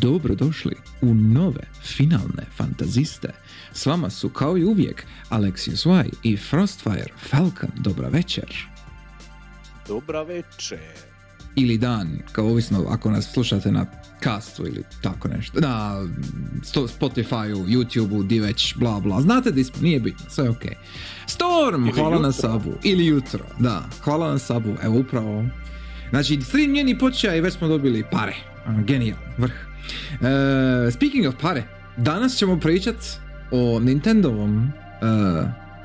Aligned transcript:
Dobrodošli 0.00 0.74
u 1.00 1.14
nove 1.14 1.60
finalne 1.82 2.44
fantaziste. 2.56 3.28
S 3.72 3.86
vama 3.86 4.10
su 4.10 4.28
kao 4.28 4.58
i 4.58 4.64
uvijek 4.64 5.06
Alexius 5.30 6.04
Y 6.04 6.10
i 6.22 6.36
Frostfire 6.36 7.12
Falcon. 7.30 7.70
Dobra 7.76 8.08
večer. 8.08 8.68
Dobra 9.88 10.22
večer. 10.22 10.78
Ili 11.56 11.78
dan, 11.78 12.18
kao 12.32 12.46
ovisno 12.46 12.86
ako 12.88 13.10
nas 13.10 13.32
slušate 13.32 13.72
na 13.72 13.86
castu 14.22 14.66
ili 14.66 14.82
tako 15.02 15.28
nešto. 15.28 15.60
Na 15.60 16.06
Spotifyu, 16.98 17.66
YouTubeu, 17.66 18.26
di 18.26 18.40
već, 18.40 18.74
bla 18.76 19.00
bla. 19.00 19.20
Znate 19.20 19.50
da 19.50 19.60
nije 19.80 20.00
bitno, 20.00 20.26
sve 20.30 20.44
je 20.44 20.50
ok. 20.50 20.62
Storm, 21.26 21.82
Ili 21.82 21.92
hvala 21.92 22.18
na 22.18 22.28
jutro. 22.28 22.32
sabu. 22.32 22.72
Ili 22.82 23.06
jutro, 23.06 23.44
da. 23.58 23.88
Hvala 24.00 24.32
na 24.32 24.38
sabu, 24.38 24.74
evo 24.82 24.98
upravo. 24.98 25.44
Znači, 26.10 26.40
stream 26.40 26.72
njeni 26.72 26.98
počeja 26.98 27.36
i 27.36 27.40
već 27.40 27.54
smo 27.54 27.68
dobili 27.68 28.04
pare. 28.10 28.34
Ono, 28.66 28.82
Genijal, 28.84 29.18
vrh. 29.38 29.52
E, 30.14 30.90
speaking 30.90 31.26
of 31.28 31.34
pare, 31.40 31.64
danas 31.96 32.36
ćemo 32.36 32.60
pričat 32.60 32.96
o 33.50 33.80
Nintendovom 33.80 34.58
e, 34.58 34.70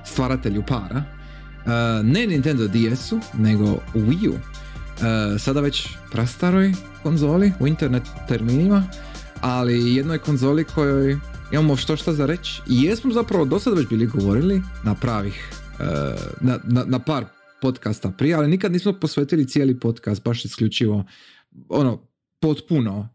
stvaratelju 0.05 0.63
para. 0.67 1.03
E, 1.03 2.03
ne 2.03 2.27
Nintendo 2.27 2.67
DS-u, 2.67 3.19
nego 3.33 3.65
Wii 3.95 4.29
U. 4.29 4.33
E, 4.33 5.39
sada 5.39 5.61
već 5.61 5.87
prastaroj 6.11 6.73
konzoli 7.03 7.51
u 7.59 7.67
internet 7.67 8.03
terminima, 8.27 8.83
ali 9.41 9.95
jednoj 9.95 10.17
konzoli 10.17 10.63
kojoj 10.63 11.17
imamo 11.51 11.75
što 11.75 11.95
šta 11.97 12.13
za 12.13 12.25
reći 12.25 12.61
i 12.67 12.83
jesmo 12.83 13.13
zapravo 13.13 13.45
do 13.45 13.59
sada 13.59 13.75
već 13.75 13.87
bili 13.87 14.07
govorili 14.07 14.61
na 14.83 14.95
pravih, 14.95 15.49
na, 16.41 16.59
na, 16.63 16.83
na 16.85 16.99
par 16.99 17.25
podcasta 17.61 18.11
prije, 18.11 18.35
ali 18.35 18.47
nikad 18.47 18.71
nismo 18.71 18.93
posvetili 18.93 19.47
cijeli 19.47 19.79
podcast 19.79 20.23
baš 20.23 20.45
isključivo 20.45 21.05
ono, 21.69 22.07
potpuno 22.39 23.09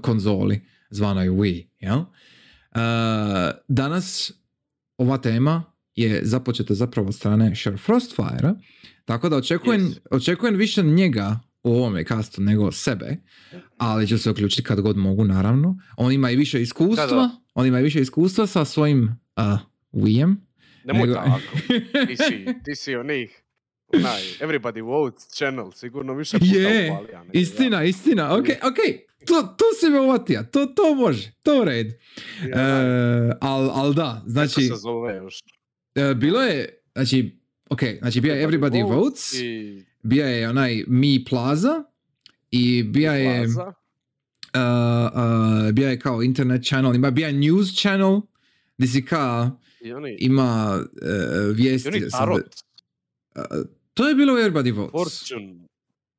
konzoli 0.00 0.60
zvanoj 0.90 1.28
Wii, 1.28 1.66
jel? 1.78 1.98
E, 1.98 2.04
danas 3.68 4.32
ova 4.98 5.18
tema 5.18 5.62
je 5.94 6.20
započeta 6.22 6.74
zapravo 6.74 7.08
od 7.08 7.14
strane 7.14 7.56
Sher 7.56 7.78
Frostfire, 7.78 8.50
tako 9.04 9.28
da 9.28 9.36
očekujem, 9.36 9.80
Yes. 9.80 9.98
očekujem 10.10 10.56
više 10.56 10.82
njega 10.82 11.40
u 11.62 11.70
ovome 11.70 12.04
kastu 12.04 12.42
nego 12.42 12.72
sebe, 12.72 13.16
ali 13.76 14.06
ću 14.08 14.18
se 14.18 14.30
uključiti 14.30 14.62
kad 14.62 14.80
god 14.80 14.96
mogu, 14.96 15.24
naravno. 15.24 15.78
On 15.96 16.12
ima 16.12 16.30
i 16.30 16.36
više 16.36 16.62
iskustva, 16.62 17.06
Da, 17.06 17.14
da. 17.14 17.30
on 17.54 17.66
ima 17.66 17.80
i 17.80 17.82
više 17.82 18.00
iskustva 18.00 18.46
sa 18.46 18.64
svojim 18.64 19.04
uh, 19.36 19.42
Wii-em. 19.94 20.36
Nemoj 20.84 21.00
Nego- 21.00 21.14
tako. 21.14 21.40
Ti 22.08 22.16
si, 22.18 22.46
ti 22.64 22.74
si 22.74 22.94
onih, 22.94 23.42
onaj, 23.88 24.22
everybody 24.40 24.80
votes 24.82 25.28
channel, 25.28 25.72
sigurno 25.72 26.14
više 26.14 26.38
puta 26.38 26.52
upalija 26.52 26.94
nego 27.18 27.28
ja. 27.28 27.40
Istina, 27.40 27.84
istina, 27.84 28.34
ok, 28.34 28.44
ok, 28.62 28.76
to, 29.26 29.42
to 29.48 29.64
si 29.80 29.90
me 29.90 30.00
uvatija, 30.00 30.42
to, 30.44 30.66
to 30.66 30.94
može, 30.96 31.32
to 31.42 31.60
u 31.60 31.64
red. 31.64 31.86
I 31.86 32.52
onaj, 32.52 33.28
E, 33.28 33.36
al, 33.40 33.70
al 33.70 33.92
da, 33.92 34.22
znači, 34.26 34.54
kako 34.54 34.76
se 34.76 34.76
zove 34.76 35.16
još? 35.16 35.34
e, 35.94 36.14
bilo 36.14 36.42
je, 36.42 36.68
znači, 36.94 37.38
ok, 37.70 37.80
znači 37.98 38.20
bio 38.20 38.34
je 38.34 38.48
Everybody 38.48 38.60
Votes, 38.86 39.32
I 39.34 39.84
bio 40.02 40.26
je 40.26 40.48
onaj 40.48 40.84
Mi 40.86 41.24
Plaza 41.24 41.84
i 42.50 42.82
bio 42.84 43.12
je, 43.12 43.44
Plaza. 43.44 43.66
uh, 43.66 43.72
uh, 45.66 45.72
bio 45.72 45.88
je 45.88 45.98
kao 45.98 46.22
internet 46.22 46.64
channel, 46.64 46.94
ima 46.94 47.10
bio 47.10 47.26
je 47.26 47.32
news 47.34 47.72
channel, 47.72 48.20
gdje 48.78 48.88
si 48.88 49.04
kao 49.04 49.60
I 49.80 49.92
oni, 49.92 50.16
ima 50.20 50.78
uh, 50.80 50.86
i 51.50 51.54
vijesti. 51.54 51.88
oni 51.90 52.00
sad- 52.00 52.10
Tarot, 52.10 52.42
uh, 53.36 53.42
to 53.94 54.08
je 54.08 54.14
bilo 54.14 54.34
u 54.34 54.36
Everybody 54.36 54.72
Votes. 54.72 54.92
Fortune. 54.92 55.54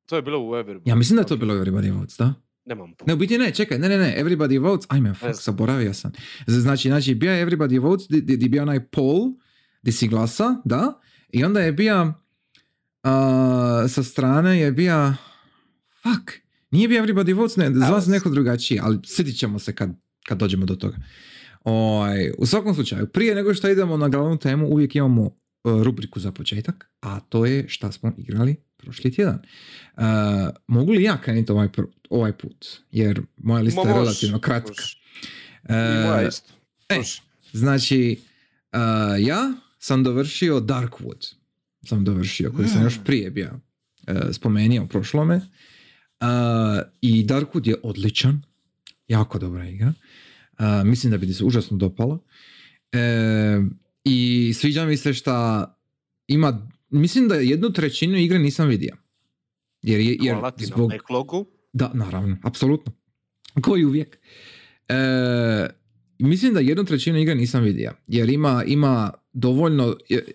To 0.05 0.15
je 0.15 0.21
bilo 0.21 0.39
u 0.39 0.51
Everybody. 0.51 0.81
Ja 0.85 0.95
mislim 0.95 1.15
da 1.15 1.21
je 1.21 1.27
to 1.27 1.37
bilo 1.37 1.53
u 1.53 1.57
Everybody 1.57 1.91
Votes, 1.91 2.17
da? 2.17 2.33
Nemam. 2.67 2.93
Ne, 3.07 3.13
u 3.13 3.17
biti 3.17 3.37
ne, 3.37 3.51
čekaj, 3.51 3.79
ne, 3.79 3.89
ne, 3.89 3.97
ne, 3.97 4.23
Everybody 4.23 4.61
Votes, 4.61 4.85
ajme, 4.89 5.13
fuck, 5.13 5.43
zaboravio 5.43 5.93
sam. 5.93 6.11
Znači, 6.47 6.87
znači, 6.87 7.15
bio 7.15 7.31
je 7.31 7.45
Everybody 7.45 7.81
Votes, 7.81 8.07
di, 8.09 8.21
di, 8.21 8.37
di 8.37 8.49
bio 8.49 8.61
onaj 8.61 8.85
poll, 8.85 9.33
di 9.81 9.91
si 9.91 10.07
glasa, 10.07 10.61
da, 10.65 10.99
i 11.29 11.43
onda 11.43 11.61
je 11.61 11.71
bio, 11.71 12.01
uh, 12.01 12.11
sa 13.89 14.03
strane 14.03 14.59
je 14.59 14.71
bio, 14.71 15.13
fuck, 16.03 16.33
nije 16.71 16.87
bio 16.87 17.03
Everybody 17.03 17.35
Votes, 17.35 17.57
ne, 17.57 17.71
zva 17.73 18.01
se 18.01 18.11
neko 18.11 18.29
drugačiji, 18.29 18.79
ali 18.83 18.99
sjetit 19.05 19.37
ćemo 19.37 19.59
se 19.59 19.75
kad, 19.75 19.89
kad 20.27 20.37
dođemo 20.37 20.65
do 20.65 20.75
toga. 20.75 20.97
Oj, 21.63 22.31
u 22.37 22.45
svakom 22.45 22.73
slučaju, 22.73 23.07
prije 23.07 23.35
nego 23.35 23.53
što 23.53 23.69
idemo 23.69 23.97
na 23.97 24.09
glavnu 24.09 24.37
temu, 24.37 24.67
uvijek 24.67 24.95
imamo 24.95 25.23
uh, 25.23 25.31
rubriku 25.83 26.19
za 26.19 26.31
početak, 26.31 26.91
a 27.01 27.19
to 27.19 27.45
je 27.45 27.65
šta 27.67 27.91
smo 27.91 28.11
igrali 28.17 28.66
prošli 28.77 29.11
tjedan. 29.13 29.39
Uh, 29.97 30.03
mogu 30.67 30.91
li 30.91 31.03
ja 31.03 31.21
krenuti 31.21 31.51
ovaj, 31.51 31.67
pr- 31.67 31.91
ovaj 32.09 32.37
put? 32.37 32.67
Jer 32.91 33.21
moja 33.37 33.61
lista 33.61 33.83
Ma 33.83 33.89
je 33.89 33.95
relativno 33.95 34.39
kratka. 34.39 34.69
može. 34.69 34.97
Uh, 35.63 35.69
I 35.69 36.07
moja 36.07 36.27
isto. 36.27 36.53
e, 36.89 36.95
Može. 36.97 37.21
Znači, 37.51 38.19
uh, 38.73 38.79
ja 39.19 39.53
sam 39.79 40.03
dovršio 40.03 40.59
Darkwood. 40.59 41.33
Sam 41.85 42.05
dovršio, 42.05 42.51
koji 42.51 42.67
sam 42.67 42.83
još 42.83 42.99
prije 43.05 43.31
bio 43.31 43.59
uh, 44.07 44.15
spomenuo 44.31 44.83
u 44.85 44.87
prošlome. 44.87 45.35
Uh, 45.35 45.41
I 47.01 47.25
Darkwood 47.25 47.67
je 47.67 47.75
odličan. 47.83 48.41
Jako 49.07 49.39
dobra 49.39 49.65
igra. 49.69 49.93
Uh, 50.59 50.65
mislim 50.87 51.11
da 51.11 51.17
bi 51.17 51.27
ti 51.27 51.33
se 51.33 51.43
užasno 51.43 51.77
dopala. 51.77 52.19
E, 52.91 53.61
I 54.03 54.53
sviđa 54.55 54.85
mi 54.85 54.97
se 54.97 55.13
šta 55.13 55.65
ima, 56.27 56.67
mislim 56.89 57.27
da 57.27 57.35
jednu 57.35 57.69
trećinu 57.69 58.17
igre 58.17 58.39
nisam 58.39 58.67
vidio. 58.67 58.95
Jer, 59.81 59.99
je- 59.99 60.17
jer 60.21 60.33
Hvala 60.33 60.51
ti 60.51 60.63
na 60.63 60.67
zbog, 60.67 60.89
backlogu. 60.89 61.45
da, 61.73 61.91
naravno, 61.93 62.37
apsolutno. 62.43 62.93
Koji 63.61 63.85
uvijek. 63.85 64.17
E, 64.87 64.95
mislim 66.19 66.53
da 66.53 66.59
jednu 66.59 66.85
trećinu 66.85 67.19
igre 67.19 67.35
nisam 67.35 67.63
vidio. 67.63 67.93
Jer 68.07 68.29
ima, 68.29 68.63
ima 68.67 69.11
dovoljno... 69.33 69.97
je- 70.09 70.25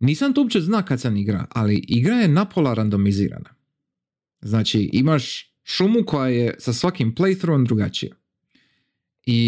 nisam 0.00 0.32
to 0.32 0.40
uopće 0.40 0.60
zna 0.60 0.84
kad 0.84 1.00
sam 1.00 1.16
igra, 1.16 1.46
ali 1.50 1.84
igra 1.88 2.14
je 2.14 2.28
napola 2.28 2.74
randomizirana. 2.74 3.50
Znači, 4.40 4.90
imaš 4.92 5.52
šumu 5.64 6.04
koja 6.06 6.28
je 6.28 6.54
sa 6.58 6.72
svakim 6.72 7.14
playthroughom 7.14 7.66
drugačija. 7.66 8.14
I 9.26 9.40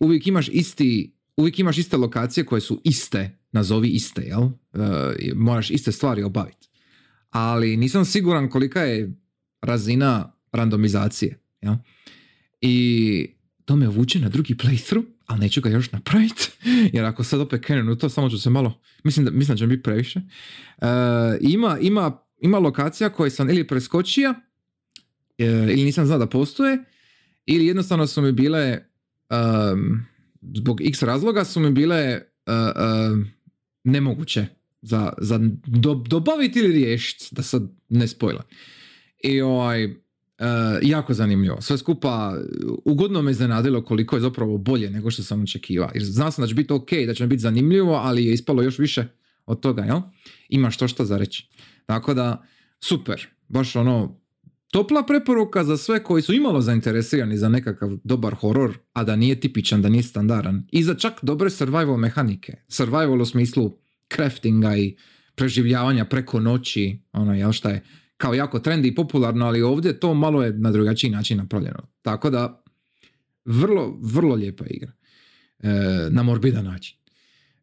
uvijek 0.00 0.26
imaš 0.26 0.48
isti 0.48 1.12
uvijek 1.36 1.58
imaš 1.58 1.78
iste 1.78 1.96
lokacije 1.96 2.46
koje 2.46 2.60
su 2.60 2.80
iste, 2.84 3.38
nazovi 3.56 3.88
iste, 3.88 4.22
jel? 4.22 4.42
E, 4.42 5.32
moraš 5.34 5.70
iste 5.70 5.92
stvari 5.92 6.22
obaviti. 6.22 6.68
Ali 7.30 7.76
nisam 7.76 8.04
siguran 8.04 8.50
kolika 8.50 8.82
je 8.82 9.12
razina 9.62 10.32
randomizacije. 10.52 11.38
Ja? 11.60 11.78
I 12.60 13.26
to 13.64 13.76
me 13.76 13.88
vuče 13.88 14.20
na 14.20 14.28
drugi 14.28 14.54
playthrough, 14.54 15.04
ali 15.26 15.40
neću 15.40 15.60
ga 15.60 15.70
još 15.70 15.92
napraviti, 15.92 16.50
jer 16.94 17.04
ako 17.04 17.24
sad 17.24 17.40
opet 17.40 17.64
krenem 17.64 17.98
to, 17.98 18.08
samo 18.08 18.30
ću 18.30 18.38
se 18.38 18.50
malo, 18.50 18.80
mislim 19.04 19.26
da, 19.26 19.30
mislim 19.30 19.54
da 19.54 19.58
će 19.58 19.66
mi 19.66 19.76
biti 19.76 19.82
previše. 19.82 20.20
E, 20.20 20.86
ima, 21.40 21.78
ima, 21.80 22.18
ima 22.40 22.58
lokacija 22.58 23.10
koje 23.10 23.30
sam 23.30 23.50
ili 23.50 23.66
preskočio, 23.66 24.34
e, 25.38 25.44
ili 25.46 25.84
nisam 25.84 26.06
znao 26.06 26.18
da 26.18 26.26
postoje, 26.26 26.78
ili 27.46 27.66
jednostavno 27.66 28.06
su 28.06 28.22
mi 28.22 28.32
bile, 28.32 28.78
um, 29.30 30.00
zbog 30.54 30.80
x 30.80 31.02
razloga 31.02 31.44
su 31.44 31.60
mi 31.60 31.70
bile 31.70 32.20
uh, 32.46 32.52
uh, 32.54 33.26
nemoguće 33.86 34.46
za, 34.82 35.12
za 35.18 35.40
do, 35.66 35.94
dobaviti 35.94 36.58
ili 36.58 36.72
riješiti, 36.72 37.28
da 37.30 37.42
sad 37.42 37.62
ne 37.88 38.08
spojla. 38.08 38.42
I 39.24 39.40
ovaj, 39.40 39.84
uh, 39.84 39.92
jako 40.82 41.14
zanimljivo. 41.14 41.60
Sve 41.60 41.78
skupa 41.78 42.38
ugodno 42.84 43.22
me 43.22 43.30
iznenadilo 43.30 43.84
koliko 43.84 44.16
je 44.16 44.20
zapravo 44.20 44.58
bolje 44.58 44.90
nego 44.90 45.10
što 45.10 45.22
sam 45.22 45.42
očekivao. 45.42 45.90
Jer 45.94 46.04
znao 46.04 46.30
sam 46.30 46.42
da 46.42 46.48
će 46.48 46.54
biti 46.54 46.72
ok, 46.72 46.90
da 47.06 47.14
će 47.14 47.26
biti 47.26 47.42
zanimljivo, 47.42 47.94
ali 47.94 48.24
je 48.24 48.32
ispalo 48.32 48.62
još 48.62 48.78
više 48.78 49.06
od 49.46 49.60
toga, 49.60 49.82
jel? 49.82 50.00
Ima 50.48 50.70
što 50.70 50.88
što 50.88 51.04
za 51.04 51.18
reći. 51.18 51.48
Tako 51.86 52.14
da, 52.14 52.44
super. 52.80 53.26
Baš 53.48 53.76
ono, 53.76 54.20
topla 54.70 55.02
preporuka 55.06 55.64
za 55.64 55.76
sve 55.76 56.02
koji 56.02 56.22
su 56.22 56.34
imalo 56.34 56.60
zainteresirani 56.60 57.38
za 57.38 57.48
nekakav 57.48 57.90
dobar 58.04 58.34
horor, 58.34 58.78
a 58.92 59.04
da 59.04 59.16
nije 59.16 59.40
tipičan, 59.40 59.82
da 59.82 59.88
nije 59.88 60.02
standardan. 60.02 60.66
I 60.72 60.82
za 60.82 60.94
čak 60.94 61.12
dobre 61.22 61.50
survival 61.50 61.96
mehanike. 61.96 62.52
Survival 62.68 63.20
u 63.20 63.26
smislu 63.26 63.78
craftinga 64.14 64.76
i 64.76 64.96
preživljavanja 65.34 66.04
preko 66.04 66.40
noći, 66.40 67.02
ono, 67.12 67.34
jel 67.34 67.52
šta 67.52 67.70
je, 67.70 67.84
kao 68.16 68.34
jako 68.34 68.58
trendy 68.58 68.86
i 68.86 68.94
popularno, 68.94 69.46
ali 69.46 69.62
ovdje 69.62 70.00
to 70.00 70.14
malo 70.14 70.42
je 70.42 70.52
na 70.52 70.70
drugačiji 70.70 71.10
način 71.10 71.38
napravljeno. 71.38 71.88
Tako 72.02 72.30
da, 72.30 72.62
vrlo, 73.44 73.98
vrlo 74.02 74.34
lijepa 74.34 74.64
igra. 74.70 74.92
E, 75.58 75.70
na 76.10 76.22
morbidan 76.22 76.64
način. 76.64 76.98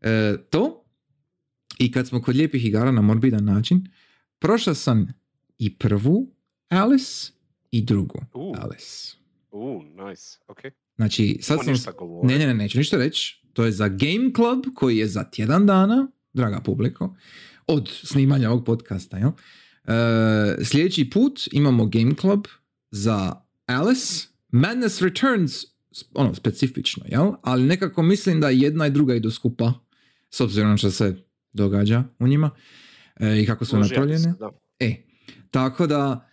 E, 0.02 0.36
to, 0.50 0.86
i 1.80 1.92
kad 1.92 2.08
smo 2.08 2.22
kod 2.22 2.36
lijepih 2.36 2.66
igara 2.66 2.92
na 2.92 3.02
morbidan 3.02 3.46
način, 3.46 3.88
prošao 4.40 4.74
sam 4.74 5.14
i 5.58 5.78
prvu 5.78 6.36
Alice 6.70 7.32
i 7.72 7.82
drugu 7.82 8.20
Uh. 8.34 8.58
Alice. 8.62 9.18
Uh, 9.52 9.84
nice. 9.84 10.38
Ok. 10.48 10.60
Znači, 10.96 11.40
sad 11.42 11.60
sam... 11.64 11.94
Ne, 12.24 12.38
ne, 12.38 12.48
ne, 12.48 12.54
neću 12.54 12.78
ništa 12.78 12.98
reći. 12.98 13.44
To 13.54 13.66
je 13.66 13.72
za 13.72 13.88
Game 13.88 14.32
Club 14.36 14.76
koji 14.76 14.98
je 14.98 15.08
za 15.08 15.24
tjedan 15.24 15.66
dana, 15.66 16.08
draga 16.34 16.60
publiko, 16.60 17.16
od 17.68 17.90
snimanja 18.04 18.50
ovog 18.50 18.66
podcasta. 18.66 19.18
Jel? 19.18 19.30
E, 19.30 20.64
sljedeći 20.64 21.10
put 21.10 21.40
imamo 21.52 21.86
Game 21.86 22.16
Club 22.22 22.48
za 22.92 23.34
Alice 23.66 24.28
Madness 24.52 25.02
Returns, 25.02 25.54
ono, 26.14 26.36
specifično, 26.36 27.06
jel? 27.08 27.32
Ali 27.42 27.64
nekako 27.64 28.04
mislim 28.04 28.42
da 28.42 28.50
jedna 28.50 28.88
i 28.88 28.92
druga 28.92 29.16
idu 29.16 29.32
skupa, 29.32 29.74
s 30.30 30.42
obzirom 30.42 30.78
što 30.78 30.92
se 30.92 31.16
događa 31.54 32.04
u 32.20 32.28
njima 32.28 32.50
e, 33.20 33.42
i 33.42 33.46
kako 33.46 33.66
su 33.66 33.78
napravljene. 33.78 34.34
da. 34.40 34.50
E, 34.80 34.96
tako 35.52 35.88
da, 35.88 36.30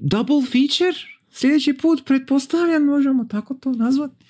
double 0.00 0.42
feature, 0.42 0.98
sljedeći 1.30 1.74
put, 1.82 2.02
pretpostavljam, 2.06 2.84
možemo 2.84 3.24
tako 3.24 3.54
to 3.54 3.72
nazvati. 3.72 4.24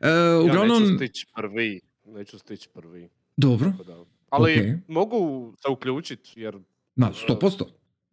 E, 0.00 0.08
Ja 0.10 0.40
uglavnom, 0.40 0.82
neću 0.82 0.96
stići 0.96 1.26
prvi. 1.36 1.80
Neću 2.06 2.38
stići 2.38 2.68
prvi. 2.74 3.08
Dobro, 3.38 3.72
da. 3.86 4.04
Ali 4.30 4.72
Ok. 4.74 4.80
mogu 4.88 5.52
se 5.62 5.68
uključiti 5.72 6.40
jer 6.40 6.58
na 6.96 7.12
100%. 7.28 7.64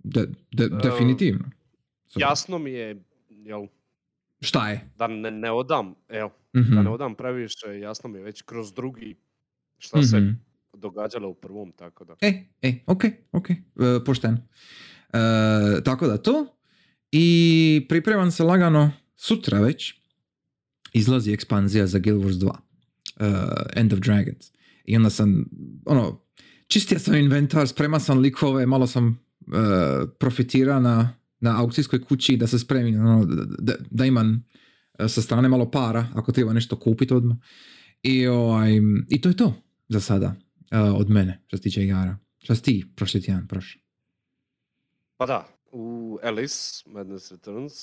De, 0.04 0.28
de, 0.52 0.70
definitivno. 0.84 1.46
jasno 2.16 2.58
mi 2.58 2.72
je 2.72 3.04
jel, 3.30 3.68
Šta 4.42 4.70
je? 4.70 4.90
da 4.98 5.08
ne, 5.08 5.32
ne 5.32 5.52
odam, 5.52 5.96
evo, 6.10 6.32
Mhm, 6.54 6.76
da 6.76 6.82
ne 6.82 6.90
odam 6.90 7.16
previše, 7.16 7.80
jasno 7.82 8.10
mi 8.10 8.18
je 8.18 8.24
već 8.24 8.42
kroz 8.42 8.74
drugi 8.74 9.16
šta 9.78 10.04
se 10.04 10.20
mhm. 10.20 10.30
događalo 10.74 11.30
u 11.30 11.34
prvom, 11.34 11.72
tako 11.72 12.06
da. 12.06 12.16
E, 12.22 12.44
e, 12.62 12.74
ok, 12.88 13.04
ok, 13.32 13.50
e, 13.50 13.56
pošteno. 14.06 14.38
E, 15.14 15.18
tako 15.84 16.08
da 16.08 16.18
to. 16.18 16.48
I 17.12 17.86
pripremam 17.90 18.32
se 18.32 18.44
lagano 18.44 18.92
sutra 19.16 19.60
već. 19.60 19.94
Izlazi 20.94 21.32
ekspanzija 21.34 21.88
za 21.88 22.00
Guild 22.00 22.24
Wars 22.24 22.34
2. 22.34 22.52
e, 23.20 23.80
End 23.80 23.94
of 23.94 24.00
Dragons. 24.00 24.52
I 24.86 24.98
onda 24.98 25.10
sam, 25.10 25.46
ono, 25.86 26.26
čistio 26.68 27.00
sam 27.00 27.16
inventar, 27.16 27.68
sprema 27.68 28.00
sam 28.00 28.20
likove, 28.20 28.66
malo 28.66 28.88
sam 28.88 29.08
e, 29.08 29.52
profitirao 30.20 30.80
na, 30.80 31.14
na 31.40 31.62
aukcijskoj 31.62 32.04
kući 32.04 32.38
da 32.38 32.48
se 32.48 32.60
spremim, 32.60 33.00
ono, 33.00 33.26
da, 33.60 33.74
da, 33.92 34.06
imam 34.06 34.46
e, 35.00 35.08
sa 35.08 35.22
strane 35.22 35.50
malo 35.50 35.72
para 35.72 36.08
ako 36.14 36.32
treba 36.32 36.54
nešto 36.54 36.80
kupiti 36.80 37.14
odmah. 37.14 37.38
I, 38.04 38.28
ovaj, 38.28 38.72
I 39.10 39.22
to 39.22 39.30
je 39.30 39.38
to 39.38 39.54
za 39.90 40.00
sada 40.00 40.36
e, 40.72 40.80
od 40.80 41.10
mene 41.10 41.44
što 41.48 41.58
se 41.58 41.64
tiče 41.64 41.84
igara. 41.84 42.18
Šta 42.38 42.56
si 42.56 42.64
ti 42.64 42.86
prošli 42.96 43.22
tjedan 43.22 43.48
prošao? 43.48 43.82
Pa 45.18 45.26
da, 45.26 45.48
u 45.72 46.18
Alice, 46.24 46.84
Madness 46.86 47.32
Returns, 47.32 47.74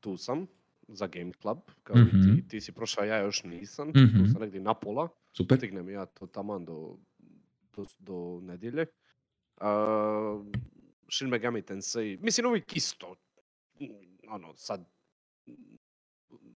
tu 0.00 0.16
sam, 0.16 0.46
za 0.88 1.06
Game 1.06 1.32
Club, 1.32 1.58
kao 1.82 1.96
i 1.96 2.00
Mhm. 2.00 2.36
ti. 2.36 2.48
Ti 2.48 2.60
si 2.60 2.72
prošao, 2.72 3.04
ja 3.04 3.18
još 3.18 3.44
nisam, 3.44 3.88
Mhm. 3.88 4.18
tu 4.18 4.32
sam 4.32 4.40
negdje 4.40 4.60
na 4.60 4.74
pola. 4.74 5.08
Super. 5.32 5.58
Stignem 5.58 5.88
ja 5.88 6.06
to 6.06 6.26
taman 6.26 6.64
do, 6.64 6.96
do, 7.76 7.84
do 7.98 8.40
nedjelje. 8.42 8.86
Uh, 9.56 10.46
Shin 11.10 11.28
Megami 11.28 11.62
Tensei, 11.62 12.16
mislim 12.16 12.46
uvijek 12.46 12.76
isto. 12.76 13.14
Mm, 13.80 13.86
Ono, 14.28 14.54
sad, 14.54 14.88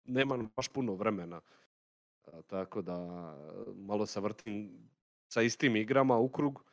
nemam 0.05 0.51
baš 0.57 0.69
puno 0.69 0.95
vremena. 0.95 1.41
A, 2.25 2.43
tako 2.43 2.83
da, 2.83 2.97
malo 3.77 4.07
se 4.07 4.21
vrtim 4.21 4.71
sa 5.29 5.43
istim 5.43 5.77
igrama 5.77 6.17
u 6.17 6.29
krug. 6.29 6.65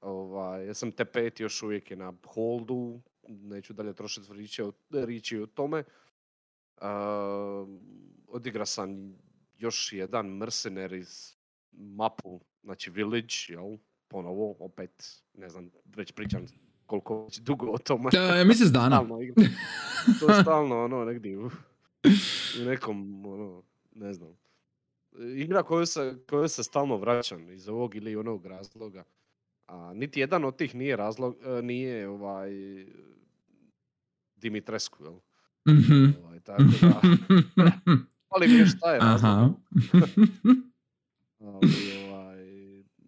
Ovaj, 0.00 0.66
ja 0.66 0.74
sam 0.74 0.92
T5 0.92 1.40
još 1.40 1.62
uvijek 1.62 1.90
je 1.90 1.96
na 1.96 2.12
holdu, 2.24 3.00
neću 3.28 3.72
dalje 3.72 3.94
trošiti 3.94 4.32
riječi 4.32 4.62
o, 4.62 4.72
riječi 4.90 5.38
o 5.38 5.46
tome. 5.46 5.84
Uh, 6.76 7.68
odigra 8.28 8.66
sam 8.66 9.16
još 9.58 9.92
jedan 9.92 10.26
Mercenaries 10.26 11.38
mapu, 11.72 12.40
znači 12.62 12.90
Village, 12.90 13.34
jel? 13.48 13.76
Ponovo, 14.08 14.56
opet, 14.58 15.22
ne 15.34 15.48
znam, 15.48 15.70
već 15.84 16.12
pričam 16.12 16.46
koliko 16.86 17.28
dugo 17.40 17.66
o 17.66 17.78
tome. 17.78 18.10
E, 18.40 18.44
mjesec 18.44 18.68
dana. 18.68 18.96
Stalno 18.96 19.20
igram. 19.22 19.46
To 20.20 20.28
je 20.28 20.42
stalno, 20.42 20.84
ono, 20.84 21.04
negdje 21.04 21.38
u, 21.38 21.46
u 22.60 22.64
nekom, 22.64 23.26
ono, 23.26 23.62
ne 23.94 24.12
znam. 24.12 24.36
Igra 25.36 25.62
koju 25.62 25.86
se, 25.86 26.16
koju 26.30 26.48
se 26.48 26.62
stalno 26.64 26.96
vraćam 26.96 27.50
iz 27.50 27.68
ovog 27.68 27.94
ili 27.94 28.16
onog 28.16 28.46
razloga. 28.46 29.04
A 29.66 29.92
niti 29.94 30.20
jedan 30.20 30.44
od 30.44 30.56
tih 30.56 30.74
nije 30.74 30.96
razlog, 30.96 31.36
e, 31.42 31.62
nije 31.62 32.08
ovaj 32.08 32.50
Dimitrescu, 34.36 35.04
jel? 35.04 35.18
Mhm. 35.68 36.04
Ovaj, 36.24 36.40
tako 36.40 36.62
da, 36.62 37.00
ali 38.34 38.48
mi 38.48 38.54
je 38.54 38.66
šta 38.66 38.92
je. 38.94 38.98
Aha. 39.02 39.50
Ali, 41.40 41.68
ovaj, 42.08 42.38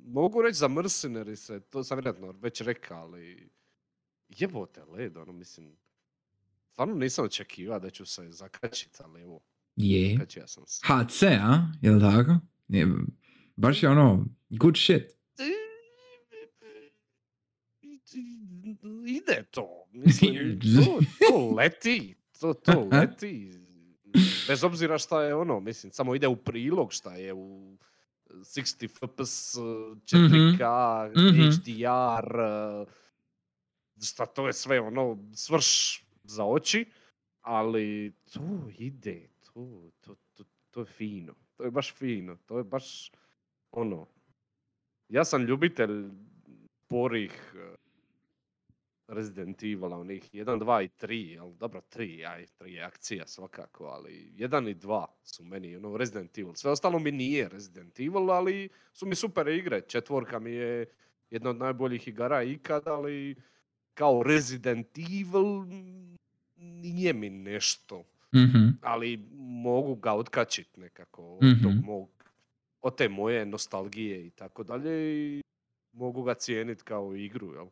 mogu 0.06 0.42
reći 0.42 0.58
za 0.58 0.68
Mercenaries, 0.68 1.50
to 1.70 1.84
sam 1.84 1.96
vjerojatno 1.98 2.32
već 2.32 2.60
rekao, 2.60 2.98
ali 2.98 3.50
jebote 4.28 4.84
led, 4.84 5.16
ono, 5.16 5.32
mislim, 5.32 5.76
stvarno 6.72 6.94
nisam 6.94 7.24
očekivao 7.24 7.78
da 7.80 7.90
ću 7.90 8.06
se 8.06 8.30
zakačiti, 8.30 8.98
ali 9.04 9.22
evo, 9.22 9.40
Je. 9.76 10.12
zakačio 10.12 10.46
sam 10.46 10.64
se. 10.66 10.80
HC, 10.86 11.22
a? 11.22 11.72
Jel 11.82 12.00
tako? 12.00 12.38
Je, 12.68 12.86
baš 13.56 13.82
je 13.82 13.88
ono, 13.88 14.24
good 14.50 14.76
shit. 14.76 15.16
Ide 19.06 19.44
to, 19.50 19.84
mislim, 19.92 20.60
to, 20.84 21.00
to 21.28 21.54
leti, 21.56 22.14
to, 22.40 22.54
to 22.54 22.88
leti. 22.92 23.52
Bez 24.48 24.64
obzira 24.64 24.98
šta 24.98 25.22
je 25.22 25.34
ono, 25.34 25.60
mislim, 25.60 25.92
samo 25.92 26.14
ide 26.14 26.28
u 26.28 26.36
prilog 26.36 26.92
šta 26.92 27.14
je 27.14 27.34
u 27.34 27.78
60 28.30 28.88
fps, 28.88 29.56
4K, 30.04 30.62
Mhm. 31.16 31.50
HDR, 31.50 32.36
šta 34.04 34.26
to 34.26 34.46
je 34.46 34.52
sve 34.52 34.80
ono, 34.80 35.18
svrš 35.34 36.02
za 36.24 36.44
oči, 36.44 36.86
ali 37.40 38.12
to 38.32 38.70
ide, 38.78 39.28
to, 39.44 39.90
to, 40.00 40.14
to, 40.34 40.44
to 40.70 40.80
je 40.80 40.86
fino, 40.86 41.34
to 41.56 41.64
je 41.64 41.70
baš 41.70 41.94
fino, 41.94 42.36
to 42.46 42.58
je 42.58 42.64
baš 42.64 43.10
ono, 43.70 44.06
ja 45.08 45.24
sam 45.24 45.42
ljubitelj 45.42 46.10
porih 46.86 47.54
eh, 47.56 47.76
Resident 49.08 49.62
Evil, 49.62 49.92
onih 49.92 50.34
1, 50.34 50.58
2 50.58 50.84
i 50.84 50.88
3, 51.00 51.12
jel 51.32 51.52
dobro 51.52 51.80
3, 51.94 52.24
aj 52.28 52.46
3 52.60 52.66
je 52.66 52.82
akcija 52.82 53.26
svakako, 53.26 53.84
ali 53.84 54.32
1 54.36 54.70
i 54.70 54.74
2 54.74 55.04
su 55.24 55.44
meni 55.44 55.76
ono 55.76 55.96
Resident 55.96 56.38
Evil. 56.38 56.54
Sve 56.54 56.70
ostalo 56.70 56.98
mi 56.98 57.12
nije 57.12 57.48
Resident 57.48 58.00
Evil, 58.00 58.30
ali 58.30 58.68
su 58.92 59.06
mi 59.06 59.14
super 59.14 59.48
igre. 59.48 59.80
Četvorka 59.80 60.38
mi 60.38 60.50
je 60.50 60.86
jedna 61.30 61.50
od 61.50 61.56
najboljih 61.56 62.08
igara 62.08 62.42
ikad, 62.42 62.88
ali 62.88 63.36
kao 63.94 64.22
Resident 64.22 64.98
Evil 64.98 65.60
mm, 65.62 66.16
nije 66.56 67.12
mi 67.12 67.30
nešto. 67.30 68.04
Mhm. 68.34 68.68
Ali 68.82 69.16
mogu 69.38 69.94
ga 69.94 70.12
otkačit 70.12 70.76
nekako 70.76 71.22
od 71.22 71.62
tog 71.62 71.72
Mhm. 71.72 71.84
mog, 71.84 72.08
od 72.82 72.96
te 72.96 73.08
moje 73.08 73.46
nostalgije 73.46 74.26
i 74.26 74.30
tako 74.30 74.64
dalje 74.64 75.16
i 75.16 75.42
mogu 75.92 76.22
ga 76.22 76.34
cijeniti 76.34 76.82
kao 76.82 77.14
igru, 77.16 77.52
jel? 77.54 77.66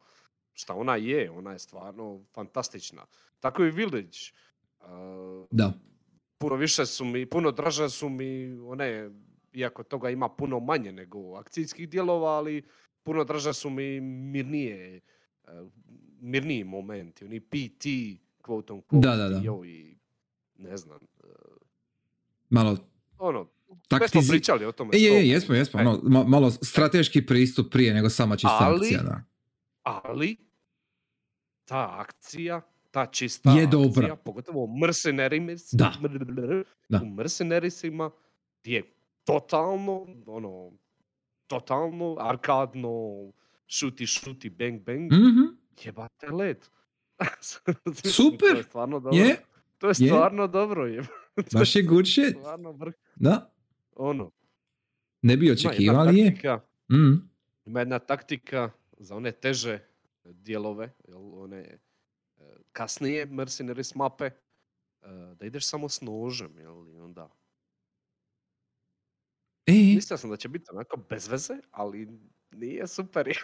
Šta 0.55 0.75
ona 0.75 0.97
je, 0.97 1.31
ona 1.31 1.53
je 1.53 1.59
stvarno 1.59 2.21
fantastična. 2.33 3.07
Tako 3.41 3.65
i 3.65 3.71
Village. 3.71 4.19
Uh, 4.81 4.87
Da. 5.51 5.73
puno 6.39 6.57
više 6.57 6.87
su 6.87 7.05
mi, 7.05 7.27
puno 7.27 7.51
draže 7.51 7.91
su 7.91 8.09
mi 8.09 8.53
one, 8.59 9.11
iako 9.53 9.83
toga 9.83 10.11
ima 10.11 10.29
puno 10.29 10.61
manje 10.61 10.93
nego 10.93 11.35
akcijskih 11.35 11.89
dijelova, 11.89 12.31
ali 12.31 12.63
puno 13.03 13.25
draže 13.25 13.53
su 13.53 13.71
mi 13.71 14.01
mirnije, 14.01 15.01
uh, 15.45 15.51
mirniji 16.21 16.65
momenti, 16.65 17.25
oni 17.25 17.41
PT, 17.41 17.85
quote 18.43 18.73
on 18.73 18.83
quote, 18.83 19.01
Da, 19.01 19.17
da, 19.17 19.29
da. 19.29 19.39
i 19.67 19.97
ne 20.57 20.77
znam, 20.77 20.99
uh, 21.19 21.31
Malo 22.51 22.77
ono, 23.19 23.41
već 23.41 23.49
smo 23.79 23.99
taktizi... 23.99 24.29
pričali 24.31 24.65
o 24.65 24.73
tome. 24.73 24.91
E, 24.95 24.99
je, 24.99 25.13
je, 25.13 25.29
jesmo, 25.29 25.55
jesmo. 25.55 25.81
Ono, 25.81 26.01
ma- 26.03 26.25
malo 26.25 26.51
strateški 26.51 27.27
pristup 27.27 27.73
prije 27.73 27.95
nego 27.95 28.11
sama 28.11 28.37
čista 28.37 28.59
Ali- 28.61 28.77
akcija, 28.77 29.03
da. 29.03 29.23
Ali 29.85 30.37
ta 31.65 31.89
akcija, 31.93 32.61
ta 32.91 33.07
čista 33.07 33.51
Je 33.51 33.67
dobra. 33.67 34.03
akcija, 34.03 34.17
pogotovo 34.17 34.67
u. 34.67 36.55
Da. 36.89 37.01
u 37.01 37.07
Mercenariesima 37.07 38.11
je 38.65 38.83
totalno, 39.25 40.07
ono, 40.27 40.73
totalno 41.47 42.17
arkadno, 42.21 42.91
šuti, 43.69 44.07
šuti, 44.07 44.51
bang, 44.51 44.81
bang, 44.81 45.13
Mhm. 45.13 45.43
jebate 45.85 46.27
led. 46.29 46.65
Super. 48.07 48.49
To 48.51 48.57
je 48.57 48.63
stvarno 48.63 49.01
dobro. 49.01 49.19
Je, 49.19 49.37
To 49.79 49.87
je 49.87 49.91
je. 49.91 49.95
stvarno 50.07 50.47
dobro. 50.47 50.87
Je. 50.87 51.03
baš 51.55 51.77
je 51.77 51.83
good 51.83 52.07
shit. 52.07 52.37
Da. 53.17 53.51
Ono. 53.93 54.31
Ne 55.23 55.37
bi 55.37 55.47
ima 55.47 55.53
očekivao, 55.53 55.77
jedna 55.95 56.01
ali 56.01 56.19
je. 56.19 56.27
Mhm. 56.93 57.13
Ima 57.67 57.81
jedna 57.81 57.99
taktika 57.99 58.71
za 58.99 59.17
one 59.17 59.33
teže 59.33 59.79
dijelove, 60.25 60.91
jel, 61.09 61.35
one 61.35 61.59
e, 61.59 61.79
kasnije 62.73 63.27
Mercenaries 63.27 63.95
mape, 63.95 64.25
e, 64.25 64.35
da 65.39 65.47
ideš 65.47 65.67
samo 65.67 65.89
s 65.89 66.01
nožem, 66.01 66.59
jel, 66.59 66.89
i 66.89 66.99
onda 66.99 67.31
E, 69.67 69.73
Mislio 69.73 70.17
sam 70.17 70.31
da 70.31 70.37
će 70.37 70.49
biti 70.49 70.65
onako 70.73 70.97
bez 71.11 71.29
veze, 71.29 71.55
ali 71.71 72.09
nije 72.53 72.87
super 72.87 73.29
je. 73.29 73.35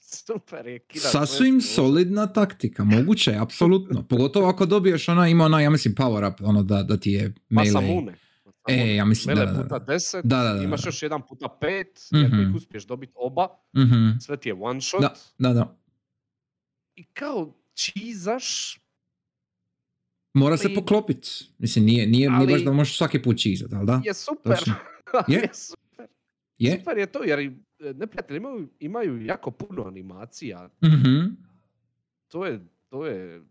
super 0.00 0.66
je. 0.66 0.80
Sasvim 0.94 1.60
solidna 1.60 2.32
taktika, 2.32 2.84
moguće, 2.84 3.30
je, 3.30 3.38
apsolutno. 3.38 4.06
Pogotovo 4.08 4.48
ako 4.48 4.66
dobiješ 4.66 5.08
ona, 5.08 5.28
ima 5.28 5.44
ona, 5.44 5.60
ja 5.60 5.70
mislim, 5.70 5.94
power 5.94 6.32
up, 6.32 6.40
ono 6.42 6.62
da, 6.62 6.82
da 6.82 6.96
ti 6.96 7.10
je 7.10 7.34
melee. 7.48 7.72
Masamune. 7.72 8.14
E, 8.68 8.94
ja 8.94 9.04
mislim, 9.04 9.36
da, 9.36 9.40
Mele 9.40 9.52
da, 9.52 9.62
puta 9.62 9.78
da. 9.78 9.84
10, 9.86 10.20
Da, 10.24 10.36
da, 10.38 10.52
da, 10.52 10.62
imaš 10.62 10.82
da. 10.82 10.88
još 10.88 11.02
jedan 11.02 11.22
puta 11.22 11.46
5, 11.52 11.84
i 12.12 12.26
ako 12.26 12.34
Mhm. 12.34 12.40
ih 12.40 12.56
uspiješ 12.56 12.84
dobiti 12.84 13.12
oba, 13.16 13.48
Mhm. 13.74 14.18
sve 14.20 14.36
ti 14.36 14.48
je 14.48 14.54
one 14.54 14.80
shot. 14.80 15.00
Da, 15.00 15.14
da, 15.38 15.52
da. 15.52 15.76
I 16.94 17.04
kao 17.04 17.54
čizaš, 17.74 18.78
Mora 20.34 20.56
se 20.56 20.68
I- 20.68 20.74
poklopit. 20.74 21.26
Mislim, 21.58 21.84
nije, 21.84 22.06
nije, 22.06 22.30
nije 22.30 22.46
baš 22.46 22.54
Ali- 22.54 22.64
da 22.64 22.72
možeš 22.72 22.96
svaki 22.96 23.22
put 23.22 23.38
čizat, 23.38 23.72
ali 23.72 23.86
da? 23.86 24.02
je 24.04 24.14
super. 24.14 24.52
Ali 24.52 25.24
Je. 25.28 25.38
je 25.38 25.48
super. 25.54 26.06
Je? 26.58 26.78
Super 26.78 26.98
je 26.98 27.06
to, 27.06 27.24
jer 27.24 27.38
e, 27.38 27.50
neprijatelji 27.92 28.36
imaju, 28.36 28.68
imaju 28.80 29.24
jako 29.24 29.50
puno 29.50 29.84
animacija. 29.84 30.68
Mhm. 30.84 31.26
To 32.28 32.46
je, 32.46 32.60
to 32.88 33.06
je, 33.06 33.42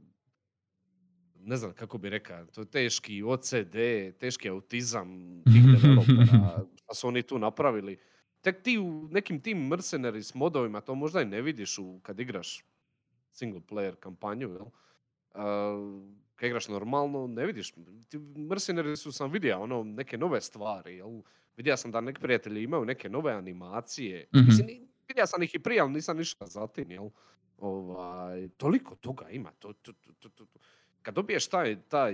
ne 1.47 1.57
znam 1.57 1.73
kako 1.73 1.97
bi 1.97 2.09
rekao, 2.09 2.45
to 2.45 2.61
je 2.61 2.65
teški 2.65 3.23
OCD, 3.23 3.75
teški 4.19 4.49
autizam 4.49 5.07
tih 5.43 5.63
developera, 5.63 6.65
šta 6.81 6.93
su 6.93 7.07
oni 7.07 7.23
tu 7.23 7.39
napravili. 7.39 7.97
Tek 8.41 8.63
ti 8.63 8.77
u 8.77 9.07
nekim 9.11 9.41
tim 9.41 9.67
Mercenaries 9.67 10.33
modovima 10.33 10.81
to 10.81 10.95
možda 10.95 11.21
i 11.21 11.25
ne 11.25 11.41
vidiš 11.41 11.77
u, 11.77 11.99
kad 12.03 12.19
igraš 12.19 12.65
single 13.31 13.61
player 13.61 13.95
kampanju, 13.95 14.49
jel? 14.49 14.65
A, 15.33 15.75
kad 16.35 16.47
igraš 16.47 16.67
normalno, 16.67 17.27
ne 17.27 17.45
vidiš. 17.45 17.73
Ti 18.09 18.17
Mercenaries 18.35 18.99
su 18.99 19.11
sam 19.11 19.31
vidio 19.31 19.59
ono, 19.59 19.83
neke 19.83 20.17
nove 20.17 20.41
stvari, 20.41 20.95
jel? 20.95 21.21
Vidio 21.57 21.77
sam 21.77 21.91
da 21.91 22.01
neki 22.01 22.21
prijatelji 22.21 22.63
imaju 22.63 22.85
neke 22.85 23.09
nove 23.09 23.33
animacije. 23.33 24.27
Mhm. 24.35 24.45
Mislim, 24.45 24.67
vidio 25.07 25.27
sam 25.27 25.43
ih 25.43 25.55
i 25.55 25.59
prije, 25.59 25.81
ali 25.81 25.91
nisam 25.91 26.17
ništa 26.17 26.45
za 26.45 26.67
tim, 26.67 26.91
jel? 26.91 27.09
Ovaj, 27.57 28.49
toliko 28.57 28.95
toga 28.95 29.29
ima. 29.29 29.51
To, 29.51 29.73
to, 29.73 29.93
to, 29.93 30.29
to, 30.29 30.29
to. 30.29 30.45
Kad 31.01 31.15
dobiješ 31.15 31.47
taj, 31.47 31.81
taj, 31.81 32.13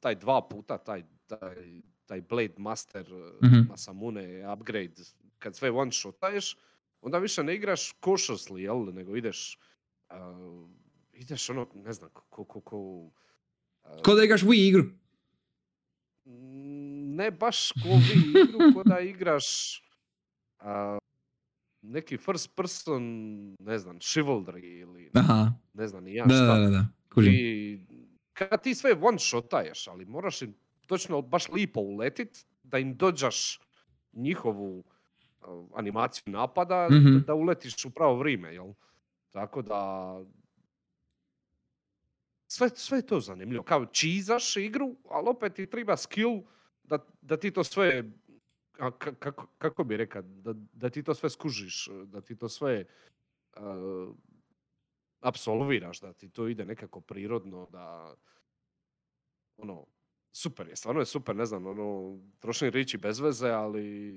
taj 0.00 0.14
dva 0.14 0.48
puta, 0.48 0.78
taj, 0.78 1.02
taj, 1.26 1.80
taj 2.06 2.20
Blade 2.20 2.54
Master 2.58 3.06
Mhm. 3.42 3.56
mm 3.56 3.66
Masamune 3.68 4.52
upgrade, 4.52 4.94
kad 5.38 5.56
sve 5.56 5.70
one 5.70 5.92
shotaješ, 5.92 6.56
onda 7.00 7.18
više 7.18 7.42
ne 7.42 7.54
igraš 7.54 7.94
cautiously, 8.00 8.56
jel? 8.56 8.84
Nego 8.94 9.16
ideš, 9.16 9.58
uh, 10.10 10.68
ideš 11.12 11.50
ono, 11.50 11.66
ne 11.74 11.92
znam, 11.92 12.10
ko, 12.12 12.44
ko, 12.44 12.60
ko, 12.60 12.78
uh, 12.78 13.10
Ko 14.04 14.14
da 14.14 14.24
igraš 14.24 14.42
Wii 14.42 14.68
igru. 14.68 14.84
Mm, 16.26 17.14
ne 17.16 17.30
baš 17.30 17.72
ko 17.72 17.88
vi 17.88 18.40
igru, 18.40 18.58
ko 18.74 18.82
da 18.84 19.00
igraš 19.00 19.46
a, 20.58 20.98
neki 21.82 22.16
first 22.16 22.56
person, 22.56 23.02
ne 23.60 23.78
znam, 23.78 23.98
chivalry 23.98 24.80
ili 24.80 25.10
Aha, 25.14 25.52
ne 25.74 25.88
znam 25.88 26.04
ni 26.04 26.14
ja 26.14 26.24
da, 26.26 26.34
šta. 26.34 26.46
da, 26.46 26.58
da, 26.64 26.70
da. 26.70 26.86
Kužim. 27.14 27.32
I 27.34 27.85
kad 28.38 28.62
ti 28.62 28.74
sve 28.74 28.96
one 29.00 29.18
shotaješ, 29.18 29.88
ali 29.88 30.04
moraš 30.04 30.42
im 30.42 30.54
točno 30.86 31.22
baš 31.22 31.48
lipo 31.48 31.80
uletit 31.80 32.46
da 32.62 32.78
im 32.78 32.96
dođaš 32.96 33.60
njihovu 34.12 34.84
a, 35.40 35.66
animaciju 35.74 36.22
napada, 36.26 36.88
Mhm. 36.90 37.12
da, 37.12 37.18
da 37.20 37.34
uletiš 37.34 37.84
u 37.84 37.90
pravo 37.90 38.16
vrijeme, 38.16 38.54
jel? 38.54 38.72
Tako 39.30 39.62
da... 39.62 39.80
Sve, 42.46 42.68
sve 42.68 42.98
je 42.98 43.06
to 43.06 43.20
zanimljivo. 43.20 43.62
Kao 43.64 43.86
čizaš 43.86 44.56
igru, 44.56 44.96
ali 45.04 45.28
opet 45.28 45.54
ti 45.54 45.66
treba 45.66 45.96
skill 45.96 46.42
da, 46.84 46.98
da 47.20 47.36
ti 47.36 47.50
to 47.50 47.64
sve... 47.64 48.04
a, 48.78 48.90
ka- 48.90 49.14
kako, 49.14 49.46
kako 49.58 49.84
bi 49.84 49.96
rekao? 49.96 50.22
Da, 50.22 50.52
da 50.72 50.90
ti 50.90 51.02
to 51.02 51.14
sve 51.14 51.30
skužiš, 51.30 51.88
da 52.04 52.20
ti 52.20 52.36
to 52.36 52.48
sve 52.48 52.84
uh, 53.56 54.14
apsolviraš, 55.20 56.00
da 56.00 56.12
ti 56.12 56.28
to 56.28 56.48
ide 56.48 56.64
nekako 56.64 57.00
prirodno, 57.00 57.68
da 57.72 58.14
ono, 59.56 59.86
super 60.32 60.68
je, 60.68 60.76
stvarno 60.76 61.00
je 61.00 61.06
super, 61.06 61.36
ne 61.36 61.46
znam, 61.46 61.66
ono, 61.66 62.18
trošim 62.38 62.68
riječi 62.68 62.98
bez 62.98 63.20
veze, 63.20 63.48
ali 63.48 64.12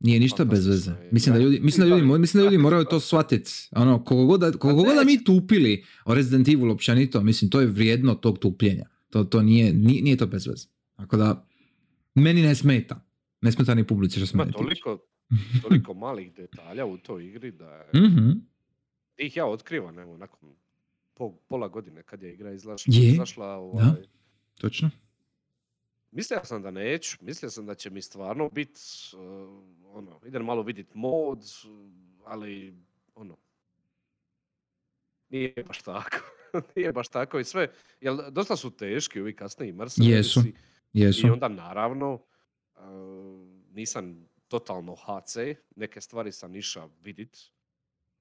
Nije 0.00 0.20
ništa 0.20 0.44
bez 0.44 0.66
veze. 0.66 0.92
Mislim 1.12 1.34
da 1.34 1.40
ljudi, 1.40 1.60
mislim 1.60 1.88
da 1.88 1.96
ljudi, 1.96 2.18
mislim 2.18 2.40
da 2.40 2.44
ljudi 2.44 2.58
moraju 2.58 2.84
to 2.84 3.00
shvatiti. 3.00 3.50
Ono, 3.70 4.04
koliko 4.04 4.26
god 4.26 4.40
da, 4.40 4.52
koliko 4.52 4.82
god 4.82 4.94
da 4.94 5.04
mi 5.04 5.24
tupili 5.24 5.84
o 6.04 6.14
Resident 6.14 6.48
Evil 6.48 6.70
općenito, 6.70 7.20
mislim, 7.22 7.50
to 7.50 7.60
je 7.60 7.66
vrijedno 7.66 8.14
tog 8.14 8.38
tupljenja. 8.38 8.86
To, 9.10 9.24
to 9.24 9.42
nije, 9.42 9.72
nije, 9.72 10.02
nije 10.02 10.16
to 10.16 10.26
bez 10.26 10.46
veze. 10.46 10.68
Tako 10.96 11.16
da, 11.16 11.46
meni 12.14 12.42
ne 12.42 12.54
smeta. 12.54 13.06
Ne 13.40 13.52
smeta 13.52 13.74
ni 13.74 13.86
publici 13.86 14.18
što 14.18 14.26
se 14.26 14.32
ima 14.34 14.52
toliko, 14.52 14.98
toliko 15.62 15.94
malih 15.94 16.34
detalja 16.34 16.86
u 16.86 16.98
toj 16.98 17.26
igri 17.26 17.50
da 17.52 17.70
je, 17.70 18.00
Mhm. 18.00 18.30
Ih 19.26 19.36
ja 19.36 19.46
otkrivam, 19.46 19.98
evo, 19.98 20.16
nakon 20.16 20.54
po, 21.14 21.32
pola 21.48 21.68
godine 21.68 22.02
kad 22.02 22.22
je 22.22 22.32
igra 22.32 22.52
izašla. 22.52 22.94
Je, 22.96 23.08
izašla 23.08 23.46
ovaj, 23.46 23.84
Točno. 24.60 24.90
Mislio 26.10 26.40
sam 26.44 26.62
da 26.62 26.70
neću, 26.70 27.16
mislio 27.20 27.50
sam 27.50 27.66
da 27.66 27.74
će 27.74 27.90
mi 27.90 28.02
stvarno 28.02 28.48
bit, 28.48 28.78
uh, 29.12 29.20
ono, 29.84 30.20
idem 30.26 30.44
malo 30.44 30.62
vidjet 30.62 30.94
mod, 30.94 31.44
ali, 32.24 32.74
ono, 33.14 33.36
nije 35.28 35.64
baš 35.66 35.82
tako. 35.82 36.16
nije 36.76 36.92
baš 36.92 37.08
tako 37.08 37.38
i 37.38 37.44
sve, 37.44 37.72
jer 38.00 38.14
dosta 38.30 38.56
su 38.56 38.70
teški 38.70 39.20
ovi 39.20 39.36
kasniji 39.36 39.68
Jesu, 39.68 39.78
Mercenaries 39.78 40.54
Jesu. 40.92 41.26
i 41.26 41.30
onda 41.30 41.48
naravno 41.48 42.14
uh, 42.14 42.82
nisam 43.72 44.28
totalno 44.48 44.94
HC, 44.94 45.36
neke 45.76 46.00
stvari 46.00 46.32
sam 46.32 46.56
išao 46.56 46.90
vidit 47.02 47.38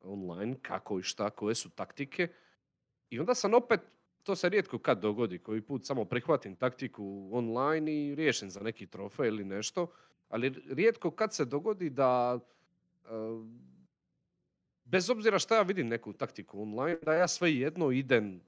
online, 0.03 0.55
kako 0.61 0.99
i 0.99 1.03
šta, 1.03 1.29
koje 1.29 1.55
su 1.55 1.69
taktike. 1.69 2.27
I 3.09 3.19
onda 3.19 3.35
sam 3.35 3.53
opet, 3.53 3.79
to 4.23 4.35
se 4.35 4.49
rijetko 4.49 4.79
kad 4.79 4.99
dogodi, 5.01 5.39
koji 5.39 5.61
put 5.61 5.85
samo 5.85 6.05
prihvatim 6.05 6.55
taktiku 6.55 7.29
online 7.33 7.93
i 8.07 8.15
riješim 8.15 8.49
za 8.49 8.59
neki 8.59 8.87
trofej 8.87 9.27
ili 9.27 9.43
nešto, 9.43 9.87
ali 10.29 10.49
rijetko 10.69 11.11
kad 11.11 11.33
se 11.35 11.45
dogodi 11.45 11.89
da 11.89 12.39
uh, 13.03 13.45
bez 14.83 15.09
obzira 15.09 15.39
šta 15.39 15.55
ja 15.55 15.61
vidim 15.61 15.87
neku 15.87 16.13
taktiku 16.13 16.61
online, 16.61 16.97
da 17.05 17.13
ja 17.13 17.27
svejedno 17.27 17.91
idem 17.91 18.41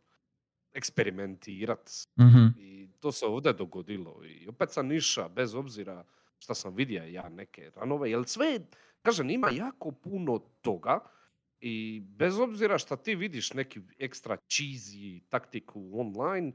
eksperimentirat 0.73 1.89
Mhm. 2.19 2.45
i 2.57 2.89
to 2.99 3.11
se 3.11 3.25
ovdje 3.25 3.53
dogodilo. 3.53 4.21
I 4.25 4.47
opet 4.47 4.71
sam 4.71 4.87
niša, 4.87 5.29
bez 5.29 5.55
obzira 5.55 6.03
šta 6.39 6.53
sam 6.53 6.75
vidio 6.75 7.03
ja 7.03 7.29
neke 7.29 7.71
ranove, 7.75 8.11
jer 8.11 8.23
sve, 8.25 8.59
kažem, 9.01 9.29
ima 9.29 9.49
jako 9.49 9.91
puno 9.91 10.39
toga 10.61 10.99
i 11.61 12.01
bez 12.07 12.39
obzira 12.39 12.77
šta 12.77 12.95
ti 12.97 13.15
vidiš 13.15 13.53
neki 13.53 13.79
ekstra 13.99 14.37
cheesy 14.39 15.21
taktiku 15.29 15.91
online, 15.93 16.51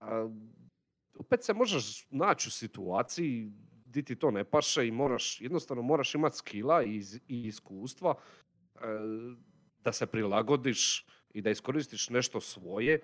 a, 0.00 0.30
opet 1.14 1.44
se 1.44 1.54
možeš 1.54 2.06
naći 2.10 2.48
u 2.48 2.52
situaciji 2.52 3.52
di 3.86 4.02
ti 4.02 4.16
to 4.16 4.30
ne 4.30 4.44
paše 4.44 4.88
i 4.88 4.92
moraš, 4.92 5.40
jednostavno 5.40 5.82
moraš 5.82 6.14
imati 6.14 6.36
skila 6.36 6.82
i, 6.84 6.96
i 7.28 7.42
iskustva 7.42 8.14
e, 8.74 8.78
da 9.80 9.92
se 9.92 10.06
prilagodiš 10.06 11.06
i 11.30 11.42
da 11.42 11.50
iskoristiš 11.50 12.10
nešto 12.10 12.40
svoje, 12.40 13.00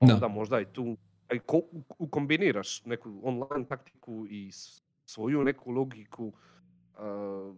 Da. 0.00 0.14
onda 0.14 0.28
možda 0.28 0.60
i 0.60 0.66
tu 0.66 0.96
aj 1.28 1.38
ko, 1.38 1.56
u- 1.56 1.82
ukombiniraš 1.98 2.84
neku 2.84 3.20
online 3.22 3.66
taktiku 3.66 4.26
i 4.28 4.52
s- 4.52 4.82
svoju 5.04 5.44
neku 5.44 5.70
logiku 5.70 6.32
e, 6.94 6.98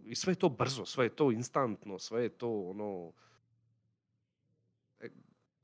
i 0.05 0.15
sve 0.15 0.31
je 0.31 0.37
to 0.37 0.49
brzo, 0.49 0.85
sve 0.85 1.05
je 1.05 1.09
to 1.11 1.31
instantno, 1.31 1.99
sve 1.99 2.23
je 2.23 2.29
to 2.29 2.61
ono 2.61 3.13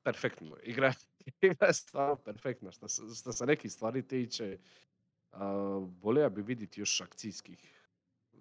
perfektno. 0.03 0.57
Igra, 0.63 0.93
igra 1.41 1.67
je 1.67 1.73
stvarno 1.73 2.15
perfektna 2.15 2.71
što 2.71 2.87
se, 2.87 3.01
što 3.15 3.31
se 3.33 3.45
nekih 3.45 3.71
stvari 3.71 4.01
tiče. 4.03 4.57
Uh, 5.31 5.39
volio 6.01 6.29
bi 6.29 6.41
vidjeti 6.41 6.81
još 6.81 7.01
akcijskih 7.01 7.87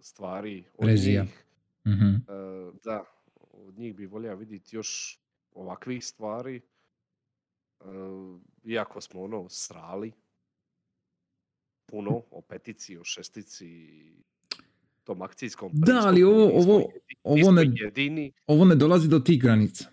stvari 0.00 0.64
od 0.74 0.88
Rezija. 0.88 1.22
njih. 1.22 1.44
Mhm. 1.86 2.06
Uh, 2.06 2.74
da, 2.76 3.04
od 3.34 3.78
njih 3.78 3.94
bi 3.94 4.06
volio 4.06 4.36
vidjeti 4.36 4.76
još 4.76 5.18
ovakvih 5.52 6.04
stvari. 6.06 6.60
Uh, 7.80 8.40
iako 8.64 9.00
smo 9.00 9.22
ono 9.22 9.48
srali 9.48 10.12
puno 11.86 12.22
o 12.30 12.40
petici, 12.40 12.98
o 12.98 13.04
šestici, 13.04 13.88
tom 15.04 15.22
akcijskom 15.22 15.70
Da, 15.74 16.00
ali 16.04 16.22
ovo- 16.22 16.50
ovo- 16.54 16.90
ovo 17.24 17.52
ne- 17.52 17.72
jedini. 17.74 18.32
Ovo 18.46 18.64
ne 18.64 18.74
dolazi 18.74 19.08
do 19.08 19.18
tih 19.18 19.42
granica. 19.42 19.84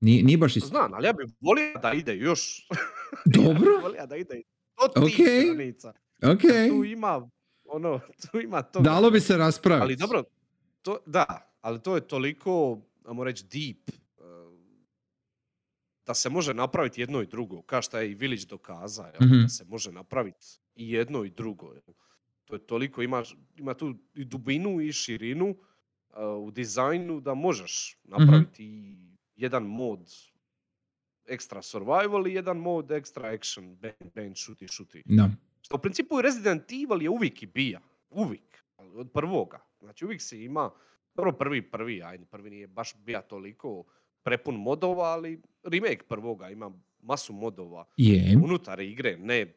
Nije, 0.00 0.22
nije 0.22 0.38
baš 0.38 0.56
isto. 0.56 0.68
Znam, 0.68 0.94
ali 0.94 1.06
ja 1.06 1.12
bih 1.12 1.26
volio 1.40 1.78
da 1.82 1.92
ide 1.92 2.16
još. 2.16 2.66
Dobro. 3.36 3.70
ja 3.72 3.80
volio 3.82 4.06
da 4.06 4.16
ide 4.16 4.42
do 4.94 5.00
tih 5.00 5.14
Okej. 5.14 5.44
granica. 5.46 5.92
Ok. 6.24 6.40
Tu 6.70 6.84
ima, 6.84 7.30
ono, 7.64 8.00
tu 8.22 8.40
ima 8.40 8.62
toga. 8.62 8.84
Dalo 8.84 9.10
bi 9.10 9.20
se 9.20 9.36
raspraviti. 9.36 9.82
Ali 9.82 9.96
dobro, 9.96 10.24
to, 10.82 10.98
da, 11.06 11.24
ali 11.60 11.82
to 11.82 11.94
je 11.94 12.08
toliko, 12.08 12.80
ajmo 13.04 13.24
reći, 13.24 13.44
deep, 13.44 13.90
uh, 14.16 14.24
da 16.06 16.14
se 16.14 16.30
može 16.30 16.54
napraviti 16.54 17.00
jedno 17.00 17.22
i 17.22 17.26
drugo, 17.26 17.62
kao 17.62 17.82
što 17.82 17.98
je 17.98 18.10
i 18.10 18.14
Village 18.14 18.46
dokazao, 18.48 19.06
jel, 19.06 19.28
Mhm. 19.28 19.42
da 19.42 19.48
se 19.48 19.64
može 19.64 19.92
napraviti 19.92 20.46
i 20.74 20.92
jedno 20.92 21.24
i 21.24 21.30
drugo. 21.30 21.66
jel. 21.66 21.94
To 22.44 22.54
je 22.54 22.66
toliko, 22.66 23.02
ima, 23.02 23.22
ima 23.56 23.74
tu 23.74 23.94
i 24.14 24.24
dubinu 24.24 24.80
i 24.80 24.92
širinu 24.92 25.48
uh, 25.48 25.56
u 26.38 26.50
dizajnu 26.50 27.20
da 27.20 27.34
možeš 27.34 27.98
napraviti 28.04 28.64
i 28.64 29.13
jedan 29.36 29.62
mod 29.64 30.10
ekstra 31.26 31.62
survival 31.62 32.26
i 32.26 32.34
jedan 32.34 32.56
mod 32.56 32.90
ekstra 32.90 33.28
action, 33.28 33.76
bang, 33.76 34.12
bang, 34.14 34.36
šuti, 34.36 34.68
šuti. 34.68 35.02
Da. 35.06 35.30
Što 35.62 35.76
u 35.76 35.80
principu 35.80 36.22
Resident 36.22 36.62
Evil 36.72 37.02
je 37.02 37.10
uvijek 37.10 37.42
i 37.42 37.46
bija. 37.46 37.80
Uvijek. 38.10 38.64
Od 38.76 39.10
prvoga. 39.12 39.60
Znači 39.80 40.04
uvijek 40.04 40.22
se 40.22 40.44
ima, 40.44 40.70
dobro 41.14 41.32
prvi, 41.32 41.62
prvi, 41.62 42.02
ajde, 42.02 42.24
prvi 42.24 42.50
nije 42.50 42.66
baš 42.66 42.94
bija 42.96 43.22
toliko 43.22 43.84
prepun 44.22 44.54
modova, 44.56 45.04
ali 45.04 45.42
remake 45.62 46.02
prvoga 46.02 46.50
ima 46.50 46.72
masu 46.98 47.32
modova 47.32 47.84
Je. 47.96 48.36
unutar 48.44 48.80
igre, 48.80 49.16
ne 49.16 49.54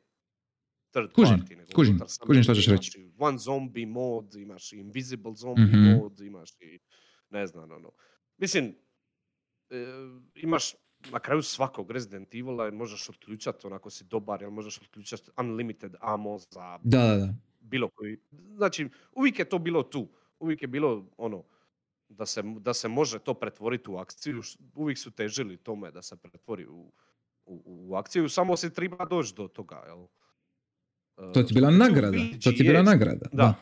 third 0.92 1.12
Kužim, 1.14 1.38
party, 1.38 1.56
nego 1.58 1.72
kužim, 1.76 1.94
unutar 1.94 2.10
šta 2.44 2.52
igre. 2.52 2.56
ćeš 2.56 2.68
reći. 2.68 3.00
Imaš 3.00 3.08
i 3.08 3.16
one 3.20 3.38
zombie 3.38 3.86
mod, 3.86 4.36
imaš 4.36 4.74
invisible 4.74 5.34
zombie 5.36 5.66
Mhm. 5.66 5.92
mod, 5.92 6.20
imaš 6.20 6.52
i 6.52 6.80
ne 7.30 7.48
znam, 7.48 7.72
ono. 7.72 7.92
Mislim, 8.38 8.76
imaš 10.36 10.74
na 11.12 11.20
kraju 11.20 11.42
svakog 11.42 11.92
Resident 11.92 12.36
Evila 12.36 12.72
možeš 12.72 13.10
otključati, 13.10 13.68
onako 13.68 13.90
si 13.90 14.04
dobar, 14.04 14.42
jel 14.42 14.52
možeš 14.52 14.82
otključati 14.82 15.32
unlimited 15.40 15.96
ammo 16.02 16.38
za 16.40 16.80
Da, 16.84 17.02
da, 17.02 17.16
da. 17.18 17.34
bilo 17.60 17.90
koji. 17.90 18.18
Znači, 18.56 18.90
uvijek 19.12 19.40
je 19.40 19.50
to 19.50 19.60
bilo 19.60 19.84
tu. 19.84 20.08
Uvijek 20.40 20.62
je 20.62 20.68
bilo 20.68 21.10
ono, 21.18 21.44
da 22.10 22.26
se, 22.26 22.44
da 22.60 22.74
se 22.74 22.88
može 22.88 23.20
to 23.20 23.34
pretvoriti 23.34 23.92
u 23.92 23.98
akciju. 23.98 24.42
Uvijek 24.76 24.98
su 24.98 25.12
težili 25.12 25.58
tome 25.58 25.92
da 25.92 26.02
se 26.02 26.18
pretvori 26.18 26.68
u, 26.68 26.94
u, 27.46 27.62
u 27.66 27.96
akciju, 27.96 28.30
samo 28.30 28.58
se 28.58 28.74
treba 28.74 29.06
doći 29.06 29.34
do 29.36 29.48
toga, 29.48 29.84
jel? 29.88 30.04
E, 31.18 31.34
To 31.34 31.44
ti 31.44 31.54
je 31.54 31.56
bila 31.56 31.70
u 31.70 31.72
nagrada. 31.72 32.18
To 32.44 32.52
ti 32.52 32.58
je 32.64 32.72
bila 32.72 32.84
nagrada. 32.84 33.30
Da, 33.34 33.54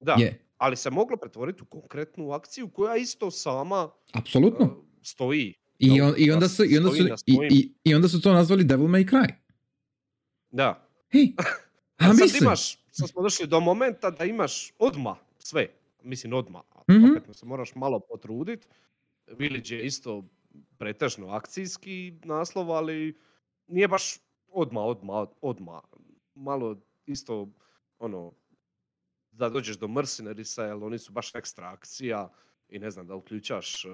da. 0.00 0.16
Je. 0.18 0.40
Ali 0.58 0.76
se 0.76 0.90
moglo 0.90 1.16
pretvoriti 1.16 1.62
u 1.62 1.66
konkretnu 1.66 2.32
akciju 2.32 2.68
koja 2.68 2.96
isto 2.96 3.30
sama 3.30 3.90
Apsolutno. 4.12 4.84
Stoji. 5.02 5.54
I, 5.78 6.00
on, 6.00 6.14
i, 6.16 6.26
da 6.26 6.34
onda 6.34 6.48
su, 6.48 6.64
i, 6.64 6.78
onda 6.78 6.90
su, 6.90 7.06
i, 7.26 7.38
i, 7.50 7.72
I 7.84 7.94
onda 7.94 8.08
su 8.08 8.20
to 8.20 8.32
nazvali 8.32 8.64
Devil 8.64 8.86
May 8.86 9.10
Cry. 9.10 9.32
Da. 10.50 10.88
Hej, 11.10 11.32
a 11.98 12.04
sad 12.04 12.16
mislim, 12.16 12.42
imaš, 12.42 12.78
sad 12.90 13.10
smo 13.10 13.22
došli 13.22 13.46
do 13.46 13.60
momenta 13.60 14.10
da 14.10 14.24
imaš 14.24 14.72
odma 14.78 15.16
sve. 15.38 15.68
Mislim 16.02 16.32
odma. 16.32 16.62
Mhm. 16.90 17.04
Opet 17.04 17.36
se 17.36 17.46
moraš 17.46 17.74
malo 17.74 18.00
potrudit. 18.00 18.68
Village 19.26 19.74
je 19.74 19.86
isto 19.86 20.28
pretežno 20.78 21.28
akcijski 21.28 22.14
naslov, 22.24 22.72
ali 22.72 23.18
nije 23.66 23.88
baš 23.88 24.18
odma, 24.48 24.80
odma, 24.80 25.26
odma. 25.40 25.80
Malo 26.34 26.76
isto 27.06 27.48
ono 27.98 28.32
da 29.30 29.48
dođeš 29.48 29.78
do 29.78 29.88
Mercenarisa, 29.88 30.64
jer 30.64 30.74
oni 30.74 30.98
su 30.98 31.12
baš 31.12 31.34
ekstra 31.34 31.68
akcija 31.68 32.32
i 32.68 32.78
ne 32.78 32.90
znam 32.90 33.06
da 33.06 33.14
uključaš 33.14 33.84
eh, 33.84 33.88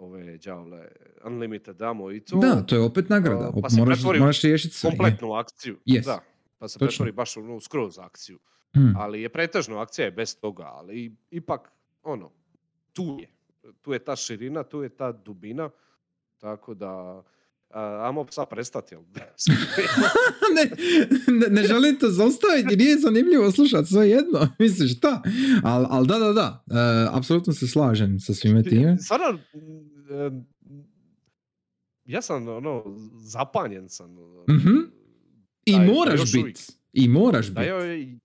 ove 0.00 0.38
đavle 0.38 0.88
Unlimited 1.24 1.82
Ammo 1.82 2.10
i 2.10 2.20
to. 2.20 2.36
da, 2.36 2.62
to 2.62 2.74
je 2.74 2.82
opet 2.82 3.08
nagrada. 3.08 3.48
Uh, 3.48 3.62
pa 3.62 3.70
se 3.70 3.80
moraš, 4.08 4.42
riješiti 4.42 4.74
sve. 4.74 4.88
je. 4.88 4.96
kompletnu 4.96 5.32
akciju. 5.32 5.78
Yes. 5.86 6.04
Da, 6.04 6.20
pa 6.58 6.68
se 6.68 6.78
Točno. 6.78 6.86
pretvori 6.86 7.12
baš 7.12 7.36
u 7.36 7.40
ono, 7.40 7.60
skroz 7.60 7.98
akciju. 7.98 8.38
Hmm. 8.74 8.94
Ali 8.96 9.22
je 9.22 9.28
pretežno 9.28 9.78
akcija 9.78 10.04
je 10.04 10.10
bez 10.10 10.40
toga, 10.40 10.64
ali 10.64 11.16
ipak 11.30 11.72
ono, 12.02 12.30
tu 12.92 13.18
je. 13.20 13.28
Tu 13.80 13.92
je 13.92 13.98
ta 13.98 14.16
širina, 14.16 14.62
tu 14.62 14.82
je 14.82 14.88
ta 14.88 15.12
dubina, 15.12 15.70
tako 16.38 16.74
da 16.74 17.22
a, 17.70 18.04
ajmo 18.06 18.26
sad 18.30 18.48
prestati, 18.48 18.94
jel? 18.94 19.00
ne, 20.56 20.70
ne, 21.38 21.46
ne 21.48 21.62
želim 21.62 21.96
to 21.96 22.08
zaustaviti, 22.08 22.76
nije 22.76 22.98
zanimljivo 22.98 23.50
slušati 23.50 23.88
sve 23.88 24.08
jedno. 24.08 24.48
Misliš, 24.58 24.96
šta? 24.96 25.22
Al, 25.64 25.86
al 25.90 26.06
da, 26.06 26.18
da, 26.18 26.32
da. 26.32 26.64
E, 26.70 27.08
apsolutno 27.12 27.52
se 27.52 27.66
slažem 27.66 28.20
sa 28.20 28.34
svime 28.34 28.62
time. 28.62 28.98
Stvarno, 28.98 29.32
mm, 29.32 30.14
em, 30.14 30.46
ja 32.04 32.22
sam 32.22 32.48
ono, 32.48 32.84
zapanjen 33.22 33.88
sam. 33.88 34.10
Mhm. 34.50 34.76
I 35.64 35.72
da 35.72 35.78
moraš 35.80 36.20
još 36.20 36.34
uvijek- 36.34 36.46
biti. 36.46 36.62
I 36.92 37.08
moraš 37.08 37.50
biti. 37.50 38.18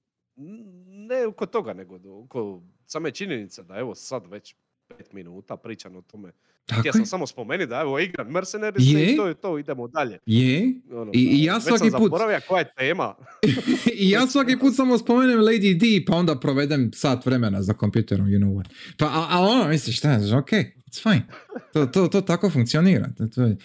ne 1.08 1.28
oko 1.28 1.46
toga, 1.46 1.74
nego 1.74 2.00
oko 2.24 2.62
same 2.86 3.12
činjenice 3.12 3.64
da 3.64 3.76
evo 3.76 3.96
sad 3.96 4.28
već 4.28 4.56
pet 4.88 5.14
minuta 5.14 5.58
pričam 5.58 5.96
o 5.96 6.02
tome. 6.02 6.32
Tako 6.66 6.80
Htio 6.80 6.94
sam 6.94 7.06
samo 7.06 7.28
spomenuti 7.28 7.68
da 7.68 7.76
evo 7.76 8.00
igram 8.00 8.28
Mercenaries 8.28 8.88
Je. 8.88 9.14
i 9.14 9.18
to 9.18 9.28
je 9.28 9.34
to, 9.34 9.58
idemo 9.60 9.88
dalje. 9.88 10.20
Je. 10.26 10.74
Ono, 10.92 11.12
I- 11.14 11.20
i 11.20 11.44
ja 11.44 11.60
svaki 11.60 11.84
put- 11.84 11.92
zaboravio 11.92 12.40
koja 12.48 12.60
je 12.60 12.74
tema. 12.78 13.16
I 13.96 14.10
ja 14.10 14.28
svaki 14.28 14.58
put 14.58 14.76
samo 14.76 14.98
spomenem 14.98 15.40
Lady 15.40 15.78
D, 16.00 16.06
pa 16.06 16.16
onda 16.16 16.36
provedem 16.36 16.92
sat 16.94 17.26
vremena 17.26 17.62
za 17.62 17.74
kompjuterom, 17.74 18.28
you 18.28 18.40
know 18.40 18.54
what. 18.54 18.66
Pa, 18.98 19.06
a, 19.06 19.28
a 19.32 19.40
ono, 19.42 19.68
misliš, 19.68 19.98
šta, 19.98 20.10
ok, 20.34 20.50
it's 20.50 21.02
fine. 21.04 21.26
To, 21.74 21.86
to, 21.86 22.08
to 22.08 22.22
tako 22.22 22.50
funkcionira. 22.50 23.10
To, 23.10 23.28
to 23.28 23.44
je. 23.44 23.58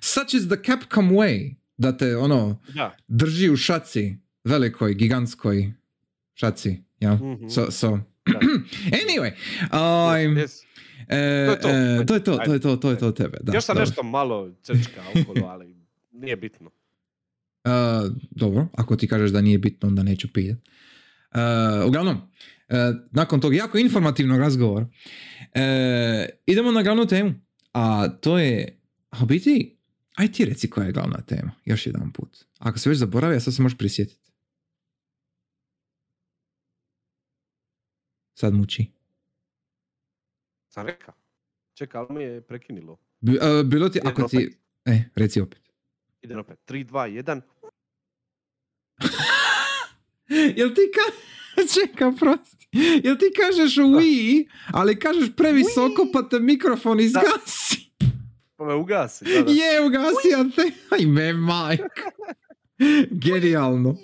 Such 0.00 0.34
is 0.34 0.46
the 0.46 0.56
Capcom 0.56 1.10
way, 1.10 1.54
da 1.76 1.96
te, 1.96 2.16
ono, 2.16 2.60
Da. 2.68 2.96
drži 3.08 3.50
u 3.50 3.56
šaci, 3.56 4.16
velikoj, 4.44 4.94
gigantskoj 4.94 5.72
šaci, 6.34 6.76
ja. 7.00 7.14
Mhm. 7.14 7.48
So, 7.48 7.70
so. 7.70 7.98
Anyway, 9.02 9.32
um, 9.72 10.36
Yes. 10.36 10.62
e, 11.08 11.46
To 11.46 11.52
je 11.52 11.60
to. 11.60 11.68
e, 11.68 12.06
to 12.06 12.14
je 12.14 12.24
to, 12.24 12.38
to 12.38 12.52
je 12.52 12.60
to, 12.60 12.76
to 12.76 12.90
je 12.90 12.98
to 12.98 13.12
tebe. 13.12 13.38
Da, 13.42 13.54
Još 13.54 13.64
sam 13.64 13.74
dobro. 13.74 13.82
nešto 13.86 14.02
malo 14.02 14.50
čečka 14.66 15.00
okolo, 15.22 15.46
ali 15.46 15.76
nije 16.12 16.36
bitno. 16.36 16.70
E, 17.64 17.70
dobro, 18.30 18.66
ako 18.72 18.96
ti 18.96 19.08
kažeš 19.08 19.30
da 19.30 19.40
nije 19.40 19.58
bitno, 19.58 19.88
onda 19.88 20.02
neću 20.02 20.28
pijet. 20.32 20.58
E, 21.34 21.40
uglavnom, 21.84 22.16
e, 22.68 22.74
nakon 23.10 23.40
tog 23.40 23.54
jako 23.54 23.78
informativnog 23.78 24.38
razgovora, 24.40 24.86
e, 25.54 26.28
idemo 26.46 26.72
na 26.72 26.82
glavnu 26.82 27.06
temu. 27.06 27.34
A 27.72 28.08
to 28.08 28.38
je, 28.38 28.80
a 29.10 29.24
biti, 29.24 29.76
aj 30.14 30.32
ti 30.32 30.44
reci 30.44 30.70
koja 30.70 30.86
je 30.86 30.92
glavna 30.92 31.20
tema, 31.20 31.50
još 31.64 31.86
jedan 31.86 32.12
put. 32.12 32.36
Ako 32.58 32.78
se 32.78 32.88
već 32.88 32.98
zaboravio, 32.98 33.40
sad 33.40 33.54
se 33.54 33.62
možeš 33.62 33.78
prisjetiti. 33.78 34.27
Sad 38.38 38.54
muči. 38.54 38.86
Sam 40.68 40.86
rekao. 40.86 41.14
Čekaj, 41.74 41.98
ali 42.00 42.08
mi 42.10 42.22
je 42.22 42.40
prekinilo. 42.40 42.98
Bi- 43.20 43.38
e, 43.42 43.64
bilo 43.64 43.88
ti, 43.88 43.98
Idem 43.98 44.12
ako 44.12 44.28
ti... 44.28 44.36
opet. 44.36 44.58
E, 44.84 45.04
reci 45.14 45.40
opet. 45.40 45.62
Idem 46.22 46.38
opet. 46.38 46.58
3, 46.66 46.86
2, 46.86 47.22
1. 47.22 47.40
Jel 50.56 50.74
ti 50.74 50.80
ka... 50.94 51.12
Čekaj, 51.74 52.12
prosti. 52.18 52.68
Jel 53.04 53.16
ti 53.16 53.32
kažeš 53.36 53.76
Wii, 53.76 54.48
ali 54.72 54.98
kažeš 54.98 55.36
previsoko 55.36 56.06
pa 56.12 56.22
te 56.28 56.38
mikrofon 56.38 57.00
izgasi? 57.00 57.90
Pa 58.56 58.64
me 58.64 58.74
ugasi. 58.74 59.24
Da, 59.24 59.42
da. 59.42 59.52
Je, 59.58 59.86
ugasio 59.86 60.50
te. 60.56 60.70
Ajme, 60.90 61.32
majk. 61.32 62.00
Genijalno. 63.26 63.96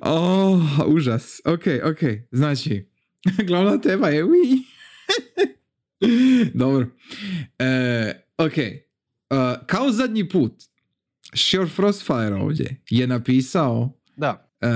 Oh, 0.00 0.60
užas. 0.86 1.40
Ok, 1.44 1.66
ok. 1.84 1.98
Znači, 2.30 2.89
glavna 3.46 3.78
tema 3.78 4.08
je 4.08 4.24
Wii. 4.24 4.62
Dobro. 6.54 6.86
E, 7.58 8.12
ok. 8.38 8.52
Uh, 9.30 9.66
kao 9.66 9.92
zadnji 9.92 10.28
put, 10.28 10.52
Sure 11.34 11.66
Frostfire 11.66 12.34
ovdje 12.34 12.76
je 12.90 13.06
napisao 13.06 14.00
Da. 14.16 14.50
Uh, 14.62 14.68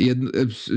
e, 0.00 0.14
ps- 0.14 0.70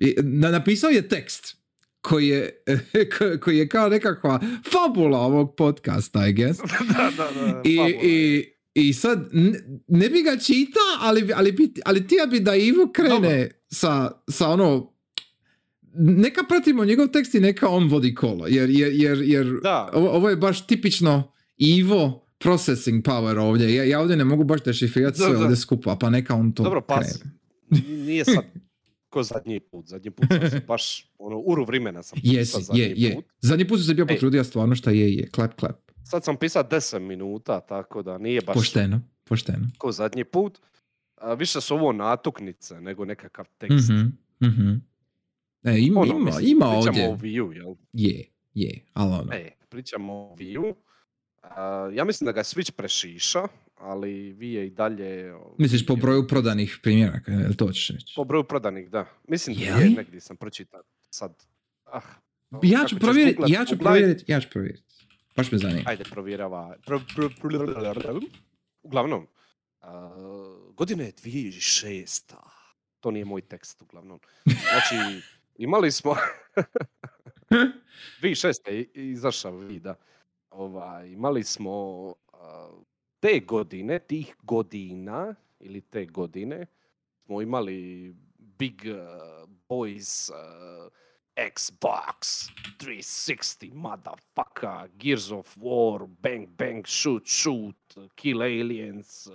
e, 0.00 0.22
na- 0.22 0.50
napisao 0.50 0.90
je 0.90 1.08
tekst 1.08 1.56
koji 2.00 2.28
je, 2.28 2.62
ko- 3.18 3.38
koji 3.40 3.58
je 3.58 3.68
kao 3.68 3.88
nekakva 3.88 4.40
fabula 4.72 5.18
ovog 5.18 5.54
podcasta, 5.56 6.26
I 6.26 6.32
guess. 6.32 6.58
da, 6.58 7.10
da, 7.16 7.40
da. 7.42 7.62
I, 7.64 7.76
i, 8.02 8.44
i 8.74 8.92
sad, 8.92 9.28
ne, 9.32 9.58
ne 9.88 10.08
bi 10.08 10.22
ga 10.22 10.36
čita, 10.38 10.80
ali, 11.00 11.32
ali, 11.34 11.56
ali 11.84 12.06
ti 12.06 12.14
ja 12.14 12.26
bi 12.26 12.40
da 12.40 12.54
Ivo 12.54 12.92
krene 12.92 13.50
sa, 13.68 14.10
sa 14.30 14.48
ono, 14.48 14.89
neka 15.94 16.40
pratimo 16.48 16.84
njegov 16.84 17.08
tekst 17.08 17.34
i 17.34 17.40
neka 17.40 17.68
on 17.68 17.88
vodi 17.88 18.14
kolo, 18.14 18.46
jer, 18.46 18.70
jer, 18.70 18.92
jer, 18.92 19.22
jer 19.22 19.46
Da. 19.62 19.90
ovo, 19.92 20.10
ovo 20.10 20.30
je 20.30 20.36
baš 20.36 20.66
tipično 20.66 21.32
Ivo 21.56 22.26
processing 22.38 23.04
power 23.04 23.38
ovdje. 23.38 23.74
Ja, 23.74 23.84
ja 23.84 24.00
ovdje 24.00 24.16
ne 24.16 24.24
mogu 24.24 24.44
baš 24.44 24.62
dešifrirati 24.62 25.18
sve 25.18 25.36
ovdje 25.36 25.56
skupa, 25.56 25.96
pa 25.96 26.10
neka 26.10 26.34
on 26.34 26.52
to 26.52 26.62
Dobro, 26.62 26.80
pa 26.80 27.00
krene. 27.00 27.12
nije 27.86 28.24
sad 28.24 28.44
ko 29.08 29.22
zadnji 29.22 29.60
put. 29.60 29.86
Zadnji 29.86 30.10
put 30.10 30.26
sam 30.30 30.50
se 30.50 30.60
baš, 30.68 31.12
ono, 31.18 31.38
uru 31.38 31.64
vremena 31.64 32.02
sam 32.02 32.18
Jesi, 32.22 32.38
pisao 32.48 32.60
zadnji 32.60 32.80
je, 32.80 32.94
je. 32.96 33.14
put. 33.14 33.24
Zadnji 33.40 33.68
put 33.68 33.78
su 33.80 33.86
se 33.86 33.94
bio 33.94 34.06
Ej. 34.08 34.14
potrudio 34.14 34.44
stvarno 34.44 34.74
šta 34.74 34.90
je, 34.90 35.14
je. 35.14 35.28
Klap, 35.28 35.54
klap. 35.54 35.76
Sad 36.04 36.24
sam 36.24 36.36
pisao 36.36 36.62
10 36.64 36.98
minuta, 36.98 37.60
tako 37.60 38.02
da 38.02 38.18
nije 38.18 38.40
baš 38.40 38.54
Pošteno, 38.54 39.00
pošteno. 39.24 39.68
ko 39.78 39.92
zadnji 39.92 40.24
put. 40.24 40.58
A, 41.16 41.34
više 41.34 41.60
su 41.60 41.74
ovo 41.74 41.92
natuknice 41.92 42.80
nego 42.80 43.04
nekakav 43.04 43.44
tekst. 43.58 43.88
Mhm, 43.90 44.00
mhm. 44.50 44.74
E, 45.64 45.78
ima, 45.78 46.00
Ono, 46.00 46.10
ima, 46.10 46.24
mislim, 46.24 46.46
ima 46.46 46.66
pričamo 46.66 46.78
ovdje. 46.78 47.08
o 47.08 47.16
Wii 47.16 47.40
U, 47.40 47.52
jel? 47.52 47.74
Je, 47.92 48.24
je, 48.54 48.84
ali 48.92 49.14
ono. 49.14 49.32
E, 49.32 49.50
pričamo 49.68 50.12
o 50.14 50.36
Wii 50.36 50.58
U. 50.60 50.74
A, 51.42 51.90
ja 51.94 52.04
mislim 52.04 52.26
da 52.26 52.32
ga 52.32 52.40
je 52.40 52.44
Switch 52.44 52.70
prešiša, 52.70 53.42
ali 53.76 54.32
vi 54.32 54.52
je 54.52 54.66
i 54.66 54.70
dalje... 54.70 55.34
o, 55.34 55.54
Misliš 55.58 55.86
po 55.86 55.96
broju 55.96 56.26
prodanih 56.26 56.78
primjeraka, 56.82 57.32
je 57.32 57.48
li 57.48 57.56
to 57.56 57.66
hoćeš 57.66 57.88
reći? 57.88 58.12
Po 58.16 58.24
broju 58.24 58.44
prodanih, 58.44 58.90
da. 58.90 59.06
Mislim 59.28 59.56
da 59.56 59.62
Je 59.64 59.90
negdje 59.90 60.20
sam 60.20 60.36
pročitao 60.36 60.80
sad. 61.10 61.34
Ah, 61.84 62.00
Ja 62.62 62.78
kako 62.78 62.88
ću 62.88 62.94
ćeš 62.94 63.00
provjeriti, 63.00 63.42
ja 63.46 63.64
ću 63.64 63.78
provjeriti, 63.78 64.24
ja 64.28 64.40
ću 64.40 64.48
provjeriti. 64.50 64.84
Baš 65.36 65.52
me 65.52 65.58
zanima. 65.58 65.82
Ajde, 65.86 66.04
provjerava. 66.04 66.76
Pro, 66.86 67.00
pro, 67.14 67.30
pro- 67.40 68.20
uglavnom, 68.82 69.26
a, 69.80 70.10
godina 70.74 71.04
je 71.04 71.12
2006. 71.14 72.34
To 73.00 73.10
nije 73.10 73.24
moj 73.24 73.40
tekst, 73.40 73.82
uglavnom. 73.82 74.20
Znači, 74.44 75.22
imali 75.60 75.90
smo... 75.90 76.16
2006. 78.22 78.70
je 78.70 78.80
i- 78.80 78.90
izašao 78.94 79.56
vi, 79.56 79.78
da. 79.78 79.94
Ovaj, 80.50 81.08
imali 81.08 81.44
smo 81.44 82.14
te 83.20 83.40
godine, 83.40 83.98
tih 83.98 84.36
godina, 84.42 85.34
ili 85.60 85.80
te 85.80 86.04
godine, 86.04 86.66
smo 87.24 87.42
imali 87.42 88.12
Big 88.38 88.80
uh, 88.84 89.48
Boys 89.68 90.30
uh, 90.30 90.92
Xbox 91.36 92.48
360, 92.78 93.72
motherfucker, 93.74 94.88
Gears 94.94 95.30
of 95.30 95.56
War, 95.56 96.06
Bang 96.06 96.48
Bang 96.48 96.86
Shoot 96.86 97.26
Shoot, 97.26 97.76
Kill 98.14 98.42
Aliens, 98.42 99.26
uh, 99.26 99.34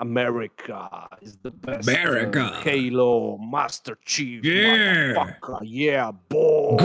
America 0.00 0.88
is 1.22 1.36
the 1.36 1.50
best. 1.52 1.88
uh, 1.88 1.94
America. 1.94 2.40
Halo, 2.64 3.36
Master 3.38 3.94
Chief, 4.04 4.44
Yeah. 4.44 5.14
yeah, 5.62 6.12
boy. 6.30 6.76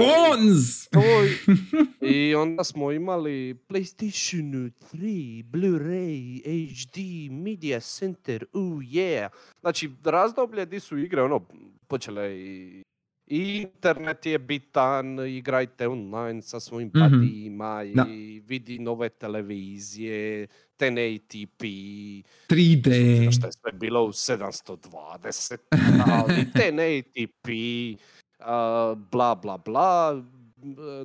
Je- 0.91 1.55
I 2.29 2.35
onda 2.35 2.63
smo 2.63 2.91
imali 2.91 3.55
PlayStation 3.69 4.71
3, 4.93 5.43
Blu-ray, 5.43 6.41
HD, 6.67 6.97
Media 7.31 7.79
Center, 7.79 8.45
uh 8.53 8.61
yeah. 8.83 9.29
Znači, 9.61 9.89
razdoblje 10.03 10.65
di 10.65 10.79
su 10.79 10.97
igre 10.97 11.21
ono, 11.21 11.47
počele 11.87 12.35
i 12.37 12.83
internet 13.27 14.25
je 14.25 14.39
bitan, 14.39 15.19
igrajte 15.19 15.87
online 15.87 16.41
sa 16.41 16.59
svojim 16.59 16.87
Mhm. 16.87 16.99
padima 16.99 17.83
Da. 17.85 18.05
i 18.09 18.39
vidi 18.39 18.79
nove 18.79 19.09
televizije, 19.09 20.47
1080p, 20.77 21.59
3D. 22.47 22.89
što 23.31 23.47
je 23.47 23.51
sve 23.51 23.71
bilo 23.71 24.03
u 24.03 24.09
720, 24.09 25.57
ali 26.07 26.45
1080p, 26.53 27.97
a, 28.39 28.95
bla 29.11 29.35
bla 29.35 29.57
bla, 29.57 30.23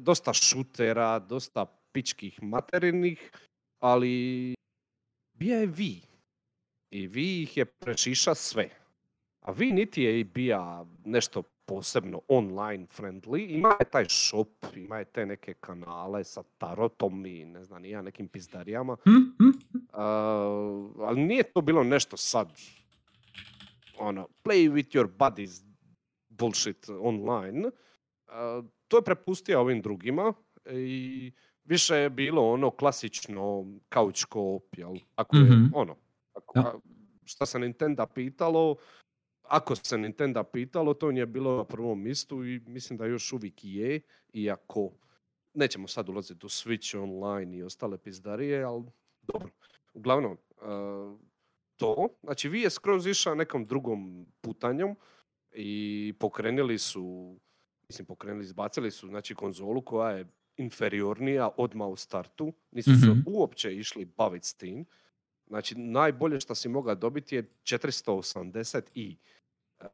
dosta 0.00 0.33
šutera, 0.33 1.18
dosta 1.18 1.64
pičkih 1.92 2.42
materinih, 2.42 3.30
ali 3.78 4.54
bija 5.35 5.59
je 5.59 5.66
vi. 5.66 6.00
I 6.90 7.06
vi 7.06 7.42
ih 7.42 7.56
je 7.56 7.64
prešiša 7.64 8.35
sve. 8.35 8.68
A 9.40 9.52
vi 9.52 9.72
niti 9.72 10.02
je 10.02 10.20
i 10.20 10.24
bija 10.24 10.85
nešto 11.04 11.42
posebno 11.70 12.20
online 12.28 12.87
friendly, 12.88 13.46
ima 13.50 13.76
je 13.80 13.85
taj 13.87 14.04
shop, 14.09 14.48
ima 14.76 14.98
je 14.98 15.04
te 15.04 15.26
neke 15.26 15.54
kanale 15.54 16.24
sa 16.24 16.42
tarotom 16.59 17.26
i 17.26 17.44
ne 17.44 17.64
znam, 17.64 17.85
ja 17.85 18.02
nekim 18.02 18.28
pizdarijama. 18.28 18.96
Uh, 19.02 19.98
ali 20.98 21.20
nije 21.20 21.42
to 21.44 21.61
bilo 21.61 21.85
nešto 21.85 22.16
sad, 22.16 22.48
ono, 23.98 24.28
play 24.44 24.68
with 24.68 24.88
your 24.92 25.09
buddies 25.18 25.62
bullshit 26.28 26.88
online. 26.90 27.68
Uh, 27.68 27.72
to 28.88 28.96
je 28.96 29.02
prepustio 29.02 29.61
ovim 29.61 29.83
drugima 29.83 30.33
i 30.66 31.33
više 31.64 31.94
je 31.96 32.11
bilo 32.11 32.52
ono 32.52 32.70
klasično 32.70 33.64
couch 33.94 34.24
co-op, 34.26 34.64
jel? 34.76 34.94
Ako 35.16 35.37
je, 35.37 35.42
Mhm. 35.42 35.64
ono, 35.74 35.96
ako, 36.35 36.80
šta 37.24 37.46
se 37.46 37.59
Nintendo 37.59 38.06
pitalo, 38.06 38.76
ako 39.50 39.76
se 39.76 39.98
Nintendo 39.98 40.44
pitalo, 40.44 40.94
to 40.94 41.10
nije 41.10 41.26
bilo 41.26 41.56
na 41.56 41.64
prvom 41.64 42.02
mistu 42.02 42.44
i 42.44 42.60
mislim 42.66 42.96
da 42.96 43.06
još 43.06 43.32
uvijek 43.32 43.54
je, 43.64 44.00
iako 44.32 44.90
nećemo 45.54 45.88
sad 45.88 46.08
ulaziti 46.08 46.46
u 46.46 46.48
Switch 46.48 47.02
online 47.02 47.56
i 47.56 47.62
ostale 47.62 47.98
pizdarije, 47.98 48.62
ali 48.62 48.84
dobro. 49.22 49.50
Uglavnom, 49.94 50.32
uh, 50.32 51.18
to, 51.76 52.08
znači 52.22 52.48
vi 52.48 52.60
je 52.60 52.70
skroz 52.70 53.06
išao 53.06 53.34
nekom 53.34 53.66
drugom 53.66 54.26
putanjom 54.40 54.96
i 55.52 56.14
pokrenuli 56.20 56.78
su, 56.78 57.36
mislim 57.88 58.06
pokrenuli, 58.06 58.44
izbacili 58.44 58.90
su 58.90 59.08
znači 59.08 59.34
konzolu 59.34 59.82
koja 59.82 60.10
je 60.10 60.26
inferiornija 60.56 61.50
odmah 61.56 61.88
u 61.88 61.96
startu, 61.96 62.52
nisu 62.70 62.90
se 62.90 63.06
Mhm. 63.06 63.20
uopće 63.26 63.76
išli 63.76 64.04
baviti 64.04 64.46
s 64.46 64.54
tim. 64.54 64.86
Znači 65.50 65.74
najbolje 65.74 66.40
što 66.40 66.54
si 66.54 66.68
mogao 66.68 66.94
dobiti 66.94 67.36
je 67.36 67.42
480 67.62 68.82
i 68.94 69.16
uh, 69.80 69.86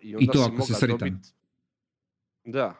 i 0.00 0.16
onda 0.16 0.32
to 0.32 0.38
si 0.38 0.50
ako 0.54 0.62
si 0.62 0.74
sretan. 0.74 0.98
dobiti 0.98 1.28
da. 2.44 2.74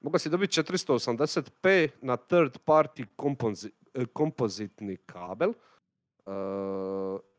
Mogao 0.00 0.18
si 0.18 0.30
dobiti 0.30 0.60
480p 0.60 1.88
na 2.02 2.16
third 2.16 2.58
party 2.66 3.06
kompozi, 3.16 3.70
e, 3.94 4.06
kompozitni 4.06 4.96
kabel. 4.96 5.50
e, 5.50 6.32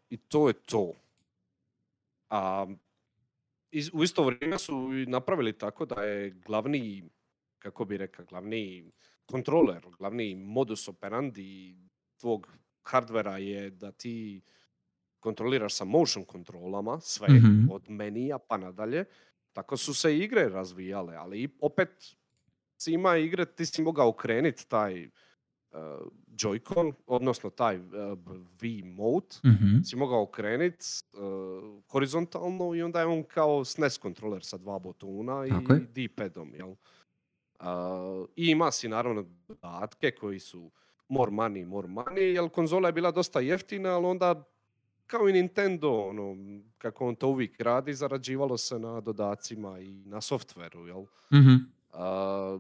I 0.10 0.18
to 0.18 0.48
je 0.48 0.54
to. 0.54 0.94
A 2.30 2.68
iz- 3.72 3.90
u 3.94 4.04
isto 4.04 4.24
vrijeme 4.24 4.60
su 4.60 4.74
i 4.94 5.06
napravili 5.06 5.58
tako 5.58 5.86
da 5.86 6.04
je 6.04 6.30
glavni, 6.30 7.10
kako 7.60 7.86
bi 7.86 7.98
rekao, 7.98 8.26
glavni 8.26 8.92
kontroler, 9.26 9.86
glavni 10.00 10.36
modus 10.36 10.88
operandi 10.88 11.76
tvog 12.20 12.48
hardvera 12.84 13.38
je 13.38 13.70
da 13.70 13.92
ti 13.92 14.42
kontroliraš 15.20 15.74
sa 15.74 15.86
motion 15.86 16.26
kontrolama 16.26 17.00
sve, 17.00 17.28
Mhm. 17.30 17.70
od 17.72 17.90
menija 17.90 18.40
pa 18.40 18.58
nadalje. 18.58 19.06
Tako 19.54 19.78
su 19.78 19.94
se 19.94 20.18
i 20.18 20.20
igre 20.20 20.50
razvijale, 20.50 21.16
ali 21.16 21.42
i 21.42 21.50
opet 21.62 21.90
si 22.78 22.94
ima 22.94 23.18
igre, 23.18 23.46
ti 23.46 23.66
si 23.66 23.82
mogao 23.82 24.08
okreniti 24.10 24.68
taj 24.68 25.06
uh, 25.06 25.80
Joy-Con, 26.30 26.94
odnosno 27.08 27.50
taj 27.50 27.78
uh, 27.78 27.84
V 28.62 28.84
mode, 28.86 29.36
Mhm. 29.46 29.82
si 29.84 29.96
mogao 29.96 30.22
okrenit 30.22 30.84
uh, 31.14 31.20
horizontalno 31.88 32.76
i 32.76 32.82
onda 32.82 33.00
je 33.00 33.06
on 33.06 33.24
kao 33.24 33.66
SNES 33.66 33.98
kontroler 33.98 34.44
sa 34.44 34.58
dva 34.58 34.80
botuna 34.80 35.46
Tako 35.50 35.74
i 35.74 35.76
je. 35.76 35.80
D-padom, 35.86 36.54
jel? 36.56 36.70
Uh, 36.70 37.66
I 38.36 38.46
ima 38.46 38.72
si 38.72 38.88
naravno 38.88 39.26
dodatke 39.48 40.12
koji 40.12 40.40
su 40.40 40.72
more 41.12 41.32
money, 41.32 41.66
more 41.66 41.88
money, 41.88 42.22
jer 42.22 42.50
konzola 42.50 42.88
je 42.88 42.94
bila 42.94 43.12
dosta 43.12 43.40
jeftina, 43.40 43.90
ali 43.90 44.06
onda 44.06 44.44
kao 45.08 45.30
i 45.30 45.34
Nintendo, 45.34 45.92
ono, 45.92 46.36
kako 46.78 47.08
on 47.08 47.16
to 47.16 47.28
uvijek 47.28 47.60
radi, 47.60 47.94
zarađivalo 47.94 48.58
se 48.58 48.80
na 48.80 49.02
dodacima 49.02 49.80
i 49.80 49.94
na 50.06 50.22
softveru, 50.22 50.88
jel? 50.88 51.06
Mhm. 51.34 51.56
A, 51.94 52.60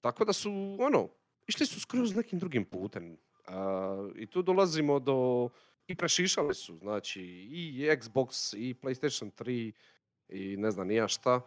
tako 0.00 0.24
da 0.24 0.32
su, 0.32 0.76
ono, 0.80 1.08
išli 1.46 1.66
su 1.66 1.80
skroz 1.80 2.16
nekim 2.16 2.38
drugim 2.38 2.64
putem. 2.64 3.16
A, 3.46 4.08
I 4.16 4.26
tu 4.26 4.42
dolazimo 4.42 4.98
do, 4.98 5.48
i 5.86 5.94
prešišali 5.94 6.54
su, 6.54 6.76
znači, 6.76 7.22
i 7.50 7.88
Xbox, 8.00 8.56
i 8.56 8.74
PlayStation 8.74 9.30
3, 9.30 9.72
i 10.28 10.56
ne 10.56 10.70
znam 10.70 10.88
ni 10.88 10.94
ja 10.94 11.08
šta. 11.08 11.40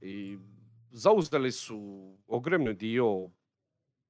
I 0.00 0.38
zauzeli 0.90 1.52
su 1.52 2.12
ogromni 2.26 2.74
dio 2.74 3.30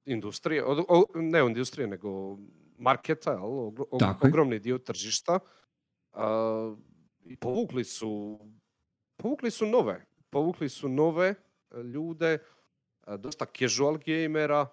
industrije, 0.05 0.63
od- 0.63 0.85
o- 0.87 1.05
ne 1.15 1.39
industrije, 1.39 1.87
nego 1.87 2.37
marketa, 2.77 3.31
jel? 3.31 3.41
ogro- 3.41 3.85
ogromni 4.21 4.59
dio 4.59 4.77
tržišta. 4.77 5.39
A, 6.13 6.75
I 7.25 7.35
povukli 7.35 7.83
su, 7.83 8.39
povukli 9.17 9.51
su 9.51 9.65
nove, 9.65 10.05
povukli 10.29 10.69
su 10.69 10.89
nove 10.89 11.27
e, 11.27 11.35
ljude, 11.83 12.27
e, 12.27 12.37
dosta 13.17 13.45
casual 13.49 13.97
gamera, 13.97 14.67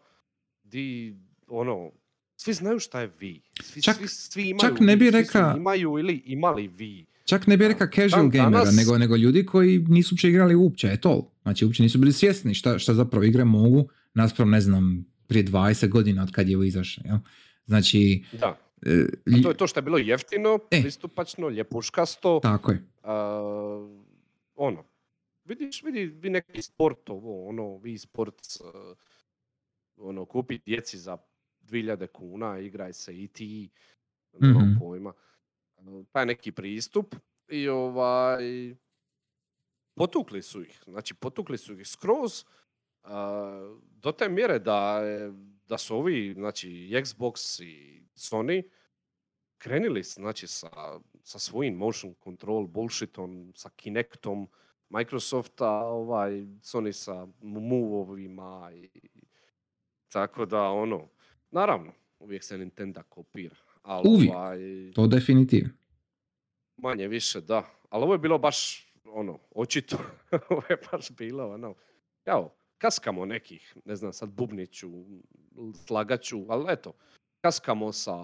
di, 0.63 1.17
ono, 1.49 1.91
svi 2.37 2.53
znaju 2.53 2.79
šta 2.79 3.01
je 3.01 3.13
vi. 3.19 3.41
Svi, 3.63 3.81
Čak- 3.83 3.97
svi, 3.97 4.09
svi 4.09 4.43
imaju 4.45 4.61
čak 4.61 4.81
ne 4.81 4.97
bi 4.97 5.11
reka- 5.11 5.55
imaju 5.57 5.99
ili 5.99 6.15
imali 6.17 6.69
vi. 6.69 7.07
Čak 7.25 7.47
ne 7.47 7.57
bih 7.57 7.65
A, 7.65 7.69
rekao 7.69 7.87
casual 7.89 8.23
dan 8.23 8.31
gamera, 8.31 8.51
danas- 8.59 8.77
nego, 8.77 8.99
nego 8.99 9.17
ljudi 9.17 9.47
koji 9.47 9.79
nisu 9.79 10.15
uopće 10.15 10.29
igrali 10.29 10.55
uopće, 10.55 10.87
je 10.87 11.01
to. 11.01 11.33
Znači 11.43 11.65
uopće 11.65 11.83
nisu 11.83 11.99
bili 11.99 12.13
svjesni 12.13 12.55
šta, 12.55 12.79
šta 12.79 12.95
zapravo 12.95 13.25
igre 13.25 13.45
mogu, 13.45 13.89
naspram 14.15 14.51
ne 14.51 14.61
znam, 14.61 15.07
prije 15.31 15.45
20 15.45 15.89
godina 15.89 16.23
od 16.23 16.31
kad 16.33 16.49
je 16.49 16.57
ovo 16.57 16.65
izašlo. 16.65 17.03
Jel? 17.07 17.17
Znači, 17.67 18.25
Da, 18.33 18.59
e, 18.83 19.07
a 19.29 19.43
to 19.43 19.49
je 19.49 19.57
to 19.57 19.67
što 19.67 19.79
je 19.79 19.85
bilo 19.85 19.99
jeftino, 19.99 20.59
E. 20.71 20.81
pristupačno, 20.81 21.49
ljepuškasto. 21.49 22.41
tako 22.43 22.73
je. 22.73 22.85
a, 23.03 23.89
ono, 24.57 24.85
vidiš, 25.45 25.83
vidi, 25.83 26.05
vi 26.07 26.31
neki 26.31 26.63
sport, 26.63 27.09
ovo, 27.09 27.49
ono, 27.49 27.77
vi 27.77 27.99
sport, 27.99 28.35
ono, 29.99 30.25
kupi 30.25 30.59
djeci 30.59 30.99
za 30.99 31.19
2000 31.63 32.07
kuna, 32.09 32.59
igraj 32.59 32.93
se 32.93 33.15
i 33.15 33.29
ti, 33.29 33.71
Mhm. 34.35 34.79
pojma. 34.79 35.13
Je 36.15 36.27
neki 36.27 36.53
pristup 36.53 37.15
i 37.49 37.69
ovaj, 37.69 38.75
potukli 39.95 40.43
su 40.43 40.63
ih, 40.63 40.83
znači 40.87 41.15
potukli 41.15 41.59
su 41.59 41.81
ih 41.81 41.89
skroz 41.89 42.45
a, 43.03 43.77
do 43.81 44.13
te 44.13 44.29
mjere 44.29 44.59
da, 44.59 45.01
da 45.69 45.79
su 45.79 45.97
ovi, 45.97 46.35
znači 46.35 46.69
Xbox 46.93 47.63
i 47.65 48.03
Sony, 48.15 48.63
krenuli 49.59 50.03
znači 50.03 50.47
sa, 50.47 50.69
sa 51.23 51.39
svojim 51.39 51.75
motion 51.75 52.15
control 52.25 52.67
bullshitom, 52.67 53.53
sa 53.57 53.71
Kinectom, 53.77 54.49
Microsofta, 54.89 55.71
ovaj, 55.71 56.31
Sony 56.63 56.93
sa 56.93 57.27
move-ovima 57.43 58.71
i 58.75 58.91
tako 60.13 60.47
da 60.47 60.63
ono, 60.63 61.09
naravno, 61.51 61.93
uvijek 62.19 62.45
se 62.45 62.59
Nintendo 62.59 63.03
kopira. 63.09 63.57
Ali, 63.83 64.09
Uvijek. 64.09 64.35
Ovaj, 64.35 64.59
To 64.95 65.07
definitivno. 65.07 65.71
manje 66.77 67.09
više, 67.09 67.41
da. 67.41 67.65
Ali 67.89 68.05
ovo 68.05 68.15
je 68.15 68.19
bilo 68.19 68.39
baš, 68.39 68.89
ono, 69.05 69.39
očito. 69.51 69.97
ovo 70.51 70.63
je 70.71 70.77
baš 70.93 71.11
bilo, 71.11 71.55
ono, 71.55 71.75
kao, 72.25 72.55
kaskamo 72.81 73.25
nekih, 73.25 73.77
ne 73.85 73.97
znam, 73.97 74.13
sad 74.13 74.31
bubniću, 74.31 74.91
slagaću, 75.87 76.47
ali 76.49 76.65
eto, 76.69 76.93
kaskamo 77.41 77.93
sa, 77.93 78.17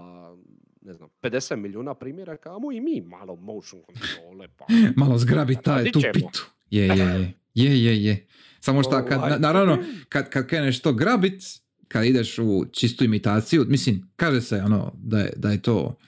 ne 0.83 0.93
znam, 0.95 1.09
50 1.23 1.57
milijuna 1.57 1.95
primjeraka, 1.95 2.55
a 2.55 2.59
mu 2.59 2.73
i 2.73 2.81
mi 2.81 3.01
malo 3.01 3.37
motion 3.37 3.83
kontrole, 3.83 4.49
pa... 4.57 4.67
Malo 5.05 5.19
zgrabi 5.19 5.57
taj 5.63 5.93
tu 5.93 6.01
pitu. 6.13 6.51
Je, 6.71 6.87
je, 6.87 6.97
je. 6.97 7.33
Je, 7.55 7.85
je, 7.85 8.05
je. 8.05 8.27
Samo 8.61 8.83
što, 8.83 9.05
kad, 9.05 9.19
Ovaj. 9.19 9.31
na- 9.31 9.39
naravno, 9.39 9.79
kad, 10.09 10.31
kad 10.31 10.47
kreneš 10.47 10.81
to 10.81 10.93
grabit, 10.93 11.43
kad 11.89 12.05
ideš 12.05 12.39
u 12.39 12.65
čistu 12.73 13.05
imitaciju, 13.05 13.65
mislim, 13.69 14.11
kaže 14.17 14.41
se 14.41 14.57
ono 14.57 14.93
da 14.95 15.19
je, 15.19 15.33
da 15.37 15.51
je 15.51 15.63
to 15.63 15.99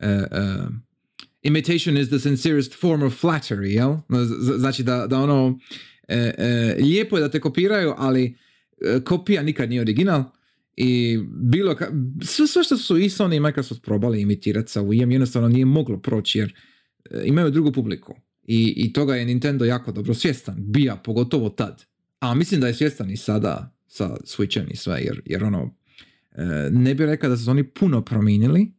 e, 0.00 0.08
e, 0.08 0.26
imitation 1.42 1.96
is 1.96 2.08
the 2.08 2.18
sincerest 2.18 2.80
form 2.80 3.02
of 3.02 3.24
flattery, 3.24 3.66
jel? 3.66 3.96
Znači 4.58 4.82
da, 4.82 5.06
da 5.06 5.18
ono, 5.18 5.58
e, 6.08 6.34
e, 6.38 6.76
lijepo 6.80 7.16
je 7.16 7.20
da 7.20 7.30
te 7.30 7.40
kopiraju, 7.40 7.94
ali 7.96 8.36
e, 8.80 9.00
kopija 9.04 9.42
nikad 9.42 9.68
nije 9.68 9.80
original 9.80 10.24
i 10.76 11.18
bilo 11.28 11.74
ka, 11.76 11.92
sve, 12.22 12.46
sve 12.46 12.64
što 12.64 12.76
su 12.76 12.98
i 12.98 13.08
Sony 13.08 13.36
i 13.36 13.40
Microsoft 13.40 13.82
probali 13.82 14.20
imitirati 14.20 14.72
sa 14.72 14.80
Wii-em 14.80 15.12
jednostavno 15.12 15.48
nije 15.48 15.64
moglo 15.64 15.98
proći 15.98 16.38
jer 16.38 16.54
e, 17.10 17.22
imaju 17.24 17.50
drugu 17.50 17.72
publiku 17.72 18.14
i, 18.42 18.74
i 18.76 18.92
toga 18.92 19.14
je 19.14 19.24
Nintendo 19.24 19.64
jako 19.64 19.92
dobro 19.92 20.14
svjestan, 20.14 20.56
bija 20.58 20.96
pogotovo 20.96 21.50
tad. 21.50 21.84
A 22.20 22.34
mislim 22.34 22.60
da 22.60 22.66
je 22.66 22.74
svjestan 22.74 23.10
i 23.10 23.16
sada 23.16 23.76
sa 23.86 24.16
Switchem 24.24 24.70
i 24.70 24.76
sve, 24.76 25.00
jer, 25.00 25.22
jer 25.24 25.44
ono, 25.44 25.74
e, 26.32 26.44
ne 26.70 26.94
bih 26.94 27.06
rekao 27.06 27.30
da 27.30 27.36
su 27.36 27.50
oni 27.50 27.64
puno 27.64 28.04
promijenili 28.04 28.72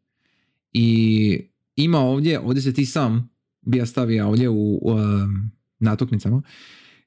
i 0.74 1.40
ima 1.76 2.00
ovdje, 2.00 2.40
ovdje 2.40 2.62
se 2.62 2.74
ti 2.74 2.86
sam 2.86 3.30
bija 3.62 3.86
stavio 3.86 4.28
ovdje 4.28 4.50
u, 4.50 4.80
u 4.82 4.96
natuknicama, 5.80 6.42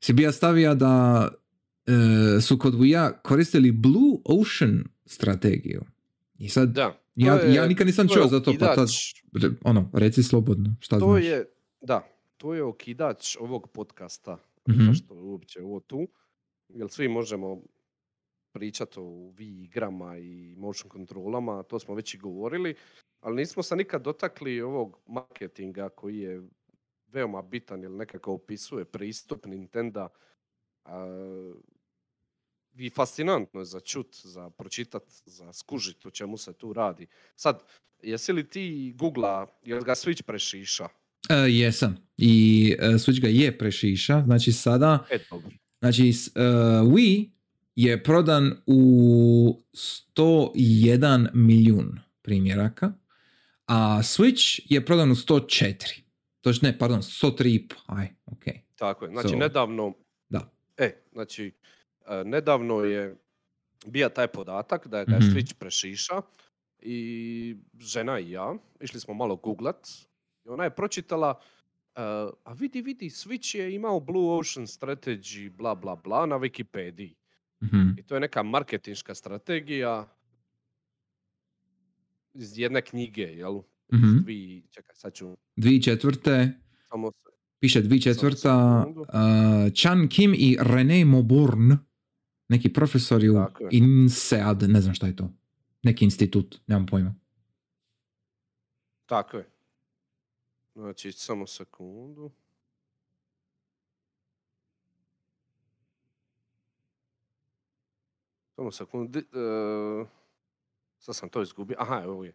si 0.01 0.13
bija 0.13 0.33
stavio 0.33 0.75
da 0.75 1.29
e, 1.87 2.41
su 2.41 2.59
kod 2.59 2.75
Wii 2.75 3.13
koristili 3.23 3.73
Blue 3.73 4.17
Ocean 4.27 4.85
strategiju. 5.07 5.83
I 6.39 6.49
sad, 6.49 6.69
Da. 6.69 6.99
ja, 7.17 7.35
je- 7.35 7.55
ja 7.55 7.67
nikad 7.67 7.87
nisam 7.87 8.09
čuo 8.09 8.27
za 8.27 8.41
to, 8.41 8.53
pa 8.61 8.75
tad, 8.75 8.89
ono, 9.63 9.91
reci 9.93 10.23
slobodno, 10.23 10.77
šta 10.81 10.99
To 10.99 11.07
znaš. 11.07 11.25
je, 11.25 11.45
da, 11.81 12.07
to 12.37 12.55
je 12.55 12.63
okidač 12.63 13.37
ovog 13.37 13.69
podcasta. 13.69 14.39
Mhm. 14.69 14.81
Zašto 14.83 15.15
je 15.15 15.21
uopće 15.21 15.63
ovo 15.63 15.81
tu? 15.81 16.09
Jer 16.69 16.89
svi 16.91 17.09
možemo 17.09 17.63
pričati 18.53 18.95
o 18.97 19.03
Wii 19.03 19.65
igrama 19.65 20.19
i 20.19 20.55
motion 20.57 20.89
kontrolama, 20.89 21.63
to 21.63 21.79
smo 21.79 21.95
već 21.95 22.15
i 22.15 22.19
govorili, 22.19 22.75
ali 23.21 23.37
nismo 23.37 23.63
se 23.63 23.77
nikad 23.77 24.03
dotakli 24.03 24.61
ovog 24.61 24.99
marketinga 25.07 25.89
koji 25.89 26.19
je 26.19 26.43
veoma 27.09 27.43
bitan 27.43 27.83
jer 27.83 27.91
nekako 27.93 28.33
opisuje 28.33 28.85
pristup 28.85 29.47
Nintendo 29.47 30.09
a, 30.85 31.53
i 32.75 32.91
fascinantno 32.91 33.61
je 33.61 33.67
za 33.67 33.81
čut, 33.81 34.17
za 34.17 34.51
pročitat, 34.51 35.03
za 35.27 35.53
skužit 35.53 36.07
o 36.07 36.11
čemu 36.11 36.37
se 36.37 36.53
tu 36.53 36.73
radi. 36.73 37.07
Sad, 37.37 37.63
jesi 38.03 38.33
li 38.33 38.49
ti 38.49 38.65
googla, 38.97 39.47
jel 39.63 39.81
ga 39.81 39.93
Switch 39.93 40.23
prešiša? 40.23 40.89
E, 41.31 41.35
jesam. 41.49 41.97
I 42.17 42.33
e, 42.79 42.87
Switch 42.89 43.21
ga 43.21 43.29
je 43.29 43.59
prešiša. 43.59 44.23
Znači 44.27 44.53
sada, 44.53 45.07
E, 45.11 45.19
dobro. 45.31 45.51
znači 45.81 46.13
s- 46.13 46.29
e, 46.29 46.41
Wii 46.85 47.31
je 47.77 48.03
prodan 48.03 48.57
u 48.67 49.63
101 49.73 51.29
milijun 51.35 51.99
primjeraka, 52.23 52.93
a 53.67 53.99
Switch 53.99 54.61
je 54.65 54.85
prodan 54.85 55.11
u 55.11 55.15
104. 55.15 56.03
Točno, 56.41 56.69
ne, 56.69 56.79
pardon, 56.79 57.01
103,5. 57.01 57.75
Aj, 57.87 58.09
ok. 58.27 58.45
Tako 58.77 59.05
je. 59.05 59.11
Znači, 59.11 59.29
So, 59.29 59.37
nedavno, 59.37 59.95
Da. 60.29 60.51
e, 60.77 60.93
znači, 61.13 61.53
e, 62.07 62.25
nedavno 62.25 62.81
je 62.81 63.17
bija 63.87 64.09
taj 64.09 64.29
podatak 64.29 64.89
da 64.89 64.99
je 64.99 65.07
ga 65.07 65.19
Mhm. 65.19 65.27
Switch 65.27 65.55
prešiša 65.55 66.23
i 66.81 67.57
žena 67.81 68.21
i 68.21 68.31
ja, 68.31 68.55
išli 68.81 69.01
smo 69.01 69.15
malo 69.15 69.37
googlat 69.37 69.89
i 70.47 70.51
ona 70.51 70.65
je 70.65 70.77
pročitala 70.77 71.41
e, 71.97 72.01
a 72.45 72.53
vidi, 72.53 72.83
vidi, 72.83 73.11
Switch 73.11 73.59
je 73.59 73.75
imao 73.75 74.01
Blue 74.01 74.39
Ocean 74.39 74.67
Strategy, 74.67 75.51
bla, 75.53 75.75
bla, 75.75 75.97
bla, 75.97 76.27
na 76.27 76.37
Wikipediji. 76.37 77.15
Mhm. 77.63 77.89
I 77.97 78.03
to 78.03 78.15
je 78.15 78.21
neka 78.21 78.43
marketinška 78.43 79.15
strategija 79.15 80.09
iz 82.35 82.59
jedne 82.59 82.83
knjige, 82.83 83.23
jel? 83.23 83.63
Mhm. 83.93 84.19
Dvi, 84.19 84.63
čekaj, 84.71 84.95
sad 84.95 85.15
ću 85.15 85.37
2004. 85.57 86.53
samo 86.83 87.13
se- 87.13 87.29
Piše 87.61 87.83
2004. 87.83 88.37
sekundu. 88.79 89.01
Uh, 89.01 89.07
Chan 89.75 90.09
Kim 90.09 90.35
i 90.35 90.57
René 90.57 91.05
Moborn, 91.05 91.73
neki 92.49 92.73
profesori 92.73 93.29
u. 93.29 93.45
INSEAD, 93.71 94.63
ne 94.63 94.81
znam 94.81 94.95
šta 94.95 95.07
je 95.07 95.17
to. 95.17 95.31
Neki 95.83 96.05
institut, 96.05 96.61
nemam 96.67 96.87
pojma. 96.87 97.15
Tako 99.07 99.37
je. 99.37 99.49
Znači, 100.75 101.13
samo 101.13 101.47
sekundu. 101.47 102.31
Samo 108.49 108.71
sekundu. 108.73 109.19
e, 109.19 109.25
sad 110.99 111.17
sam 111.17 111.29
to 111.29 111.43
izgubio. 111.43 111.77
Aha, 111.79 112.01
evo 112.05 112.25
je. 112.25 112.33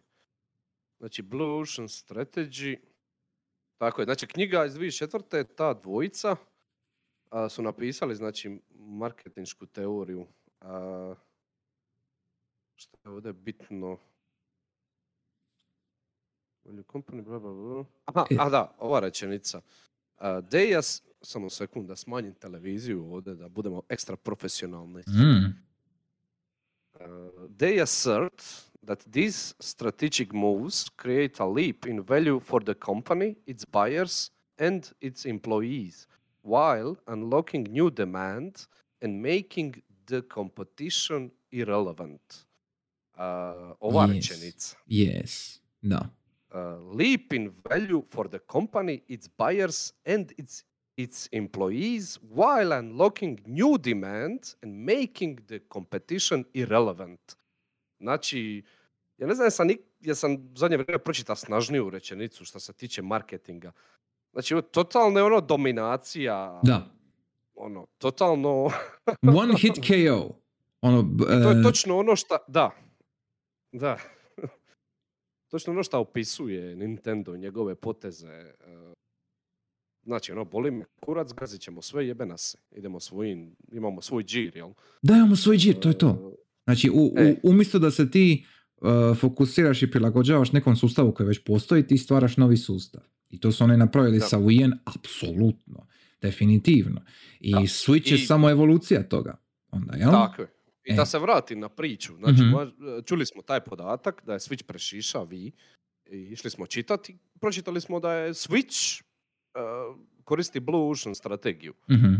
Znači, 0.98 1.22
Blue 1.22 1.60
Ocean 1.60 1.88
Strategy. 1.88 2.78
Tako 3.78 4.00
je. 4.00 4.04
Znači, 4.04 4.26
knjiga 4.26 4.64
iz 4.64 4.74
2004. 4.74 5.44
ta 5.56 5.74
dvojica 5.74 6.36
a, 7.30 7.48
su 7.48 7.62
napisali, 7.62 8.14
znači, 8.14 8.60
marketinšku 8.74 9.66
teoriju. 9.66 10.26
A, 10.60 11.14
što 12.76 12.98
je 13.04 13.10
ovdje 13.10 13.32
bitno? 13.32 13.98
Company, 16.64 17.22
bla, 17.22 17.38
bla, 17.38 17.52
bla. 17.52 17.84
Aha, 18.04 18.26
E. 18.30 18.36
a 18.38 18.48
da, 18.48 18.76
ova 18.78 19.00
rečenica. 19.00 19.58
Uh, 19.58 20.24
they 20.24 20.78
as, 20.78 21.02
samo 21.20 21.50
sekund, 21.50 21.88
da 21.88 21.96
smanjim 21.96 22.34
televiziju 22.34 23.12
ovdje, 23.12 23.34
da 23.34 23.48
budemo 23.48 23.82
ekstra 23.88 24.16
profesionalni. 24.16 25.02
Mm. 25.08 25.64
Uh, 26.94 27.00
they 27.50 27.82
assert 27.82 28.42
that 28.86 29.00
these 29.10 29.54
strategic 29.60 30.32
moves 30.32 30.88
create 30.96 31.38
a 31.40 31.46
leap 31.46 31.86
in 31.86 32.02
value 32.02 32.40
for 32.40 32.60
the 32.60 32.74
company, 32.74 33.36
its 33.46 33.64
buyers, 33.64 34.30
and 34.58 34.90
its 35.00 35.24
employees, 35.24 36.06
while 36.42 36.96
unlocking 37.06 37.64
new 37.64 37.90
demand 37.90 38.66
and 39.02 39.20
making 39.20 39.82
the 40.06 40.22
competition 40.22 41.30
irrelevant. 41.50 42.44
Uh, 43.18 43.74
Yes. 43.80 44.76
Yes, 44.86 45.60
da. 45.82 46.00
uh, 46.54 46.76
leap 46.92 47.32
in 47.32 47.50
value 47.68 48.02
for 48.08 48.28
the 48.28 48.38
company, 48.38 49.02
its 49.08 49.28
buyers, 49.28 49.92
and 50.06 50.32
its 50.38 50.64
its 50.96 51.28
employees, 51.32 52.20
while 52.28 52.70
unlocking 52.72 53.40
new 53.46 53.76
demand 53.78 54.54
and 54.62 54.72
making 54.86 55.40
the 55.48 55.58
competition 55.68 56.44
irrelevant. 56.54 57.34
Znači, 58.04 58.62
ja 59.18 59.26
ne 59.26 59.34
znam 59.34 59.46
jesam, 59.46 59.68
nik- 59.68 59.80
jesam 60.00 60.52
zadnje 60.56 60.76
vrijeme 60.76 60.98
pročita 60.98 61.34
snažniju 61.36 61.90
rečenicu 61.90 62.44
što 62.44 62.60
se 62.60 62.72
tiče 62.72 63.02
marketinga. 63.02 63.72
Znači, 64.32 64.54
ovo 64.54 64.62
totalna 64.62 65.20
je 65.20 65.24
ono 65.24 65.40
dominacija, 65.40 66.60
Da. 66.62 66.86
ono, 67.54 67.86
totalno, 67.98 68.70
One 69.36 69.54
hit 69.56 69.74
KO. 69.78 70.34
Ono, 70.80 71.02
b- 71.02 71.24
to 71.24 71.50
je 71.50 71.60
e, 71.60 71.62
točno 71.62 71.98
ono 71.98 72.16
što, 72.16 72.36
da, 72.48 72.70
da. 73.72 73.98
točno 75.50 75.72
ono 75.72 75.82
što 75.82 76.00
opisuje 76.00 76.76
Nintendo, 76.76 77.36
njegove 77.36 77.74
poteze. 77.74 78.28
e, 78.28 78.54
Znači, 80.02 80.32
ono, 80.32 80.44
boli 80.44 80.70
me 80.70 80.84
kurac, 81.00 81.32
gazit 81.32 81.60
ćemo 81.60 81.82
sve, 81.82 82.06
jebe 82.06 82.26
nas 82.26 82.40
se. 82.42 82.58
Idemo 82.70 83.00
svojim, 83.00 83.56
imamo 83.72 84.02
svoj 84.02 84.24
džir, 84.24 84.56
jel? 84.56 84.70
dajemo 85.02 85.36
svoj 85.36 85.56
džir, 85.56 85.80
to 85.80 85.88
je 85.88 85.98
to. 85.98 86.34
Znači, 86.64 86.90
u, 86.90 87.06
u- 87.06 87.12
E. 87.16 87.36
umjesto 87.42 87.78
da 87.78 87.90
se 87.90 88.10
ti 88.10 88.44
uh, 88.76 88.88
fokusiraš 89.16 89.82
i 89.82 89.90
prilagođavaš 89.90 90.52
nekom 90.52 90.76
sustavu 90.76 91.12
koji 91.12 91.26
već 91.26 91.38
postoji, 91.38 91.86
ti 91.86 91.98
stvaraš 91.98 92.36
novi 92.36 92.56
sustav. 92.56 93.02
I 93.30 93.40
to 93.40 93.52
su 93.52 93.64
oni 93.64 93.76
napravili 93.76 94.18
Da. 94.18 94.24
sa 94.24 94.38
Wii-en, 94.38 94.72
apsolutno, 94.86 95.86
definitivno. 96.22 97.00
I 97.40 97.52
Da. 97.52 97.58
Switch 97.58 98.10
je 98.10 98.14
I- 98.14 98.18
samo 98.20 98.50
evolucija 98.50 99.02
toga. 99.04 99.36
Onda, 99.68 99.94
jel? 99.94 100.10
Tako 100.10 100.42
je. 100.42 100.48
I 100.84 100.92
E. 100.92 100.96
da 100.96 101.06
se 101.06 101.18
vratim 101.18 101.60
na 101.60 101.68
priču. 101.68 102.12
Znači, 102.14 102.34
Mhm. 102.34 102.54
mož- 102.54 102.72
čuli 103.04 103.26
smo 103.26 103.42
taj 103.42 103.60
podatak 103.60 104.22
da 104.26 104.32
je 104.32 104.38
Switch 104.38 104.62
prešiša 104.62 105.22
vi 105.22 105.52
i 106.06 106.18
išli 106.22 106.50
smo 106.50 106.66
čitati. 106.66 107.18
Pročitali 107.34 107.80
smo 107.80 108.00
da 108.00 108.12
je 108.12 108.32
Switch 108.32 109.02
uh, 109.54 109.96
koristi 110.24 110.60
Blue 110.60 110.80
Ocean 110.82 111.14
strategiju. 111.14 111.74
Mhm. 111.90 112.14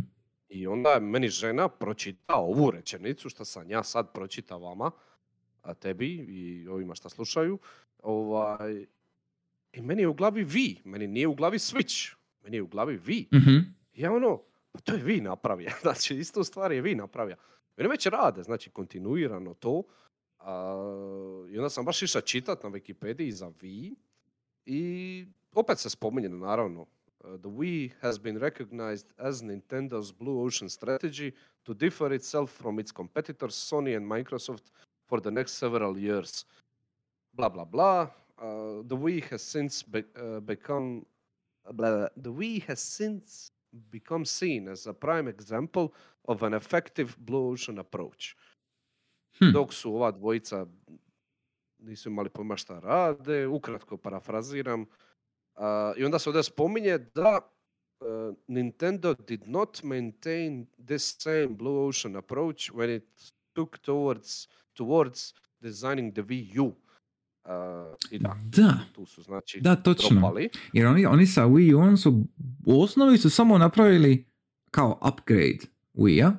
I 0.48 0.66
onda 0.66 0.90
je 0.90 1.00
meni 1.00 1.28
žena 1.28 1.68
pročita 1.68 2.34
ovu 2.34 2.70
rečenicu 2.70 3.28
što 3.28 3.44
sam 3.44 3.70
ja 3.70 3.82
sad 3.82 4.12
pročita 4.12 4.56
vama, 4.56 4.90
a 5.62 5.74
tebi 5.74 6.14
i 6.28 6.68
ovima 6.68 6.94
što 6.94 7.08
slušaju. 7.08 7.58
Ovaj, 8.02 8.86
I 9.72 9.82
meni 9.82 10.02
je 10.02 10.08
u 10.08 10.14
glavi 10.14 10.44
vi, 10.44 10.80
meni 10.84 11.06
nije 11.06 11.28
u 11.28 11.34
glavi 11.34 11.58
Switch, 11.58 12.14
meni 12.42 12.56
je 12.56 12.62
u 12.62 12.66
glavi 12.66 12.96
vi. 12.96 13.28
Mhm. 13.34 13.56
I 13.92 14.02
ja 14.02 14.12
ono, 14.12 14.42
pa 14.72 14.80
to 14.80 14.94
je 14.94 15.02
vi 15.02 15.20
napravio, 15.20 15.70
znači 15.82 16.16
istu 16.16 16.44
stvar 16.44 16.72
je 16.72 16.82
vi 16.82 16.94
napravio. 16.94 17.36
I 17.76 17.80
oni 17.80 17.88
već 17.88 18.06
rade, 18.06 18.42
znači 18.42 18.70
kontinuirano 18.70 19.54
to. 19.54 19.82
A, 20.38 21.46
I 21.50 21.58
onda 21.58 21.70
sam 21.70 21.84
baš 21.84 22.02
išao 22.02 22.20
čitat 22.22 22.62
na 22.62 22.70
Wikipediji 22.70 23.30
za 23.30 23.52
vi 23.60 23.94
i 24.66 25.26
opet 25.54 25.78
se 25.78 25.90
spominje 25.90 26.28
naravno 26.28 26.86
uh, 27.24 27.36
the 27.40 27.48
Wii 27.48 27.92
has 28.00 28.18
been 28.18 28.38
recognized 28.38 29.12
as 29.18 29.42
Nintendo's 29.42 30.12
Blue 30.12 30.42
Ocean 30.42 30.68
strategy 30.68 31.32
to 31.64 31.74
differ 31.74 32.12
itself 32.12 32.50
from 32.50 32.78
its 32.78 32.92
competitors 32.92 33.54
Sony 33.54 33.96
and 33.96 34.06
Microsoft 34.06 34.70
for 35.08 35.20
the 35.20 35.30
next 35.30 35.52
several 35.54 35.98
years. 35.98 36.44
Blah 37.34 37.48
blah 37.48 37.64
blah. 37.64 38.08
Uh, 38.38 38.82
the 38.86 38.96
Wii 38.96 39.24
has 39.30 39.42
since 39.42 39.82
be- 39.82 40.04
uh, 40.16 40.40
become 40.40 41.06
blah, 41.72 42.08
the 42.16 42.32
Wii 42.32 42.62
has 42.66 42.80
since 42.80 43.50
become 43.90 44.24
seen 44.24 44.68
as 44.68 44.86
a 44.86 44.92
prime 44.92 45.28
example 45.28 45.92
of 46.28 46.42
an 46.42 46.54
effective 46.54 47.16
Blue 47.18 47.52
Ocean 47.52 47.78
approach. 47.78 48.36
Hm. 49.38 49.52
Dok 49.52 49.72
su 49.72 49.94
ova 49.94 50.10
dvojica 50.10 50.66
nisu 51.78 52.08
imali 52.08 52.28
pojma 52.28 52.56
šta 52.56 52.78
rade, 52.80 53.46
ukratko 53.46 53.96
parafraziram. 53.96 54.86
I 55.96 56.04
onda 56.04 56.18
se 56.18 56.28
ovdje 56.28 56.42
spominje 56.42 56.98
da 56.98 57.40
uh, 58.00 58.06
Nintendo 58.48 59.14
did 59.28 59.48
not 59.48 59.82
maintain 59.82 60.66
this 60.86 61.16
same 61.18 61.46
Blue 61.48 61.88
Ocean 61.88 62.16
approach 62.16 62.70
when 62.70 62.96
it 62.96 63.04
took 63.52 63.78
towards, 63.78 64.48
towards 64.74 65.32
designing 65.60 66.14
the 66.14 66.22
Wii 66.22 66.60
U. 66.60 66.64
Uh, 66.66 67.50
I 68.10 68.18
da, 68.18 68.36
Da, 68.44 68.78
tu 68.94 69.06
su 69.06 69.22
znači 69.22 69.60
da, 69.60 69.76
točno. 69.76 70.08
propali. 70.20 70.48
Jer 70.72 70.86
oni, 70.86 71.06
oni 71.06 71.26
sa 71.26 71.44
Wii 71.46 71.92
U 71.92 71.96
su 71.96 72.24
u 72.66 72.82
osnovi 72.82 73.18
su 73.18 73.30
samo 73.30 73.58
napravili 73.58 74.26
kao 74.70 75.00
upgrade 75.12 75.58
Wii-a. 75.94 76.32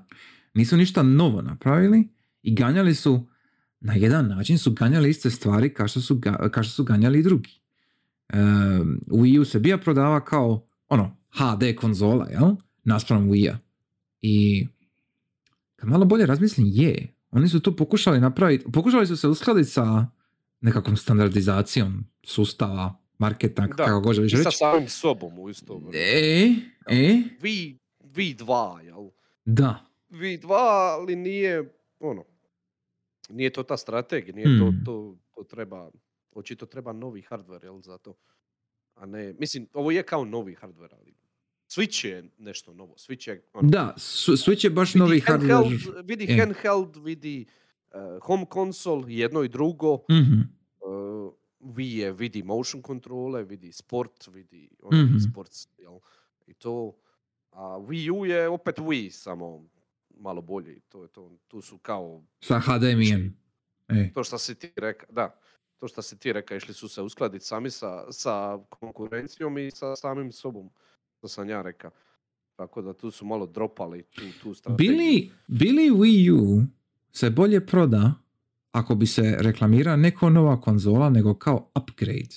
Nisu 0.53 0.77
ništa 0.77 1.03
novo 1.03 1.41
napravili 1.41 2.07
i 2.41 2.55
ganjali 2.55 2.95
su 2.95 3.27
na 3.79 3.93
jedan 3.93 4.27
način 4.27 4.57
su 4.57 4.71
ganjali 4.71 5.09
iste 5.09 5.29
stvari 5.29 5.73
kao 5.73 5.87
što 5.87 6.01
su, 6.01 6.15
ga- 6.15 6.49
kao 6.51 6.63
što 6.63 6.73
su 6.73 6.83
ganjali 6.83 7.19
i 7.19 7.23
drugi. 7.23 7.59
Wii 9.07 9.39
U 9.39 9.45
se 9.45 9.59
bija 9.59 9.77
prodava 9.77 10.19
kao 10.21 10.67
ono 10.87 11.17
HD 11.29 11.75
konzola, 11.75 12.27
jel? 12.29 12.55
Naspram 12.83 13.23
Wii-a. 13.23 13.57
I 14.21 14.67
kad 15.75 15.89
malo 15.89 16.05
bolje 16.05 16.25
razmislim, 16.25 16.67
je. 16.69 17.07
Oni 17.31 17.49
su 17.49 17.59
to 17.59 17.75
pokušali 17.75 18.19
napraviti, 18.19 18.71
pokušali 18.71 19.07
su 19.07 19.17
se 19.17 19.27
uskladiti 19.27 19.69
sa 19.69 20.07
nekakvom 20.61 20.97
standardizacijom 20.97 22.05
sustava, 22.23 22.95
marketa, 23.17 23.67
Da, 23.67 23.73
kako 23.75 23.99
god 24.01 24.15
želiš 24.15 24.33
I 24.33 24.35
sa 24.35 24.43
reći. 24.43 24.57
samim 24.57 24.89
sobom 24.89 25.39
u 25.39 25.49
isto 25.49 25.77
vrijeme. 25.77 26.09
E, 26.09 26.55
e, 26.89 27.21
Vi, 27.41 27.79
vi 28.05 28.33
dva, 28.33 28.81
jel? 28.81 29.09
da. 29.45 29.85
Vi 30.09 30.37
dva, 30.37 30.57
ali 30.91 31.15
nije, 31.15 31.73
ono, 31.99 32.23
nije 33.29 33.49
to 33.49 33.63
ta 33.63 33.77
strategija, 33.77 34.35
nije 34.35 34.59
to, 34.59 34.65
Hmm. 34.65 34.83
to, 34.85 35.17
to 35.35 35.43
treba, 35.45 35.89
očito 36.35 36.65
treba 36.65 36.93
novi 36.93 37.21
hardware, 37.21 37.65
jel, 37.65 37.81
za 37.81 37.97
to. 37.97 38.13
A 38.95 39.05
ne, 39.05 39.33
mislim, 39.33 39.67
ovo 39.73 39.91
je 39.91 40.03
kao 40.03 40.25
novi 40.25 40.55
hardware, 40.55 40.93
ali 40.93 41.13
Switch 41.67 42.05
je 42.05 42.23
nešto 42.37 42.73
novo, 42.73 42.93
Switch 42.95 43.27
je, 43.29 43.43
ono, 43.53 43.69
Da, 43.69 43.93
su- 43.97 44.31
Switch 44.33 44.63
je 44.63 44.69
baš 44.71 44.89
vidi 44.89 44.99
novi 44.99 45.19
handheld, 45.21 45.65
hardware. 45.71 46.03
vidi 46.03 46.27
handheld, 46.29 46.95
vidi 46.97 47.45
eh, 47.87 47.97
home 48.21 48.45
console, 48.53 49.03
jedno 49.09 49.43
i 49.43 49.49
drugo, 49.49 49.93
Mhm. 50.11 50.39
uh, 50.81 51.33
Wii 51.67 51.95
je 51.95 52.11
vidi 52.13 52.43
motion 52.43 52.81
kontrole, 52.81 53.43
vidi 53.43 53.71
sport, 53.71 54.27
vidi 54.27 54.69
ono, 54.81 55.03
Mhm. 55.03 55.17
sports, 55.21 55.67
jel? 55.77 55.99
I 56.47 56.53
to, 56.53 56.95
a 57.51 57.61
Wii 57.61 58.11
U 58.11 58.25
je 58.25 58.49
opet 58.49 58.77
Wii, 58.77 59.09
samo 59.11 59.65
malo 60.11 60.41
bolji. 60.41 60.79
To 60.81 61.03
je 61.03 61.09
to, 61.09 61.37
tu 61.47 61.61
su 61.61 61.77
kao, 61.77 62.23
Sa 62.41 62.59
HDMI-em. 62.59 63.37
E. 63.89 64.11
to 64.13 64.23
što 64.23 64.37
si 64.37 64.55
ti 64.55 64.71
rekao, 64.75 65.07
da, 65.11 65.39
to 65.77 65.87
što 65.87 66.01
si 66.01 66.17
ti 66.17 66.33
rekao, 66.33 66.57
išli 66.57 66.73
su 66.73 66.87
se 66.89 67.01
uskladiti 67.01 67.45
sami 67.45 67.69
sa, 67.71 68.11
sa 68.11 68.59
konkurencijom 68.69 69.57
i 69.57 69.71
sa 69.71 69.95
samim 69.95 70.31
sobom, 70.31 70.69
to 71.21 71.27
sam 71.27 71.49
ja 71.49 71.61
rekao. 71.61 71.91
Tako 72.55 72.81
da 72.81 72.93
tu 72.93 73.11
su 73.11 73.25
malo 73.25 73.45
dropali 73.45 74.03
tu, 74.03 74.21
tu 74.43 74.53
strategiju. 74.53 74.89
Bili, 74.89 75.31
bili 75.47 75.91
Wii 75.91 76.31
U 76.33 76.63
se 77.11 77.29
bolje 77.29 77.65
proda 77.65 78.13
ako 78.71 78.95
bi 78.95 79.05
se 79.07 79.35
reklamira 79.39 79.95
neko 79.95 80.29
nova 80.29 80.61
konzola 80.61 81.09
nego 81.09 81.33
kao 81.33 81.71
upgrade 81.75 82.35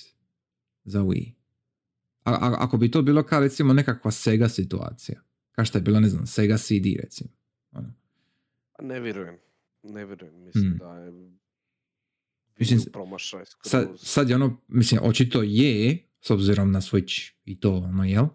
za 0.85 1.01
Wii. 1.01 1.33
A, 2.25 2.33
a- 2.33 2.57
ako 2.59 2.77
bi 2.77 2.91
to 2.91 3.03
bilo 3.03 3.23
kao 3.23 3.41
recimo 3.41 3.73
nekakva 3.73 4.11
Sega 4.11 4.49
situacija. 4.49 5.21
Kao 5.53 5.65
što 5.65 5.79
je 5.79 5.83
bila, 5.83 6.01
ne 6.01 6.09
znam, 6.09 6.27
Sega 6.27 6.57
CD 6.57 6.85
recimo. 7.03 7.31
Ono. 7.73 7.93
Ne 8.83 9.01
vjerujem, 9.01 9.37
ne 9.83 10.05
vjerujem, 10.07 10.35
mislim 10.37 10.65
Hmm. 10.65 10.79
da 10.79 10.95
je 10.95 11.13
Mislim, 12.59 12.81
promašaj 12.93 13.45
Sad, 13.63 13.89
sad 13.97 14.29
je 14.29 14.35
ono, 14.35 14.57
mislim, 14.69 15.01
očito 15.05 15.43
je, 15.43 15.99
s 16.21 16.31
obzirom 16.31 16.73
na 16.73 16.81
Switch 16.81 17.33
i 17.45 17.61
to, 17.61 17.73
ono, 17.73 18.05
jel? 18.05 18.27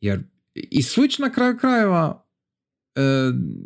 Jer 0.00 0.22
i 0.54 0.82
Switch 0.82 1.20
na 1.20 1.32
kraju 1.32 1.58
krajeva 1.58 2.26
e, 2.94 3.00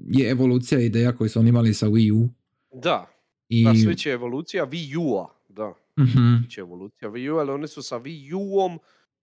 je 0.09 0.31
evolucija 0.31 0.81
ideja 0.81 1.17
koju 1.17 1.29
su 1.29 1.39
oni 1.39 1.49
imali 1.49 1.75
sa 1.75 1.87
Wii 1.87 2.13
U. 2.15 2.29
Da, 2.75 3.07
I, 3.49 3.65
Da, 3.65 3.71
Switch 3.71 4.07
je 4.07 4.13
evolucija 4.13 4.67
Wii 4.67 4.97
U-a, 4.99 5.27
da. 5.49 5.75
Switch 5.97 6.59
je 6.59 6.61
evolucija 6.61 7.11
Wii 7.11 7.31
U, 7.31 7.37
ali 7.37 7.51
oni 7.51 7.69
su 7.69 7.83
sa 7.83 7.97
Wii 7.97 8.35
U-om 8.35 8.79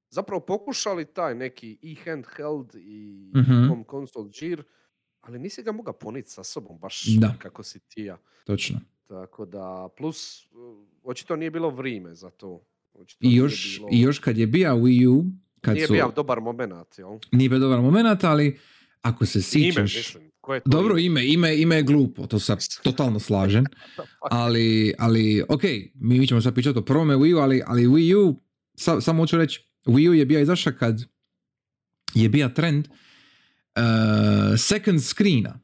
zapravo 0.10 0.40
pokušali 0.42 1.06
taj 1.06 1.36
neki 1.36 1.78
i 1.82 1.96
handheld 1.96 2.76
i 2.76 3.32
Mhm. 3.36 3.68
home 3.68 3.84
console 3.90 4.30
žir, 4.32 4.64
ali 5.22 5.40
nisi 5.40 5.64
ga 5.64 5.72
mogao 5.72 5.94
poniti 5.94 6.30
sa 6.30 6.44
sobom 6.44 6.80
baš 6.80 7.06
Da. 7.08 7.36
kako 7.40 7.64
si 7.64 7.80
ti 7.80 8.02
ja. 8.04 8.18
točno. 8.46 8.80
Tako 9.10 9.46
da, 9.46 9.90
plus, 9.98 10.46
uh, 10.46 10.60
očito 11.04 11.36
nije 11.36 11.52
bilo 11.52 11.70
vrijeme 11.70 12.16
za 12.16 12.30
to. 12.30 12.62
Očito 12.94 13.20
I 13.22 13.36
još, 13.36 13.78
bilo- 13.78 13.90
I 13.92 14.02
još 14.02 14.20
kad 14.20 14.38
je 14.38 14.48
bio 14.48 14.70
Wii 14.72 15.08
U, 15.08 15.26
kad 15.62 15.74
nije 15.76 15.88
su, 15.88 15.94
bio 15.94 16.12
dobar 16.16 16.42
moment, 16.42 16.72
jel? 16.98 17.10
nije 17.32 17.50
bio 17.50 17.60
dobar 17.60 17.82
moment, 17.82 18.24
ali 18.24 18.60
ako 19.02 19.26
se 19.26 19.40
Ime, 19.40 19.44
sićaš... 19.44 19.96
mislim. 19.96 20.30
Ko 20.42 20.54
je 20.54 20.60
to 20.60 20.70
Dobro, 20.70 20.98
ime? 20.98 21.28
ime, 21.28 21.58
ime, 21.58 21.76
je 21.76 21.84
glupo, 21.84 22.28
to 22.28 22.40
se 22.40 22.56
totalno 22.84 23.20
slažem. 23.20 23.66
ali, 24.22 24.94
ali 24.98 25.44
ok, 25.50 25.62
mi 25.96 26.28
ćemo 26.28 26.42
sad 26.42 26.54
pričati 26.54 26.80
o 26.80 26.86
prvome 26.86 27.16
Wii 27.16 27.36
U, 27.36 27.40
ali, 27.40 27.62
ali 27.66 27.88
Wii 27.88 28.16
U, 28.18 28.36
sa, 28.76 29.02
samo 29.02 29.24
hoću 29.24 29.38
reći, 29.38 29.66
Wii 29.86 30.10
U 30.10 30.14
je 30.14 30.26
bio 30.26 30.40
izašao 30.40 30.74
kad 30.80 31.04
je 32.14 32.30
bio 32.30 32.50
trend 32.50 32.88
uh, 32.88 33.82
second 34.60 35.04
screena, 35.04 35.60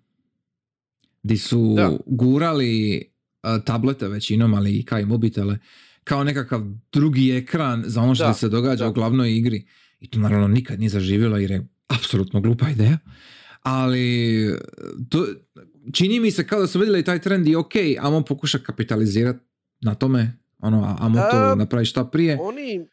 di 1.24 1.38
su 1.38 1.74
Da. 1.76 1.98
gurali 2.06 3.06
tablete 3.66 4.08
većinom, 4.08 4.54
ali 4.54 4.72
i 4.72 4.86
kao 4.86 5.00
i 5.00 5.06
mobitele, 5.06 5.58
kao 6.04 6.24
nekakav 6.24 6.62
drugi 6.92 7.32
ekran 7.32 7.84
za 7.86 8.02
ono 8.02 8.16
što 8.16 8.24
Da, 8.24 8.34
se 8.34 8.50
događa 8.50 8.84
da. 8.84 8.90
u 8.90 8.94
glavnoj 8.94 9.38
igri. 9.38 9.68
I 10.00 10.10
to 10.10 10.20
naravno 10.20 10.48
nikad 10.48 10.80
nije 10.80 10.90
zaživjelo 10.90 11.38
jer 11.38 11.52
je 11.52 11.68
apsolutno 11.90 12.42
glupa 12.42 12.70
ideja. 12.70 12.98
Ali 13.62 14.50
to, 15.10 15.26
čini 15.94 16.20
mi 16.20 16.32
se 16.32 16.48
kao 16.48 16.60
da 16.60 16.68
su 16.68 16.80
vidjeli 16.80 17.04
taj 17.04 17.22
trend 17.22 17.48
i 17.48 17.56
ok, 17.56 17.72
ajmo 18.00 18.22
pokušati 18.22 18.64
kapitalizirati 18.64 19.40
na 19.82 19.96
tome, 19.96 20.38
ono, 20.60 20.84
a- 20.84 20.98
ajmo 21.00 21.16
to 21.22 21.38
A, 21.38 21.56
napraviti 21.56 21.90
šta 21.90 22.06
prije. 22.06 22.38
Oni, 22.42 22.88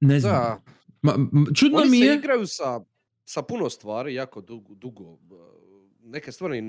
Ne 0.00 0.20
znam. 0.20 0.32
da, 0.32 0.62
Ma, 1.02 1.12
čudno 1.54 1.78
Oni 1.78 1.90
mi 1.90 1.98
se 1.98 2.04
je... 2.04 2.16
igraju 2.16 2.46
sa, 2.46 2.80
sa 3.24 3.42
puno 3.42 3.70
stvari 3.70 4.14
jako 4.14 4.40
dugo, 4.40 4.74
dugo. 4.74 5.18
Neke 6.00 6.32
stvari 6.32 6.62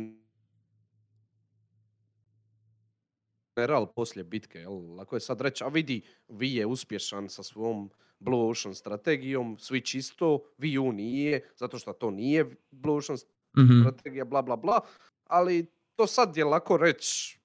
general 3.58 3.88
poslije 3.88 4.24
bitke, 4.24 4.60
jel? 4.60 4.96
Lako 4.96 5.16
je 5.16 5.20
sad 5.20 5.42
reći, 5.42 5.64
a 5.64 5.68
vidi, 5.68 6.02
Vi 6.30 6.54
je 6.54 6.66
uspješan 6.66 7.30
sa 7.30 7.44
svom 7.44 7.90
Blue 8.20 8.50
Ocean 8.50 8.76
strategijom, 8.76 9.58
Switch 9.58 9.98
isto, 9.98 10.44
Wii 10.58 10.80
U 10.80 10.92
nije, 10.92 11.50
zato 11.56 11.78
što 11.80 11.94
to 11.94 12.12
nije 12.12 12.46
Blue 12.72 12.98
Ocean 12.98 13.18
Mhm. 13.58 13.82
strategija, 13.82 14.26
bla, 14.26 14.42
bla, 14.42 14.56
bla. 14.56 14.80
Ali 15.26 15.66
to 15.96 16.08
sad 16.08 16.38
je 16.38 16.46
lako 16.46 16.78
reći 16.78 17.40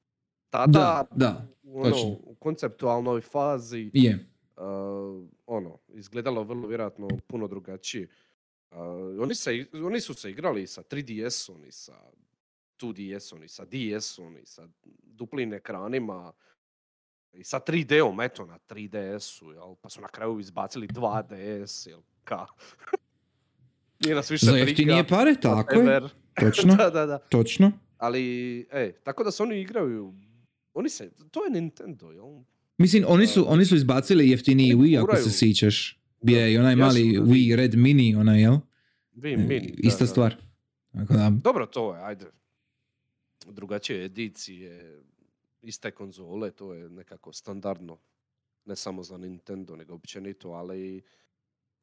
tada, 0.51 0.73
Da, 0.73 1.07
da, 1.17 1.47
ono, 1.65 1.97
u 2.07 2.35
konceptualnoj 2.35 3.21
fazi, 3.21 3.91
je. 3.95 4.27
uh, 4.57 4.65
ono, 5.47 5.79
izgledalo 5.89 6.43
vrlo 6.45 6.69
vjerojatno 6.69 7.09
puno 7.27 7.49
drugačije. 7.49 8.09
Uh, 8.71 8.79
oni, 9.21 9.35
se, 9.35 9.51
oni 9.75 10.01
su 10.01 10.15
se 10.15 10.31
igrali 10.31 10.67
sa 10.67 10.83
3DS-om 10.83 11.65
i 11.65 11.73
sa 11.73 11.95
2DS-om 12.83 13.45
i 13.45 13.49
sa 13.49 13.65
DS-om 13.65 14.37
i 14.37 14.47
sa 14.47 14.69
duplim 15.03 15.53
ekranima. 15.53 16.33
I 17.33 17.45
sa 17.45 17.61
3D-om, 17.61 18.21
eto, 18.21 18.47
na 18.47 18.59
3DS-u, 18.69 19.53
jel? 19.53 19.75
Pa 19.81 19.89
su 19.89 20.01
na 20.01 20.09
kraju 20.09 20.41
izbacili 20.41 20.89
2DS, 20.89 21.89
jel? 21.89 22.01
Ka? 22.25 22.47
Nije 24.05 24.15
nas 24.15 24.31
više 24.31 24.47
Za 24.47 24.57
jeftinije 24.57 25.07
pare, 25.09 25.35
tako 25.41 25.75
je. 25.75 26.01
Točno, 26.41 26.75
da, 26.83 26.91
da, 26.91 27.07
da. 27.07 27.19
točno. 27.19 27.73
Ali, 27.99 28.61
e, 28.71 28.93
tako 28.93 29.25
da 29.25 29.31
se 29.31 29.43
oni 29.43 29.61
igraju, 29.61 30.15
oni 30.75 30.89
se, 30.89 31.11
to 31.31 31.45
je 31.45 31.51
Nintendo, 31.51 32.11
jel? 32.11 32.43
Mislim, 32.79 33.05
oni 33.09 33.27
su, 33.27 33.45
oni 33.53 33.65
su 33.65 33.77
izbacili 33.77 34.31
jeftiniji 34.31 34.75
Wii, 34.75 35.03
ako 35.03 35.17
se 35.17 35.31
sićaš. 35.31 35.99
Bio 36.23 36.41
je 36.41 36.53
i 36.53 36.59
onaj 36.59 36.77
mali. 36.77 37.03
Wii 37.03 37.57
Red 37.57 37.75
Mini, 37.75 38.15
onaj, 38.15 38.41
jel? 38.41 38.57
Vi, 39.13 39.37
mini, 39.37 39.75
da, 39.83 39.89
Ista 39.89 40.05
da. 40.05 40.09
stvar. 40.09 40.37
Tako 40.93 41.15
da, 41.15 41.31
Dobro, 41.45 41.67
to 41.67 41.95
je, 41.95 42.03
ajde. 42.03 42.27
Drugačije 43.47 44.05
edicije, 44.05 45.01
iste 45.63 45.91
konzole, 45.91 46.51
to 46.51 46.75
je 46.75 46.89
nekako 46.91 47.33
standardno. 47.33 47.99
Ne 48.65 48.77
samo 48.77 49.03
za 49.03 49.17
Nintendo, 49.17 49.77
nego 49.77 49.95
općenito, 49.95 50.49
ali... 50.51 51.03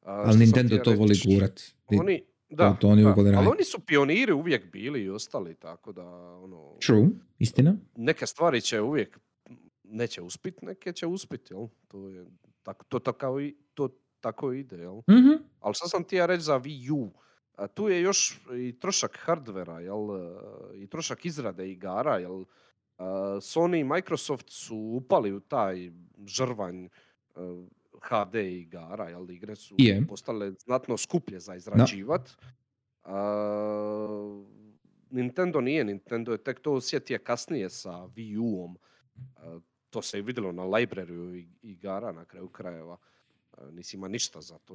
a, 0.02 0.12
ali 0.12 0.38
Nintendo 0.38 0.78
to 0.78 0.92
voli 0.92 1.08
reći, 1.08 1.28
gurat. 1.28 1.60
I- 1.90 1.98
Oni, 1.98 2.22
da, 2.50 2.76
to 2.80 2.88
oni 2.88 3.02
da, 3.02 3.08
ali 3.10 3.46
oni 3.48 3.64
su 3.64 3.80
pioniri 3.80 4.32
uvijek 4.32 4.72
bili 4.72 5.02
i 5.02 5.10
ostali, 5.10 5.54
tako 5.54 5.92
da, 5.92 6.06
ono, 6.34 6.76
True, 6.86 7.08
istina. 7.38 7.76
neke 7.96 8.26
stvari 8.26 8.60
će 8.60 8.80
uvijek, 8.80 9.18
neće 9.84 10.22
uspit, 10.22 10.62
neke 10.62 10.92
će 10.92 11.06
uspit, 11.06 11.50
jel? 11.50 11.66
To 11.88 12.08
je, 12.08 12.26
tako, 12.62 12.84
to, 12.84 12.98
tako, 12.98 13.40
i, 13.40 13.56
to 13.74 13.88
tako 14.20 14.52
ide, 14.52 14.76
jel? 14.76 14.96
Mhm. 14.96 15.42
Ali 15.60 15.74
što 15.74 15.88
sam 15.88 16.04
ti 16.04 16.16
ja 16.16 16.26
reći 16.26 16.42
za 16.42 16.54
Wii 16.54 16.92
U? 16.92 17.10
A 17.60 17.66
tu 17.66 17.88
je 17.88 18.00
još 18.00 18.40
i 18.54 18.72
trošak 18.72 19.18
hardvera, 19.18 19.80
jel? 19.80 20.16
e, 20.16 20.30
I 20.74 20.86
trošak 20.86 21.24
izrade 21.24 21.70
igara, 21.70 22.18
jel? 22.18 22.44
A, 22.98 23.04
Sony 23.36 23.80
i 23.80 23.84
Microsoft 23.86 24.46
su 24.48 24.76
upali 24.76 25.32
u 25.32 25.40
taj 25.40 25.90
žrvanj 26.26 26.84
e, 26.84 26.88
HD 28.00 28.34
igara, 28.36 29.08
jel? 29.08 29.30
Igre 29.30 29.56
su 29.56 29.74
Je. 29.78 30.06
postale 30.06 30.52
znatno 30.52 30.96
skuplje 30.96 31.40
za 31.40 31.54
izrađivat. 31.54 32.30
A, 33.04 34.42
Nintendo 35.10 35.60
nije, 35.60 35.84
Nintendo 35.84 36.32
je 36.32 36.38
tek 36.38 36.60
to 36.60 36.72
osjetio 36.72 37.18
kasnije 37.18 37.70
sa 37.70 37.90
Wii 37.90 38.38
U-om. 38.38 38.76
To 39.90 40.02
se 40.02 40.18
je 40.18 40.22
vidjelo 40.22 40.52
na 40.52 40.64
librariju 40.64 41.36
i- 41.36 41.48
igara 41.62 42.12
na 42.12 42.24
kraju 42.24 42.48
krajeva. 42.48 42.96
Nisi 43.70 43.96
ima 43.96 44.08
ništa 44.08 44.40
za 44.40 44.58
to. 44.58 44.74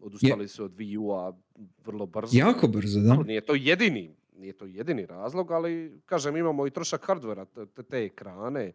Odustali 0.00 0.48
su 0.48 0.64
od 0.64 0.72
Wii 0.72 0.98
U-a 0.98 1.32
vrlo 1.84 2.06
brzo. 2.06 2.38
Jako 2.38 2.68
brzo, 2.68 3.00
da. 3.00 3.14
Nije 3.22 3.40
to 3.40 3.54
jedini, 3.54 4.16
nije 4.36 4.52
to 4.52 4.64
jedini 4.64 5.06
razlog, 5.06 5.50
ali 5.50 6.00
kažem 6.06 6.36
imamo 6.36 6.66
i 6.66 6.70
trošak 6.70 7.06
hardvera, 7.06 7.44
te, 7.44 7.66
te, 7.66 8.04
ekrane, 8.04 8.72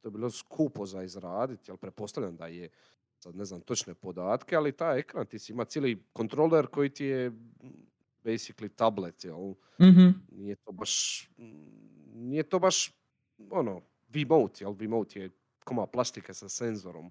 to 0.00 0.08
je 0.08 0.12
bilo 0.12 0.30
skupo 0.30 0.86
za 0.86 1.02
izraditi, 1.02 1.70
ali 1.70 1.78
pretpostavljam 1.78 2.36
da 2.36 2.46
je, 2.46 2.68
sad 3.18 3.36
ne 3.36 3.44
znam 3.44 3.60
točne 3.60 3.94
podatke, 3.94 4.56
ali 4.56 4.72
taj 4.72 4.98
ekran, 4.98 5.26
ti 5.26 5.38
si 5.38 5.52
ima 5.52 5.64
cijeli 5.64 6.02
kontroler 6.12 6.66
koji 6.66 6.90
ti 6.90 7.04
je 7.04 7.32
basically 8.24 8.68
tablet, 8.76 9.24
jel? 9.24 9.54
Mhm. 9.80 10.08
Nije 10.30 10.56
to 10.56 10.72
baš, 10.72 11.28
nije 12.14 12.42
to 12.42 12.58
baš, 12.58 12.92
ono, 13.50 13.82
V-Mote, 14.08 14.64
jel? 14.64 14.72
V-Mote 14.72 15.20
je 15.20 15.30
koma 15.64 15.86
plastike 15.86 16.34
sa 16.34 16.48
senzorom. 16.48 17.10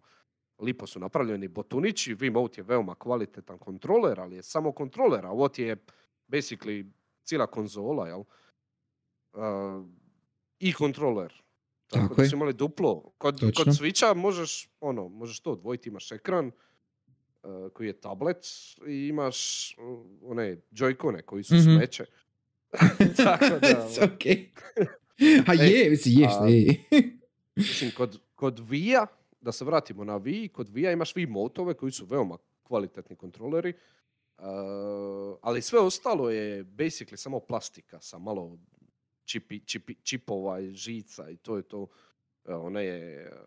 Lipo 0.59 0.87
su 0.87 0.99
napravljeni 0.99 1.47
botunići, 1.47 2.13
V-Mote 2.13 2.61
je 2.61 2.65
veoma 2.65 2.95
kvalitetan 2.95 3.57
kontroler, 3.57 4.19
ali 4.19 4.35
je 4.35 4.43
samo 4.43 4.71
kontroler, 4.71 5.25
a 5.25 5.49
ti 5.49 5.63
je 5.63 5.75
basically 6.27 6.91
cijela 7.23 7.47
konzola, 7.47 8.07
jel? 8.07 8.19
Uh, 8.19 9.85
I 10.59 10.73
kontroler. 10.73 11.33
Tako, 11.87 12.07
Tako 12.07 12.21
da 12.21 12.29
su 12.29 12.35
imali 12.35 12.53
duplo. 12.53 13.11
Kod, 13.17 13.39
Točno. 13.39 13.63
kod 13.63 13.73
Switcha 13.73 14.15
možeš, 14.15 14.69
ono, 14.79 15.07
možeš 15.07 15.39
to 15.39 15.51
odvojiti, 15.51 15.89
imaš 15.89 16.11
ekran 16.11 16.51
uh, 17.43 17.71
koji 17.73 17.87
je 17.87 18.01
tablet 18.01 18.45
i 18.87 19.07
imaš 19.07 19.37
uh, 19.77 20.05
one 20.21 20.57
joy 20.71 21.21
koji 21.21 21.43
su 21.43 21.55
Mhm. 21.55 21.63
smeće. 21.63 22.05
Tako 23.23 23.45
da, 23.45 23.59
It's 23.69 23.97
ono, 24.01 24.11
okay. 24.13 24.47
A 25.49 25.53
je, 25.53 25.89
mislim, 25.89 26.15
je, 26.19 26.29
je. 26.61 26.83
Mislim, 27.55 27.91
kod, 27.97 28.19
kod 28.35 28.69
Vija, 28.69 29.07
da 29.45 29.51
se 29.51 29.65
vratimo 29.65 30.03
na 30.03 30.13
Wii, 30.15 30.47
kod 30.47 30.69
Vija 30.69 30.91
imaš 30.91 31.13
Wii 31.13 31.29
motove 31.29 31.73
koji 31.73 31.91
su 31.91 32.05
veoma 32.05 32.37
kvalitetni 32.63 33.15
kontroleri, 33.15 33.73
uh, 34.37 34.45
ali 35.41 35.61
sve 35.61 35.79
ostalo 35.79 36.29
je 36.29 36.63
basically 36.65 37.15
samo 37.15 37.39
plastika 37.39 38.01
sa 38.01 38.19
malo 38.19 38.57
čipi, 39.25 39.59
čipi, 39.59 39.95
čipova 39.95 40.59
i 40.59 40.71
žica 40.71 41.29
i 41.29 41.37
to 41.37 41.57
je 41.57 41.63
to. 41.63 41.81
Uh, 41.81 41.87
one 42.45 42.85
je, 42.85 43.31
uh, 43.31 43.37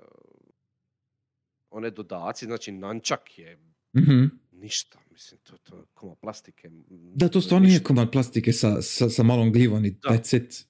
one 1.70 1.90
dodaci, 1.90 2.44
znači 2.46 2.72
nančak 2.72 3.38
je 3.38 3.58
Mhm. 3.92 4.24
ništa, 4.52 4.98
mislim, 5.10 5.40
to, 5.40 5.56
to 5.58 5.76
je 5.76 5.82
koma 5.94 6.14
plastike. 6.14 6.70
Da, 6.90 7.28
to 7.28 7.40
stvarno 7.40 7.66
nije 7.66 7.82
komad 7.82 8.12
plastike 8.12 8.52
sa, 8.52 8.82
sa, 8.82 9.08
sa 9.08 9.22
malom 9.22 9.52
glivom 9.52 9.84
i 9.84 9.90
Da. 9.90 10.08
that's 10.08 10.36
it. 10.36 10.66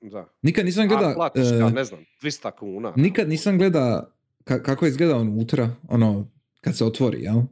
Da. 0.00 0.28
Nikad 0.42 0.64
nisam 0.64 0.84
A 0.84 0.86
gleda, 0.86 1.14
platiš 1.14 1.42
e, 1.42 1.70
ne 1.70 1.84
znam, 1.84 2.00
200 2.22 2.50
kuna. 2.50 2.92
nikad 2.96 3.28
nisam 3.28 3.58
gleda 3.58 4.15
ka- 4.46 4.62
kako 4.62 4.86
izgleda 4.86 5.16
unutra, 5.16 5.76
ono, 5.88 6.30
kad 6.60 6.76
se 6.76 6.84
otvori, 6.84 7.22
jel? 7.22 7.42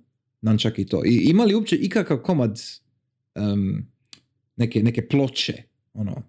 Nančak 0.40 0.78
i 0.78 0.86
to. 0.86 1.02
I 1.04 1.14
ima 1.24 1.44
li 1.44 1.54
uopće 1.54 1.76
ikakav 1.76 2.18
komad 2.18 2.60
em, 3.34 3.86
neke, 4.56 4.82
neke 4.82 5.08
ploče, 5.08 5.62
ono, 5.94 6.22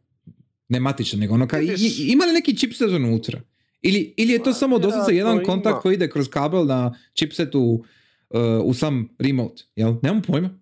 ne 0.70 0.80
matične, 0.80 1.20
nego 1.20 1.34
ono, 1.34 1.48
ka, 1.48 1.60
i- 1.62 1.76
ima 2.08 2.26
li 2.26 2.34
neki 2.34 2.58
chipset 2.58 2.90
unutra? 2.90 3.42
Ili, 3.82 4.14
ili 4.18 4.34
je 4.34 4.40
to 4.40 4.50
Ma, 4.50 4.54
samo 4.54 4.80
doslovce 4.80 5.16
jedan 5.16 5.44
kontakt 5.44 5.74
ima. 5.74 5.80
koji 5.80 5.94
ide 5.94 6.10
kroz 6.10 6.28
kabel 6.28 6.66
na 6.66 6.80
chipsetu 7.14 7.84
e, 8.30 8.40
u 8.64 8.74
sam 8.74 9.10
remote, 9.20 9.64
jel? 9.76 9.96
Nemam 10.02 10.22
pojma. 10.22 10.60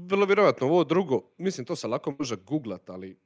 Vrlo 0.00 0.26
vjerojatno 0.26 0.66
ovo 0.66 0.84
drugo, 0.84 1.22
mislim 1.38 1.66
to 1.66 1.76
se 1.76 1.86
lako 1.88 2.16
može 2.18 2.36
googlat, 2.38 2.90
ali 2.90 3.16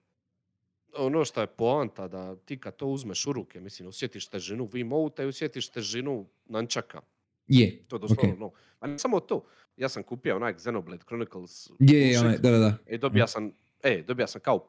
ono 0.98 1.24
što 1.24 1.40
je 1.40 1.46
poanta 1.48 2.08
da 2.08 2.36
ti 2.36 2.60
kad 2.60 2.76
to 2.76 2.86
uzmeš 2.86 3.26
u 3.26 3.32
ruke, 3.32 3.60
mislim 3.60 3.88
osjetiš 3.88 4.28
težinu 4.28 4.66
Wiimote 4.66 5.22
i 5.22 5.26
osjetiš 5.26 5.68
težinu 5.68 6.26
nančaka. 6.46 7.00
Je, 7.48 7.84
To 7.88 7.96
je 7.96 8.00
doslovno 8.00 8.32
ok. 8.32 8.34
no. 8.34 8.50
A 8.80 8.86
ne 8.86 8.98
samo 8.98 9.20
to, 9.20 9.44
ja 9.76 9.88
sam 9.88 10.02
kupio 10.02 10.36
onaj 10.36 10.54
Xenoblade 10.54 11.04
Chronicles 11.04 11.70
Je, 11.80 12.10
je, 12.10 12.20
onaj, 12.20 12.38
da, 12.38 12.50
da, 12.50 12.58
da. 12.58 12.74
i 12.86 12.98
dobija 12.98 13.26
sam, 13.26 13.52
e, 13.82 14.02
dobija 14.02 14.26
sam 14.26 14.40
kao 14.40 14.68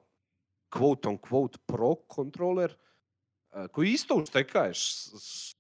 quote 0.71 1.07
on 1.07 1.17
quote 1.19 1.57
pro 1.59 1.95
kontroler 1.97 2.73
e, 3.53 3.67
koji 3.67 3.89
isto 3.89 4.15
uštekaješ 4.15 4.79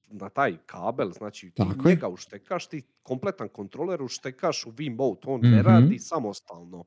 na 0.07 0.29
taj 0.29 0.57
kabel, 0.65 1.11
znači 1.11 1.51
Tako 1.51 1.89
je. 1.89 1.95
njega 1.95 2.07
uštekaš, 2.09 2.67
ti 2.67 2.81
kompletan 3.03 3.49
kontroler 3.49 4.01
uštekaš 4.01 4.65
u 4.65 4.71
Wiimote, 4.71 5.23
on 5.25 5.41
ne 5.43 5.49
Mhm. 5.51 5.59
radi 5.59 5.99
samostalno. 5.99 6.85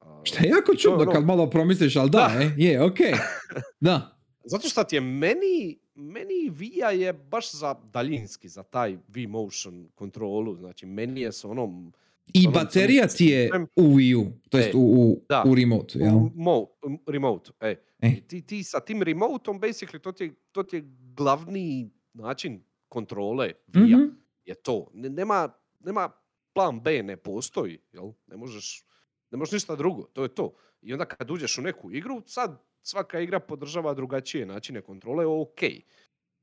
A, 0.00 0.20
Šta 0.24 0.42
je 0.42 0.48
jako 0.48 0.74
čudno 0.74 0.98
ono- 0.98 1.12
kad 1.12 1.24
malo 1.24 1.46
promisliš, 1.46 1.96
ali 1.96 2.10
da, 2.10 2.18
Da. 2.28 2.42
e, 2.42 2.50
je, 2.56 2.82
ok. 2.82 2.98
Da. 3.80 4.14
Zato 4.44 4.68
što 4.68 4.84
ti 4.84 4.96
je 4.96 5.00
meni, 5.00 5.78
meni 5.94 6.50
Vija 6.50 6.90
je 6.90 7.12
baš 7.12 7.52
za 7.52 7.74
daljinski, 7.84 8.48
za 8.48 8.62
taj 8.62 8.96
V-Motion 9.08 9.88
kontrolu, 9.94 10.56
znači 10.56 10.86
meni 10.86 11.20
je 11.20 11.32
s 11.32 11.44
onom 11.44 11.92
I 12.34 12.40
Onom 12.40 12.52
baterija 12.54 13.06
ti 13.06 13.26
je 13.26 13.50
u 13.76 13.82
Wii 13.84 14.16
U, 14.16 14.32
to 14.48 14.58
jest 14.58 14.68
E, 14.68 14.72
u, 14.74 14.80
u, 14.80 15.22
da. 15.28 15.44
u 15.46 15.54
remote, 15.54 15.98
jel? 15.98 16.16
u 16.16 16.30
mo, 16.34 16.66
remote, 17.06 17.50
e. 17.60 17.74
E. 18.00 18.20
Ti, 18.20 18.42
ti 18.42 18.62
sa 18.62 18.80
tim 18.80 19.02
remoteom, 19.02 19.60
basically, 19.60 19.98
to 19.98 20.12
ti, 20.12 20.24
je, 20.24 20.34
to 20.52 20.62
ti 20.62 20.76
je 20.76 20.82
glavni 21.14 21.90
način 22.14 22.60
kontrole 22.88 23.52
Vija. 23.66 23.96
Mhm. 23.96 24.06
je 24.44 24.54
to. 24.54 24.90
Ne- 24.94 25.08
nema, 25.10 25.48
nema 25.80 26.10
plan 26.52 26.80
B, 26.80 27.02
ne 27.02 27.16
postoji, 27.16 27.78
jel? 27.92 28.12
Ne 28.26 28.36
možeš, 28.36 28.84
ne 29.30 29.38
možeš 29.38 29.52
ništa 29.52 29.76
drugo, 29.76 30.02
to 30.02 30.22
je 30.22 30.34
to. 30.34 30.54
I 30.82 30.92
onda 30.92 31.04
kad 31.04 31.30
uđeš 31.30 31.58
u 31.58 31.62
neku 31.62 31.92
igru, 31.92 32.22
sad 32.26 32.62
svaka 32.82 33.20
igra 33.20 33.40
podržava 33.40 33.94
drugačije 33.94 34.46
načine 34.46 34.82
kontrole, 34.82 35.26
ok, 35.26 35.60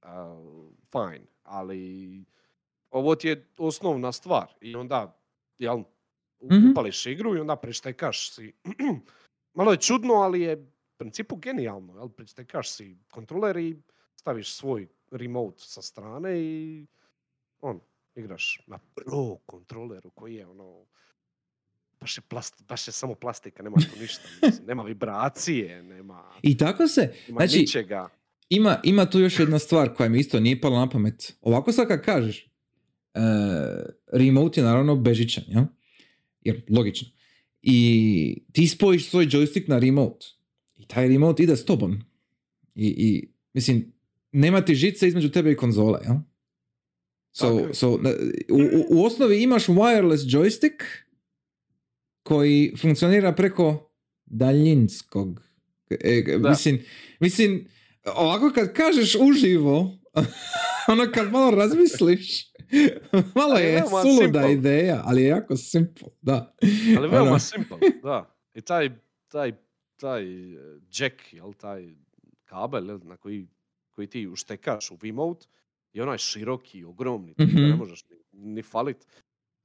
uh, 0.02 0.10
fine, 0.92 1.26
ali 1.44 2.26
ovo 2.92 3.16
ti 3.16 3.28
je 3.28 3.48
osnovna 3.58 4.12
stvar 4.12 4.54
i 4.62 4.76
onda, 4.76 5.20
jel, 5.58 5.84
Mhm. 6.44 6.72
upališ 6.72 7.06
igru 7.06 7.36
i 7.36 7.40
onda 7.40 7.56
preštekaš 7.56 8.36
si. 8.36 8.54
Malo 9.54 9.72
je 9.72 9.78
čudno, 9.78 10.14
ali 10.14 10.42
je 10.42 10.56
u 10.56 10.98
principu 10.98 11.36
genijalno, 11.36 11.94
jel? 11.98 12.10
Si 12.64 12.98
kontroler 13.12 13.58
i 13.58 13.82
staviš 14.16 14.54
svoj 14.54 14.88
remote 15.12 15.58
sa 15.60 15.82
strane 15.82 16.40
i 16.40 16.88
on, 17.62 17.80
igraš 18.16 18.62
na 18.68 18.80
pro 18.96 19.38
kontroleru 19.46 20.10
koji 20.10 20.36
je 20.36 20.48
ono, 20.48 20.86
baš 22.06 22.18
je, 22.18 22.22
plast, 22.22 22.64
baš 22.68 22.88
je 22.88 22.92
samo 22.92 23.16
plastika, 23.16 23.64
nema 23.64 23.76
tu 23.78 24.00
ništa, 24.00 24.22
mislim, 24.42 24.68
nema 24.68 24.84
vibracije, 24.84 25.84
nema, 25.84 26.24
I 26.42 26.58
tako 26.58 26.88
se, 26.88 27.14
nema 27.28 27.40
znači, 27.40 27.60
ničega. 27.60 28.10
ima, 28.50 28.80
ima 28.84 29.06
tu 29.06 29.20
još 29.20 29.40
jedna 29.40 29.60
stvar 29.60 29.94
koja 29.94 30.10
mi 30.10 30.20
isto 30.20 30.40
nije 30.40 30.62
pala 30.62 30.80
na 30.80 30.90
pamet. 30.90 31.34
Ovako 31.42 31.72
sad 31.72 31.88
kad 31.88 32.02
kažeš, 32.02 32.46
e, 33.14 33.20
remote 34.12 34.62
je 34.62 34.66
naravno 34.66 34.96
bežičan, 34.96 35.44
jel? 35.48 35.64
Jer, 36.42 36.62
logično. 36.70 37.08
I 37.62 38.44
ti 38.52 38.68
spojiš 38.68 39.10
svoj 39.10 39.26
joystick 39.26 39.70
na 39.70 39.80
remote. 39.80 40.26
I 40.78 40.88
taj 40.88 41.08
remote 41.08 41.44
ide 41.44 41.56
s 41.56 41.66
tobom. 41.66 42.02
I, 42.76 42.88
i 42.88 43.30
mislim, 43.54 43.94
nema 44.32 44.62
ti 44.62 44.76
žice 44.76 45.08
između 45.08 45.30
tebe 45.30 45.52
i 45.52 45.58
konzole, 45.58 46.00
jel? 46.04 46.16
So, 47.32 47.48
je. 47.60 47.74
so, 47.74 47.90
u, 47.90 48.00
u- 48.50 48.86
u 48.90 49.06
osnovi 49.06 49.44
imaš 49.44 49.66
wireless 49.66 50.30
joystick 50.30 50.84
koji 52.26 52.74
funkcionira 52.78 53.32
preko 53.34 53.92
daljinskog. 54.26 55.42
E, 55.92 56.38
Da. 56.40 56.50
mislim, 56.50 56.80
mislim, 57.20 57.68
ovako 58.08 58.52
kad 58.52 58.74
kažeš 58.74 59.16
uživo, 59.18 59.98
ono 60.88 61.12
kad 61.14 61.32
malo 61.32 61.52
razmisliš, 61.52 62.52
malo 63.36 63.58
je 63.58 63.72
veoma 63.72 64.02
suluda 64.02 64.22
simple. 64.42 64.54
ideja, 64.54 65.02
ali 65.06 65.22
je 65.22 65.28
jako 65.28 65.58
simple, 65.58 66.08
da. 66.22 66.56
Ali 66.98 67.08
veoma 67.08 67.30
Ono. 67.30 67.40
simple, 67.40 67.78
da. 68.04 68.36
I 68.54 68.62
taj, 68.62 68.90
taj, 69.28 69.52
taj 69.96 70.24
eh, 70.24 70.58
jack, 70.92 71.34
jel, 71.34 71.54
taj 71.54 71.90
kabel 72.46 72.86
jel, 72.88 73.00
na 73.04 73.18
koji, 73.18 73.48
koji 73.92 74.08
ti 74.08 74.28
uštekaš 74.28 74.92
u 74.92 74.96
Wiimote 74.96 75.46
je 75.94 76.04
onaj 76.04 76.18
široki, 76.18 76.84
ogromni, 76.84 77.34
ti 77.34 77.46
ga 77.46 77.62
ne 77.62 77.68
Mhm. 77.68 77.78
možeš 77.78 78.04
ni, 78.06 78.18
ni 78.46 78.62
falit. 78.62 78.98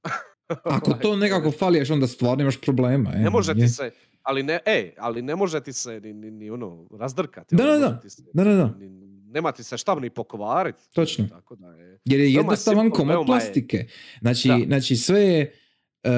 Ako 0.65 0.93
to 0.93 1.15
nekako 1.15 1.51
faliješ, 1.51 1.89
onda 1.89 2.07
stvarno 2.07 2.41
imaš 2.41 2.57
problema. 2.57 3.11
e, 3.11 3.17
Ne 3.17 3.29
može 3.29 3.51
je. 3.51 3.55
ti 3.55 3.67
se, 3.67 3.91
ali 4.21 4.43
ne, 4.43 4.59
e, 4.65 4.93
ali 4.97 5.21
ne 5.21 5.35
može 5.35 5.61
ti 5.61 5.73
se 5.73 5.99
ni, 5.99 6.13
ni, 6.13 6.31
ni 6.31 6.49
ono 6.49 6.87
razdrkati. 6.91 7.55
Da, 7.55 7.63
jel, 7.63 7.73
da, 7.73 7.99
da. 8.03 8.09
se- 8.09 8.23
Da, 8.33 8.43
da, 8.43 8.53
da. 8.53 8.75
ni- 8.79 9.01
nema 9.25 9.51
ti 9.51 9.63
se 9.63 9.77
šta 9.77 9.95
ni 9.95 10.09
pokvariti. 10.09 10.81
Točno. 10.93 11.27
Tako 11.27 11.55
da 11.55 11.67
je. 11.67 11.99
Jer 12.05 12.19
je 12.19 12.33
jednostavan 12.33 12.85
simple, 12.85 12.97
komad 12.97 13.19
je- 13.19 13.25
plastike. 13.25 13.85
Znači, 14.21 14.47
Da. 14.47 14.59
znači 14.65 14.95
sve 14.95 15.19
je, 15.21 15.53
e, 16.03 16.09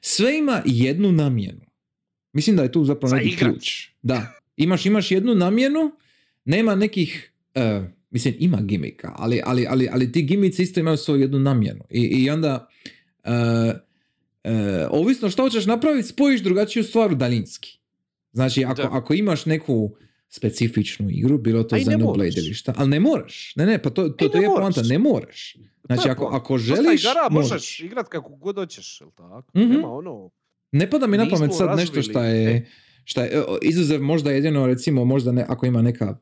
sve 0.00 0.38
ima 0.38 0.62
jednu 0.64 1.12
namjenu. 1.12 1.60
Mislim 2.32 2.56
da 2.56 2.62
je 2.62 2.72
tu 2.72 2.84
zapravo 2.84 3.08
Za 3.08 3.16
neki 3.16 3.36
ključ. 3.36 3.88
Da. 4.02 4.32
Imaš, 4.56 4.86
imaš 4.86 5.10
jednu 5.10 5.34
namjenu, 5.34 5.92
nema 6.44 6.74
nekih, 6.74 7.32
e, 7.54 7.80
mislim 8.10 8.34
ima 8.38 8.58
gimika, 8.58 9.12
ali, 9.16 9.42
ali, 9.44 9.66
ali, 9.68 9.88
ali 9.88 10.12
ti 10.12 10.22
gimici 10.22 10.62
isto 10.62 10.80
imaju 10.80 10.96
svoju 10.96 11.20
jednu 11.20 11.38
namjenu. 11.38 11.84
I, 11.90 12.00
i 12.00 12.30
onda, 12.30 12.68
ovisno 14.90 15.30
što 15.30 15.42
hoćeš 15.42 15.66
napraviti, 15.66 16.08
spojiš 16.08 16.40
drugačiju 16.40 16.84
stvar 16.84 17.12
u 17.12 17.16
daljinski. 17.16 17.78
Znači, 18.32 18.64
ako, 18.64 18.82
Da. 18.82 18.88
ako 18.92 19.14
imaš 19.14 19.46
neku 19.46 19.90
specifičnu 20.28 21.10
igru, 21.10 21.38
bilo 21.38 21.62
to 21.62 21.76
za 21.78 21.98
moraš. 21.98 22.36
ili 22.36 22.54
šta, 22.54 22.74
ali 22.76 22.88
ne 22.90 23.00
moraš. 23.00 23.52
Ne, 23.56 23.66
ne, 23.66 23.82
pa 23.82 23.90
to, 23.90 24.08
to, 24.08 24.28
to 24.28 24.38
ne 24.38 24.44
je 24.44 24.48
moraš. 24.48 24.74
poanta, 24.74 24.82
ne 24.82 24.98
moraš. 24.98 25.56
Znači, 25.86 26.08
ako, 26.08 26.24
ako 26.26 26.58
želiš, 26.58 27.02
igara 27.04 27.28
možeš 27.30 27.50
možeš. 27.50 27.80
igrat 27.80 28.08
kako 28.08 28.28
god 28.30 28.56
hoćeš, 28.56 29.00
jel 29.00 29.10
tako? 29.10 29.58
Mhm. 29.58 29.70
Nema 29.70 29.92
ono... 29.92 30.30
Ne 30.72 30.90
pada 30.90 31.06
mi 31.06 31.16
na 31.16 31.28
pamet 31.30 31.50
sad 31.54 31.76
nešto 31.76 32.02
šta 32.02 32.24
je, 32.24 32.66
šta 33.04 33.22
je, 33.22 33.30
e, 33.30 33.42
izuzev 33.62 34.02
možda 34.02 34.30
jedino, 34.30 34.66
recimo, 34.66 35.04
možda 35.04 35.32
ne, 35.32 35.44
ako 35.48 35.66
ima 35.66 35.82
neka 35.82 36.18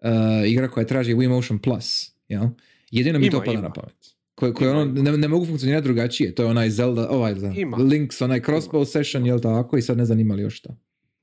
e, 0.00 0.10
igra 0.46 0.68
koja 0.68 0.86
traži 0.86 1.14
Wii 1.14 1.28
Motion 1.28 1.58
Plus, 1.58 2.12
jel? 2.28 2.44
Jedino 2.90 3.18
mi 3.18 3.26
Ima, 3.26 3.32
to 3.32 3.38
pada 3.38 3.52
ima. 3.52 3.62
na 3.62 3.72
pamet. 3.72 4.09
Koje, 4.40 4.52
koje 4.54 4.70
Ima, 4.70 4.80
ono, 4.80 4.90
ima. 4.92 5.02
ne, 5.02 5.18
ne 5.18 5.28
mogu 5.28 5.46
funkcionirati 5.46 5.84
drugačije. 5.84 6.34
To 6.34 6.42
je 6.42 6.48
onaj 6.48 6.70
Zelda, 6.70 7.08
ovaj, 7.10 7.34
Zelda, 7.34 7.56
Ima. 7.56 7.76
Link's, 7.78 8.24
onaj 8.24 8.40
crossbow 8.40 8.84
session, 8.86 9.26
jel 9.26 9.40
tako? 9.40 9.76
I 9.76 9.82
sad 9.82 9.96
ne 9.98 10.04
znam 10.04 10.20
ima 10.20 10.34
li 10.34 10.42
još 10.42 10.56
šta. 10.56 10.76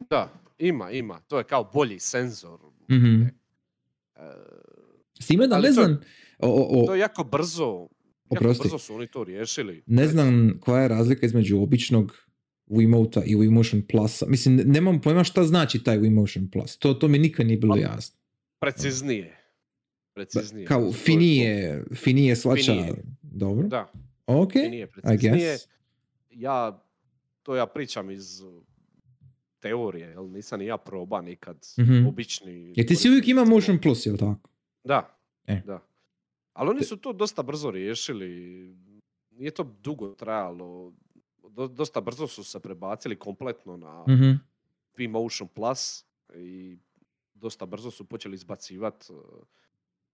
Da, 0.09 0.29
ima, 0.59 0.91
ima. 0.91 1.19
To 1.19 1.37
je 1.37 1.43
kao 1.43 1.63
bolji 1.65 1.99
senzor. 1.99 2.59
Mhm. 2.91 3.21
E, 3.21 3.29
S 5.19 5.27
time 5.27 5.47
da 5.47 5.57
ne 5.57 5.67
to- 5.67 5.73
znam, 5.73 5.99
o, 6.39 6.47
o, 6.49 6.83
o, 6.83 6.85
to 6.85 6.95
je 6.95 6.99
jako 6.99 7.23
brzo. 7.23 7.65
Jako 7.65 7.89
Oprosti. 8.35 8.63
brzo 8.63 8.77
su 8.77 8.95
oni 8.95 9.07
to 9.07 9.23
riješili. 9.23 9.83
ne 9.85 10.07
znam 10.07 10.57
koja 10.59 10.81
je 10.81 10.87
razlika 10.87 11.25
između 11.25 11.59
običnog 11.59 12.15
Wiimote 12.67 13.21
i 13.25 13.35
Wii 13.35 13.49
Motion 13.49 13.81
Plusa. 13.81 14.25
Mislim, 14.25 14.55
ne- 14.55 14.63
nemam 14.63 15.01
pojma 15.01 15.23
šta 15.23 15.43
znači 15.43 15.79
taj 15.79 15.99
Wii 15.99 16.09
Motion 16.11 16.49
Plus. 16.49 16.77
To, 16.77 16.93
to 16.93 17.07
mi 17.07 17.19
nikad 17.19 17.45
nije 17.47 17.57
bilo 17.57 17.73
Pa, 17.75 17.79
jasno. 17.81 18.19
Preciznije. 18.59 19.36
Preciznije. 20.17 20.65
Kao 20.65 20.91
finije, 20.93 21.83
finije 21.93 22.35
svača. 22.35 22.61
Finije. 22.63 22.93
Dobro. 23.23 23.67
Da, 23.67 23.91
Ok. 24.27 24.51
finije, 24.53 24.83
I 24.83 24.87
preciznije. 24.87 25.31
guess. 25.49 25.67
Ja, 26.31 26.83
to 27.43 27.55
ja 27.55 27.65
pričam 27.67 28.11
iz 28.11 28.41
uh, 28.41 28.63
teorije, 29.59 30.07
jel? 30.07 30.25
Nisam 30.25 30.59
ni 30.59 30.65
ja 30.65 30.77
proba 30.77 31.21
nikad 31.21 31.57
Mhm. 31.79 32.07
obični... 32.07 32.73
Jer 32.75 32.87
ti 32.87 32.95
si 32.95 33.09
uvijek 33.09 33.27
ima 33.27 33.45
Motion 33.45 33.79
Plus, 33.79 34.05
jel 34.05 34.17
tako? 34.17 34.49
Da, 34.83 35.17
E. 35.45 35.61
da. 35.65 35.83
Ali 36.53 36.69
oni 36.69 36.83
su 36.83 36.97
to 36.97 37.13
dosta 37.13 37.43
brzo 37.43 37.71
riješili. 37.71 38.29
Nije 39.31 39.51
to 39.51 39.63
dugo 39.75 40.07
trajalo. 40.09 40.93
Do- 41.49 41.67
dosta 41.67 42.01
brzo 42.01 42.27
su 42.27 42.43
se 42.43 42.59
prebacili 42.59 43.15
kompletno 43.15 43.77
na 43.77 44.03
Mhm. 44.03 44.31
Wii 44.97 45.09
Motion 45.09 45.47
Plus 45.47 46.05
i 46.35 46.77
dosta 47.33 47.65
brzo 47.65 47.91
su 47.91 48.05
počeli 48.05 48.35
izbacivati 48.35 49.05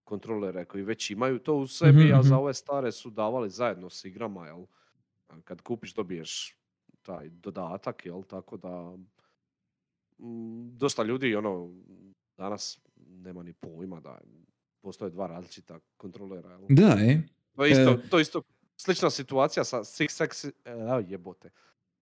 kontrolere 0.04 0.64
koji 0.64 0.82
već 0.82 1.10
imaju 1.10 1.38
to 1.38 1.54
u 1.54 1.66
sebi, 1.66 2.04
Mhm, 2.04 2.14
a 2.14 2.22
za 2.22 2.34
mhm. 2.34 2.42
ove 2.42 2.54
stare 2.54 2.92
su 2.92 3.10
davali 3.10 3.50
zajedno 3.50 3.90
s 3.90 4.04
igrama, 4.04 4.46
jel? 4.46 4.64
Kad 5.44 5.60
kupiš 5.60 5.94
dobiješ 5.94 6.56
taj 7.02 7.28
dodatak, 7.28 8.06
jel? 8.06 8.22
Tako 8.22 8.56
da 8.56 8.96
mm, 10.18 10.76
dosta 10.78 11.02
ljudi 11.02 11.36
ono 11.36 11.70
danas 12.36 12.80
nema 12.96 13.42
ni 13.42 13.52
pojma 13.52 14.00
da 14.00 14.20
postoje 14.80 15.10
dva 15.10 15.26
različita 15.26 15.78
kontrolera, 15.96 16.50
jel? 16.50 16.60
Da, 16.68 16.96
e. 17.00 17.22
To 17.56 17.64
je 17.64 17.70
isto, 17.70 17.90
E. 17.90 18.08
to 18.10 18.18
je 18.18 18.22
isto 18.22 18.42
slična 18.76 19.10
situacija 19.10 19.64
sa 19.64 19.78
Six 19.78 20.24
Axis, 20.24 20.52
e, 20.64 21.04
jebote, 21.08 21.50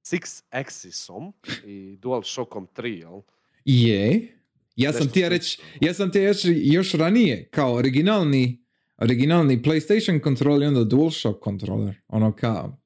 Six 0.05 0.43
Axisom 0.51 1.33
i 1.65 1.97
Dual 1.97 2.23
Shockom 2.23 2.67
3, 2.77 3.01
jel? 3.01 3.21
Je. 3.65 4.39
Ja 4.77 4.93
sam 4.93 5.09
ti 5.09 5.29
reći, 5.29 5.59
ja 5.81 5.95
sam 5.95 6.11
ti 6.11 6.19
još, 6.19 6.39
još 6.55 6.93
ranije, 6.93 7.49
kao 7.51 7.75
originalni, 7.75 8.65
originalni 8.99 9.63
PlayStation 9.63 10.21
kontroler 10.21 10.63
i 10.63 10.67
onda 10.67 10.85
DualShock 10.85 11.41
kontroler. 11.41 11.95
Ono 12.09 12.33
kao, 12.33 12.79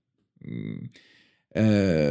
mm, 0.44 0.90
e, 1.54 1.62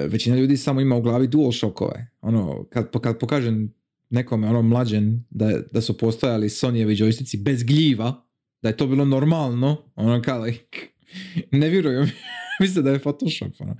većina 0.07 0.35
ljudi 0.35 0.57
samo 0.57 0.81
ima 0.81 0.95
u 0.95 1.01
glavi 1.01 1.27
DualShockove. 1.27 2.11
Ono, 2.21 2.65
kad, 2.69 2.99
kad 3.01 3.19
pokažem 3.19 3.73
nekome, 4.09 4.47
ono 4.47 4.61
mlađen, 4.61 5.23
da, 5.29 5.59
da 5.71 5.81
su 5.81 5.97
postojali 5.97 6.49
Sonyevi 6.49 7.03
joystici 7.03 7.43
bez 7.43 7.63
gljiva, 7.63 8.25
da 8.61 8.69
je 8.69 8.77
to 8.77 8.87
bilo 8.87 9.05
normalno, 9.05 9.91
ono 9.95 10.21
kao, 10.21 10.43
like, 10.43 10.79
ne 11.51 11.69
vjerujem. 11.69 12.11
Mislim 12.61 12.85
da 12.85 12.91
je 12.91 12.99
Photoshop. 12.99 13.51
Ono. 13.59 13.77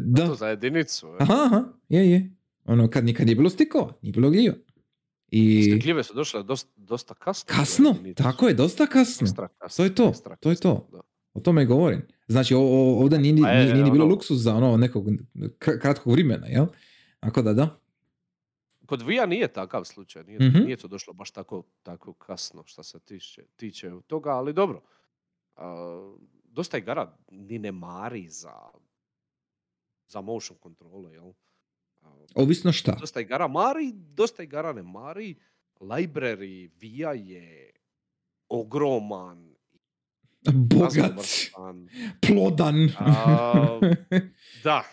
Da. 0.00 0.26
To 0.26 0.34
za 0.34 0.48
jedinicu. 0.48 1.06
e. 1.06 1.16
Aha, 1.18 1.34
aha, 1.46 1.64
je, 1.88 2.10
je. 2.10 2.30
Ono, 2.64 2.90
kad 2.90 3.04
nikad 3.04 3.26
nije 3.26 3.36
bilo 3.36 3.50
stikova, 3.50 3.92
nije 4.02 4.12
bilo 4.12 4.30
gljiva. 4.30 4.54
I 5.28 5.62
Stikljive 5.62 6.02
su 6.02 6.14
došle 6.14 6.42
dosta, 6.42 6.70
dosta 6.76 7.14
kasno. 7.14 7.46
kasno, 7.48 7.88
jedinicu. 7.88 8.22
tako 8.22 8.48
je, 8.48 8.54
dosta 8.54 8.86
kasno. 8.86 9.24
Ekstra 9.24 9.48
kasno. 9.50 9.76
To 9.76 9.84
je 9.84 9.94
to, 9.94 10.08
ekstra 10.08 10.36
to 10.36 10.48
je 10.48 10.54
kasno, 10.54 10.70
to. 10.70 10.88
da. 10.92 11.00
O 11.34 11.40
tome 11.40 11.64
govorim. 11.66 12.02
Znači, 12.28 12.54
o, 12.54 12.60
o, 12.60 13.00
ovdje 13.00 13.18
nije, 13.18 13.32
ni- 13.34 13.40
je, 13.40 13.54
nije, 13.54 13.72
nije 13.72 13.84
ni 13.84 13.90
bilo 13.90 14.04
ono- 14.04 14.14
luksuz 14.14 14.42
za 14.42 14.54
ono 14.54 14.76
nekog 14.76 15.06
kratkog 15.58 16.12
vremena, 16.12 16.46
jel? 16.46 16.66
Tako 17.20 17.42
da 17.42 17.52
da. 17.52 17.80
Kod 18.86 19.02
Vija 19.02 19.26
nije 19.26 19.48
takav 19.48 19.84
slučaj. 19.84 20.24
Nije, 20.24 20.38
Mhm. 20.40 20.58
nije 20.58 20.76
to 20.76 20.88
došlo 20.88 21.12
baš 21.12 21.30
tako, 21.30 21.62
tako 21.82 22.12
kasno 22.12 22.62
što 22.66 22.82
se 22.82 23.00
tiče, 23.00 23.42
tiče 23.56 23.90
toga, 24.06 24.30
ali 24.30 24.52
dobro. 24.52 24.82
A, 25.56 26.12
dosta 26.44 26.78
igara 26.78 27.16
ni 27.30 27.58
ne 27.58 27.72
mari 27.72 28.28
za, 28.28 28.54
za 30.06 30.20
motion 30.20 30.58
kontrole, 30.58 31.12
jel? 31.12 31.32
Ovisno 32.34 32.72
šta. 32.72 32.96
dosta 33.00 33.20
igara 33.20 33.48
mari, 33.48 33.92
dosta 33.94 34.42
igara 34.42 34.72
ne 34.72 34.82
mari. 34.82 35.36
Library 35.80 36.70
Vija 36.80 37.12
je 37.12 37.70
ogroman, 38.48 39.54
Bogat, 40.52 41.12
plodan. 42.26 42.90
A, 42.98 43.80
Da. 44.64 44.84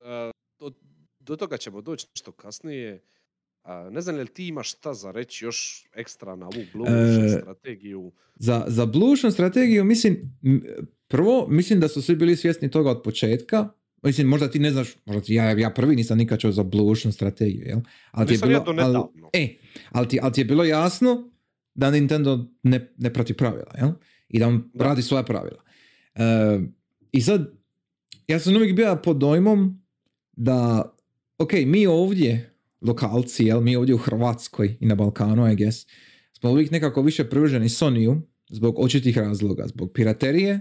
E, 0.00 0.30
do, 0.58 0.72
do 1.20 1.36
toga 1.36 1.56
ćemo 1.56 1.80
doći 1.80 2.06
nešto 2.14 2.32
kasnije. 2.32 3.02
A, 3.62 3.90
ne 3.90 4.00
znam 4.00 4.16
li 4.16 4.26
ti 4.26 4.46
imaš 4.48 4.72
šta 4.72 4.94
za 4.94 5.10
reći 5.10 5.44
još 5.44 5.86
ekstra 5.94 6.36
na 6.36 6.46
ovu 6.46 6.82
Ocean 6.82 7.24
E, 7.24 7.38
strategiju? 7.40 8.12
Za, 8.34 8.64
za 8.66 8.86
Ocean 9.12 9.32
strategiju, 9.32 9.84
mislim, 9.84 10.38
prvo, 11.08 11.46
mislim 11.48 11.80
da 11.80 11.88
su 11.88 12.02
svi 12.02 12.16
bili 12.16 12.36
svjesni 12.36 12.70
toga 12.70 12.90
od 12.90 13.02
početka. 13.02 13.68
Mislim, 14.04 14.26
možda 14.26 14.50
ti 14.50 14.58
ne 14.58 14.70
znaš, 14.70 14.96
možda 15.06 15.22
ti, 15.22 15.34
ja, 15.34 15.50
ja 15.50 15.70
prvi 15.70 15.96
nisam 15.96 16.18
nikad 16.18 16.38
čuo 16.38 16.52
za 16.52 16.62
Blue 16.62 16.92
Ocean 16.92 17.12
strategiju, 17.12 17.66
jel? 17.66 17.80
Ali 18.10 18.26
ti 18.26 18.34
je 18.34 18.38
ja 18.38 18.46
bilo, 18.46 18.74
do 18.74 18.82
ali, 18.82 18.98
e, 19.32 19.56
ali 19.90 20.08
ti, 20.08 20.18
ali 20.22 20.32
ti 20.32 20.40
je 20.40 20.44
bilo 20.44 20.64
jasno 20.64 21.30
da 21.74 21.90
Nintendo 21.90 22.46
ne, 22.62 22.94
ne 22.98 23.12
prati 23.12 23.34
pravila, 23.34 23.74
jel? 23.78 23.90
I 24.28 24.38
da 24.38 24.48
on 24.48 24.70
Da. 24.74 24.84
radi 24.84 25.02
svoja 25.02 25.22
pravila. 25.22 25.62
E, 26.14 26.60
I 27.12 27.20
sad, 27.20 27.52
ja 28.28 28.38
sam 28.38 28.56
uvijek 28.56 28.76
bio 28.76 28.96
pod 29.04 29.16
dojmom 29.16 29.84
da, 30.32 30.92
ok, 31.38 31.52
mi 31.66 31.86
ovdje, 31.86 32.54
lokalci, 32.80 33.44
jel, 33.44 33.60
mi 33.60 33.76
ovdje 33.76 33.94
u 33.94 33.98
Hrvatskoj 33.98 34.76
i 34.80 34.86
na 34.86 34.94
Balkanu, 34.94 35.52
I 35.52 35.56
guess, 35.56 35.86
smo 36.32 36.50
uvijek 36.50 36.70
nekako 36.70 37.02
više 37.02 37.30
privrženi 37.30 37.68
Sonyu 37.68 38.20
zbog 38.50 38.78
očitih 38.78 39.18
razloga, 39.18 39.66
zbog 39.66 39.92
piraterije, 39.92 40.60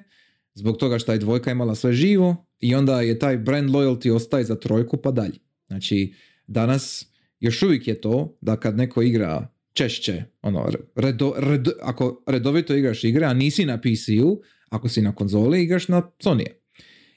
zbog 0.54 0.78
toga 0.78 1.00
što 1.00 1.12
je 1.12 1.18
dvojka 1.18 1.52
imala 1.52 1.76
sve 1.76 1.94
živo 1.94 2.46
i 2.60 2.76
onda 2.76 3.02
je 3.02 3.20
taj 3.20 3.38
brand 3.38 3.70
loyalty 3.70 4.12
ostaje 4.12 4.44
za 4.44 4.56
trojku 4.56 4.98
pa 4.98 5.12
dalje. 5.12 5.40
Znači, 5.68 6.14
danas 6.48 7.06
još 7.40 7.64
uvijek 7.64 7.88
je 7.88 8.02
to 8.02 8.38
da 8.42 8.60
kad 8.60 8.78
neko 8.78 9.02
igra 9.02 9.54
češće, 9.74 10.24
ono, 10.42 10.70
redo, 10.96 11.34
redo, 11.38 11.72
ako 11.82 12.24
redovito 12.28 12.76
igraš 12.76 13.04
igre, 13.04 13.26
a 13.26 13.34
nisi 13.34 13.66
na 13.66 13.82
PC-u, 13.82 14.42
ako 14.70 14.90
si 14.90 15.02
na 15.02 15.16
konzoli, 15.16 15.64
igraš 15.64 15.88
na 15.88 16.02
Sony. 16.20 16.46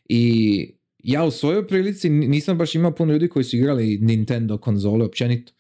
I 0.08 0.74
ja 0.98 1.24
u 1.24 1.30
svojoj 1.30 1.68
prilici 1.68 2.08
nisam 2.08 2.58
baš 2.58 2.74
imao 2.74 2.94
puno 2.94 3.12
ljudi 3.12 3.28
koji 3.28 3.44
su 3.44 3.56
igrali 3.56 3.98
Nintendo 3.98 4.58
konzole 4.58 5.04
općenito. 5.04 5.52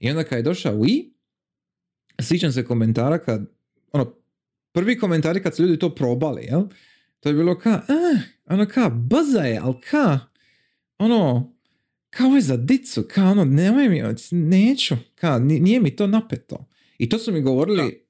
I 0.00 0.10
onda 0.10 0.24
kad 0.24 0.38
je 0.38 0.42
došao 0.42 0.74
Wii, 0.74 1.10
sjećam 2.22 2.52
se 2.52 2.64
komentara 2.64 3.18
kad, 3.18 3.50
ono, 3.92 4.14
prvi 4.72 4.98
komentari 4.98 5.42
kad 5.42 5.56
su 5.56 5.62
ljudi 5.62 5.78
to 5.78 5.94
probali, 5.94 6.44
jel? 6.44 6.62
To 7.20 7.28
je 7.28 7.34
bilo 7.34 7.58
ka, 7.58 7.82
eh, 7.88 8.20
ono 8.46 8.66
ka, 8.66 8.88
baza 8.88 9.40
je, 9.40 9.58
ali 9.58 9.74
ka, 9.90 10.18
ono, 10.98 11.52
kao 12.10 12.28
je 12.28 12.40
za 12.40 12.56
dicu, 12.56 13.04
kao 13.14 13.30
ono, 13.30 13.44
nemoj 13.44 13.88
mi, 13.88 14.02
neću, 14.30 14.94
kao, 15.14 15.38
nije 15.38 15.80
mi 15.80 15.96
to 15.96 16.06
napeto. 16.06 16.66
I 16.98 17.08
to 17.08 17.18
su 17.18 17.32
mi 17.32 17.40
govorili, 17.40 18.06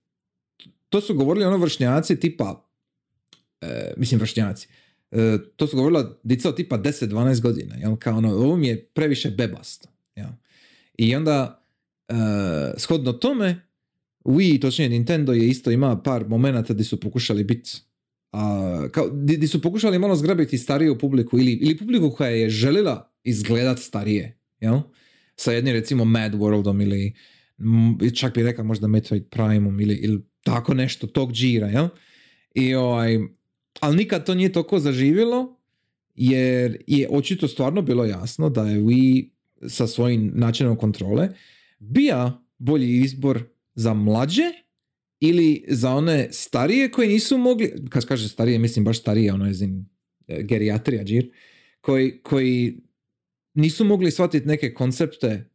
to 0.88 1.00
su 1.00 1.14
govorili 1.14 1.46
ono 1.46 1.56
vršnjaci 1.56 2.20
tipa, 2.20 2.68
e, 3.60 3.94
mislim 3.96 4.20
vršnjaci, 4.20 4.68
e, 5.10 5.38
to 5.56 5.66
su 5.66 5.76
govorila 5.76 6.18
dica 6.22 6.48
od 6.48 6.56
tipa 6.56 6.78
10-12 6.78 7.40
godina, 7.40 7.74
jel, 7.76 7.96
kao 7.96 8.18
ono, 8.18 8.34
ovo 8.34 8.56
mi 8.56 8.68
je 8.68 8.84
previše 8.84 9.30
bebasto, 9.30 9.88
jel. 10.16 10.30
I 10.98 11.16
onda, 11.16 11.64
e, 12.08 12.14
shodno 12.76 13.12
tome, 13.12 13.66
Wii, 14.24 14.60
točnije 14.60 14.88
Nintendo 14.88 15.32
je 15.32 15.48
isto 15.48 15.70
ima 15.70 16.02
par 16.02 16.28
momenata 16.28 16.72
gdje 16.72 16.84
su 16.84 17.00
pokušali 17.00 17.44
biti 17.44 17.70
a, 18.32 18.88
kao, 18.92 19.10
di, 19.10 19.48
su 19.48 19.62
pokušali 19.62 19.98
malo 19.98 20.16
zgrabiti 20.16 20.58
stariju 20.58 20.98
publiku 20.98 21.38
ili, 21.38 21.52
ili 21.52 21.76
publiku 21.76 22.10
koja 22.10 22.30
je 22.30 22.50
željela 22.50 23.12
izgledat 23.24 23.78
starije, 23.78 24.38
jel? 24.60 24.80
Sa 25.36 25.52
jednim 25.52 25.74
recimo 25.74 26.04
Mad 26.04 26.34
Worldom 26.34 26.82
ili 26.82 27.14
čak 28.14 28.34
bi 28.34 28.42
rekao 28.42 28.64
možda 28.64 28.88
Metroid 28.88 29.24
Primeom 29.30 29.80
ili, 29.80 29.94
ili 29.94 30.22
tako 30.42 30.74
nešto, 30.74 31.06
tog 31.06 31.32
džira, 31.32 31.66
jel? 31.66 31.88
I 32.54 32.74
ovaj, 32.74 33.18
ali 33.80 33.96
nikad 33.96 34.26
to 34.26 34.34
nije 34.34 34.52
toliko 34.52 34.78
zaživjelo 34.78 35.56
jer 36.14 36.82
je 36.86 37.08
očito 37.10 37.48
stvarno 37.48 37.82
bilo 37.82 38.04
jasno 38.04 38.50
da 38.50 38.62
je 38.62 38.80
Wii 38.80 39.28
sa 39.68 39.86
svojim 39.86 40.32
načinom 40.34 40.76
kontrole 40.76 41.28
bija 41.78 42.42
bolji 42.58 43.00
izbor 43.00 43.42
za 43.74 43.94
mlađe 43.94 44.42
ili 45.20 45.64
za 45.68 45.90
one 45.90 46.28
starije 46.32 46.90
koji 46.90 47.08
nisu 47.08 47.38
mogli, 47.38 47.72
kad 47.88 48.06
kaže 48.06 48.28
starije, 48.28 48.58
mislim 48.58 48.84
baš 48.84 49.00
starije, 49.00 49.32
ono 49.32 49.46
je 49.46 49.54
zin 49.54 49.86
e, 50.28 50.42
gerijatrija, 50.42 51.04
džir, 51.04 51.30
koji, 51.80 52.22
koji 52.22 52.80
nisu 53.54 53.84
mogli 53.84 54.10
shvatiti 54.10 54.48
neke 54.48 54.74
koncepte 54.74 55.50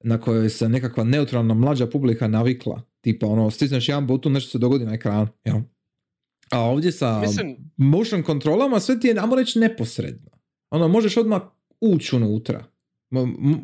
na 0.00 0.20
koje 0.20 0.50
se 0.50 0.68
nekakva 0.68 1.04
neutralna 1.04 1.54
mlađa 1.54 1.86
publika 1.86 2.28
navikla. 2.28 2.82
Tipa 3.00 3.26
ono, 3.26 3.50
stisneš 3.50 3.88
jedan 3.88 4.06
button, 4.06 4.32
nešto 4.32 4.50
se 4.50 4.58
dogodi 4.58 4.84
na 4.84 4.94
ekranu. 4.94 5.28
Ja. 5.44 5.62
A 6.50 6.60
ovdje 6.60 6.92
sa 6.92 7.20
Mislim... 7.20 7.56
motion 7.76 8.22
kontrolama 8.22 8.80
sve 8.80 9.00
ti 9.00 9.08
je, 9.08 9.18
ajmo 9.18 9.36
reći, 9.36 9.58
neposredno. 9.58 10.30
Ono, 10.70 10.88
možeš 10.88 11.16
odmah 11.16 11.42
ući 11.80 12.16
unutra. 12.16 12.64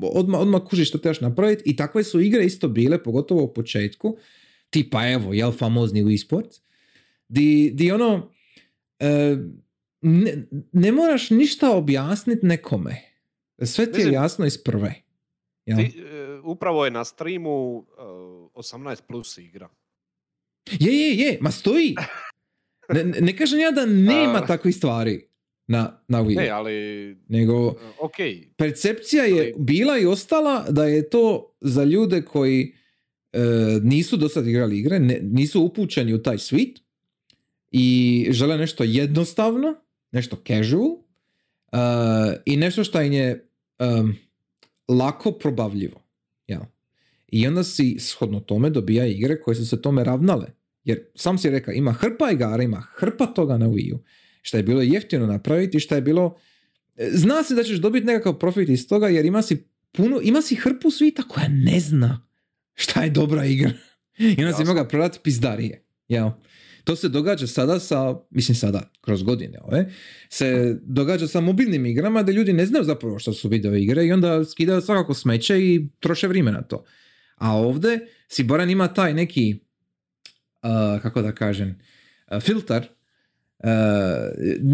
Odmah, 0.02 0.40
odmah 0.40 0.62
kužiš 0.68 0.88
što 0.88 0.98
trebaš 0.98 1.20
napraviti 1.20 1.62
i 1.66 1.76
takve 1.76 2.04
su 2.04 2.20
igre 2.20 2.44
isto 2.44 2.68
bile, 2.68 3.02
pogotovo 3.02 3.42
u 3.42 3.52
početku, 3.52 4.16
tipa 4.72 5.04
evo, 5.08 5.32
jel 5.32 5.52
famozni 5.52 6.04
u 6.04 6.10
esports, 6.10 6.60
di, 7.28 7.70
di 7.74 7.90
ono, 7.92 8.32
e, 8.98 9.36
ne, 10.00 10.46
ne, 10.72 10.92
moraš 10.92 11.30
ništa 11.30 11.76
objasniti 11.76 12.46
nekome. 12.46 12.96
Sve 13.62 13.92
ti 13.92 14.00
je 14.00 14.12
jasno 14.12 14.46
iz 14.46 14.58
prve. 14.58 14.94
Jel? 15.66 15.78
Ti, 15.78 15.98
e, 15.98 16.40
upravo 16.44 16.84
je 16.84 16.90
na 16.90 17.04
streamu 17.04 17.76
uh, 17.76 17.84
e, 18.56 18.58
18 18.58 19.02
plus 19.08 19.38
igra. 19.38 19.68
Je, 20.70 20.92
je, 20.92 21.16
je, 21.16 21.38
ma 21.40 21.50
stoji. 21.50 21.94
Ne, 22.88 23.04
ne 23.04 23.36
kažem 23.36 23.60
ja 23.60 23.70
da 23.70 23.86
nema 23.86 24.46
takvih 24.46 24.76
stvari 24.76 25.28
na, 25.66 26.02
na 26.08 26.22
Wii. 26.22 26.36
Ne, 26.36 26.48
ali... 26.48 26.74
Nego, 27.28 27.74
ok. 28.00 28.16
Percepcija 28.56 29.24
je 29.24 29.54
bila 29.56 29.98
i 29.98 30.06
ostala 30.06 30.64
da 30.68 30.84
je 30.84 31.10
to 31.10 31.54
za 31.60 31.84
ljude 31.84 32.22
koji 32.22 32.62
e, 32.62 32.81
nisu 33.82 34.16
do 34.16 34.28
sad 34.28 34.46
igrali 34.46 34.78
igre, 34.78 34.98
ne, 34.98 35.20
nisu 35.22 35.62
upućeni 35.62 36.14
u 36.14 36.22
taj 36.22 36.38
svit 36.38 36.78
i 37.70 38.28
žele 38.30 38.58
nešto 38.58 38.84
jednostavno, 38.84 39.74
nešto 40.10 40.36
casual 40.46 40.86
uh, 40.86 40.98
i 42.46 42.56
nešto 42.56 42.84
što 42.84 43.02
im 43.02 43.12
je 43.12 43.48
um, 43.78 44.14
lako 44.88 45.32
probavljivo. 45.32 46.02
Ja. 46.46 46.66
I 47.28 47.46
onda 47.46 47.64
si 47.64 47.96
shodno 47.98 48.40
tome 48.40 48.70
dobija 48.70 49.06
igre 49.06 49.40
koje 49.40 49.54
su 49.54 49.66
se 49.66 49.82
tome 49.82 50.04
ravnale. 50.04 50.46
Jer 50.84 51.04
sam 51.14 51.38
si 51.38 51.50
rekao, 51.50 51.74
ima 51.74 51.92
hrpa 51.92 52.30
igara, 52.30 52.62
ima 52.62 52.80
hrpa 52.94 53.26
toga 53.26 53.58
na 53.58 53.66
Wii 53.66 53.94
U, 53.94 53.98
što 54.42 54.56
je 54.56 54.62
bilo 54.62 54.82
jeftino 54.82 55.26
napraviti, 55.26 55.80
što 55.80 55.94
je 55.94 56.02
bilo... 56.02 56.36
E, 56.96 57.10
zna 57.12 57.42
se 57.42 57.54
da 57.54 57.62
ćeš 57.62 57.78
dobiti 57.78 58.06
nekakav 58.06 58.38
profit 58.38 58.68
iz 58.68 58.88
toga, 58.88 59.08
jer 59.08 59.24
ima 59.24 59.42
si 59.42 59.64
puno, 59.92 60.20
ima 60.22 60.42
si 60.42 60.54
hrpu 60.54 60.90
svita 60.90 61.22
koja 61.22 61.48
ne 61.48 61.80
zna 61.80 62.26
šta 62.74 63.04
je 63.04 63.10
dobra 63.10 63.44
igra. 63.44 63.70
I 64.18 64.44
onda 64.44 64.56
si 64.56 64.64
mogao 64.64 64.88
prodati 64.88 65.18
pizdarije. 65.22 65.84
Jel? 66.08 66.30
To 66.84 66.96
se 66.96 67.08
događa 67.08 67.46
sada 67.46 67.80
sa, 67.80 68.14
mislim 68.30 68.56
sada, 68.56 68.90
kroz 69.00 69.22
godine 69.22 69.58
ove, 69.62 69.90
se 70.28 70.78
događa 70.82 71.26
sa 71.26 71.40
mobilnim 71.40 71.86
igrama 71.86 72.22
da 72.22 72.32
ljudi 72.32 72.52
ne 72.52 72.66
znaju 72.66 72.84
zapravo 72.84 73.18
što 73.18 73.32
su 73.32 73.48
video 73.48 73.74
igre 73.74 74.06
i 74.06 74.12
onda 74.12 74.44
skidaju 74.44 74.80
svakako 74.80 75.14
smeće 75.14 75.58
i 75.58 75.88
troše 76.00 76.28
vrijeme 76.28 76.52
na 76.52 76.62
to. 76.62 76.84
A 77.36 77.56
ovdje 77.56 78.06
si 78.28 78.44
barem 78.44 78.70
ima 78.70 78.94
taj 78.94 79.14
neki, 79.14 79.58
uh, 80.62 81.02
kako 81.02 81.22
da 81.22 81.32
kažem, 81.32 81.78
uh, 82.30 82.40
filter, 82.40 82.82
uh, 83.58 83.68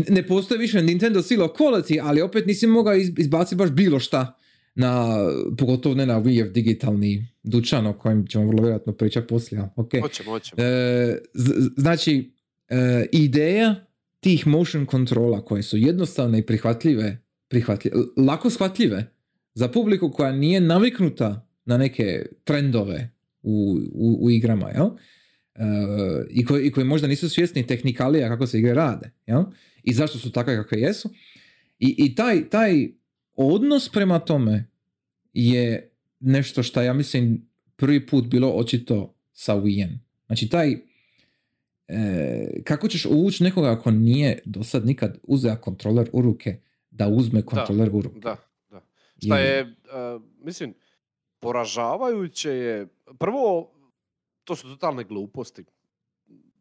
ne 0.08 0.26
postoji 0.26 0.58
više 0.58 0.82
Nintendo 0.82 1.22
Silo 1.22 1.54
Quality, 1.58 2.00
ali 2.02 2.22
opet 2.22 2.46
nisi 2.46 2.66
mogao 2.66 2.94
izbaciti 2.94 3.56
baš 3.56 3.70
bilo 3.70 4.00
šta 4.00 4.37
na, 4.78 5.16
pogotovo 5.58 5.94
ne 5.94 6.06
na 6.06 6.20
Wii 6.20 6.52
digitalni 6.52 7.26
dućan 7.42 7.86
o 7.86 7.92
kojem 7.92 8.26
ćemo 8.26 8.46
vrlo 8.46 8.62
vjerojatno 8.62 8.92
pričati 8.92 9.26
poslije. 9.26 9.62
Okay. 9.76 10.00
Hoćemo, 10.00 10.30
hoćemo. 10.30 10.62
E, 10.62 11.18
znači, 11.76 12.32
e, 12.68 13.06
ideja 13.12 13.74
tih 14.20 14.46
motion 14.46 14.86
kontrola 14.86 15.44
koje 15.44 15.62
su 15.62 15.76
jednostavne 15.76 16.38
i 16.38 16.46
prihvatljive, 16.46 17.18
prihvatljive 17.48 17.96
lako 18.16 18.50
shvatljive 18.50 19.12
za 19.54 19.68
publiku 19.68 20.10
koja 20.10 20.32
nije 20.32 20.60
naviknuta 20.60 21.48
na 21.64 21.76
neke 21.76 22.26
trendove 22.44 23.10
u, 23.42 23.78
u, 23.92 24.18
u 24.24 24.30
igrama, 24.30 24.68
jel? 24.68 24.86
E, 24.86 25.64
i, 26.30 26.44
koji, 26.44 26.66
i 26.66 26.70
koji 26.70 26.86
možda 26.86 27.08
nisu 27.08 27.28
svjesni 27.28 27.66
tehnikalija 27.66 28.28
kako 28.28 28.46
se 28.46 28.58
igre 28.58 28.74
rade, 28.74 29.10
jel? 29.26 29.42
I 29.82 29.94
zašto 29.94 30.18
su 30.18 30.32
takve 30.32 30.56
kakve 30.56 30.80
jesu. 30.80 31.10
I, 31.78 31.94
i 31.98 32.14
taj, 32.14 32.48
taj 32.48 32.88
odnos 33.38 33.88
prema 33.88 34.18
tome 34.18 34.70
je 35.32 35.90
nešto 36.20 36.62
što 36.62 36.82
ja 36.82 36.92
mislim 36.92 37.48
prvi 37.76 38.06
put 38.06 38.26
bilo 38.26 38.48
očito 38.48 39.14
sa 39.32 39.54
Wii 39.56 39.98
Znači 40.26 40.48
taj 40.48 40.76
e, 41.88 42.62
kako 42.64 42.88
ćeš 42.88 43.06
uvući 43.06 43.44
nekoga 43.44 43.70
ako 43.72 43.90
nije 43.90 44.38
do 44.44 44.62
sad 44.62 44.86
nikad 44.86 45.18
uzeo 45.22 45.56
kontroler 45.56 46.10
u 46.12 46.22
ruke 46.22 46.60
da 46.90 47.08
uzme 47.08 47.42
kontroler 47.42 47.90
da, 47.90 47.96
u 47.96 48.00
ruke. 48.00 48.20
Da, 48.20 48.36
da. 48.70 48.80
Šta 49.24 49.38
je, 49.38 49.62
uh, 49.62 50.22
mislim, 50.44 50.74
poražavajuće 51.40 52.50
je, 52.50 52.86
prvo, 53.18 53.70
to 54.44 54.56
su 54.56 54.68
totalne 54.68 55.04
gluposti. 55.04 55.64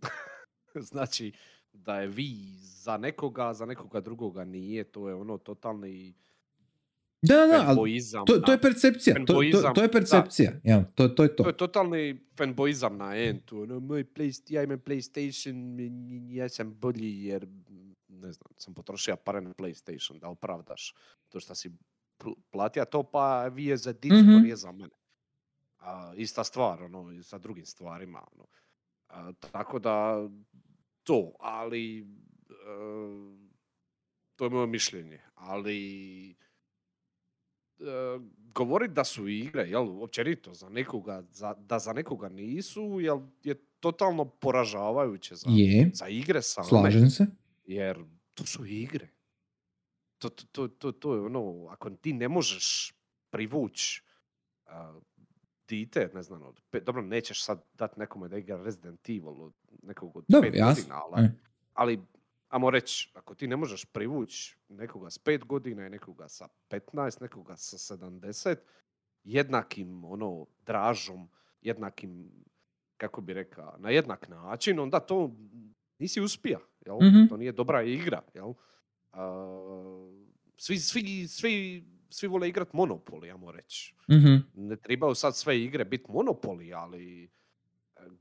znači, 0.91 1.31
da 1.73 1.99
je 1.99 2.07
vi 2.07 2.35
za 2.59 2.97
nekoga, 2.97 3.53
za 3.53 3.65
nekoga 3.65 4.01
drugoga 4.01 4.45
nije, 4.45 4.83
to 4.83 5.09
je 5.09 5.15
ono 5.15 5.37
totalni 5.37 6.13
da, 7.21 7.35
da, 7.35 7.65
ali 7.67 7.99
to, 8.25 8.39
to 8.39 8.51
je 8.51 8.61
percepcija. 8.61 9.15
To, 9.25 9.33
to, 9.51 9.71
to, 9.75 9.81
je 9.81 9.91
percepcija. 9.91 10.51
Ja, 10.63 10.83
to, 10.95 11.07
to 11.07 11.23
je 11.23 11.35
to. 11.35 11.43
To 11.43 11.49
je 11.49 11.57
totalni 11.57 12.19
fanboizam 12.37 12.97
na 12.97 13.15
entu. 13.17 13.61
Ono, 13.61 13.79
moj 13.79 14.03
play, 14.03 14.41
ja 14.49 14.63
imam 14.63 14.79
PlayStation, 14.79 15.77
ja 16.29 16.49
sam 16.49 16.73
bolji 16.79 17.23
jer 17.23 17.47
ne 18.07 18.31
znam, 18.31 18.51
sam 18.57 18.73
potrošio 18.73 19.15
pare 19.15 19.41
na 19.41 19.53
PlayStation, 19.53 20.19
da 20.19 20.27
opravdaš 20.27 20.93
to 21.29 21.39
što 21.39 21.55
si 21.55 21.71
platio 22.51 22.85
to, 22.85 23.03
pa 23.03 23.47
vi 23.47 23.65
je 23.65 23.77
za 23.77 23.93
dicu, 23.93 24.15
mm-hmm. 24.15 24.41
nije 24.41 24.55
za 24.55 24.71
mene. 24.71 24.95
A, 25.79 26.13
ista 26.15 26.43
stvar, 26.43 26.83
ono, 26.83 27.11
i 27.11 27.23
sa 27.23 27.37
drugim 27.37 27.65
stvarima. 27.65 28.23
Ono. 28.31 28.45
A, 29.09 29.31
tako 29.51 29.79
da, 29.79 30.27
to, 31.03 31.33
ali 31.39 32.01
uh, 32.01 33.37
to 34.35 34.45
je 34.45 34.49
moje 34.49 34.67
mišljenje. 34.67 35.21
Ali 35.35 36.35
govoriti 38.53 38.93
da 38.93 39.03
su 39.03 39.27
igre, 39.27 39.63
jel, 39.63 40.03
općenito, 40.03 40.53
za 40.53 40.69
nekoga, 40.69 41.23
za, 41.31 41.53
da 41.53 41.79
za 41.79 41.93
nekoga 41.93 42.29
nisu, 42.29 42.99
jel, 43.01 43.19
je 43.43 43.55
totalno 43.79 44.25
poražavajuće 44.25 45.35
za, 45.35 45.49
je. 45.49 45.91
za 45.93 46.07
igre 46.07 46.41
same. 46.41 46.67
Slažem 46.67 47.09
se. 47.09 47.25
Jer 47.65 47.97
to 48.33 48.45
su 48.45 48.65
igre. 48.65 49.09
To, 50.17 50.29
to, 50.29 50.67
to, 50.67 50.91
to 50.91 51.13
je 51.13 51.21
ono, 51.21 51.67
ako 51.69 51.89
ti 51.89 52.13
ne 52.13 52.27
možeš 52.27 52.93
privući 53.29 54.03
uh, 54.65 55.03
dite, 55.67 56.09
ne 56.13 56.23
znam, 56.23 56.43
od 56.43 56.61
pet, 56.69 56.83
dobro, 56.83 57.01
nećeš 57.01 57.43
sad 57.43 57.63
dati 57.73 57.99
nekome 57.99 58.27
da 58.27 58.37
igra 58.37 58.63
Resident 58.63 59.09
Evil 59.09 59.41
od 59.41 59.53
nekog 59.83 60.17
od 60.17 60.25
Dobro, 60.27 60.51
pet 60.51 60.61
godina, 60.61 60.95
ali, 60.95 61.25
E. 61.25 61.31
ali 61.73 61.99
ajmo 62.47 62.69
reći, 62.69 63.11
ako 63.13 63.35
ti 63.35 63.47
ne 63.47 63.55
možeš 63.55 63.85
privući 63.85 64.57
nekoga 64.69 65.09
s 65.09 65.17
pet 65.17 65.45
godina 65.45 65.87
i 65.87 65.89
nekoga 65.89 66.27
sa 66.27 66.47
15, 66.69 67.21
nekoga 67.21 67.55
sa 67.55 67.95
70, 67.95 68.55
jednakim 69.23 70.05
ono 70.05 70.45
dražom, 70.65 71.29
jednakim, 71.61 72.31
kako 72.97 73.21
bi 73.21 73.33
rekao, 73.33 73.75
na 73.77 73.89
jednak 73.89 74.29
način, 74.29 74.79
onda 74.79 74.99
to 74.99 75.35
nisi 75.99 76.21
uspija, 76.21 76.59
jel? 76.85 76.97
Mhm. 76.97 77.27
To 77.29 77.37
nije 77.37 77.51
dobra 77.51 77.81
igra, 77.83 78.21
jel? 78.33 78.53
A, 79.11 79.47
svi, 80.57 80.77
svi, 80.77 81.27
svi, 81.27 81.83
svi 82.09 82.27
vole 82.27 82.49
igrat 82.49 82.73
Monopoly, 82.73 83.31
ajmo 83.31 83.51
reći. 83.51 83.95
Mhm. 84.11 84.35
Ne 84.53 84.75
trebaju 84.75 85.15
sad 85.15 85.35
sve 85.35 85.61
igre 85.61 85.85
biti 85.85 86.11
Monopoly, 86.11 86.75
ali 86.75 87.29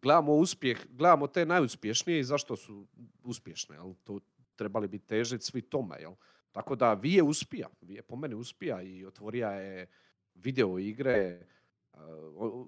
gledamo 0.03 0.32
uspjeh, 0.32 0.87
gledamo 0.89 1.26
te 1.26 1.47
najuspješnije 1.47 2.20
i 2.20 2.24
zašto 2.24 2.57
su 2.57 2.87
uspješne, 3.24 3.76
jel? 3.76 3.95
To 4.05 4.20
trebali 4.57 4.89
bi 4.89 4.99
težiti 4.99 5.45
svi 5.45 5.62
tome, 5.62 5.97
jel? 6.01 6.12
Tako 6.53 6.76
da 6.76 6.93
Vije 6.95 7.22
uspija, 7.22 7.68
Vije 7.80 8.03
po 8.03 8.16
meni 8.16 8.34
uspija 8.34 8.82
i 8.82 9.05
otvorija 9.05 9.51
je 9.51 9.87
video 10.34 10.78
igre, 10.78 11.12
e, 11.12 11.47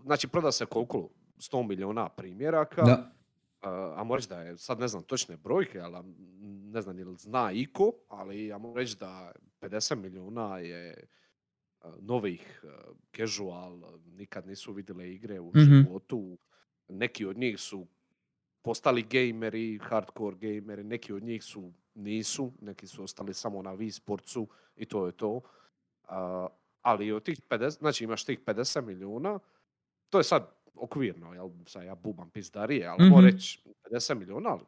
znači 0.02 0.28
proda 0.28 0.52
se 0.52 0.66
koliko? 0.66 1.08
100 1.38 1.68
milijuna 1.68 2.08
primjeraka, 2.08 2.82
Da. 2.82 3.12
a 3.60 3.94
ajmo 3.98 4.16
reći 4.16 4.28
da 4.28 4.40
je, 4.40 4.56
sad 4.58 4.80
ne 4.80 4.88
znam 4.88 5.02
točne 5.02 5.36
brojke, 5.36 5.80
ali 5.80 6.08
ne 6.64 6.82
znam 6.82 6.98
ili 6.98 7.16
zna 7.16 7.52
iko, 7.52 7.92
ali 8.08 8.52
ajmo 8.52 8.74
reći 8.74 8.96
da 8.96 9.32
50 9.60 9.94
milijuna 9.96 10.58
je 10.58 11.06
a, 11.80 11.92
novih 12.00 12.60
a, 12.64 12.92
casual, 13.16 13.84
a, 13.84 13.98
nikad 14.06 14.46
nisu 14.46 14.72
vidjele 14.72 15.10
igre 15.10 15.40
u 15.40 15.48
Mhm. 15.48 15.60
životu. 15.60 16.38
Neki 16.89 17.26
od 17.26 17.39
njih 17.39 17.59
su 17.61 17.86
postali 18.62 19.03
gameri, 19.03 19.78
hardcore 19.82 20.36
gameri, 20.36 20.84
neki 20.84 21.12
od 21.12 21.22
njih 21.22 21.45
su 21.45 21.72
nisu, 21.95 22.53
neki 22.61 22.86
su 22.86 23.03
ostali 23.05 23.34
samo 23.34 23.62
na 23.62 23.76
Wii 23.76 23.91
Sportsu 23.91 24.49
i 24.76 24.84
to 24.86 25.07
je 25.07 25.12
to. 25.12 25.41
A, 26.09 26.47
ali 26.82 27.12
od 27.12 27.22
tih 27.22 27.41
50, 27.49 27.70
znači 27.78 28.05
imaš 28.05 28.24
tih 28.24 28.41
50 28.41 28.80
milijuna, 28.86 29.39
to 30.11 30.18
je 30.18 30.24
sad 30.24 30.51
okvirno, 30.74 31.34
jel, 31.34 31.51
sad 31.66 31.84
ja 31.84 31.95
bubam 31.95 32.30
pizdarije, 32.30 32.86
ali 32.86 33.05
Mhm. 33.07 33.14
mm 33.18 33.24
reći 33.24 33.62
50 33.84 34.14
milijuna, 34.18 34.51
ali 34.51 34.62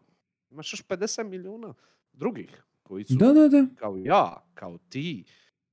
imaš 0.51 0.73
još 0.73 0.87
50 0.87 1.29
milijuna 1.29 1.75
drugih 2.13 2.63
koji 2.83 3.05
su 3.05 3.15
Da, 3.15 3.27
da, 3.33 3.49
da. 3.49 3.67
kao 3.77 3.97
ja, 3.97 4.45
kao 4.55 4.79
ti. 4.89 5.25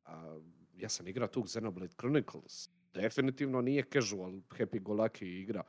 A, 0.05 0.39
ja 0.77 0.89
sam 0.89 1.07
igrao 1.07 1.27
tu 1.27 1.41
Xenoblade 1.43 1.93
Chronicles. 1.99 2.69
Definitivno 2.93 3.61
nije 3.61 3.83
casual 3.93 4.31
Happy 4.31 4.81
Go 4.81 4.93
Lucky 4.93 5.25
igra. 5.41 5.63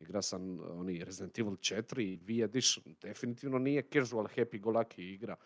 Igra 0.00 0.22
sam 0.22 0.60
oni 0.60 1.04
Resident 1.04 1.38
Evil 1.38 1.56
4 1.56 2.18
V 2.22 2.44
Edition. 2.44 2.94
Definitivno 3.02 3.58
nije 3.58 3.82
casual 3.92 4.26
Happy 4.36 4.60
Go 4.60 4.70
Lucky 4.70 5.14
igra. 5.14 5.36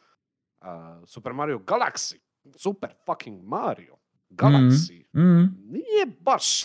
A, 0.60 1.02
Super 1.06 1.32
Mario 1.32 1.58
Galaxy. 1.58 2.18
Super 2.56 2.90
fucking 3.06 3.42
Mario. 3.44 3.96
Galaxy. 4.30 5.04
Mhm. 5.16 5.72
Nije 5.72 6.06
baš 6.20 6.64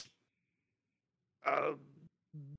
a, 1.45 1.75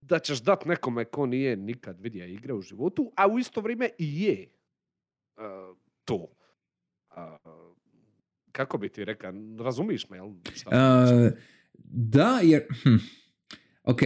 da 0.00 0.18
ćeš 0.18 0.38
dat 0.38 0.64
nekome 0.64 1.04
ko 1.04 1.26
nije 1.26 1.56
nikad 1.56 2.00
vidio 2.00 2.26
igre 2.26 2.54
u 2.54 2.60
životu, 2.60 3.12
a 3.16 3.28
u 3.28 3.38
isto 3.38 3.60
vrijeme 3.60 3.90
i 3.98 4.22
je 4.22 4.48
a, 5.36 5.74
to. 6.04 6.34
Kako 8.52 8.78
bi 8.78 8.88
ti 8.88 9.04
rekao, 9.04 9.32
razumiš 9.58 10.08
me, 10.08 10.16
jel? 10.16 10.30
Šta? 10.54 10.70
Uh, 10.70 11.32
da, 11.84 12.40
jer... 12.42 12.66
Hm. 12.82 12.96
Ok. 13.82 14.00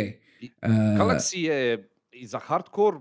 Uh, 0.62 0.68
Galaxy 0.70 1.36
je 1.38 1.88
i 2.12 2.26
za 2.26 2.38
hardcore, 2.38 2.98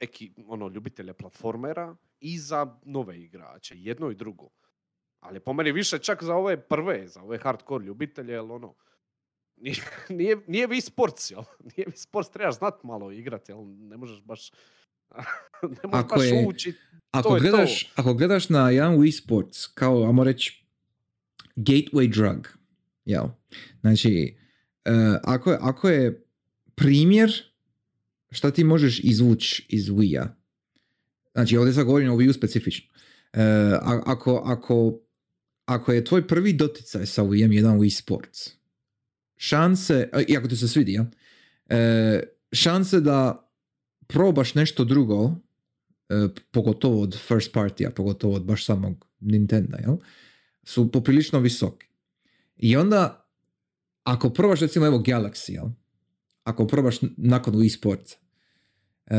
eki, 0.00 0.32
ono, 0.46 0.68
ljubitelje 0.68 1.12
platformera 1.12 1.96
i 2.20 2.38
za 2.38 2.76
nove 2.84 3.20
igrače, 3.20 3.74
jedno 3.76 4.10
i 4.10 4.14
drugo. 4.14 4.48
Ali 5.20 5.40
po 5.40 5.52
meni 5.52 5.72
više 5.72 5.98
čak 5.98 6.22
za 6.22 6.34
ove 6.34 6.60
prve, 6.60 7.08
za 7.08 7.22
ove 7.22 7.38
hardcore 7.38 7.84
ljubitelje, 7.84 8.32
jer 8.32 8.40
ono, 8.40 8.74
nije, 9.56 9.76
nije, 10.08 10.36
nije 10.46 10.68
Wii 10.68 10.80
Sports, 10.82 11.30
jel? 11.30 11.42
Nije 11.68 11.86
Wii 11.86 11.96
Sports, 11.98 12.30
trebaš 12.30 12.54
znat 12.54 12.84
malo 12.84 13.10
igrati, 13.12 13.52
jel? 13.52 13.58
Ne 13.66 13.96
možeš 13.96 14.22
baš, 14.22 14.50
ne 15.62 15.88
možeš 15.88 16.04
Ako 16.04 16.16
baš 16.16 16.24
je- 16.24 16.44
ući. 16.48 16.74
ako, 17.10 17.28
to 17.28 17.36
je 17.36 17.42
to. 17.42 17.48
gledaš, 17.50 17.92
ako 17.96 18.14
gledaš 18.14 18.48
na 18.48 18.70
jedan 18.70 18.96
Wii 18.96 19.22
Sports, 19.22 19.66
kao, 19.66 20.04
ajmo 20.04 20.24
reći, 20.24 20.64
gateway 21.56 22.12
drug, 22.14 22.48
jel? 23.04 23.24
Znači, 23.80 24.36
uh, 24.86 24.92
ako, 25.24 25.50
je, 25.50 25.58
ako 25.60 25.88
je 25.88 26.23
primjer 26.74 27.32
šta 28.30 28.50
ti 28.50 28.64
možeš 28.64 29.00
izvući 29.04 29.66
iz 29.68 29.88
Wii-a, 29.88 30.28
znači 31.32 31.56
ovdje 31.56 31.74
sad 31.74 31.84
govorim 31.84 32.10
o 32.12 32.16
Wii-u 32.16 32.32
specifično, 32.32 32.90
a- 33.32 34.02
ako, 34.06 34.42
ako, 34.44 35.00
ako 35.64 35.92
je 35.92 36.04
tvoj 36.04 36.26
prvi 36.26 36.52
doticaj 36.52 37.06
sa 37.06 37.22
Wii-em 37.22 37.52
jedan 37.52 37.78
Wii 37.78 37.98
Sports, 38.02 38.50
šanse, 39.36 40.08
a, 40.12 40.20
i 40.28 40.36
ako 40.36 40.48
ti 40.48 40.56
se 40.56 40.68
svidi, 40.68 40.92
ja, 40.92 41.06
e, 41.68 42.22
šanse 42.52 43.00
da 43.00 43.50
probaš 44.06 44.54
nešto 44.54 44.84
drugo, 44.84 45.36
e, 46.08 46.28
pogotovo 46.50 47.02
od 47.02 47.18
first 47.18 47.52
party, 47.54 47.86
a 47.86 47.90
pogotovo 47.90 48.34
od 48.34 48.44
baš 48.44 48.64
samog 48.66 49.06
Nintendo, 49.20 49.76
jel? 49.76 49.96
su 50.64 50.92
poprilično 50.92 51.38
visoki. 51.40 51.86
I 52.56 52.76
onda, 52.76 53.28
ako 54.02 54.30
probaš 54.30 54.60
recimo 54.60 54.86
evo 54.86 54.98
Galaxy, 54.98 55.52
jel? 55.52 55.66
Ako 56.44 56.66
probaš 56.66 56.98
nakon 57.16 57.54
Wii 57.54 57.76
Sportsa, 57.76 58.16
e, 59.06 59.16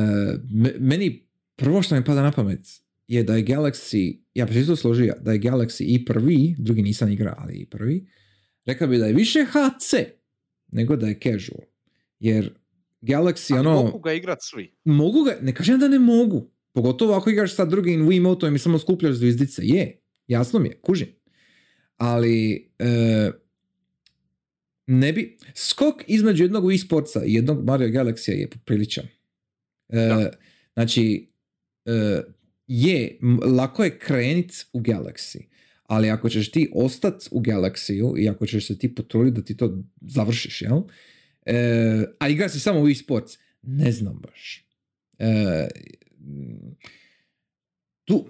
me- 0.51 0.75
meni 0.79 1.27
prvo 1.55 1.81
što 1.81 1.95
mi 1.95 2.03
pada 2.05 2.21
na 2.21 2.31
pamet 2.31 2.59
je 3.07 3.23
da 3.23 3.35
je 3.35 3.45
Galaxy, 3.45 4.19
ja 4.33 4.45
bi 4.45 4.53
se 4.53 4.59
isto 4.59 4.75
složio, 4.75 5.13
da 5.21 5.31
je 5.31 5.39
Galaxy 5.39 5.83
i 5.87 6.05
prvi, 6.05 6.55
drugi 6.57 6.81
nisam 6.81 7.11
igrao, 7.11 7.35
ali 7.37 7.53
i 7.53 7.65
prvi, 7.65 8.07
rekao 8.65 8.87
bi 8.87 8.97
da 8.97 9.05
je 9.05 9.13
više 9.13 9.45
HC 9.45 9.93
nego 10.71 10.95
da 10.95 11.07
je 11.07 11.19
casual. 11.19 11.61
Jer 12.19 12.53
Galaxy, 13.01 13.53
Ali 13.57 13.67
ono... 13.67 13.83
mogu 13.83 13.99
ga 13.99 14.13
igrat 14.13 14.37
svi. 14.41 14.75
Mogu 14.83 15.23
ga, 15.23 15.37
ne 15.41 15.55
kažem 15.55 15.79
da 15.79 15.87
ne 15.87 15.99
mogu. 15.99 16.51
Pogotovo 16.73 17.13
ako 17.13 17.29
igraš 17.29 17.55
sa 17.55 17.65
drugim 17.65 18.07
Wiimotom 18.07 18.55
i 18.55 18.59
samo 18.59 18.79
skupljaš 18.79 19.15
zvizdice. 19.15 19.61
Je, 19.65 20.01
jasno 20.27 20.59
mi 20.59 20.69
je, 20.69 20.79
kužim. 20.81 21.07
Ali 21.97 22.71
e, 22.79 23.31
ne 24.87 25.13
bi... 25.13 25.37
Skok 25.53 26.03
između 26.07 26.43
jednog 26.43 26.63
Wii 26.63 26.85
Sportsa 26.85 27.25
i 27.25 27.33
jednog 27.33 27.65
Mario 27.65 27.87
Galaxy 27.87 28.31
je 28.31 28.49
popriličan. 28.49 29.05
E, 29.89 30.29
znači, 30.73 31.27
e, 31.85 32.21
je, 32.67 33.19
lako 33.57 33.83
je 33.83 33.99
krenit 33.99 34.65
u 34.73 34.79
Galaxy. 34.79 35.41
Ali 35.83 36.09
ako 36.09 36.29
ćeš 36.29 36.51
ti 36.51 36.69
ostat 36.73 37.23
u 37.31 37.41
Galaxiju 37.41 38.13
i 38.17 38.29
ako 38.29 38.45
ćeš 38.45 38.67
se 38.67 38.77
ti 38.77 38.95
potruditi 38.95 39.35
da 39.35 39.45
ti 39.45 39.57
to 39.57 39.83
završiš, 40.01 40.61
jel? 40.61 40.81
E, 41.45 42.05
a 42.19 42.29
igra 42.29 42.49
si 42.49 42.59
samo 42.59 42.79
Wii 42.79 43.03
Sports, 43.03 43.37
ne 43.61 43.91
znam 43.91 44.21
baš. 44.21 44.67
E, 45.19 45.67
tu, 48.05 48.29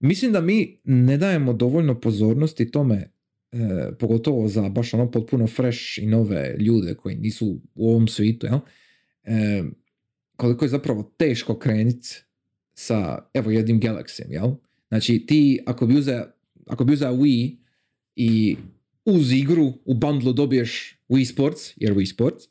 mislim 0.00 0.32
da 0.32 0.40
mi 0.40 0.80
ne 0.84 1.16
dajemo 1.16 1.52
dovoljno 1.52 2.00
pozornosti 2.00 2.70
tome, 2.70 3.10
e, 3.52 3.58
pogotovo 3.98 4.48
za 4.48 4.68
baš 4.68 4.94
ono 4.94 5.10
potpuno 5.10 5.46
fresh 5.46 5.98
i 5.98 6.06
nove 6.06 6.56
ljude 6.58 6.94
koji 6.94 7.16
nisu 7.16 7.60
u 7.74 7.90
ovom 7.90 8.08
svijetu, 8.08 8.46
jel? 8.46 8.58
E, 9.24 9.64
koliko 10.36 10.64
je 10.64 10.68
zapravo 10.68 11.14
teško 11.16 11.58
krenit 11.58 12.24
sa, 12.74 13.28
evo, 13.34 13.50
jednim 13.50 13.80
Galaxy, 13.80 14.22
jel? 14.30 14.50
Znači, 14.88 15.26
ti, 15.26 15.60
ako 15.66 15.86
bi 15.86 15.98
uzeo, 15.98 16.26
ako 16.66 16.84
bi 16.84 16.92
uzeo 16.92 17.12
Wii 17.12 17.56
i 18.16 18.56
uz 19.04 19.32
igru 19.32 19.72
u 19.84 19.94
bundlu 19.94 20.32
dobiješ 20.32 20.98
Wii 21.08 21.32
Sports, 21.32 21.72
jer 21.76 21.94
Wii 21.94 22.14
Sports, 22.14 22.44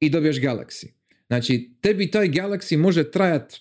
i 0.00 0.10
dobiješ 0.10 0.40
Galaxy. 0.40 0.86
Znači, 1.26 1.70
tebi 1.80 2.10
taj 2.10 2.28
Galaxy 2.28 2.76
može 2.78 3.10
trajat 3.10 3.54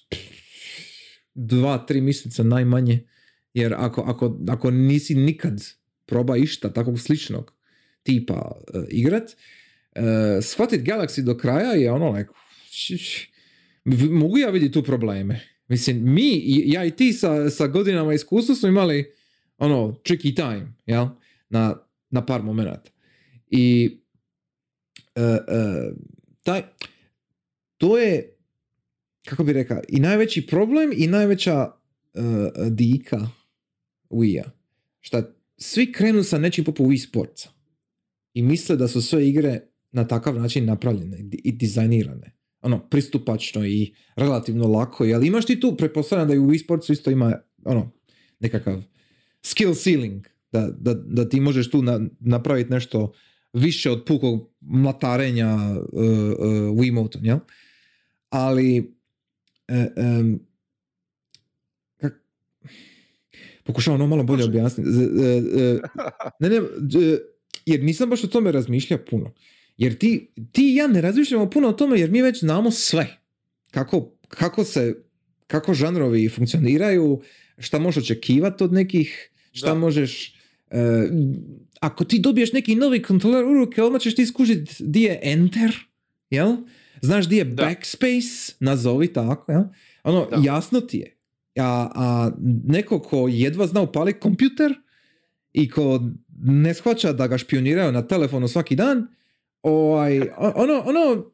dva, 1.33 1.77
tri 1.77 2.01
mjeseca 2.01 2.43
najmanje, 2.43 3.07
jer 3.53 3.73
ako, 3.77 4.01
ako, 4.01 4.39
ako 4.47 4.71
nisi 4.71 5.15
nikad 5.15 5.63
proba 6.05 6.37
išta 6.37 6.73
takvog 6.73 6.99
sličnog 6.99 7.53
tipa 8.03 8.51
uh, 8.73 8.83
igrat, 8.89 9.23
uh, 9.95 10.43
shvatit 10.43 10.81
Galaxy 10.81 11.21
do 11.21 11.37
kraja 11.37 11.71
je 11.71 11.91
ono 11.91 12.11
like, 12.11 12.29
š- 12.71 12.97
š- 12.97 13.29
mogu 14.09 14.37
ja 14.37 14.49
vidjeti 14.49 14.73
tu 14.73 14.83
probleme. 14.83 15.41
Mislim, 15.67 16.13
mi, 16.13 16.43
ja 16.65 16.85
i 16.85 16.91
ti 16.91 17.13
sa, 17.13 17.49
sa 17.49 17.67
godinama 17.67 18.13
iskustva 18.13 18.55
smo 18.55 18.69
imali 18.69 19.13
ono, 19.57 20.01
tricky 20.03 20.35
time, 20.35 20.73
jel? 20.85 21.07
Na, 21.49 21.75
na 22.09 22.25
par 22.25 22.43
momenata. 22.43 22.89
I 23.47 23.97
e, 25.15 25.21
e, 25.21 25.39
taj, 26.43 26.61
to 27.77 27.97
je, 27.97 28.37
kako 29.25 29.43
bi 29.43 29.53
rekao, 29.53 29.81
i 29.89 29.99
najveći 29.99 30.47
problem 30.47 30.91
i 30.95 31.07
najveća 31.07 31.71
e, 32.13 32.19
dika 32.69 33.27
Wii-a. 34.09 34.49
Šta 34.99 35.33
svi 35.63 35.91
krenu 35.91 36.23
sa 36.23 36.37
nečim 36.37 36.65
poput 36.65 36.87
Wii 36.87 37.07
Sportsa. 37.07 37.49
I 38.33 38.41
misle 38.41 38.75
da 38.75 38.87
su 38.87 39.01
sve 39.01 39.27
igre 39.29 39.59
na 39.91 40.07
takav 40.07 40.35
način 40.39 40.65
napravljene 40.65 41.25
i 41.43 41.51
dizajnirane. 41.51 42.35
Ono, 42.61 42.79
pristupačno 42.89 43.65
i 43.65 43.93
relativno 44.15 44.67
lako, 44.67 45.03
ali 45.03 45.27
imaš 45.27 45.45
ti 45.45 45.59
tu, 45.59 45.75
pretpostavljam 45.77 46.27
da 46.27 46.33
i 46.33 46.39
u 46.39 46.53
e-sportsu 46.53 46.93
isto 46.93 47.11
ima 47.11 47.39
ono, 47.65 47.91
nekakav 48.39 48.81
skill 49.41 49.73
ceiling, 49.73 50.27
da, 50.51 50.67
da, 50.79 50.93
da 50.93 51.29
ti 51.29 51.39
možeš 51.39 51.69
tu 51.69 51.81
na, 51.81 51.99
napraviti 52.19 52.71
nešto 52.71 53.13
više 53.53 53.91
od 53.91 54.03
pukog 54.05 54.49
mlatarenja 54.61 55.55
uh, 55.55 55.87
uh, 55.93 56.07
Wiimotom, 56.77 57.25
jel? 57.25 57.37
Ali 58.29 58.95
e, 59.67 59.87
pokušavam 63.63 64.01
ono 64.01 64.09
malo 64.09 64.23
bolje 64.23 64.43
objasniti. 64.43 64.89
E, 64.89 65.61
e, 65.61 65.79
ne, 66.39 66.49
ne, 66.49 66.61
jer 67.65 67.83
nisam 67.83 68.09
baš 68.09 68.23
o 68.23 68.27
tome 68.27 68.51
razmišljao 68.51 68.99
puno. 69.09 69.33
Jer 69.77 69.97
ti, 69.97 70.31
ti 70.51 70.71
i 70.71 70.75
ja 70.75 70.87
ne 70.87 71.01
razmišljamo 71.01 71.49
puno 71.49 71.67
o 71.67 71.73
tome 71.73 71.99
jer 71.99 72.11
mi 72.11 72.21
već 72.21 72.39
znamo 72.39 72.71
sve. 72.71 73.17
Kako, 73.71 74.11
kako 74.27 74.63
se, 74.63 74.95
kako 75.47 75.73
žanrovi 75.73 76.29
funkcioniraju, 76.29 77.21
šta 77.57 77.79
možeš 77.79 78.03
očekivati 78.03 78.63
od 78.63 78.73
nekih, 78.73 79.29
šta 79.51 79.67
Da. 79.67 79.73
možeš... 79.73 80.35
e, 80.69 81.07
ako 81.79 82.03
ti 82.05 82.19
dobiješ 82.19 82.53
neki 82.53 82.75
novi 82.75 83.01
kontroler 83.01 83.45
u 83.45 83.53
ruke, 83.53 83.83
odmah 83.83 84.01
ćeš 84.01 84.15
ti 84.15 84.25
skužiti 84.25 84.75
di 84.79 85.01
je 85.01 85.19
enter, 85.23 85.75
jel? 86.29 86.55
Znaš 87.01 87.27
di 87.29 87.37
je 87.37 87.43
Da. 87.43 87.63
backspace, 87.65 88.53
nazovi 88.59 89.13
tako, 89.13 89.51
jel? 89.51 89.61
Ono, 90.03 90.25
Da. 90.29 90.41
jasno 90.45 90.81
ti 90.81 90.97
je. 90.97 91.12
A, 91.55 91.89
a 91.95 92.31
neko 92.63 92.99
ko 92.99 93.27
jedva 93.27 93.67
zna 93.67 93.81
upaliti 93.81 94.19
kompjuter 94.19 94.73
i 95.53 95.69
ko 95.69 95.99
ne 96.43 96.73
shvaća 96.73 97.13
da 97.13 97.27
ga 97.27 97.37
špioniraju 97.37 97.91
na 97.91 98.07
telefonu 98.07 98.47
svaki 98.47 98.75
dan, 98.75 99.07
ovaj, 99.61 100.21
ono, 100.37 100.83
ono 100.85 101.31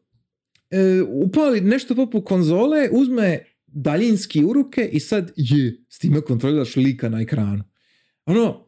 e, 0.69 1.01
upali 1.01 1.61
nešto 1.61 1.95
poput 1.95 2.25
konzole, 2.25 2.89
uzme 2.91 3.43
daljinski 3.67 4.43
u 4.43 4.53
ruke 4.53 4.89
i 4.91 4.99
sad 4.99 5.31
je, 5.35 5.83
s 5.89 5.99
time 5.99 6.21
kontroliraš 6.21 6.75
lika 6.75 7.09
na 7.09 7.21
ekranu. 7.21 7.63
Ono, 8.25 8.65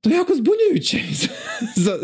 to 0.00 0.10
je 0.10 0.16
jako 0.16 0.34
zbunjujuće 0.34 0.98
za, 1.84 1.98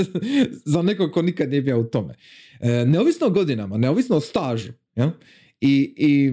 za 0.65 0.83
nekog 0.83 1.13
ko 1.13 1.23
nikad 1.23 1.51
nije 1.51 1.63
bio 1.63 1.81
u 1.81 1.85
tome. 1.85 2.15
E, 2.61 2.85
neovisno 2.87 3.27
o 3.27 3.31
godinama, 3.31 3.77
neovisno 3.77 4.17
o 4.17 4.21
stažu. 4.21 4.73
Ja? 4.97 5.13
I, 5.61 5.95
i 5.97 6.33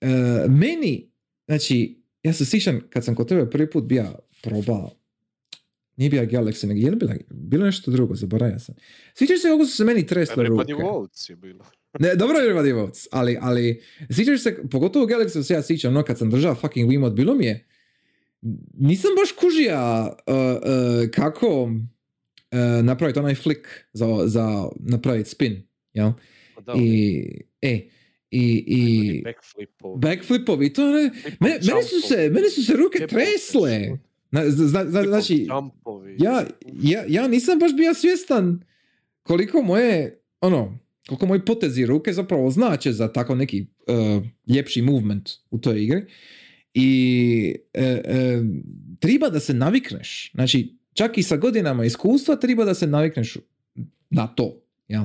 e, 0.00 0.08
meni, 0.48 1.12
znači, 1.48 2.02
ja 2.22 2.32
se 2.32 2.44
sjećam 2.44 2.80
kad 2.90 3.04
sam 3.04 3.14
kod 3.14 3.28
tebe 3.28 3.50
prvi 3.50 3.70
put 3.70 3.84
bio 3.84 4.04
probao, 4.42 4.90
nije 5.96 6.10
bio 6.10 6.22
Galaxy, 6.22 6.66
nego 6.66 6.80
je 6.80 6.90
bila, 6.90 7.14
bilo 7.30 7.64
nešto 7.64 7.90
drugo, 7.90 8.14
zaboravio 8.14 8.58
sam. 8.58 8.74
Sjećaš 9.14 9.40
se 9.40 9.48
kako 9.48 9.64
su 9.64 9.76
se 9.76 9.84
meni 9.84 10.06
tresle 10.06 10.44
ruke? 10.44 10.74
Votes 10.74 11.28
je 11.28 11.36
bilo. 11.36 11.64
Ne, 12.00 12.14
dobro 12.14 12.38
je 12.38 12.54
Everybody 12.54 12.74
Votes, 12.74 13.06
ali, 13.10 13.38
ali 13.40 13.82
sjećaš 14.10 14.42
se, 14.42 14.56
pogotovo 14.70 15.04
u 15.04 15.08
Galaxy 15.08 15.42
se 15.42 15.54
ja 15.54 15.62
sjećam, 15.62 15.92
no 15.92 16.02
kad 16.02 16.18
sam 16.18 16.30
držao 16.30 16.54
fucking 16.54 16.90
Wiimote, 16.90 17.14
bilo 17.14 17.34
mi 17.34 17.46
je, 17.46 17.66
nisam 18.74 19.10
baš 19.20 19.32
kužija 19.32 20.16
uh, 20.26 20.34
uh, 20.34 21.10
kako 21.10 21.62
uh, 21.62 21.70
napraviti 22.84 23.18
onaj 23.18 23.34
flick 23.34 23.66
za, 23.92 24.06
za 24.26 24.68
napraviti 24.80 25.30
spin, 25.30 25.62
jel? 25.92 26.10
Pa 26.54 26.60
Da, 26.60 26.72
I, 26.76 27.42
e, 27.62 27.88
i, 28.30 28.64
i 28.66 29.22
backflipovi. 29.22 29.98
backflipovi, 29.98 30.72
to 30.72 30.90
ne, 30.90 31.10
mene, 31.40 31.58
meni 31.62 31.82
su 31.82 32.08
se, 32.08 32.30
meni 32.32 32.50
su 32.50 32.62
se 32.64 32.76
ruke 32.76 33.06
tresle. 33.06 33.80
život. 33.84 34.00
Na, 34.30 34.50
zna, 34.50 34.84
zna, 34.84 35.02
znači, 35.02 35.46
ja, 36.18 36.46
ja, 36.82 37.04
ja 37.08 37.28
nisam 37.28 37.58
baš 37.58 37.76
bio 37.76 37.94
svjestan 37.94 38.64
koliko 39.22 39.62
moje, 39.62 40.20
ono, 40.40 40.78
koliko 41.08 41.26
moji 41.26 41.44
potezi 41.44 41.86
ruke 41.86 42.12
zapravo 42.12 42.50
znače 42.50 42.92
za 42.92 43.12
tako 43.12 43.34
neki 43.34 43.66
uh, 43.86 44.24
ljepši 44.46 44.82
movement 44.82 45.30
u 45.50 45.58
toj 45.58 45.82
igri. 45.82 46.04
I 46.74 47.54
e, 47.74 47.84
e, 47.84 48.42
treba 49.00 49.28
da 49.28 49.40
se 49.40 49.54
navikneš. 49.54 50.30
Znači, 50.34 50.78
čak 50.92 51.18
i 51.18 51.22
sa 51.22 51.36
godinama 51.36 51.84
iskustva 51.84 52.36
treba 52.36 52.64
da 52.64 52.74
se 52.74 52.86
navikneš 52.86 53.36
na 54.10 54.26
to. 54.26 54.62
Jel? 54.88 55.04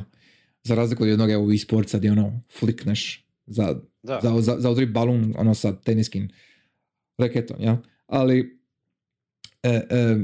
Za 0.63 0.75
razliku 0.75 1.03
od 1.03 1.09
jednog 1.09 1.31
evo 1.31 1.51
e-sportsa 1.51 1.97
gdje 1.97 2.11
ono 2.11 2.41
flikneš 2.59 3.25
za 3.45 3.75
Da. 4.03 4.19
za, 4.23 4.41
za, 4.41 4.55
za 4.59 4.69
udri 4.69 4.85
balun 4.85 5.33
ono 5.37 5.55
sa 5.55 5.75
teniskim 5.75 6.29
reketom, 7.17 7.57
ja? 7.59 7.81
Ali 8.07 8.59
e, 9.63 9.69
e, 9.69 10.17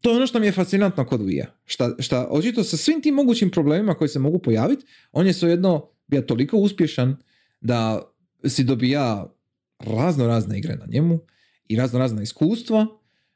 to 0.00 0.10
je 0.10 0.16
ono 0.16 0.26
što 0.26 0.40
mi 0.40 0.46
je 0.46 0.52
fascinantno 0.52 1.06
kod 1.06 1.20
Wii-a. 1.20 1.46
Šta, 1.64 1.94
šta 1.98 2.28
očito 2.30 2.64
sa 2.64 2.76
svim 2.76 3.02
tim 3.02 3.14
mogućim 3.14 3.50
problemima 3.50 3.94
koji 3.94 4.08
se 4.08 4.18
mogu 4.18 4.38
pojaviti, 4.38 4.84
on 5.12 5.26
je 5.26 5.32
svejedno 5.32 5.88
bio 6.06 6.20
toliko 6.22 6.56
uspješan 6.56 7.16
da 7.60 8.02
si 8.44 8.64
dobija 8.64 9.34
razno 9.78 10.26
razne 10.26 10.58
igre 10.58 10.76
na 10.76 10.86
njemu 10.88 11.20
i 11.68 11.76
razno 11.76 11.98
razna 11.98 12.22
iskustva 12.22 12.86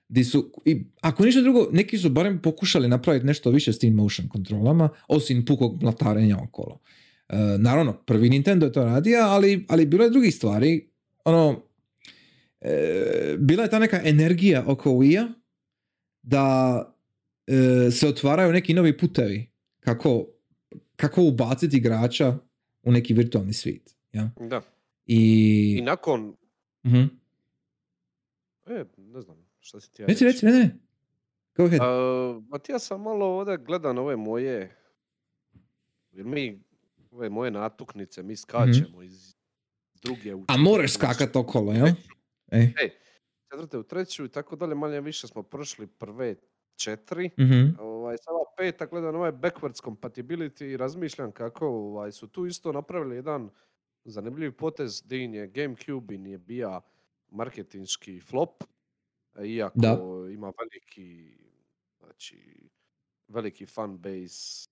di 0.09 0.25
su, 0.25 0.53
i 0.65 0.85
ako 1.01 1.25
ništa 1.25 1.41
drugo, 1.41 1.69
neki 1.73 1.99
su 1.99 2.11
barem 2.11 2.43
pokušali 2.43 2.89
napraviti 2.89 3.27
nešto 3.27 3.51
više 3.51 3.73
s 3.73 3.79
tim 3.79 3.95
motion 3.95 4.29
kontrolama, 4.29 4.89
osim 5.09 5.45
pukog 5.45 5.83
mlatarenja 5.83 6.39
okolo. 6.43 6.81
E, 7.29 7.37
naravno, 7.59 7.93
prvi 7.93 8.31
Nintendo 8.31 8.67
je 8.67 8.73
to 8.73 8.85
radio, 8.85 9.19
ali, 9.21 9.65
ali 9.69 9.87
bilo 9.87 10.05
je 10.05 10.11
drugih 10.11 10.35
stvari. 10.35 10.91
Ono, 11.25 11.63
e, 12.61 13.37
bila 13.39 13.63
je 13.63 13.71
ta 13.71 13.79
neka 13.79 14.01
energija 14.05 14.65
oko 14.67 14.91
Wii-a 14.91 15.29
da 16.23 16.81
e, 17.47 17.91
se 17.91 18.09
otvaraju 18.09 18.53
neki 18.53 18.75
novi 18.75 18.99
putevi 18.99 19.51
kako, 19.81 20.27
kako 20.97 21.23
ubaciti 21.23 21.77
igrača 21.77 22.39
u 22.83 22.93
neki 22.93 23.15
virtualni 23.15 23.53
svijet. 23.53 23.97
Ja? 24.13 24.31
Da. 24.41 24.63
I, 25.07 25.77
I 25.79 25.83
nakon, 25.83 26.37
Mhm. 26.85 27.05
e, 28.67 28.85
šta 29.67 29.81
si 29.81 29.93
ti 29.93 30.03
ja 30.03 30.07
Reci, 30.07 30.25
reci, 30.25 30.47
ne, 30.47 30.53
ne. 30.53 30.79
Go 31.57 31.65
ahead. 31.65 31.81
Uh, 31.81 32.45
ma 32.49 32.59
ti 32.59 32.73
ja 32.73 32.79
sam 32.79 33.03
malo 33.03 33.27
ovdje 33.27 33.57
gledam 33.57 33.99
ove 33.99 34.17
moje, 34.17 34.77
jer 36.11 36.25
mi, 36.27 36.65
ove 37.11 37.31
moje 37.31 37.51
natuknice, 37.51 38.23
mi 38.23 38.37
skačemo 38.37 39.03
iz 39.03 39.35
druge 39.95 40.35
u 40.35 40.39
Mhm. 40.39 40.45
A 40.49 40.57
moraš 40.57 40.93
skakat 40.93 41.37
okolo, 41.37 41.73
jel? 41.73 41.89
E. 42.51 42.69
četvrte 43.51 43.79
u 43.79 43.83
treću 43.83 44.25
i 44.25 44.29
tako 44.29 44.57
dalje, 44.57 44.75
manje 44.75 45.01
više 45.01 45.27
smo 45.27 45.43
prošli 45.43 45.87
prve 45.87 46.35
četiri. 46.77 47.31
Mhm. 47.41 47.81
Ovaj, 47.81 48.17
sada 48.17 48.39
peta 48.57 48.87
gledam 48.87 49.17
ovaj 49.17 49.33
backwards 49.33 49.83
compatibility 49.83 50.65
i 50.65 50.77
razmišljam 50.77 51.33
kako 51.33 51.67
ovaj, 51.69 52.13
su 52.13 52.29
tu 52.29 52.47
isto 52.47 52.73
napravili 52.73 53.17
jedan 53.17 53.51
zanimljiv 54.05 54.53
potez 54.53 55.03
gdje 55.05 55.17
je 55.17 55.47
Gamecube 55.47 56.15
im 56.15 56.27
je 56.27 56.39
bija 56.39 56.81
marketinški 57.31 58.21
flop, 58.21 58.65
iako 59.45 59.79
Da. 59.79 59.99
ima 60.31 60.53
veliki, 60.59 61.39
znači, 61.99 62.69
veliki 63.29 63.67
fan 63.67 63.99
base. 63.99 64.69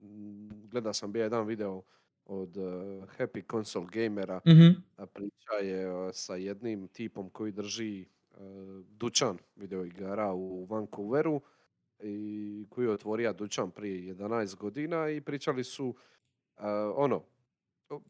Mm, 0.00 0.68
Gledao 0.68 0.92
sam 0.92 1.12
bio 1.12 1.22
jedan 1.22 1.46
video 1.46 1.82
od 2.24 2.56
eh, 2.56 2.60
Happy 3.18 3.50
Console 3.50 3.86
Gamera, 3.92 4.40
Mhm. 4.46 4.70
a 4.96 5.06
priča 5.06 5.52
je 5.62 5.88
sa 6.12 6.34
jednim 6.36 6.88
tipom 6.88 7.30
koji 7.30 7.52
drži 7.52 8.06
dućan 8.90 9.38
video 9.56 9.84
igara 9.84 10.32
u 10.34 10.64
Vancouveru 10.64 11.42
i 12.00 12.66
koji 12.70 12.86
je 12.86 12.92
otvorio 12.92 13.32
dućan 13.32 13.70
prije 13.70 14.14
11 14.14 14.56
godina 14.56 15.10
i 15.10 15.20
pričali 15.20 15.64
su 15.64 15.96
ono, 16.96 17.24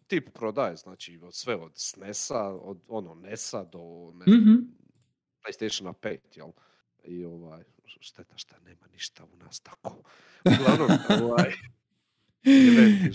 tip 0.06 0.28
prodaje, 0.34 0.76
znači 0.76 1.20
od 1.22 1.34
sve 1.34 1.56
od 1.56 1.72
SNES-a, 1.76 2.54
od 2.54 2.78
ono 2.88 3.14
NES-a 3.14 3.64
do 3.64 4.12
ne 4.14 4.36
Mhm. 4.36 4.54
PlayStationa 5.48 5.92
5, 5.92 6.18
jel? 6.34 6.48
I 7.04 7.24
ovaj, 7.24 7.64
šteta 7.84 8.36
šta 8.36 8.56
nema 8.64 8.86
ništa 8.92 9.24
u 9.24 9.36
nas 9.36 9.60
tako. 9.60 9.96
Uglavnom, 10.44 10.88
ovaj. 11.24 11.52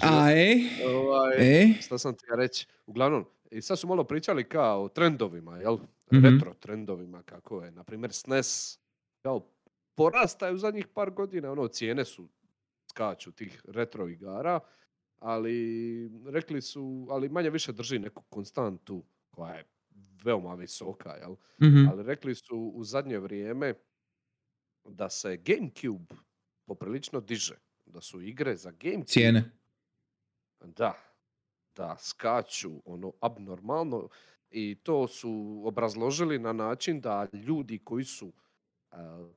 A, 0.01 0.31
e? 0.31 0.55
ovaj, 0.87 1.35
E? 1.37 1.73
šta 1.81 1.97
sam 1.97 2.13
ti 2.13 2.25
ja 2.29 2.35
reći? 2.35 2.67
Uglavnom, 2.85 3.25
i 3.51 3.61
sad 3.61 3.79
su 3.79 3.87
malo 3.87 4.03
pričali 4.03 4.49
kao 4.49 4.83
o 4.83 4.89
trendovima, 4.89 5.57
jel? 5.57 5.77
Mhm. 6.13 6.25
Retro 6.25 6.53
trendovima, 6.53 7.23
kako 7.23 7.63
je. 7.63 7.71
Naprimjer, 7.71 8.13
SNES, 8.13 8.79
kao 9.21 9.47
porastaju 9.95 10.55
u 10.55 10.57
zadnjih 10.57 10.87
par 10.87 11.11
godina, 11.11 11.51
ono, 11.51 11.67
cijene 11.67 12.05
su, 12.05 12.29
skaču 12.89 13.31
tih 13.31 13.61
retro 13.67 14.07
igara, 14.07 14.59
ali 15.19 16.09
rekli 16.25 16.61
su, 16.61 17.07
ali 17.09 17.29
manje 17.29 17.49
više 17.49 17.71
drži 17.71 17.99
neku 17.99 18.23
konstantu 18.29 19.03
koja 19.31 19.53
je 19.53 19.63
veoma 20.23 20.55
visoka, 20.55 21.09
jel? 21.11 21.35
Mhm. 21.61 21.87
Ali 21.91 22.03
rekli 22.03 22.35
su 22.35 22.71
u 22.75 22.83
zadnje 22.83 23.19
vrijeme 23.19 23.73
da 24.85 25.09
se 25.09 25.37
Gamecube 25.37 26.15
poprilično 26.65 27.21
diže. 27.21 27.55
Da 27.85 28.01
su 28.01 28.21
igre 28.21 28.55
za 28.55 28.71
Gamecube 28.71 29.05
Cijene. 29.05 29.51
da, 30.61 30.93
da 31.75 31.97
skaču 31.99 32.81
ono 32.85 33.13
abnormalno 33.19 34.09
i 34.49 34.75
to 34.83 35.07
su 35.07 35.61
obrazložili 35.65 36.39
na 36.39 36.53
način 36.53 37.01
da 37.01 37.27
ljudi 37.33 37.79
koji 37.79 38.03
su 38.05 38.33
a, 38.91 39.29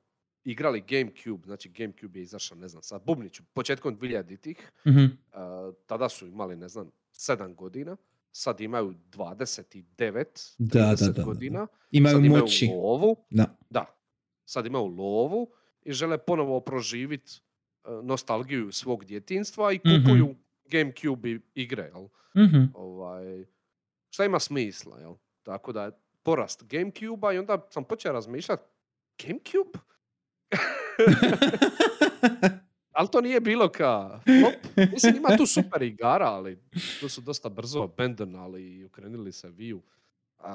igrali 0.43 0.83
Gamecube, 0.87 1.45
znači 1.45 1.69
Gamecube 1.69 2.19
je 2.19 2.23
izašao, 2.23 2.57
ne 2.57 2.67
znam, 2.67 2.83
sad 2.83 3.01
Bubniću, 3.05 3.43
početkom 3.53 3.99
2000-ih, 3.99 4.71
Mhm. 4.87 4.99
uh, 5.03 5.09
tada 5.85 6.09
su 6.09 6.27
imali, 6.27 6.55
ne 6.55 6.67
znam, 6.67 6.91
7 7.13 7.55
godina, 7.55 7.97
sad 8.39 8.61
imaju 8.61 8.93
29, 9.09 10.55
Da, 10.57 10.79
da, 10.79 10.85
30 10.87 10.97
da, 10.97 11.05
da, 11.05 11.11
da. 11.11 11.23
godina, 11.23 11.67
Imaju 11.91 12.15
sad 12.15 12.25
imaju 12.25 12.41
moći. 12.41 12.67
lovu, 12.67 13.15
Da. 13.29 13.57
da, 13.69 13.85
sad 14.45 14.65
imaju 14.65 14.85
lovu 14.85 15.51
i 15.81 15.93
žele 15.93 16.17
ponovo 16.17 16.59
proživit 16.59 17.41
uh, 17.83 18.03
nostalgiju 18.03 18.71
svog 18.71 19.05
djetinstva 19.05 19.71
i 19.71 19.75
Mhm. 19.77 19.89
kupuju 19.97 20.35
Gamecube 20.65 21.29
i- 21.29 21.39
igre, 21.55 21.83
jel? 21.85 22.07
Mhm. 22.37 22.63
ovaj, 22.73 23.45
šta 24.09 24.25
ima 24.25 24.39
smisla, 24.39 24.99
jel? 24.99 25.13
Tako 25.43 25.71
da 25.71 25.83
je 25.83 25.91
porast 26.23 26.63
Gamecube-a 26.63 27.33
i 27.33 27.37
onda 27.37 27.67
sam 27.69 27.83
počeo 27.83 28.13
razmišljati, 28.13 28.63
Gamecube? 29.19 29.79
ali 32.97 33.07
to 33.07 33.21
nije 33.21 33.39
bilo 33.41 33.69
ka 33.69 34.19
flop. 34.39 34.87
Mislim, 34.93 35.15
ima 35.15 35.29
tu 35.29 35.45
super 35.45 35.81
igara, 35.81 36.25
ali 36.25 36.57
tu 36.99 37.09
su 37.09 37.21
dosta 37.21 37.49
brzo 37.49 37.81
abandonali 37.81 38.63
i 38.69 38.85
okrenuli 38.85 39.31
se. 39.31 39.51
A, 40.39 40.51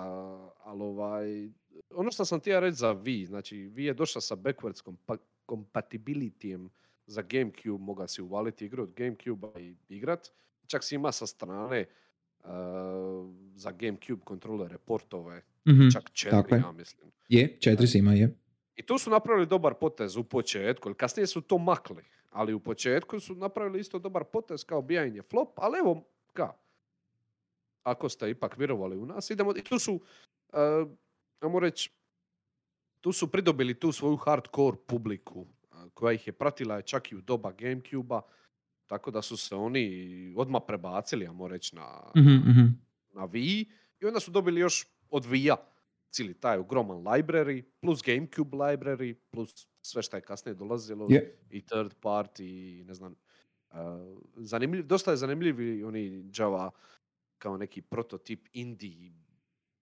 ali 0.58 0.82
ovaj, 0.82 1.48
ono 1.90 2.10
što 2.10 2.24
sam 2.24 2.40
htio 2.40 2.60
reći 2.60 2.76
za 2.76 2.94
Wii, 2.94 3.26
znači 3.26 3.56
Wii 3.56 3.80
je 3.80 3.94
došla 3.94 4.20
sa 4.20 4.36
backwards 4.36 4.84
kompa- 4.84 5.16
compatibilityjem 5.46 6.68
za 7.06 7.22
Gamecube, 7.22 7.84
moga 7.84 8.08
si 8.08 8.22
uvaliti 8.22 8.64
igru 8.64 8.82
od 8.82 8.92
Gamecube-a 8.92 9.60
i 9.60 9.74
igrat. 9.88 10.28
Čak 10.66 10.84
si 10.84 10.94
ima 10.94 11.12
sa 11.12 11.26
strane 11.26 11.86
uh, 12.38 12.48
za 13.54 13.70
Gamecube 13.72 14.22
kontrolere 14.24 14.78
portove, 14.78 15.42
Mhm. 15.68 15.88
čak 15.90 16.10
četiri, 16.12 16.56
ja 16.56 16.72
mislim. 16.72 17.10
Je, 17.28 17.56
četiri 17.60 17.86
se 17.86 17.98
ima, 17.98 18.12
je. 18.12 18.36
I 18.76 18.82
tu 18.82 18.98
su 18.98 19.10
napravili 19.10 19.46
dobar 19.46 19.74
potez 19.74 20.16
u 20.16 20.24
početku, 20.24 20.88
jer 20.88 20.96
kasnije 20.96 21.26
su 21.26 21.40
to 21.40 21.58
makli. 21.58 22.02
Ali 22.32 22.54
u 22.54 22.60
početku 22.60 23.20
su 23.20 23.34
napravili 23.34 23.80
isto 23.80 23.98
dobar 23.98 24.24
potez 24.24 24.64
kao 24.64 24.82
bijanje 24.82 25.22
flop, 25.22 25.48
ali 25.56 25.78
evo, 25.78 26.04
ka, 26.32 26.52
ako 27.82 28.08
ste 28.08 28.30
ipak 28.30 28.58
vjerovali 28.58 28.96
u 28.96 29.06
nas, 29.06 29.30
idemo, 29.30 29.52
i 29.56 29.62
tu 29.62 29.78
su, 29.78 29.94
uh, 29.94 30.88
ajmo 31.40 31.60
reći, 31.60 31.90
tu 33.00 33.12
su 33.12 33.30
pridobili 33.30 33.80
tu 33.80 33.92
svoju 33.92 34.16
hardcore 34.16 34.76
publiku, 34.86 35.40
uh, 35.40 35.46
koja 35.94 36.12
ih 36.12 36.26
je 36.26 36.32
pratila 36.32 36.82
čak 36.82 37.12
i 37.12 37.16
u 37.16 37.20
doba 37.20 37.52
Gamecube-a, 37.52 38.20
tako 38.86 39.10
da 39.10 39.22
su 39.22 39.36
se 39.36 39.54
oni 39.54 40.34
odmah 40.36 40.62
prebacili, 40.66 41.26
ajmo 41.26 41.48
reći, 41.48 41.76
na, 41.76 42.10
Mhm, 42.16 42.50
mhm. 42.50 42.66
na 43.12 43.28
Wii 43.28 43.70
i 44.00 44.06
onda 44.06 44.20
su 44.20 44.30
dobili 44.30 44.60
još 44.60 44.86
od 45.10 45.24
Wii-a 45.24 45.71
cijeli 46.12 46.34
taj 46.34 46.58
ogroman 46.58 46.96
library, 46.96 47.62
plus 47.80 48.02
Gamecube 48.02 48.56
library, 48.56 49.14
plus 49.30 49.66
sve 49.82 50.02
što 50.02 50.16
je 50.16 50.20
kasnije 50.20 50.54
dolazilo 50.54 51.06
Je. 51.10 51.38
i 51.50 51.60
third 51.60 51.94
party 52.02 52.42
i 52.80 52.84
ne 52.84 52.94
znam. 52.94 53.14
Uh, 53.70 53.78
zanimljiv, 54.36 54.86
dosta 54.86 55.10
je 55.10 55.16
zanimljivi 55.16 55.84
oni 55.84 56.30
Java 56.38 56.70
kao 57.38 57.56
neki 57.56 57.82
prototip 57.82 58.48
indie 58.52 59.12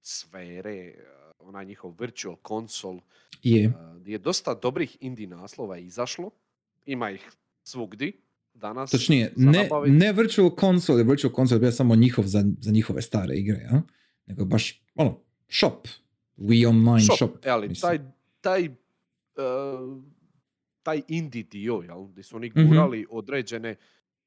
sfere, 0.01 0.95
uh, 1.39 1.49
onaj 1.49 1.64
njihov 1.64 1.95
virtual 2.01 2.37
console, 2.49 3.01
Je. 3.43 3.68
uh, 3.68 3.97
gdje 4.01 4.12
je 4.12 4.18
dosta 4.18 4.55
dobrih 4.55 4.97
indie 5.01 5.26
naslova 5.26 5.78
izašlo. 5.78 6.31
Ima 6.87 7.11
ih 7.11 7.31
svugdi 7.62 8.12
danas. 8.55 8.91
Točnije, 8.91 9.33
ne, 9.37 9.68
ne 9.87 10.12
virtual 10.12 10.51
console, 10.61 11.05
virtual 11.05 11.35
console 11.35 11.57
je 11.57 11.61
bio 11.61 11.72
samo 11.72 11.97
njihov 11.97 12.24
za, 12.24 12.45
za 12.61 12.70
njihove 12.70 13.03
stare 13.03 13.35
igre, 13.37 13.59
ja? 13.59 13.83
nego 14.26 14.45
baš, 14.45 14.83
ono, 14.95 15.20
shop. 15.49 15.89
Wii 16.41 16.66
Online 16.66 17.01
shop. 17.01 17.16
shop, 17.16 17.30
e, 17.43 17.51
ali 17.51 17.68
mislim. 17.68 17.91
taj, 17.91 17.99
taj, 18.41 18.68
uh, 19.36 20.03
taj 20.82 21.03
indie 21.09 21.43
dio, 21.43 21.74
jel, 21.78 22.03
gdje 22.03 22.22
su 22.22 22.36
oni 22.36 22.49
Mhm. 22.49 22.66
gurali 22.66 23.07
određene, 23.11 23.76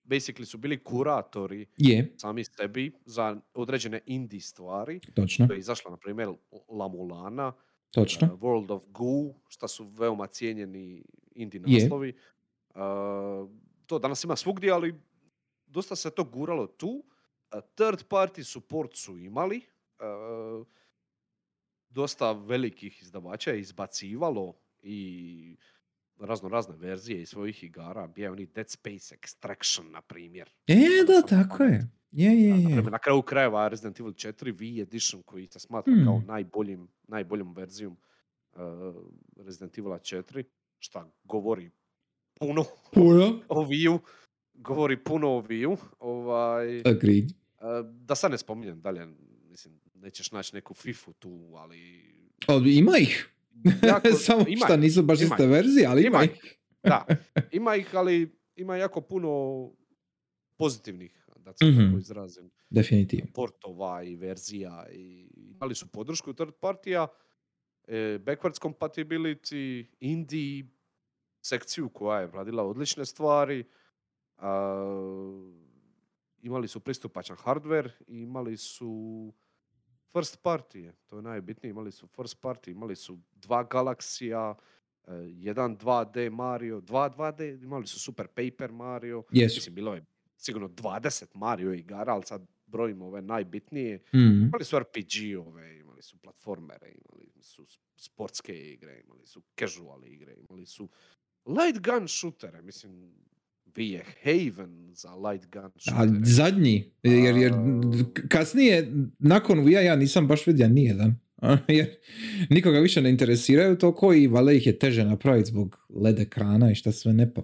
basically 0.05 0.45
su 0.45 0.57
bili 0.57 0.77
kuratori 0.79 1.65
Je, 1.77 2.13
sami 2.17 2.43
sebi 2.45 2.91
za 3.05 3.25
određene 3.53 3.99
indie 4.05 4.39
stvari. 4.41 4.99
točno, 5.11 5.47
To 5.47 5.53
je 5.53 5.59
izašla, 5.59 5.91
na 5.91 5.97
primjer, 5.97 6.29
La 6.69 6.87
Mulana, 6.87 7.53
točno. 7.91 8.27
uh, 8.27 8.39
World 8.41 8.71
of 8.71 8.83
Goo, 8.87 9.33
šta 9.47 9.67
su 9.67 9.83
veoma 9.85 10.27
cijenjeni 10.27 11.03
indie 11.31 11.61
naslovi. 11.61 12.13
Uh, 12.69 12.79
to 13.85 13.99
danas 13.99 14.23
ima 14.23 14.35
svugdje, 14.35 14.71
ali 14.71 14.95
dosta 15.67 15.95
se 15.95 16.09
to 16.11 16.23
guralo 16.25 16.67
tu. 16.67 17.03
Uh, 17.53 17.59
third 17.71 18.03
party 18.07 18.43
support 18.43 18.95
su 18.95 19.17
imali. 19.17 19.61
Uh, 20.59 20.67
dosta 21.93 22.31
velikih 22.31 23.01
izdavača 23.01 23.51
je 23.51 23.59
izbacivalo 23.59 24.53
i 24.81 25.57
razno 26.19 26.49
razne 26.49 26.75
verzije 26.77 27.21
iz 27.21 27.29
svojih 27.29 27.63
igara. 27.63 28.07
Bio 28.07 28.23
je 28.23 28.31
oni 28.31 28.45
Dead 28.45 28.69
Space 28.69 29.15
Extraction, 29.15 29.91
na 29.91 30.01
primjer. 30.01 30.49
E, 30.67 30.75
da, 31.07 31.27
tako 31.29 31.63
je. 31.63 31.89
Je, 32.11 32.31
je, 32.33 32.49
na 32.49 32.55
je. 32.55 32.63
primjer, 32.65 32.91
na 32.91 32.99
kraju 32.99 33.21
krajeva 33.21 33.67
Resident 33.67 33.99
Evil 33.99 34.11
4 34.11 34.53
V 34.77 34.81
edition 34.81 35.23
koji 35.23 35.47
se 35.47 35.59
smatra 35.59 35.93
kao 36.05 36.17
Hmm. 36.17 36.27
najboljim, 36.27 36.87
najboljom 37.03 37.53
verzijom 37.53 37.97
uh, 38.51 38.59
Resident 39.37 39.77
Evil 39.77 39.91
4, 39.91 40.43
šta 40.79 41.11
govori 41.23 41.71
puno 42.35 42.63
Puno. 42.93 43.39
o 43.49 43.65
Wii-u, 43.65 43.99
govori 44.53 44.97
puno 44.97 45.29
o 45.29 45.41
Wii-u, 45.41 45.77
ovaj, 45.99 46.79
Agreed. 46.79 47.25
uh, 47.25 47.31
da 47.85 48.15
sad 48.15 48.31
ne 48.31 48.37
spominjem 48.37 48.81
dalje, 48.81 49.07
nećeš 50.03 50.31
naći 50.31 50.55
neku 50.55 50.73
FIFU 50.73 51.13
tu, 51.13 51.29
ali... 51.55 52.03
O, 52.47 52.61
ima 52.65 52.97
ih. 52.97 53.29
jako- 53.83 54.11
Samo 54.25 54.45
ima 54.47 54.65
šta 54.65 54.77
nisu 54.77 55.03
baš 55.03 55.21
iste 55.21 55.45
verzije, 55.47 55.85
ali 55.87 56.01
ima 56.01 56.17
Ima 56.17 56.23
ih. 56.25 56.57
Da, 56.83 57.05
ima 57.51 57.75
ih, 57.75 57.95
ali 57.95 58.15
ima 58.55 58.77
jako 58.77 59.01
puno 59.01 59.31
pozitivnih, 60.57 61.27
da 61.37 61.53
se 61.53 61.65
Mhm. 61.65 61.85
tako 61.85 61.97
izrazim. 61.97 62.51
Definitivno. 62.69 63.25
portova 63.33 64.03
i 64.03 64.15
verzija 64.15 64.85
i 64.91 65.27
imali 65.35 65.75
su 65.75 65.87
podršku 65.87 66.33
third 66.33 66.53
partija, 66.53 67.07
e, 67.87 67.95
backwards 68.19 68.61
compatibility, 68.61 69.85
indie 69.99 70.65
sekciju 71.41 71.89
koja 71.89 72.19
je 72.19 72.27
radila 72.27 72.63
odlične 72.63 73.05
stvari, 73.05 73.63
a, 74.37 74.83
imali 76.37 76.67
su 76.67 76.79
pristupačan 76.79 77.37
hardware 77.37 77.89
i 78.07 78.17
imali 78.17 78.57
su 78.57 79.33
first 80.13 80.37
party, 80.43 80.91
to 81.07 81.15
je 81.15 81.21
najbitnije, 81.21 81.69
imali 81.71 81.91
su 81.91 82.07
first 82.07 82.41
party, 82.41 82.71
imali 82.71 82.95
su 82.95 83.19
dva 83.35 83.63
galaksija, 83.63 84.55
e, 85.07 85.11
jedan 85.27 85.77
2D 85.77 86.29
Mario, 86.31 86.81
dva 86.81 87.09
2D, 87.09 87.63
imali 87.63 87.87
su 87.87 87.99
Super 87.99 88.27
Paper 88.27 88.71
Mario, 88.71 89.23
Jesu. 89.31 89.55
mislim 89.57 89.75
bilo 89.75 89.93
je 89.93 90.05
sigurno 90.37 90.67
20 90.67 91.25
Mario 91.35 91.73
igara, 91.73 92.13
ali 92.13 92.23
sad 92.23 92.47
brojimo 92.65 93.05
ove 93.05 93.21
najbitnije. 93.21 94.03
Mhm. 94.15 94.43
Imali 94.43 94.63
su 94.63 94.79
RPG-ove, 94.79 95.79
imali 95.79 96.01
su 96.01 96.17
platformere, 96.17 96.91
imali 96.91 97.31
su 97.41 97.65
sportske 97.95 98.71
igre, 98.73 99.01
imali 99.05 99.25
su 99.25 99.41
casual 99.55 100.05
igre, 100.05 100.35
imali 100.49 100.65
su 100.65 100.89
light 101.45 101.79
gun 101.87 102.07
shootere, 102.07 102.61
mislim, 102.61 103.15
vi 103.75 103.89
je 103.89 104.03
haven 104.23 104.89
za 104.91 105.09
light 105.11 105.51
gun 105.51 105.65
A 105.65 105.71
shootere. 105.77 106.19
zadnji, 106.23 106.91
jer, 107.03 107.35
jer 107.35 107.53
A- 107.53 107.57
kasnije, 108.29 108.91
nakon 109.19 109.59
Wii-a 109.59 109.81
ja 109.81 109.95
nisam 109.95 110.27
baš 110.27 110.47
vidio 110.47 110.67
nijedan. 110.67 111.15
jer 111.69 111.95
nikoga 112.49 112.79
više 112.79 113.01
ne 113.01 113.09
interesiraju 113.09 113.77
toliko 113.77 114.13
i 114.13 114.27
valjda 114.27 114.51
ih 114.51 114.67
je 114.67 114.79
teže 114.79 115.03
napraviti 115.05 115.49
zbog 115.49 115.85
LED 115.91 116.19
ekrana 116.19 116.71
i 116.71 116.75
šta 116.75 116.91
sve 116.91 117.13
ne 117.13 117.33
pa. 117.33 117.41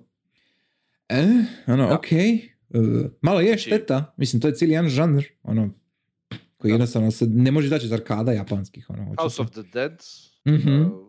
E, 1.10 1.24
ono, 1.68 1.88
Da. 1.88 1.96
ok. 1.96 2.06
malo 3.22 3.40
je 3.40 3.48
Znači- 3.48 3.62
šteta. 3.62 4.14
Mislim, 4.18 4.42
to 4.42 4.48
je 4.48 4.56
cijeli 4.56 4.74
jedan 4.74 4.90
žanr, 4.90 5.24
ono, 5.44 5.70
koji 6.58 6.70
Da. 6.70 6.74
jednostavno 6.74 7.12
se 7.12 7.26
ne 7.26 7.52
može 7.52 7.70
daći 7.70 7.86
iz 7.86 7.92
arkada 7.92 8.32
japanskih. 8.32 8.90
Ono, 8.90 9.04
House 9.06 9.42
očito. 9.42 9.44
of 9.44 9.52
the 9.52 9.72
Dead, 9.74 10.02
Mhm. 10.48 10.82
uh, 10.82 10.88
uh, 10.88 11.08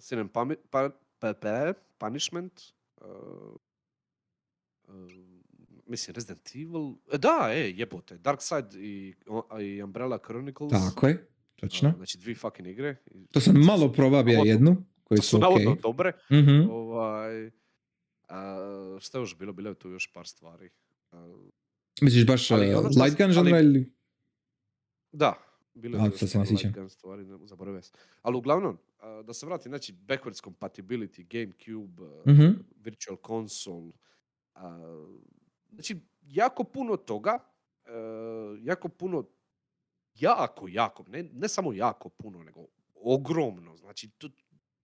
Sin 0.00 0.18
and 0.18 0.30
Pami- 0.30 0.56
pa, 0.70 0.90
pa, 1.18 1.32
pa- 1.34 1.72
Punishment, 2.00 2.52
uh, 3.00 3.06
uh, 3.06 3.56
mislim 5.86 6.14
Resident 6.14 6.50
Evil, 6.54 6.94
e, 7.12 7.18
da, 7.18 7.48
e, 7.50 7.70
jebote, 7.70 8.18
Dark 8.18 8.40
Side 8.42 8.68
i, 8.76 9.14
i 9.60 9.82
Umbrella 9.82 10.18
Chronicles, 10.18 10.70
Tako 10.72 11.06
je, 11.08 11.26
točno. 11.56 11.88
uh, 11.88 11.94
znači 11.96 12.18
dvije 12.18 12.34
fucking 12.36 12.68
igre. 12.68 12.96
To 13.30 13.40
sam 13.40 13.54
malo 13.56 13.92
probabio 13.92 14.32
navodno- 14.34 14.46
jednu, 14.46 14.84
koji 15.04 15.18
su 15.18 15.26
su 15.26 15.38
navodno 15.38 15.76
dobre. 15.82 16.12
Mhm. 16.32 16.70
Ovaj, 16.70 17.50
a, 18.28 18.58
šta 19.00 19.18
je 19.18 19.22
još 19.22 19.38
bilo? 19.38 19.52
Bilo 19.52 19.68
je 19.68 19.74
tu 19.74 19.90
još 19.90 20.12
par 20.12 20.26
stvari. 20.26 20.70
A, 21.12 21.34
Misliš 22.00 22.26
baš 22.26 22.50
Ali 22.50 22.70
uh, 22.70 22.78
ono 22.78 22.88
light 23.04 23.18
gun 23.18 23.32
žanra 23.32 23.60
ili... 23.60 23.92
da, 25.12 25.34
bilo 25.74 25.96
je 25.96 26.00
A, 26.00 26.10
par 26.32 26.48
light 26.50 26.74
gun 26.74 26.88
stvari, 26.88 27.24
ne, 27.24 27.38
zaboravio 27.42 27.82
sam. 27.82 27.92
Ali 28.22 28.36
uglavnom, 28.36 28.78
a, 28.98 29.22
da 29.22 29.32
se 29.32 29.46
vratim, 29.46 29.70
znači 29.70 29.92
backwards 29.94 30.44
compatibility, 30.44 31.26
Gamecube, 31.26 32.02
a, 32.02 32.30
Mhm. 32.30 32.46
virtual 32.76 33.18
console, 33.26 33.92
znači 35.72 36.00
jako 36.22 36.64
puno 36.64 36.96
toga, 36.96 37.38
e, 37.84 37.90
jako 38.60 38.88
puno, 38.88 39.24
jako, 40.14 40.68
jako, 40.68 41.04
ne, 41.08 41.22
ne 41.22 41.48
samo 41.48 41.72
jako 41.72 42.08
puno, 42.08 42.42
nego 42.42 42.66
ogromno, 42.94 43.76
znači 43.76 44.10
tu, 44.10 44.30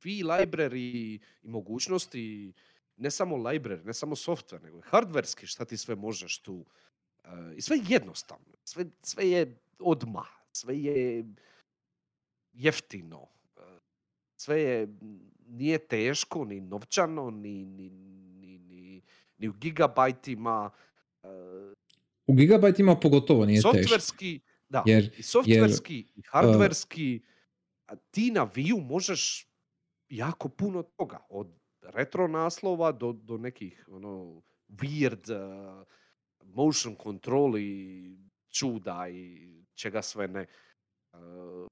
vi 0.05 0.23
library 0.23 0.95
i 0.95 1.21
mogućnosti, 1.43 2.53
ne 2.97 3.11
samo 3.11 3.37
library, 3.37 3.85
ne 3.85 3.95
samo 3.95 4.17
software, 4.17 4.63
nego 4.63 4.79
i 4.79 4.83
hardverski 4.85 5.47
šta 5.47 5.65
ti 5.65 5.77
sve 5.77 5.95
možeš 5.95 6.39
tu. 6.39 6.65
E, 7.25 7.29
I 7.57 7.61
sve 7.61 7.77
je 7.77 7.83
jednostavno, 7.89 8.55
sve, 8.65 8.85
sve 9.03 9.31
je 9.31 9.59
odmah, 9.79 10.29
sve 10.53 10.83
je 10.83 11.25
jeftino, 12.53 13.27
e, 13.57 13.61
sve 14.37 14.61
je, 14.61 14.89
nije 15.47 15.79
teško 15.79 16.45
ni 16.45 16.61
novčano, 16.61 17.31
ni, 17.31 17.65
ni, 17.65 17.91
ni, 19.41 19.49
u 19.49 19.53
gigabajtima. 19.53 20.71
e, 21.23 21.29
U 22.27 22.35
gigabajtima 22.35 22.97
pogotovo 22.97 23.47
nije 23.47 23.63
teško. 23.63 23.79
softverski, 23.79 24.41
da, 24.69 24.83
Jer- 24.87 25.11
i 25.19 25.23
softverski 25.23 26.07
i 26.17 26.23
hardverski, 26.27 27.21
a 27.87 27.97
ti 27.97 28.31
na 28.31 28.47
Wii 28.47 28.89
možeš 28.89 29.47
jako 30.09 30.49
puno 30.49 30.83
toga, 30.83 31.19
od 31.29 31.59
retro 31.83 32.29
naslova 32.29 32.93
do, 32.93 33.13
do 33.13 33.37
nekih 33.37 33.85
ono, 33.91 34.43
weird 34.69 35.31
uh, 35.31 35.87
motion 36.45 36.97
control 37.03 37.59
i 37.59 38.17
čuda 38.51 39.09
i 39.09 39.49
čega 39.75 40.03
sve 40.03 40.29
ne. 40.29 40.47
Uh, 41.13 41.67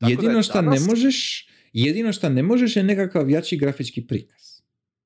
Jedino 0.00 0.42
što 0.42 0.62
ne 0.62 0.80
možeš, 0.80 1.48
jedino 1.72 2.12
što 2.12 2.28
ne 2.28 2.42
možeš 2.42 2.76
je 2.76 2.82
nekakav 2.82 3.30
jači 3.30 3.56
grafički 3.56 4.06
prikaz. 4.06 4.47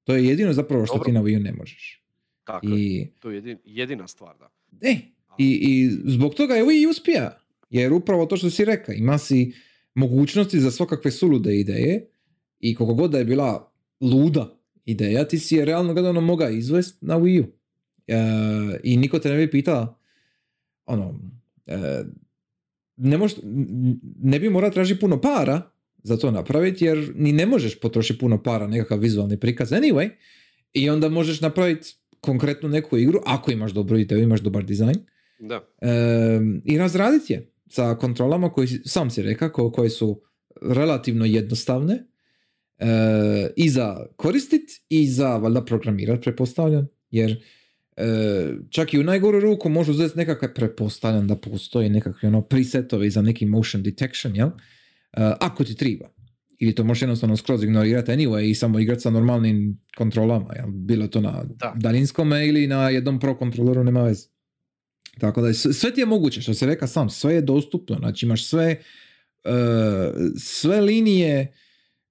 To 0.05 0.15
je 0.15 0.27
jedino 0.27 0.53
zapravo 0.53 0.87
što 0.87 0.95
Dobro. 0.95 1.05
ti 1.05 1.13
na 1.13 1.23
Wii 1.23 1.37
U 1.37 1.41
ne 1.41 1.53
možeš. 1.53 2.03
Tako 2.45 2.67
I, 2.69 3.07
to 3.19 3.31
je 3.31 3.43
jedin- 3.43 3.59
jedina 3.65 4.09
stvar, 4.09 4.37
da. 4.39 4.51
e, 4.83 4.97
i, 5.39 5.51
i 5.53 5.91
zbog 6.05 6.35
toga 6.35 6.55
je 6.55 6.65
Wii 6.65 6.91
uspija. 6.91 7.39
Jer 7.71 7.93
upravo 7.93 8.27
to 8.27 8.37
što 8.37 8.51
si 8.51 8.65
rekao, 8.65 8.95
ima 8.95 9.19
si 9.19 9.53
mogućnosti 9.95 10.61
za 10.61 10.71
svakakve 10.71 11.11
sulude 11.11 11.57
ideje 11.57 12.07
i 12.61 12.75
koliko 12.75 12.95
god 12.95 13.11
da 13.11 13.19
je 13.19 13.25
bila 13.25 13.73
luda 14.01 14.59
ideja, 14.85 15.25
ti 15.25 15.39
si 15.39 15.57
je 15.57 15.65
realno 15.65 15.95
gledano 15.95 16.21
moga 16.21 16.49
izvest 16.51 16.99
na 17.01 17.19
Wii 17.19 17.41
U. 17.41 17.47
E, 18.07 18.17
I 18.83 18.97
niko 18.97 19.19
te 19.19 19.31
ne 19.31 19.37
bi 19.37 19.51
pitao 19.51 19.99
ono, 20.87 21.21
e, 21.67 22.05
ne, 22.97 23.19
mož, 23.19 23.33
n- 23.43 24.01
ne 24.19 24.41
bi 24.41 24.51
morao 24.51 24.71
tražiti 24.71 25.01
puno 25.01 25.21
para 25.21 25.71
za 26.03 26.17
to 26.17 26.31
napraviti, 26.31 26.85
jer 26.85 27.13
ni 27.15 27.33
ne 27.33 27.47
možeš 27.47 27.81
potrošiti 27.81 28.19
puno 28.19 28.43
para 28.43 28.67
nekakav 28.67 28.99
vizualni 28.99 29.41
prikaz 29.41 29.71
anyway, 29.71 30.11
i 30.73 30.91
onda 30.91 31.09
možeš 31.09 31.41
napraviti 31.41 31.95
konkretnu 32.21 32.69
neku 32.69 32.99
igru, 32.99 33.21
ako 33.27 33.51
imaš 33.51 33.73
dobru 33.73 33.99
ideju, 33.99 34.23
imaš 34.23 34.41
dobar 34.41 34.65
dizajn, 34.65 34.97
Da. 35.39 35.61
e, 35.81 35.91
i 36.65 36.79
razraditi 36.79 37.33
je 37.33 37.53
sa 37.69 37.95
kontrolama 37.95 38.53
koji 38.53 38.69
sam 38.69 39.11
si 39.11 39.23
rekao, 39.23 39.71
koje 39.71 39.91
su 39.91 40.23
relativno 40.63 41.25
jednostavne 41.25 42.05
e, 42.79 42.87
i 43.57 43.69
za 43.69 44.07
koristit 44.17 44.71
i 44.89 45.07
za 45.07 45.37
valjda 45.37 45.65
programirat, 45.65 46.23
pretpostavljam, 46.23 46.89
jer 47.11 47.43
e, 47.97 48.55
čak 48.71 48.95
i 48.95 48.99
u 48.99 49.05
najgoru 49.05 49.41
ruku 49.41 49.69
može 49.69 49.91
uzeti 49.91 50.19
nekakve, 50.19 50.55
pretpostavljam 50.55 51.29
da 51.29 51.37
postoji 51.37 51.89
nekakvi 51.89 52.29
ono 52.29 52.43
presetovi 52.43 53.11
za 53.11 53.23
neki 53.23 53.47
motion 53.47 53.83
detection, 53.83 54.37
jel? 54.37 54.51
E, 55.13 55.33
ako 55.41 55.65
ti 55.65 55.75
triba. 55.75 56.09
Ili 56.59 56.75
to 56.75 56.85
možeš 56.85 57.03
jednostavno 57.03 57.37
skroz 57.37 57.63
ignorirati 57.63 58.11
anyway 58.11 58.51
i 58.51 58.55
samo 58.55 58.79
igrati 58.79 59.01
sa 59.01 59.11
normalnim 59.11 59.81
kontrolama, 59.97 60.55
jel? 60.57 60.67
Bilo 60.69 61.07
to 61.09 61.21
na 61.21 61.45
Da. 61.45 61.73
daljinskome 61.77 62.47
ili 62.49 62.67
na 62.67 62.89
jednom 62.89 63.21
pro 63.21 63.35
kontroleru, 63.37 63.85
nema 63.85 64.03
veze. 64.03 64.27
Tako 65.21 65.43
da 65.43 65.55
sve 65.55 65.95
ti 65.95 66.01
je 66.01 66.07
moguće, 66.07 66.41
što 66.41 66.55
se 66.55 66.67
reka 66.67 66.87
sam, 66.87 67.11
sve 67.11 67.35
je 67.35 67.41
dostupno, 67.43 67.97
znači 67.97 68.27
imaš 68.27 68.47
sve, 68.47 68.65
e, 69.45 69.53
sve 70.37 70.81
linije 70.81 71.53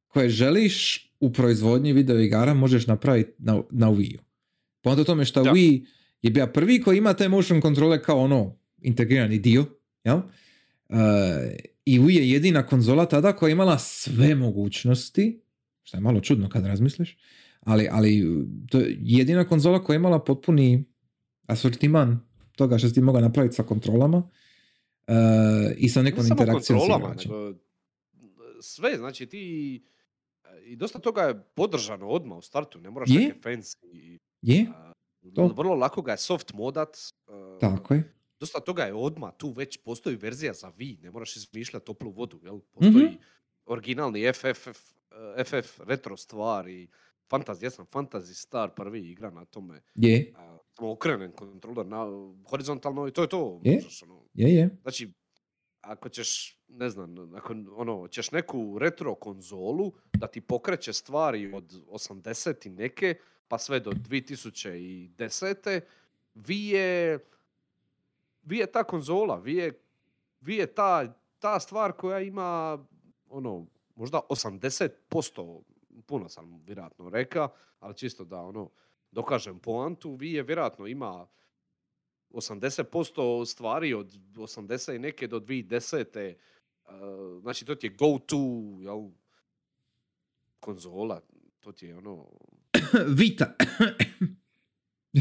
koje 0.08 0.30
želiš 0.30 1.08
u 1.20 1.34
proizvodnji 1.34 1.94
video 1.94 2.20
igara 2.20 2.54
možeš 2.54 2.88
napraviti 2.88 3.32
na, 3.38 3.62
na 3.72 3.88
Wii 3.88 4.18
U. 4.18 4.22
Ponto 4.82 5.04
tome 5.04 5.26
što 5.26 5.44
Da. 5.44 5.52
Wii 5.52 5.86
je 6.22 6.32
bio 6.32 6.48
prvi 6.48 6.82
koji 6.82 6.98
ima 6.98 7.14
te 7.14 7.30
motion 7.30 7.62
kontrole 7.62 8.04
kao 8.04 8.20
ono 8.20 8.58
integrirani 8.82 9.40
dio, 9.40 9.66
jel? 10.04 10.18
E, 10.90 11.56
I 11.92 12.00
Wii 12.00 12.18
je 12.18 12.30
jedina 12.32 12.66
konzola 12.66 13.06
tada 13.06 13.34
koja 13.34 13.50
je 13.50 13.54
imala 13.54 13.78
sve 13.78 14.36
mogućnosti, 14.36 15.42
što 15.84 15.98
je 15.98 16.02
malo 16.02 16.20
čudno 16.20 16.50
kad 16.50 16.66
razmisliš, 16.66 17.18
ali, 17.62 17.88
ali 17.92 18.24
to 18.70 18.80
je 18.80 18.98
jedina 19.00 19.48
konzola 19.48 19.84
koja 19.84 19.94
je 19.94 19.98
imala 19.98 20.24
potpuni 20.24 20.86
asortiman 21.46 22.20
toga 22.56 22.78
što 22.78 22.88
si 22.88 22.94
ti 22.94 23.02
mogao 23.02 23.22
napraviti 23.22 23.56
sa 23.56 23.64
kontrolama 23.64 24.30
e, 25.08 25.14
i 25.78 25.90
sa 25.90 26.02
nekom 26.02 26.24
ne 26.24 26.30
interakcijom 26.30 26.80
s 26.80 26.88
nego 26.88 27.54
sve, 28.62 28.98
znači 28.98 29.26
ti 29.26 29.84
i 30.66 30.76
dosta 30.76 31.00
toga 31.00 31.22
je 31.22 31.44
podržano 31.56 32.08
odmah 32.08 32.38
u 32.38 32.42
startu, 32.42 32.80
ne 32.80 32.90
moraš 32.90 33.10
Je. 33.10 33.20
neke 33.20 33.40
fancy 33.40 34.20
Je, 34.42 34.66
a, 34.76 34.92
to. 35.36 35.48
vrlo 35.48 35.76
lako 35.76 36.02
ga 36.02 36.12
je 36.12 36.18
soft 36.18 36.54
modat. 36.54 36.98
a, 37.28 37.58
tako 37.62 37.94
je. 37.94 38.14
Dosta 38.42 38.60
toga 38.60 38.84
je 38.84 38.94
odmah, 38.94 39.32
tu 39.38 39.50
već 39.50 39.78
postoji 39.78 40.16
verzija 40.16 40.54
za 40.54 40.72
Wii, 40.72 41.02
ne 41.02 41.12
moraš 41.12 41.36
izmišljati 41.36 41.86
toplu 41.86 42.12
vodu, 42.12 42.40
jel? 42.44 42.60
Postoji 42.72 43.06
Mhm. 43.06 43.16
originalni 43.66 44.34
FF, 44.34 44.68
eh, 44.68 45.44
FF 45.44 45.80
retro 45.80 46.18
stvar 46.18 46.68
i 46.68 46.88
Fantasy, 47.30 47.64
ja 47.64 47.70
sam 47.70 47.86
Fantasy 47.86 48.34
Star 48.36 48.70
prvi 48.76 49.00
igra 49.02 49.30
na 49.30 49.46
tome. 49.46 49.82
Je, 49.96 50.34
a, 50.36 50.58
Samo 50.72 50.92
okrenem 50.92 51.32
kontroler 51.32 51.86
na 51.86 52.06
horizontalno 52.46 53.08
i 53.08 53.12
to 53.12 53.22
je 53.22 53.30
to. 53.30 53.62
Je. 53.64 53.74
Možeš, 53.76 54.04
ono, 54.04 54.24
je, 54.34 54.56
je. 54.56 54.70
Znači, 54.82 55.14
ako 55.82 56.10
ćeš, 56.10 56.60
ne 56.68 56.90
znam, 56.90 57.36
ako 57.36 57.54
ono, 57.72 58.08
ćeš 58.08 58.32
neku 58.32 58.78
retro 58.80 59.16
konzolu 59.16 59.92
da 60.14 60.28
ti 60.28 60.42
pokreće 60.42 60.94
stvari 60.94 61.54
od 61.54 61.74
80 61.88 62.68
i 62.68 62.70
neke, 62.70 63.16
pa 63.48 63.58
sve 63.58 63.80
do 63.80 63.92
2010. 63.92 65.82
Vi 66.36 66.68
je, 66.68 67.20
vi 68.44 68.58
je 68.58 68.72
ta 68.72 68.84
konzola, 68.84 69.36
vi 69.40 69.56
je, 69.56 69.82
vi 70.42 70.56
je 70.56 70.74
ta, 70.74 71.14
ta 71.40 71.60
stvar 71.60 71.92
koja 71.92 72.20
ima, 72.20 72.80
ono, 73.30 73.66
možda 73.96 74.22
80%, 74.30 75.62
puno 76.06 76.30
sam 76.30 76.62
vjerojatno 76.66 77.10
rekao, 77.10 77.50
ali 77.80 77.98
čisto 77.98 78.26
da, 78.26 78.42
ono, 78.42 78.70
dokažem 79.12 79.60
poantu, 79.60 80.16
vi 80.16 80.34
je 80.34 80.44
vjerojatno 80.44 80.88
ima 80.88 81.28
80% 82.30 83.46
stvari 83.46 83.94
od 83.94 84.12
80 84.36 84.96
i 84.96 85.00
neke 85.00 85.28
do 85.28 85.40
2010. 85.40 86.36
Uh, 86.86 87.42
znači 87.42 87.66
to 87.66 87.76
ti 87.76 87.88
je 87.88 87.96
go 87.96 88.20
to 88.26 88.38
jel, 88.80 89.10
konzola. 90.60 91.22
To 91.60 91.72
ti 91.72 91.86
je 91.86 91.98
ono... 91.98 92.28
Vita. 93.20 93.54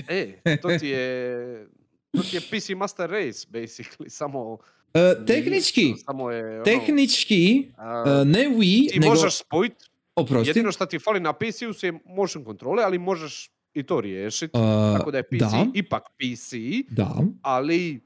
E, 0.08 0.40
to 0.62 0.68
ti 0.78 0.88
je... 0.88 1.68
To 2.16 2.22
ti 2.22 2.36
je 2.36 2.40
PC 2.40 2.68
Master 2.76 3.10
Race, 3.10 3.46
basically. 3.50 4.08
Samo... 4.20 4.58
Nije, 4.94 5.26
tehnički, 5.26 5.94
Samo 6.04 6.30
je 6.30 6.54
ono... 6.54 6.64
tehnički, 6.64 7.70
e, 8.06 8.24
ne 8.24 8.48
Wii, 8.48 8.92
ti 8.92 9.00
nego, 9.00 9.10
možeš 9.14 9.38
spojit, 9.38 9.72
oprosti, 10.14 10.50
jedino 10.50 10.72
što 10.72 10.86
ti 10.86 10.98
fali 10.98 11.20
na 11.20 11.32
PC-u 11.32 11.72
su 11.72 11.86
je 11.86 11.92
motion 12.04 12.44
kontrole, 12.44 12.84
ali 12.84 12.98
možeš 12.98 13.50
i 13.74 13.82
to 13.82 14.00
riješiti. 14.00 14.58
e, 14.58 14.96
Tako 14.98 15.10
da 15.10 15.18
je 15.18 15.22
PC 15.22 15.38
da, 15.38 15.66
ipak 15.74 16.02
PC, 16.02 16.52
da. 16.88 17.16
ali 17.42 18.00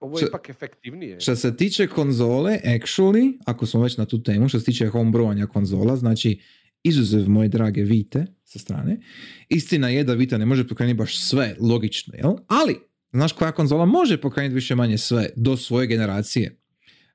ovo 0.00 0.18
je 0.18 0.26
ipak 0.28 0.48
efektivnije. 0.48 1.20
Što 1.20 1.36
se 1.36 1.56
tiče 1.56 1.86
konzole, 1.86 2.60
actually, 2.64 3.38
ako 3.46 3.66
smo 3.66 3.82
već 3.82 3.96
na 3.96 4.04
tu 4.04 4.22
temu, 4.22 4.48
što 4.48 4.58
se 4.58 4.64
tiče 4.64 4.86
homebrewanja 4.86 5.46
konzola, 5.46 5.96
znači 5.96 6.40
izuzev 6.84 7.28
moje 7.28 7.48
drage 7.48 7.82
Vite 7.82 8.26
sa 8.44 8.58
strane, 8.58 9.00
istina 9.48 9.88
je 9.88 10.04
da 10.04 10.14
Vita 10.14 10.38
ne 10.38 10.46
može 10.46 10.68
pokrenuti 10.68 10.96
baš 10.96 11.18
sve, 11.18 11.56
logično, 11.60 12.14
jel? 12.16 12.32
Ali, 12.46 12.76
znaš 13.12 13.32
koja 13.32 13.52
konzola 13.52 13.84
može 13.86 14.20
pokrenuti 14.20 14.54
više 14.54 14.74
manje 14.74 14.98
sve 14.98 15.30
do 15.36 15.56
svoje 15.56 15.86
generacije? 15.86 16.60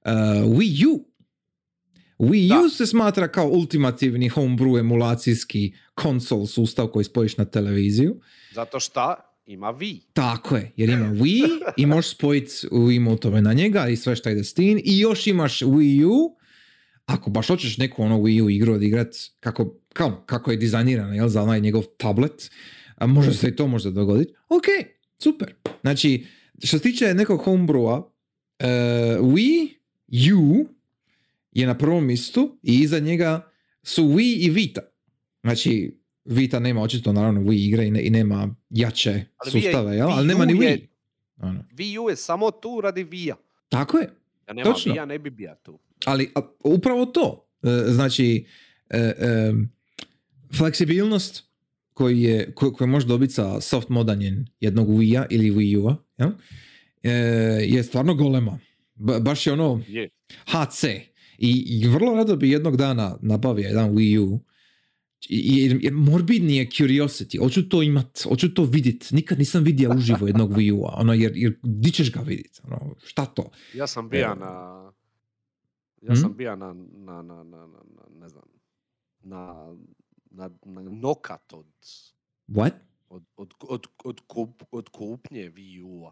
Uh, 0.06 0.12
Wii 0.58 0.86
U. 0.88 1.10
Wii 2.20 2.60
U 2.60 2.64
Da. 2.64 2.70
se 2.70 2.86
smatra 2.86 3.28
kao 3.28 3.48
ultimativni 3.48 4.30
homebrew 4.30 4.80
emulacijski 4.80 5.74
konsol 5.94 6.46
sustav 6.46 6.88
koji 6.88 7.04
spojiš 7.06 7.38
na 7.38 7.46
televiziju. 7.46 8.22
Zato 8.54 8.80
šta 8.80 9.16
ima 9.46 9.68
Wii. 9.68 10.02
Tako 10.14 10.56
je, 10.56 10.72
jer 10.76 10.90
ima 10.90 11.14
Wii 11.14 11.48
i 11.78 11.86
možeš 11.86 12.12
spojiti 12.12 12.52
Wii 12.72 13.00
motove 13.00 13.42
na 13.42 13.54
njega 13.54 13.88
i 13.88 13.96
sve 13.96 14.16
što 14.16 14.30
ide 14.30 14.44
s 14.44 14.54
tim 14.54 14.82
i 14.84 15.00
još 15.00 15.28
imaš 15.28 15.60
Wii 15.60 16.06
U 16.06 16.39
ako 17.10 17.30
baš 17.30 17.48
hoćeš 17.48 17.78
neku 17.78 18.04
ono 18.04 18.18
Wii 18.18 18.42
U 18.42 18.50
igru 18.50 18.74
odigrat 18.74 19.08
kako, 19.40 19.76
kao, 19.90 20.24
kako 20.26 20.52
je 20.52 20.58
dizajnirana 20.58 21.16
jel, 21.16 21.28
za 21.28 21.42
onaj 21.42 21.62
njegov 21.62 21.84
tablet, 21.88 22.52
a 22.96 23.08
može 23.08 23.34
se 23.34 23.48
i 23.48 23.56
to 23.56 23.68
možda 23.68 23.92
dogoditi. 23.92 24.34
Ok, 24.50 24.64
super. 25.20 25.54
Znači, 25.82 26.26
što 26.58 26.78
se 26.78 26.82
tiče 26.82 27.14
nekog 27.14 27.42
homebrewa, 27.42 27.98
uh, 27.98 28.06
Wii 29.26 29.68
U 30.36 30.66
je 31.52 31.68
na 31.68 31.78
prvom 31.78 32.06
mjestu 32.06 32.58
i 32.64 32.74
iza 32.76 33.00
njega 33.00 33.52
su 33.84 34.04
Wii 34.06 34.38
i 34.38 34.50
Vita. 34.50 34.82
Znači, 35.44 36.00
Vita 36.26 36.60
nema 36.60 36.82
očito 36.82 37.14
naravno 37.14 37.42
Wii 37.42 37.68
igre 37.68 37.86
i, 37.86 37.92
ne- 37.92 38.02
i 38.02 38.10
nema 38.10 38.56
jače 38.70 39.24
Ali 39.38 39.52
sustave, 39.54 39.96
jel? 39.96 40.10
Ali 40.10 40.28
nema 40.28 40.46
ni 40.46 40.54
Wii. 40.54 40.64
je- 40.64 40.88
Ono. 41.38 41.64
Wii 41.72 42.00
U 42.00 42.10
je 42.10 42.16
samo 42.16 42.52
tu 42.52 42.82
radi 42.82 43.06
Wii-a. 43.06 43.36
Tako 43.70 43.98
je, 43.98 44.10
Da 44.48 44.54
nema 44.54 44.72
Točno. 44.72 44.94
Wii-a 44.94 45.06
ne 45.06 45.20
bi 45.20 45.30
bija 45.30 45.56
tu. 45.56 45.80
Ali 46.06 46.32
a, 46.36 46.42
upravo 46.64 47.06
to. 47.06 47.50
E, 47.64 47.92
znači, 47.92 48.46
e, 48.90 48.98
e, 49.00 49.54
fleksibilnost 50.58 51.44
koji 51.94 52.22
je, 52.22 52.52
ko, 52.56 52.74
koji 52.74 52.88
može 52.88 53.08
dobiti 53.08 53.34
sa 53.34 53.62
soft 53.62 53.90
modanjem 53.90 54.46
jednog 54.60 54.90
Wii-a 54.90 55.26
ili 55.30 55.52
Wii 55.52 55.78
U-a, 55.80 55.96
jel? 56.18 56.30
E, 57.04 57.12
je 57.68 57.84
stvarno 57.84 58.16
golema. 58.16 58.60
Ba- 58.96 59.20
baš 59.20 59.48
je 59.48 59.54
ono 59.54 59.82
Je. 59.88 60.10
HC. 60.48 60.84
I, 61.38 61.66
I 61.82 61.88
vrlo 61.88 62.16
rado 62.16 62.36
bi 62.36 62.50
jednog 62.52 62.78
dana 62.78 63.18
nabavio 63.22 63.68
jedan 63.68 63.92
Wii 63.92 64.20
U. 64.20 64.40
I- 65.30 65.62
Jer, 65.62 65.78
jer 65.82 65.94
morbidni 65.94 66.56
je 66.58 66.66
curiosity. 66.66 67.40
Hoću 67.40 67.70
to 67.70 67.84
imat, 67.84 68.22
hoću 68.24 68.54
to 68.54 68.64
vidjet. 68.64 69.12
Nikad 69.12 69.40
nisam 69.40 69.64
vidio 69.64 69.94
uživo 69.98 70.28
jednog 70.28 70.54
Wii 70.54 70.74
U-a. 70.74 70.94
Ono, 70.98 71.14
jer, 71.14 71.32
jer 71.36 71.54
di 71.64 71.92
ćeš 71.92 72.12
ga 72.12 72.20
vidjet? 72.22 72.60
Ono, 72.64 72.96
šta 73.04 73.26
to? 73.26 73.52
Ja 73.74 73.88
sam 73.88 74.10
bija 74.10 74.26
Evo. 74.26 74.36
na... 74.36 74.89
Ja 76.02 76.16
sam 76.16 76.36
bija 76.38 76.56
na, 76.56 76.74
na, 76.74 77.22
na, 77.22 77.44
na, 77.44 77.44
na, 77.44 77.68
na- 77.68 78.20
ne 78.20 78.30
znam, 78.30 78.44
na, 79.22 79.76
na, 80.32 80.50
na 80.64 80.82
nokat 80.82 81.54
od, 81.54 81.68
What? 82.48 82.72
od, 83.10 83.24
od, 83.38 83.54
od, 83.60 83.88
od, 84.04 84.20
kup, 84.28 84.64
od 84.72 84.90
kupnje 84.90 85.52
Wii 85.52 85.82
U-a. 85.84 86.12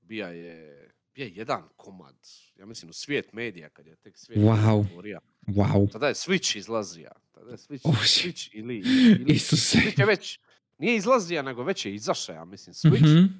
Bija 0.00 0.28
je, 0.28 0.90
bija 1.14 1.26
je 1.26 1.32
jedan 1.34 1.62
komad, 1.76 2.16
ja 2.56 2.66
mislim 2.66 2.90
u 2.90 2.92
svijet 2.92 3.32
medija, 3.32 3.68
kad 3.68 3.86
je 3.86 3.96
tek 3.96 4.18
svijet 4.18 4.40
Wow. 4.40 4.96
medija. 4.96 5.18
Wow. 5.46 5.92
Tada 5.92 6.08
je 6.08 6.14
Switch 6.14 6.58
izlazija. 6.58 7.12
Tada 7.32 7.50
je 7.50 7.56
Switch, 7.56 7.88
Oh. 7.88 7.94
Switch 7.94 8.48
ili, 8.52 8.82
ili 9.20 9.32
Isuse. 9.32 9.78
Switch 9.78 10.00
je 10.00 10.06
već, 10.06 10.38
nije 10.78 10.96
izlazija, 10.96 11.42
nego 11.42 11.62
već 11.64 11.86
je 11.86 11.94
izašao, 11.94 12.34
ja 12.34 12.44
mislim, 12.44 12.74
Switch. 12.74 13.22
Mhm. 13.24 13.34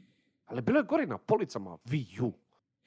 Ali 0.45 0.63
bilo 0.63 0.79
je 0.79 0.85
gori 0.85 1.07
na 1.07 1.19
policama 1.19 1.79
Wii 1.85 2.23
U. 2.23 2.33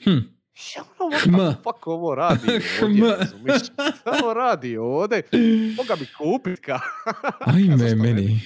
Hm. 0.04 0.20
Ja 0.68 0.84
ono, 1.00 1.18
Hm. 1.18 1.54
fuck 1.56 1.88
ovo 1.88 2.16
radi 2.16 2.48
ovdje? 2.82 3.60
Šta 3.60 3.94
ovo 4.16 4.34
radi 4.34 4.78
ovdje? 4.78 5.24
Moga 5.78 5.96
bi 5.96 6.08
kupit 6.18 6.60
ka. 6.60 6.80
Ajme 7.48 7.96
meni. 7.96 8.40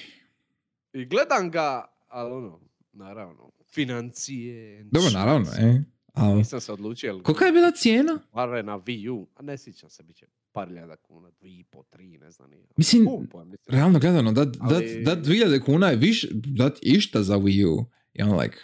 I 0.93 1.05
gledam 1.05 1.51
ga, 1.51 1.85
ali 2.07 2.31
ono, 2.31 2.59
naravno, 2.93 3.51
financije. 3.65 4.83
Dobro, 4.83 5.09
naravno, 5.11 5.47
e. 5.51 5.81
Ali, 6.13 6.37
Nisam 6.37 6.61
se 6.61 6.73
odlučio, 6.73 7.19
kolika 7.19 7.45
je 7.45 7.51
bila 7.51 7.71
cijena? 7.71 8.19
pare 8.31 8.63
na 8.63 8.73
Wii 8.75 9.09
U, 9.09 9.27
a 9.35 9.41
ne 9.41 9.57
sjećam 9.57 9.89
se, 9.89 10.03
bit 10.03 10.15
će 10.15 10.25
par 10.51 10.71
ljada 10.71 10.95
kuna, 10.97 11.29
dvi 11.31 11.49
i 11.51 11.63
po, 11.63 11.83
tri, 11.83 12.17
ne 12.17 12.31
znam 12.31 12.49
nije. 12.49 12.65
Mislim, 12.77 13.03
je, 13.03 13.19
mislim. 13.35 13.57
Realno 13.69 13.99
gledano, 13.99 14.31
dat, 14.31 14.47
dat, 14.49 14.71
Ali- 14.73 15.03
dat 15.03 15.19
2000 15.19 15.59
kuna 15.59 15.87
je 15.87 15.95
više, 15.95 16.27
dat 16.31 16.77
išta 16.81 17.23
za 17.23 17.35
Wii 17.35 17.65
U. 17.67 17.85
I 18.13 18.19
I'm 18.19 18.41
like, 18.43 18.57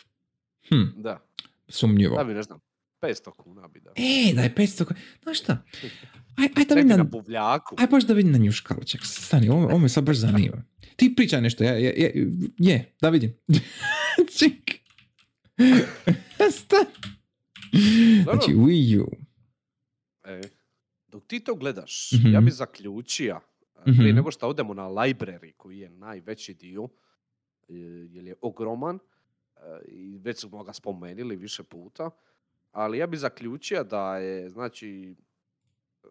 hm, 0.69 1.01
Da, 1.01 1.19
sumnjivo. 1.67 2.17
da 2.17 2.23
bi, 2.23 2.33
ne 2.33 2.43
znam, 2.43 2.59
500 3.05 3.31
kuna 3.33 3.67
bi 3.67 3.79
da. 3.79 3.91
E, 3.91 4.33
da 4.33 4.41
je 4.41 4.55
500 4.55 4.85
kuna. 4.85 4.99
Znaš 5.23 5.39
šta? 5.39 5.63
Aj, 6.37 6.49
aj 6.55 6.65
da 6.65 6.75
vidim 6.75 6.89
na, 6.89 6.97
na 6.97 7.03
buvljaku. 7.05 7.75
aj 7.79 7.87
baš 7.87 8.03
da 8.03 8.13
vidim 8.13 8.31
na 8.31 8.37
njuškalu. 8.37 8.83
Ček, 8.83 9.01
stani, 9.03 9.49
ovo, 9.49 9.65
ovo 9.65 9.77
me 9.77 9.89
sad 9.89 10.03
baš 10.03 10.17
zanima. 10.17 10.63
Ti 10.95 11.13
pričaj 11.15 11.41
nešto, 11.41 11.63
je, 11.63 11.69
je, 11.73 11.93
je, 11.97 12.25
je 12.59 12.95
da 13.01 13.09
vidim. 13.09 13.33
Ček. 14.39 14.71
Sta- 16.51 16.85
Znači, 18.23 18.51
Wii 18.51 18.99
U. 18.99 19.11
E, 20.23 20.41
dok 21.07 21.25
ti 21.25 21.39
to 21.39 21.55
gledaš, 21.55 22.11
Mhm. 22.13 22.27
ja 22.27 22.41
bi 22.41 22.51
zaključio, 22.53 23.39
prije 23.83 23.93
Mhm. 24.03 24.15
nego 24.15 24.31
što 24.31 24.47
odemo 24.47 24.73
na 24.73 24.83
library, 24.83 25.53
koji 25.53 25.79
je 25.79 25.89
najveći 25.89 26.53
dio, 26.53 26.83
e, 27.63 27.73
jer 28.07 28.25
je 28.25 28.35
ogroman, 28.41 28.95
e, 28.95 28.99
i 29.87 30.17
već 30.17 30.39
smo 30.39 30.63
ga 30.63 30.73
spomenuli 30.73 31.35
više 31.35 31.63
puta, 31.63 32.09
ali 32.75 32.97
ja 32.97 33.07
bi 33.07 33.17
zaključio 33.17 33.83
da 33.83 34.17
je, 34.17 34.49
znači, 34.49 35.15
e, 36.03 36.07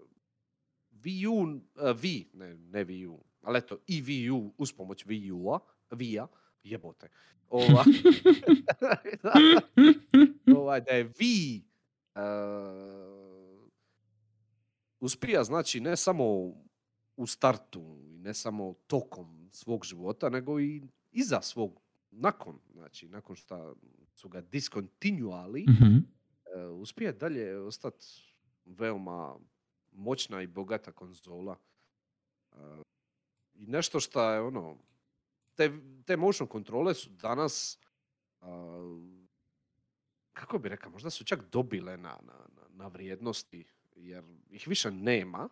Wii 0.92 1.26
U, 1.26 1.60
e, 1.76 1.92
Wii, 1.92 2.24
ne, 2.32 2.54
ne 2.54 2.84
Wii 2.84 3.06
U, 3.08 3.24
ali 3.42 3.58
eto, 3.58 3.78
i 3.86 4.02
Wii 4.02 4.30
U 4.30 4.52
uz 4.58 4.72
pomoć 4.72 5.06
Wii 5.06 5.32
U-a, 5.32 5.58
Wii-a, 5.90 6.26
jebote, 6.62 7.08
ova, 7.48 7.84
ovaj, 10.58 10.80
da 10.80 10.90
je 10.90 11.08
Wii 11.08 11.62
uh, 12.14 13.68
uspija, 15.00 15.44
znači, 15.44 15.80
ne 15.80 15.96
samo 15.96 16.24
u 17.16 17.26
startu, 17.26 17.96
ne 18.22 18.34
samo 18.34 18.74
tokom 18.86 19.48
svog 19.50 19.84
života, 19.84 20.28
nego 20.28 20.60
i 20.60 20.82
iza 21.12 21.40
svog, 21.40 21.80
nakon, 22.10 22.58
znači, 22.72 23.08
nakon 23.08 23.36
što 23.36 23.76
su 24.14 24.28
ga 24.28 24.40
diskontinuali, 24.40 25.64
Mhm. 25.68 26.13
E, 26.54 26.66
uspije 26.66 27.12
dalje 27.12 27.58
ostati 27.58 28.06
veoma 28.64 29.36
moćna 29.92 30.42
i 30.42 30.46
bogata 30.46 30.92
konzola. 30.92 31.56
E, 32.52 32.56
I 33.54 33.66
nešto 33.66 34.00
što 34.00 34.30
je 34.30 34.40
ono, 34.40 34.78
te, 35.54 35.70
te 36.06 36.16
motion 36.16 36.48
kontrole 36.48 36.94
su 36.94 37.10
danas, 37.10 37.78
a, 38.40 38.78
kako 40.32 40.58
bi 40.58 40.68
rekao, 40.68 40.90
možda 40.90 41.10
su 41.10 41.24
čak 41.24 41.40
dobile 41.52 41.96
na, 41.96 42.18
na, 42.22 42.34
na, 42.68 42.86
vrijednosti, 42.88 43.64
jer 43.96 44.24
ih 44.50 44.68
više 44.68 44.90
nema, 44.90 45.48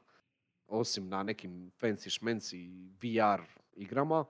osim 0.67 1.09
na 1.09 1.23
nekim 1.23 1.73
fancy 1.81 2.11
šmenci 2.11 2.91
VR 3.03 3.43
igrama, 3.73 4.25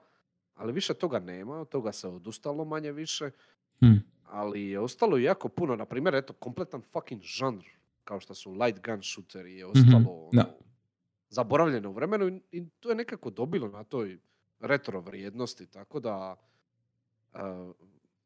ali 0.55 0.73
više 0.73 0.93
toga 0.93 1.19
nema, 1.19 1.65
toga 1.65 1.91
se 1.91 2.07
odustalo 2.07 2.65
manje 2.65 2.91
više 2.91 3.31
Hm. 3.79 4.12
Ali 4.33 4.69
je 4.69 4.79
ostalo 4.79 5.17
jako 5.17 5.49
puno, 5.49 5.75
na 5.75 5.85
primjer, 5.85 6.15
eto, 6.15 6.33
kompletan 6.33 6.81
fucking 6.83 7.21
žanr, 7.23 7.63
kao 8.03 8.19
što 8.19 8.35
su 8.35 8.51
light 8.51 8.85
gun 8.85 8.99
shooteri, 9.03 9.55
je 9.55 9.65
ostalo 9.65 10.29
da. 10.31 10.41
ono, 10.41 10.53
zaboravljeno 11.29 11.89
u 11.89 11.93
vremenu 11.93 12.27
i, 12.27 12.41
i 12.51 12.69
to 12.79 12.89
je 12.89 12.95
nekako 12.95 13.29
dobilo 13.29 13.67
na 13.67 13.83
toj 13.83 14.17
retro 14.59 15.01
vrijednosti, 15.01 15.65
tako 15.67 15.99
da, 15.99 16.35
uh, 17.33 17.39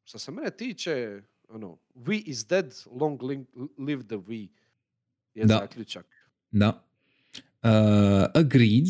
što 0.04 0.20
se 0.20 0.32
mene 0.32 0.52
tiče, 0.52 1.22
ono, 1.50 1.78
We 1.96 2.24
is 2.26 2.48
dead, 2.48 2.74
long 2.92 3.24
li- 3.24 3.46
live 3.78 4.04
the 4.04 4.16
We, 4.18 4.48
je 5.36 5.46
Da. 5.46 5.58
zaključak. 5.58 6.06
Da. 6.52 6.84
Uh, 7.64 7.70
agreed. 8.36 8.86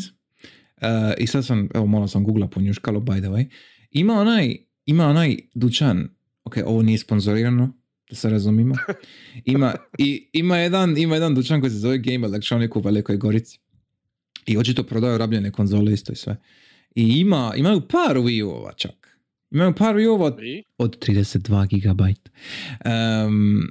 Uh, 0.76 0.84
I 1.18 1.26
sad 1.26 1.46
sam, 1.46 1.68
evo 1.74 1.86
malo 1.86 2.08
sam 2.08 2.24
googla 2.24 2.46
po 2.46 2.60
njuškalu, 2.60 3.00
by 3.00 3.18
the 3.18 3.28
way. 3.28 3.50
Ima 3.90 4.12
onaj, 4.14 4.56
ima 4.86 5.06
onaj 5.06 5.36
dućan, 5.54 6.08
ok, 6.48 6.56
ovo 6.66 6.82
nije 6.82 6.98
sponzorirano, 6.98 7.72
da 8.10 8.16
se 8.16 8.30
razumimo. 8.30 8.74
Ima, 9.44 9.74
i, 9.98 10.28
ima, 10.32 10.56
jedan, 10.56 10.98
ima 10.98 11.14
jedan 11.14 11.34
dućan 11.34 11.60
koji 11.60 11.70
se 11.70 11.76
zove 11.76 11.98
Game 11.98 12.26
Electronic 12.26 12.70
u 12.74 12.80
Velikoj 12.80 13.16
Gorici. 13.16 13.58
I 14.46 14.56
očito 14.58 14.82
prodaju 14.82 15.18
rabljene 15.18 15.52
konzole 15.52 15.92
isto 15.92 16.12
i 16.12 16.16
sve. 16.16 16.36
I 16.94 17.02
ima, 17.02 17.52
imaju 17.56 17.80
par 17.80 18.16
Wii 18.16 18.44
U-ova 18.44 18.72
čak. 18.72 19.18
Imaju 19.50 19.74
par 19.74 19.94
Wii 19.94 20.08
U-ova 20.08 20.26
od 20.26 20.38
od 20.78 21.06
32 21.06 21.80
GB. 21.80 22.00
Um, 22.00 23.70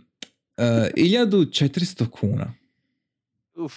uh, 0.58 0.64
1400 0.64 2.10
kuna. 2.10 2.54
Uf, 3.56 3.74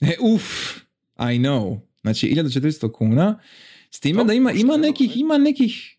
E, 0.00 0.16
uf, 0.20 0.76
I 1.18 1.38
know. 1.38 1.80
Znači, 2.00 2.34
1400 2.34 2.92
kuna. 2.92 3.38
S 3.90 4.00
time 4.00 4.24
da 4.24 4.32
ima, 4.32 4.52
ima 4.52 4.76
nekih, 4.76 5.16
ne? 5.16 5.20
ima 5.20 5.38
nekih, 5.38 5.95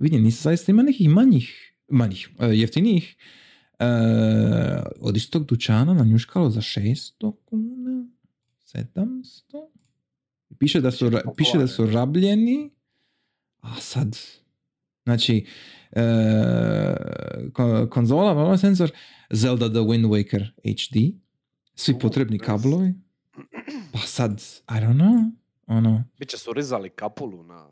vidim, 0.00 0.22
nisam 0.22 0.42
zaista, 0.42 0.72
ima 0.72 0.82
nekih 0.82 1.08
manjih, 1.08 1.74
manjih, 1.88 2.28
uh, 2.38 2.58
jeftinijih. 2.58 3.16
Uh, 3.78 3.86
od 5.00 5.16
istog 5.16 5.46
dućana 5.46 5.94
na 5.94 6.04
njuškalo 6.04 6.50
za 6.50 6.60
600 6.60 7.32
kuna, 7.44 8.08
700. 8.74 9.68
Piše 10.58 10.80
da 10.80 10.90
su, 10.90 11.10
piše 11.36 11.58
da 11.58 11.66
su 11.66 11.86
rabljeni, 11.86 12.70
a 13.60 13.74
sad, 13.80 14.18
znači, 15.04 15.46
e, 15.92 16.02
ko- 17.52 17.88
konzola, 17.90 18.34
malo 18.34 18.56
senzor, 18.58 18.90
Zelda 19.32 19.68
The 19.68 19.78
Wind 19.78 20.06
Waker 20.08 20.46
HD, 20.64 21.14
svi 21.74 21.98
potrebni 21.98 22.38
kablovi, 22.38 22.94
pa 23.92 23.98
sad, 23.98 24.42
I 24.68 24.72
don't 24.72 24.96
know, 24.96 25.30
ono, 25.66 26.04
bit 26.18 26.28
će 26.28 26.38
su 26.38 26.52
rizali 26.52 26.90
kapulu 26.90 27.42
na, 27.42 27.68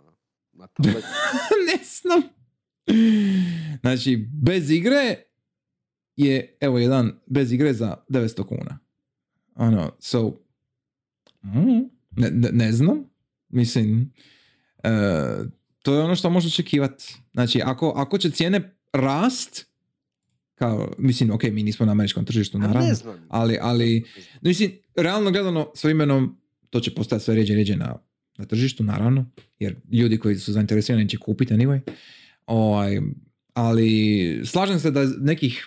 na 0.58 0.66
tabletu. 0.66 1.06
ne 1.68 1.84
znam. 1.84 2.22
Znači, 3.80 4.28
bez 4.32 4.70
igre 4.70 5.22
je, 6.16 6.56
evo 6.60 6.78
jedan, 6.78 7.12
bez 7.26 7.52
igre 7.52 7.72
za 7.72 7.96
900 8.08 8.46
kuna. 8.46 8.78
Ono, 9.54 9.92
so, 10.00 10.28
mm, 11.42 11.78
ne, 12.10 12.30
ne, 12.30 12.50
ne 12.52 12.72
znam, 12.72 13.04
mislim, 13.48 14.12
e, 14.82 14.90
to 15.82 15.94
je 15.94 16.02
ono 16.02 16.16
što 16.16 16.30
može 16.30 16.48
očekivati. 16.48 17.14
Znači, 17.32 17.62
ako, 17.64 17.92
ako 17.96 18.18
će 18.18 18.30
cijene 18.30 18.76
rast, 18.92 19.66
kao, 20.54 20.94
mislim, 20.98 21.30
ok, 21.30 21.42
mi 21.42 21.62
nismo 21.62 21.86
na 21.86 21.92
američkom 21.92 22.24
tržištu, 22.24 22.58
naravno, 22.58 22.94
ali, 23.28 23.58
ali, 23.60 24.04
Mislim, 24.40 24.72
realno 24.96 25.30
gledano, 25.30 25.72
s 25.74 25.84
vremenom 25.84 26.40
to 26.70 26.80
će 26.80 26.94
postati 26.94 27.24
sve 27.24 27.34
ređe 27.34 27.54
ređe 27.54 27.76
na, 27.76 27.98
na 28.38 28.44
tržištu, 28.44 28.84
naravno, 28.84 29.30
jer 29.58 29.76
ljudi 29.92 30.18
koji 30.18 30.36
su 30.36 30.52
zainteresirani 30.52 31.08
će 31.08 31.16
kupiti 31.16 31.54
anyway. 31.54 31.80
Ovaj, 32.46 33.00
ali 33.52 34.40
slažem 34.44 34.78
se 34.78 34.90
da 34.90 35.04
nekih, 35.20 35.66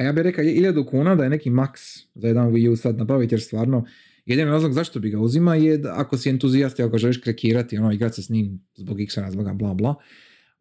ja 0.00 0.12
bih 0.12 0.22
rekao, 0.22 0.44
1000 0.44 0.86
kuna 0.90 1.14
da 1.14 1.24
je 1.24 1.30
neki 1.30 1.50
maks 1.50 1.80
za 2.14 2.28
jedan 2.28 2.52
Wii 2.52 2.68
U 2.68 2.76
sad 2.76 2.98
nabaviti, 2.98 3.34
jer 3.34 3.42
stvarno 3.42 3.86
Jedini 4.28 4.50
razlog 4.50 4.72
zašto 4.72 5.00
bi 5.00 5.10
ga 5.10 5.20
uzima 5.20 5.54
je 5.54 5.78
da 5.78 5.94
ako 5.96 6.18
si 6.18 6.30
entuzijast 6.30 6.78
i 6.78 6.82
ako 6.82 6.98
želiš 6.98 7.20
krekirati, 7.20 7.78
ono, 7.78 7.92
igrati 7.92 8.14
se 8.14 8.22
s 8.22 8.28
njim 8.28 8.60
zbog 8.76 9.00
x 9.00 9.16
razloga, 9.16 9.52
bla 9.52 9.74
bla. 9.74 9.94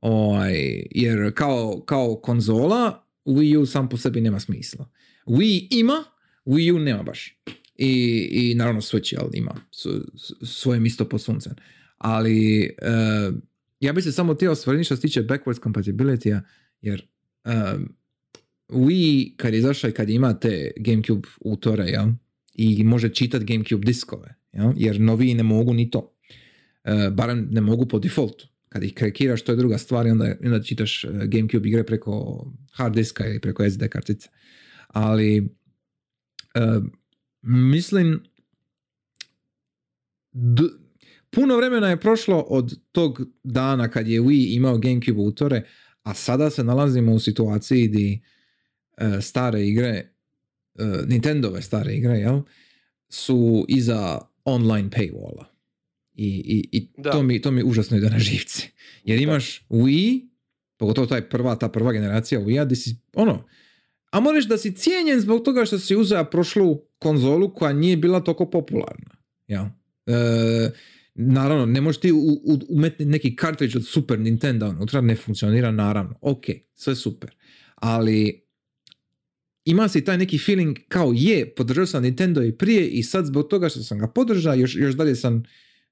Ovaj, 0.02 0.84
jer 0.92 1.34
kao, 1.34 1.82
kao 1.86 2.16
konzola, 2.16 3.04
Wii 3.26 3.58
U 3.58 3.66
sam 3.66 3.90
po 3.90 3.98
sebi 3.98 4.22
nema 4.22 4.40
smisla. 4.40 4.90
Wii 5.26 5.68
ima, 5.70 6.04
Wii 6.46 6.76
U 6.76 6.80
nema 6.80 7.04
baš. 7.04 7.38
I, 7.76 8.28
i 8.32 8.56
naravno 8.56 8.82
Switch 8.82 9.14
jel, 9.14 9.30
ima 9.34 9.56
svoje 10.44 10.80
misto 10.80 11.06
pod 11.06 11.22
suncem. 11.22 11.54
Ali 11.98 12.70
uh, 12.82 13.36
ja 13.80 13.94
bi 13.94 14.02
se 14.02 14.12
samo 14.12 14.34
htio 14.34 14.52
osvrniti 14.52 14.86
što 14.86 14.96
se 14.96 15.02
tiče 15.02 15.24
backwards 15.24 15.62
compatibility 15.62 16.42
jer 16.82 17.08
um, 17.46 17.96
Wii 18.70 19.36
kad 19.38 19.54
je 19.54 19.60
izašao 19.60 19.90
i 19.90 19.94
kad 19.94 20.10
imate 20.10 20.72
Gamecube 20.78 21.28
utore, 21.40 21.84
jel? 21.84 22.08
i 22.54 22.84
može 22.84 23.10
čitati 23.10 23.46
Gamecube 23.46 23.86
diskove, 23.86 24.36
jel? 24.54 24.74
jer 24.76 25.00
novi 25.02 25.34
ne 25.34 25.44
mogu 25.44 25.74
ni 25.74 25.90
to. 25.90 26.14
Uh, 26.84 27.14
barem 27.14 27.48
ne 27.52 27.62
mogu 27.62 27.88
po 27.88 28.00
defaultu. 28.00 28.48
Kad 28.70 28.84
ih 28.84 28.94
krekiraš, 28.94 29.42
to 29.42 29.52
je 29.52 29.56
druga 29.56 29.78
stvar 29.78 30.08
i 30.08 30.10
onda, 30.10 30.36
onda 30.44 30.64
čitaš 30.64 31.04
uh, 31.04 31.12
Gamecube 31.12 31.68
igre 31.70 31.84
preko 31.84 32.46
hard 32.72 32.96
diska 32.96 33.28
ili 33.28 33.40
preko 33.40 33.70
SD 33.70 33.88
kartice. 33.88 34.30
Ali 34.88 35.50
uh, 36.56 36.84
mislim 37.42 38.24
d- 40.32 40.87
puno 41.30 41.58
vremena 41.58 41.90
je 41.90 42.00
prošlo 42.00 42.40
od 42.40 42.80
tog 42.92 43.22
dana 43.44 43.88
kad 43.88 44.08
je 44.08 44.22
Wii 44.22 44.56
imao 44.56 44.78
Gamecube 44.78 45.22
utore, 45.22 45.64
a 46.04 46.14
sada 46.14 46.50
se 46.50 46.64
nalazimo 46.64 47.14
u 47.14 47.20
situaciji 47.20 47.88
gdje 47.88 48.20
uh, 49.02 49.24
stare 49.24 49.68
igre 49.68 50.14
uh, 50.80 51.08
Nintendove 51.08 51.62
stare 51.62 51.96
igre, 51.96 52.14
jel, 52.14 52.42
su 53.10 53.66
iza 53.68 54.20
online 54.46 54.90
paywalla. 54.90 55.46
I, 56.14 56.28
i, 56.28 56.78
i 56.78 57.04
to, 57.04 57.24
mi, 57.24 57.42
to 57.42 57.52
mi 57.52 57.64
užasno 57.64 57.98
ide 57.98 58.10
na 58.10 58.20
živci. 58.20 58.72
Jer 59.04 59.22
imaš 59.22 59.66
Wii, 59.70 60.28
pogotovo 60.78 61.08
taj 61.08 61.30
prva, 61.30 61.56
ta 61.56 61.70
prva 61.70 61.92
generacija 61.92 62.42
Wii-a, 62.42 62.66
gdje 62.66 62.76
si, 62.76 62.96
ono, 63.14 63.46
a 64.12 64.20
moraš 64.20 64.46
da 64.48 64.58
si 64.58 64.76
cijenjen 64.76 65.20
zbog 65.20 65.44
toga 65.44 65.66
što 65.66 65.80
si 65.80 65.96
uzeo 65.96 66.26
prošlu 66.26 66.82
konzolu 67.00 67.54
koja 67.54 67.74
nije 67.74 67.98
bila 67.98 68.20
toliko 68.20 68.50
popularna. 68.50 69.16
Ja. 69.48 69.72
E, 70.06 70.72
naravno, 71.18 71.66
ne 71.66 71.82
možeš 71.82 72.02
ti 72.02 72.12
umetni 72.70 73.06
neki 73.06 73.36
kartrić 73.36 73.76
od 73.76 73.88
Super 73.88 74.20
Nintendo 74.20 74.70
unutra, 74.70 75.02
ne 75.02 75.16
funkcionira 75.16 75.72
naravno. 75.72 76.16
Ok, 76.22 76.46
sve 76.74 76.96
super. 76.96 77.36
Ali 77.76 78.48
ima 79.66 79.88
se 79.88 80.04
taj 80.04 80.18
neki 80.18 80.38
feeling 80.38 80.78
kao 80.88 81.14
je, 81.16 81.54
podržao 81.56 81.86
sam 81.86 82.04
Nintendo 82.04 82.44
i 82.44 82.52
prije 82.52 82.88
i 82.88 83.04
sad 83.04 83.26
zbog 83.26 83.48
toga 83.48 83.70
što 83.70 83.84
sam 83.84 84.00
ga 84.00 84.08
podržao, 84.08 84.54
još, 84.54 84.76
još 84.76 84.96
dalje 84.96 85.16
sam 85.16 85.44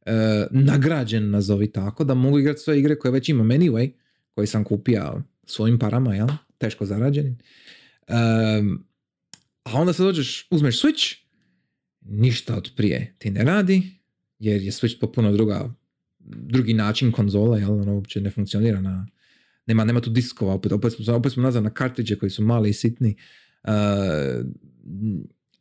e, 0.06 0.12
nagrađen, 0.52 1.30
nazovi 1.30 1.72
tako, 1.72 2.04
da 2.04 2.14
mogu 2.14 2.40
igrati 2.40 2.60
sve 2.60 2.80
igre 2.80 3.00
koje 3.00 3.12
već 3.12 3.30
imam 3.30 3.48
anyway, 3.48 3.92
koje 4.36 4.48
sam 4.48 4.64
kupio 4.64 5.22
svojim 5.46 5.80
parama, 5.80 6.16
jel? 6.16 6.28
Teško 6.58 6.86
zarađenim. 6.86 7.38
a 9.64 9.74
onda 9.74 9.94
se 9.94 10.04
dođeš, 10.04 10.48
uzmeš 10.52 10.82
Switch, 10.82 11.16
ništa 12.02 12.58
od 12.58 12.72
prije 12.76 13.16
ti 13.18 13.32
ne 13.32 13.44
radi, 13.44 13.96
jer 14.40 14.62
je 14.62 14.72
Switch 14.72 15.00
popuno 15.00 15.32
druga, 15.32 15.74
drugi 16.20 16.74
način 16.74 17.12
konzola, 17.12 17.58
jel? 17.58 17.72
Ono 17.72 17.94
uopće 17.94 18.22
ne 18.22 18.32
funkcionira 18.32 18.82
na, 18.82 19.08
nema, 19.66 19.86
nema 19.86 20.02
tu 20.02 20.10
diskova, 20.10 20.54
opet, 20.54 20.72
opet, 20.72 20.94
smo, 20.94 21.16
opet 21.16 21.34
smo 21.34 21.44
nazad 21.44 21.64
na 21.64 21.70
kartiđe 21.70 22.16
koji 22.16 22.30
su 22.30 22.44
mali 22.44 22.70
i 22.70 22.74
sitni. 22.74 23.16
Uh, 23.64 23.72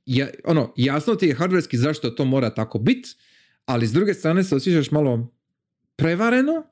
ja, 0.07 0.29
ono, 0.45 0.73
jasno 0.77 1.15
ti 1.15 1.27
je 1.27 1.35
hardverski 1.35 1.79
zašto 1.79 2.11
to 2.11 2.25
mora 2.25 2.55
tako 2.55 2.79
biti, 2.79 3.09
ali 3.65 3.87
s 3.87 3.93
druge 3.93 4.15
strane 4.15 4.45
se 4.45 4.57
osjećaš 4.57 4.91
malo 4.91 5.35
prevareno, 5.97 6.67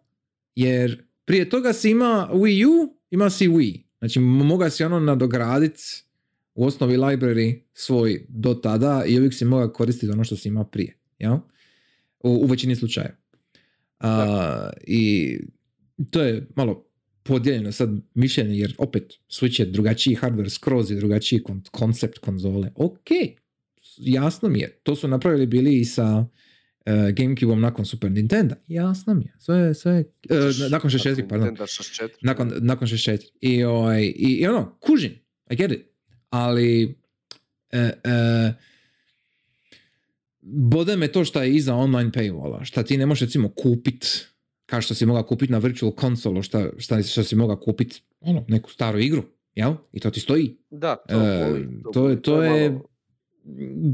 jer 0.54 1.02
prije 1.24 1.48
toga 1.48 1.72
si 1.72 1.90
ima 1.90 2.28
Wii 2.32 2.66
U, 2.66 2.96
ima 3.10 3.30
si 3.30 3.48
Wii. 3.48 3.82
Znači, 3.98 4.20
moga 4.20 4.70
si 4.70 4.84
ono 4.84 5.00
nadograditi 5.00 5.82
u 6.54 6.64
osnovi 6.64 6.96
library 6.96 7.60
svoj 7.72 8.26
do 8.28 8.54
tada 8.54 9.04
i 9.06 9.18
uvijek 9.18 9.34
si 9.34 9.44
mogao 9.44 9.72
koristiti 9.72 10.12
ono 10.12 10.24
što 10.24 10.36
si 10.36 10.48
imao 10.48 10.64
prije. 10.64 10.96
Ja? 11.18 11.40
U, 12.22 12.30
u 12.30 12.46
većini 12.46 12.76
slučaja. 12.76 13.16
Uh, 14.00 14.08
I 14.86 15.38
to 16.10 16.22
je 16.22 16.46
malo 16.56 16.86
podijeljeno 17.22 17.72
sad 17.72 17.90
mišljenje, 18.14 18.58
jer 18.58 18.74
opet 18.78 19.12
Switch 19.28 19.60
je 19.60 19.66
drugačiji 19.66 20.16
hardware, 20.16 20.48
skroz 20.48 20.90
je 20.90 20.96
drugačiji 20.96 21.42
koncept 21.70 22.18
konzole. 22.18 22.70
Ok, 22.74 23.08
jasno 23.98 24.48
mi 24.48 24.58
je. 24.58 24.80
To 24.82 24.96
su 24.96 25.08
napravili 25.08 25.46
bili 25.46 25.80
i 25.80 25.84
sa 25.84 26.18
uh, 26.18 26.26
Gamecube-om 27.16 27.60
nakon 27.60 27.84
Super 27.84 28.10
Nintendo. 28.10 28.54
Jasno 28.66 29.14
mi 29.14 29.24
je. 29.24 29.34
Sve, 29.38 29.74
sve, 29.74 30.04
uh, 30.30 30.70
nakon 30.70 30.90
64, 30.90 31.28
pardon. 31.28 31.56
Nakon, 32.22 32.52
nakon 32.60 32.88
64. 32.88 33.18
I, 33.40 33.64
ovaj, 33.64 34.02
i, 34.02 34.38
i 34.40 34.46
ono, 34.46 34.78
kužim. 34.80 35.12
I 35.50 35.56
get 35.56 35.72
it. 35.72 35.82
Ali 36.30 36.84
uh, 37.72 37.80
uh, 37.80 38.54
bode 40.43 40.97
me 40.97 41.09
to 41.09 41.24
što 41.24 41.43
je 41.43 41.55
iza 41.55 41.74
online 41.74 42.10
paywalla. 42.10 42.64
Šta 42.64 42.82
ti 42.82 42.97
ne 42.97 43.06
možeš 43.06 43.20
recimo 43.20 43.48
kupit 43.48 44.27
kao 44.66 44.81
što 44.81 44.94
si 44.94 45.06
mogao 45.06 45.23
kupiti 45.23 45.52
na 45.52 45.59
virtual 45.59 45.93
konsolu, 45.93 46.43
šta, 46.43 46.70
šta, 46.78 47.02
šta 47.02 47.24
si 47.24 47.36
mogao 47.36 47.56
kupiti 47.56 48.02
ono, 48.20 48.44
neku 48.48 48.70
staru 48.70 48.98
igru, 48.98 49.23
jel? 49.55 49.74
I 49.93 50.01
to 50.01 50.10
ti 50.10 50.20
stoji. 50.20 50.56
Da, 50.70 50.97
to, 50.97 51.14
e, 51.14 51.47
boli, 51.48 51.82
to, 51.82 51.90
to, 51.93 52.09
je, 52.09 52.23
to 52.23 52.43
je, 52.43 52.78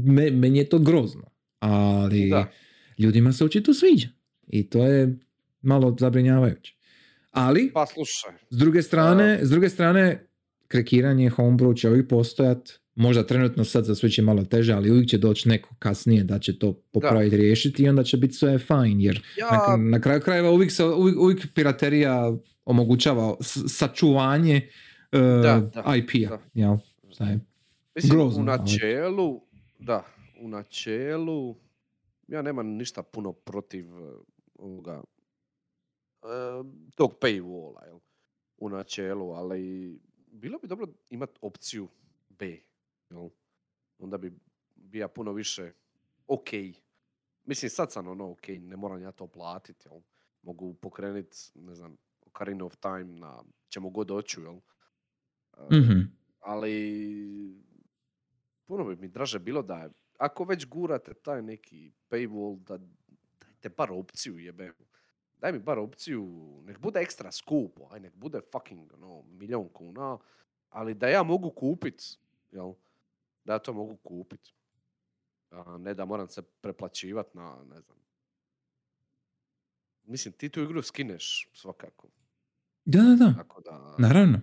me, 0.03 0.31
meni 0.31 0.57
je 0.57 0.69
to 0.69 0.79
grozno, 0.79 1.31
ali 1.59 2.29
da. 2.29 2.51
ljudima 2.97 3.33
se 3.33 3.45
očito 3.45 3.73
sviđa 3.73 4.07
i 4.47 4.69
to 4.69 4.85
je 4.85 5.17
malo 5.61 5.95
zabrinjavajuće. 5.99 6.75
Ali, 7.31 7.71
pa 7.73 7.85
slušaj. 7.85 8.31
S 8.49 8.57
druge 8.57 8.81
strane, 8.81 9.39
s 9.41 9.49
druge 9.49 9.69
strane, 9.69 10.27
krekiranje 10.67 11.29
homebrew 11.29 11.79
će 11.79 11.89
uvijek 11.89 12.09
postojati 12.09 12.73
možda 12.99 13.23
trenutno 13.23 13.63
sad 13.63 13.85
za 13.85 13.95
Switch 13.95 14.19
je 14.19 14.23
malo 14.23 14.43
teže, 14.43 14.73
ali 14.73 14.91
uvijek 14.91 15.09
će 15.09 15.17
doći 15.17 15.49
neko 15.49 15.75
kasnije 15.79 16.23
da 16.23 16.39
će 16.39 16.59
to 16.59 16.73
popraviti, 16.91 17.37
riješiti 17.37 17.83
i 17.83 17.89
onda 17.89 18.03
će 18.03 18.17
biti 18.17 18.33
sve 18.33 18.57
fine, 18.57 19.03
jer 19.03 19.23
ja... 19.37 19.47
na, 19.51 19.77
na, 19.77 20.01
kraju 20.01 20.21
krajeva 20.21 20.51
uvijek, 20.51 20.71
se, 20.71 20.85
uvijek, 20.85 21.19
uvijek 21.19 21.53
piraterija 21.55 22.33
omogućava 22.65 23.35
sačuvanje 23.67 24.69
uh, 25.11 25.19
da, 25.19 25.69
da, 25.73 25.95
IP-a. 25.95 26.37
Ja, 26.53 26.77
Mislim, 27.95 28.11
grozno, 28.11 28.41
u 28.41 28.45
načelu, 28.45 29.41
da, 29.79 30.05
u 30.41 30.47
načelu, 30.47 31.55
ja 32.27 32.41
nemam 32.41 32.67
ništa 32.67 33.03
puno 33.03 33.33
protiv 33.33 33.95
uh, 33.95 34.13
ovoga, 34.55 35.01
uh, 36.21 36.65
tog 36.95 37.13
paywalla, 37.21 37.85
jel? 37.85 37.99
u 38.57 38.69
načelu, 38.69 39.31
ali 39.31 39.93
bilo 40.31 40.59
bi 40.59 40.67
dobro 40.67 40.87
imati 41.09 41.39
opciju 41.41 41.87
B 42.29 42.68
jel? 43.09 43.29
onda 43.99 44.17
bi 44.17 44.33
bija 44.75 45.07
puno 45.07 45.33
više 45.33 45.73
ok. 46.27 46.49
Mislim, 47.43 47.69
sad 47.69 47.91
sam 47.91 48.07
ono 48.07 48.31
ok, 48.31 48.47
ne 48.47 48.75
moram 48.75 49.01
ja 49.01 49.11
to 49.11 49.27
platiti, 49.27 49.87
jel? 49.87 50.01
Mogu 50.41 50.73
pokrenuti, 50.73 51.37
ne 51.55 51.75
znam, 51.75 51.97
Ocarina 52.25 52.65
of 52.65 52.75
Time 52.75 53.03
na 53.19 53.43
čemu 53.69 53.89
god 53.89 54.09
hoću, 54.09 54.41
jel? 54.41 54.59
mm 55.71 56.19
Ali 56.39 57.63
puno 58.65 58.83
bi 58.83 58.95
mi 58.95 59.07
draže 59.07 59.39
bilo 59.39 59.61
da 59.61 59.77
je, 59.77 59.89
ako 60.17 60.43
već 60.43 60.65
gurate 60.67 61.13
taj 61.13 61.41
neki 61.41 61.91
paywall, 62.09 62.59
da 62.63 62.77
dajte 63.41 63.69
bar 63.69 63.91
opciju 63.91 64.39
jebe. 64.39 64.71
Daj 65.37 65.51
mi 65.51 65.59
bar 65.59 65.79
opciju, 65.79 66.25
nek 66.65 66.79
bude 66.79 66.99
ekstra 66.99 67.31
skupo, 67.31 67.87
aj 67.91 67.99
nek 67.99 68.15
bude 68.15 68.41
fucking 68.51 68.93
no, 68.97 69.21
milion 69.21 69.69
kuna, 69.69 70.17
ali 70.69 70.93
da 70.93 71.07
ja 71.07 71.23
mogu 71.23 71.51
kupit, 71.51 72.01
jel? 72.51 72.73
Da 73.49 73.53
ja 73.53 73.59
to 73.59 73.73
mogu 73.73 73.95
kupiti. 73.95 74.53
A 75.51 75.77
ne 75.77 75.93
da 75.93 76.05
moram 76.05 76.27
se 76.27 76.41
preplaćivati 76.61 77.37
na, 77.37 77.63
ne 77.69 77.81
znam. 77.81 77.97
Mislim, 80.03 80.33
ti 80.33 80.49
tu 80.49 80.61
igru 80.61 80.81
skineš 80.81 81.49
svakako. 81.53 82.07
Da, 82.85 83.01
da, 83.01 83.15
da. 83.15 83.33
Tako 83.37 83.61
da... 83.61 83.95
Naravno. 83.97 84.41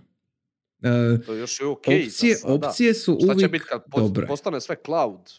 Uh, 0.77 1.25
to 1.25 1.33
još 1.33 1.59
je 1.59 1.65
okay 1.65 2.05
opcije, 2.05 2.37
opcije 2.43 2.93
su 2.93 3.17
Šta 3.21 3.25
uvijek 3.25 3.39
će 3.39 3.47
biti 3.47 3.65
kad 3.69 3.83
dobre. 3.87 4.27
postane 4.27 4.61
sve 4.61 4.75
cloud? 4.85 5.31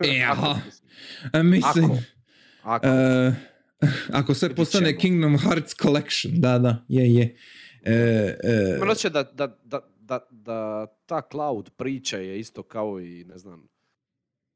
ja, 0.00 0.60
e, 1.32 1.42
mislim... 1.54 1.84
Ako? 1.84 1.98
Ako? 2.62 2.86
Uh, 2.86 3.34
ako 4.20 4.34
sve 4.34 4.54
postane 4.54 4.98
Kingdom 4.98 5.38
Hearts 5.38 5.74
Collection, 5.82 6.40
da, 6.40 6.58
da, 6.58 6.84
je, 6.88 7.14
je. 7.14 7.36
Uh, 7.86 8.88
uh, 8.88 9.12
da, 9.12 9.22
da, 9.22 9.58
da, 9.64 9.88
da, 10.08 10.18
da 10.30 10.86
ta 11.06 11.22
cloud 11.22 11.70
priča 11.70 12.16
je 12.18 12.40
isto 12.40 12.62
kao 12.62 13.00
i, 13.00 13.24
ne 13.24 13.38
znam... 13.38 13.68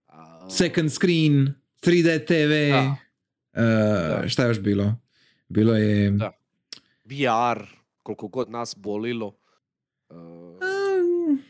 A... 0.06 0.50
Second 0.50 0.92
screen, 0.92 1.54
3D 1.82 2.26
TV, 2.26 2.72
da. 2.72 2.96
Uh, 4.22 4.28
šta 4.28 4.42
je 4.42 4.48
još 4.48 4.60
bilo? 4.60 4.94
Bilo 5.48 5.76
je... 5.76 6.10
Da. 6.10 6.30
VR, 7.04 7.62
koliko 8.02 8.28
god 8.28 8.50
nas 8.50 8.74
bolilo. 8.76 9.36
Uh... 10.08 10.16
Um, 10.16 11.42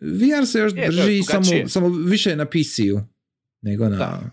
VR 0.00 0.46
se 0.46 0.58
još 0.58 0.72
je, 0.76 0.86
drži, 0.86 1.22
samo, 1.22 1.68
samo 1.68 1.88
više 1.88 2.36
na 2.36 2.44
PC-u 2.44 3.00
nego 3.62 3.88
na... 3.88 3.96
Da. 3.96 4.30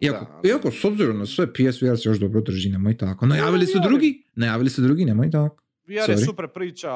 Iako, 0.00 0.24
Da, 0.24 0.30
ali- 0.34 0.48
iako 0.48 0.70
s 0.70 0.84
obzirom 0.84 1.18
na 1.18 1.26
sve 1.26 1.46
PSVR 1.46 1.96
se 1.96 2.08
još 2.08 2.18
dobro 2.18 2.40
drži, 2.40 2.68
nemoj 2.70 2.96
tako. 2.96 3.26
Najavili 3.26 3.66
su 3.66 3.78
je- 3.78 3.88
drugi, 3.88 4.22
najavili 4.34 4.70
su 4.70 4.82
drugi, 4.82 5.04
nemoj 5.04 5.30
tako. 5.30 5.62
VR 5.84 5.92
je 5.92 6.02
Sorry. 6.08 6.24
super 6.24 6.48
priča, 6.48 6.90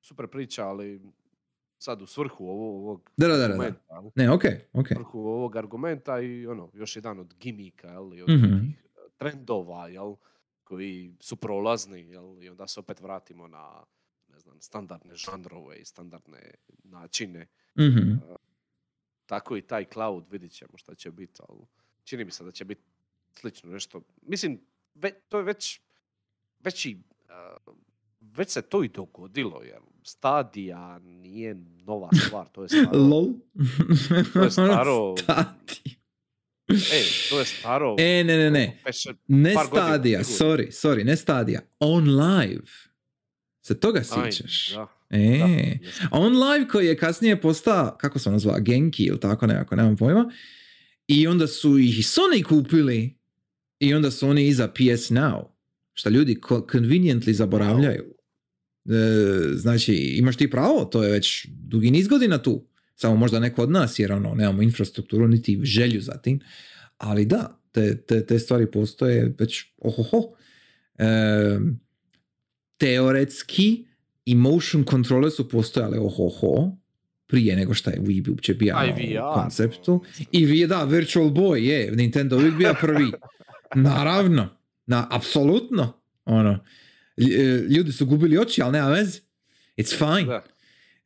super 0.00 0.26
priča, 0.26 0.64
ali 0.64 1.00
sad 1.78 2.02
u 2.02 2.06
svrhu 2.06 2.44
ovo- 2.44 2.76
ovog 2.78 3.10
Da, 3.16 3.26
da, 3.26 3.32
da, 3.32 3.38
da. 3.38 3.46
da. 3.48 3.52
argumenta, 3.54 3.94
jel? 3.94 4.10
Ne, 4.14 4.30
okej, 4.30 4.60
okej. 4.72 4.94
svrhu 4.94 5.18
ovog 5.20 5.56
argumenta 5.56 6.20
i 6.20 6.46
ono, 6.46 6.70
još 6.74 6.96
jedan 6.96 7.18
od 7.18 7.34
gimika, 7.34 7.88
jel, 7.88 8.14
i 8.14 8.22
od 8.22 8.28
Mhm. 8.30 8.42
nekih 8.44 8.76
trendova, 9.16 9.88
jel, 9.88 10.14
koji 10.64 11.14
su 11.20 11.36
prolazni, 11.36 12.00
jel, 12.00 12.42
i 12.42 12.48
onda 12.48 12.66
se 12.66 12.80
opet 12.80 13.00
vratimo 13.00 13.48
na, 13.48 13.84
ne 14.28 14.38
znam, 14.38 14.60
standardne 14.60 15.14
žanrove 15.14 15.78
i 15.78 15.84
standardne 15.84 16.50
načine. 16.84 17.46
Mhm. 17.78 18.12
Tako 19.26 19.56
i 19.56 19.62
taj 19.62 19.84
cloud, 19.84 20.24
vidit 20.30 20.52
ćemo 20.52 20.76
šta 20.76 20.94
će 20.94 21.10
biti, 21.10 21.40
ali 21.48 21.60
čini 22.04 22.24
mi 22.24 22.30
se 22.30 22.44
da 22.44 22.52
će 22.52 22.64
biti 22.64 22.82
slično 23.32 23.70
nešto. 23.70 24.02
Mislim, 24.22 24.60
ve, 24.94 25.10
to 25.12 25.38
je 25.38 25.44
već, 25.44 25.80
već 26.60 26.86
i, 26.86 27.02
uh, 27.64 27.74
već 28.20 28.50
se 28.50 28.62
to 28.62 28.84
i 28.84 28.88
dogodilo, 28.88 29.62
jer 29.62 29.78
stadija 30.04 30.98
nije 31.00 31.54
nova 31.78 32.08
stvar, 32.18 32.46
to 32.48 32.62
je 32.62 32.68
staro. 32.74 32.98
LOL. 32.98 33.28
To 34.32 34.42
je 34.42 34.50
staro- 34.50 35.16
Stati. 35.22 35.96
E, 36.68 37.00
to 37.30 37.38
je 37.38 37.44
staro. 37.44 37.96
E, 37.98 38.24
ne, 38.24 38.36
ne, 38.36 38.50
ne. 38.50 38.78
Peše- 38.84 39.14
Ne 39.28 39.54
stadija, 39.66 40.20
sorry, 40.20 40.66
sorry, 40.68 41.04
ne 41.04 41.16
stadija. 41.16 41.60
On 41.78 42.04
live. 42.16 42.62
Se 43.62 43.80
toga 43.80 44.02
sjećaš? 44.04 44.70
da, 44.70 44.86
E, 45.10 45.38
da. 46.00 46.08
On 46.12 46.32
live 46.34 46.68
koji 46.68 46.86
je 46.86 46.96
kasnije 46.96 47.40
postao, 47.40 47.96
kako 48.00 48.18
se 48.18 48.28
on 48.28 48.32
nazva, 48.32 48.58
Genki 48.58 49.02
ili 49.02 49.20
tako 49.20 49.46
nekako, 49.46 49.76
nemam 49.76 49.96
pojma. 49.96 50.30
I 51.08 51.26
onda 51.26 51.46
su 51.46 51.78
ih 51.78 51.94
Sony 51.96 52.42
kupili 52.44 53.18
i 53.78 53.94
onda 53.94 54.10
su 54.10 54.28
oni 54.28 54.46
iza 54.46 54.68
PS 54.68 54.78
Now. 55.10 55.44
Šta 55.98 56.10
ljudi 56.10 56.36
co- 56.48 56.66
conveniently 56.72 57.32
zaboravljaju. 57.32 58.04
E, 58.84 59.54
znači, 59.54 59.94
imaš 59.94 60.36
ti 60.36 60.50
pravo, 60.50 60.84
to 60.84 61.02
je 61.02 61.12
već 61.12 61.46
dugi 61.48 61.90
niz 61.90 62.08
godina 62.08 62.38
tu. 62.38 62.68
Samo 62.94 63.16
možda 63.16 63.40
neko 63.40 63.62
od 63.62 63.70
nas, 63.70 63.98
jer 63.98 64.12
ono, 64.12 64.34
nemamo 64.34 64.62
infrastrukturu, 64.62 65.28
niti 65.28 65.60
želju 65.62 66.00
za 66.00 66.12
tim. 66.12 66.40
Ali 66.98 67.24
da, 67.24 67.60
te, 67.72 68.02
te, 68.02 68.26
te 68.26 68.38
stvari 68.38 68.70
postoje 68.70 69.34
već 69.38 69.64
ohoho. 69.78 70.22
E, 70.98 71.58
teoretski 72.78 73.86
i 74.24 74.34
motion 74.34 74.84
kontrole 74.84 75.30
su 75.30 75.48
postojale 75.48 75.98
ohoho 75.98 76.76
prije 77.26 77.56
nego 77.56 77.74
što 77.74 77.90
je 77.90 78.00
Wii 78.00 78.30
uopće 78.30 78.54
bio 78.54 78.76
u 79.30 79.34
konceptu. 79.34 80.04
I 80.32 80.44
vi, 80.44 80.66
da, 80.66 80.84
Virtual 80.84 81.30
Boy 81.30 81.56
je, 81.56 81.92
Nintendo 81.92 82.36
uvijek 82.36 82.54
bio 82.54 82.74
prvi. 82.80 83.12
Naravno, 83.74 84.56
na, 84.86 85.08
apsolutno. 85.10 86.00
Ono, 86.24 86.58
e, 87.16 87.22
ljudi 87.68 87.92
su 87.92 88.06
gubili 88.06 88.38
oči, 88.38 88.62
ali 88.62 88.72
nema 88.72 88.88
veze. 88.88 89.20
It's 89.76 89.98
fine. 89.98 90.24
Da. 90.26 90.44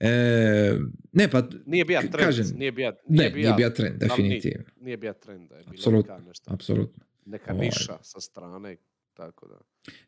E, 0.01 0.79
ne, 1.13 1.31
pa, 1.31 1.43
Nije 1.67 1.85
bija 1.85 2.01
trend, 2.01 2.17
kažem, 2.17 2.47
nije 2.57 2.73
bija, 2.73 2.93
ne, 3.09 3.31
nije 3.31 3.55
bio 3.57 3.71
trend, 3.71 4.01
definitivno. 4.01 4.65
Nije 4.81 4.97
bija 4.97 5.13
trend, 5.13 5.49
da 5.49 5.57
je 5.57 5.63
bila 5.63 5.75
Apsolutno. 5.75 6.15
neka, 6.15 6.27
nešto, 6.29 6.53
Apsolutno. 6.55 7.05
neka 7.25 7.53
Ovaj. 7.53 7.67
niša 7.67 7.99
sa 8.03 8.21
strane, 8.21 8.77
tako 9.15 9.49
da. 9.49 9.59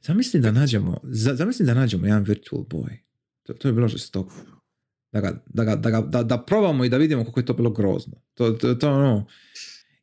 Zamisli 0.00 0.40
da 0.40 0.50
nađemo, 0.52 1.00
za, 1.02 1.34
zamisli 1.34 1.66
da 1.66 1.74
nađemo 1.74 2.06
jedan 2.06 2.22
Virtual 2.22 2.62
Boy. 2.62 2.96
To, 3.42 3.52
to 3.54 3.68
je 3.68 3.72
bilo 3.74 3.88
žestoko. 3.88 4.34
Da, 5.12 5.20
ga, 5.20 5.42
da, 5.46 5.64
ga, 5.64 5.76
da, 5.76 5.90
ga, 5.90 6.00
da, 6.00 6.22
da 6.22 6.38
probamo 6.38 6.84
i 6.84 6.88
da 6.88 6.96
vidimo 6.96 7.24
kako 7.24 7.40
je 7.40 7.46
to 7.46 7.54
bilo 7.54 7.70
grozno. 7.70 8.22
To, 8.34 8.50
to, 8.50 8.74
to 8.74 8.90
ono, 8.92 9.26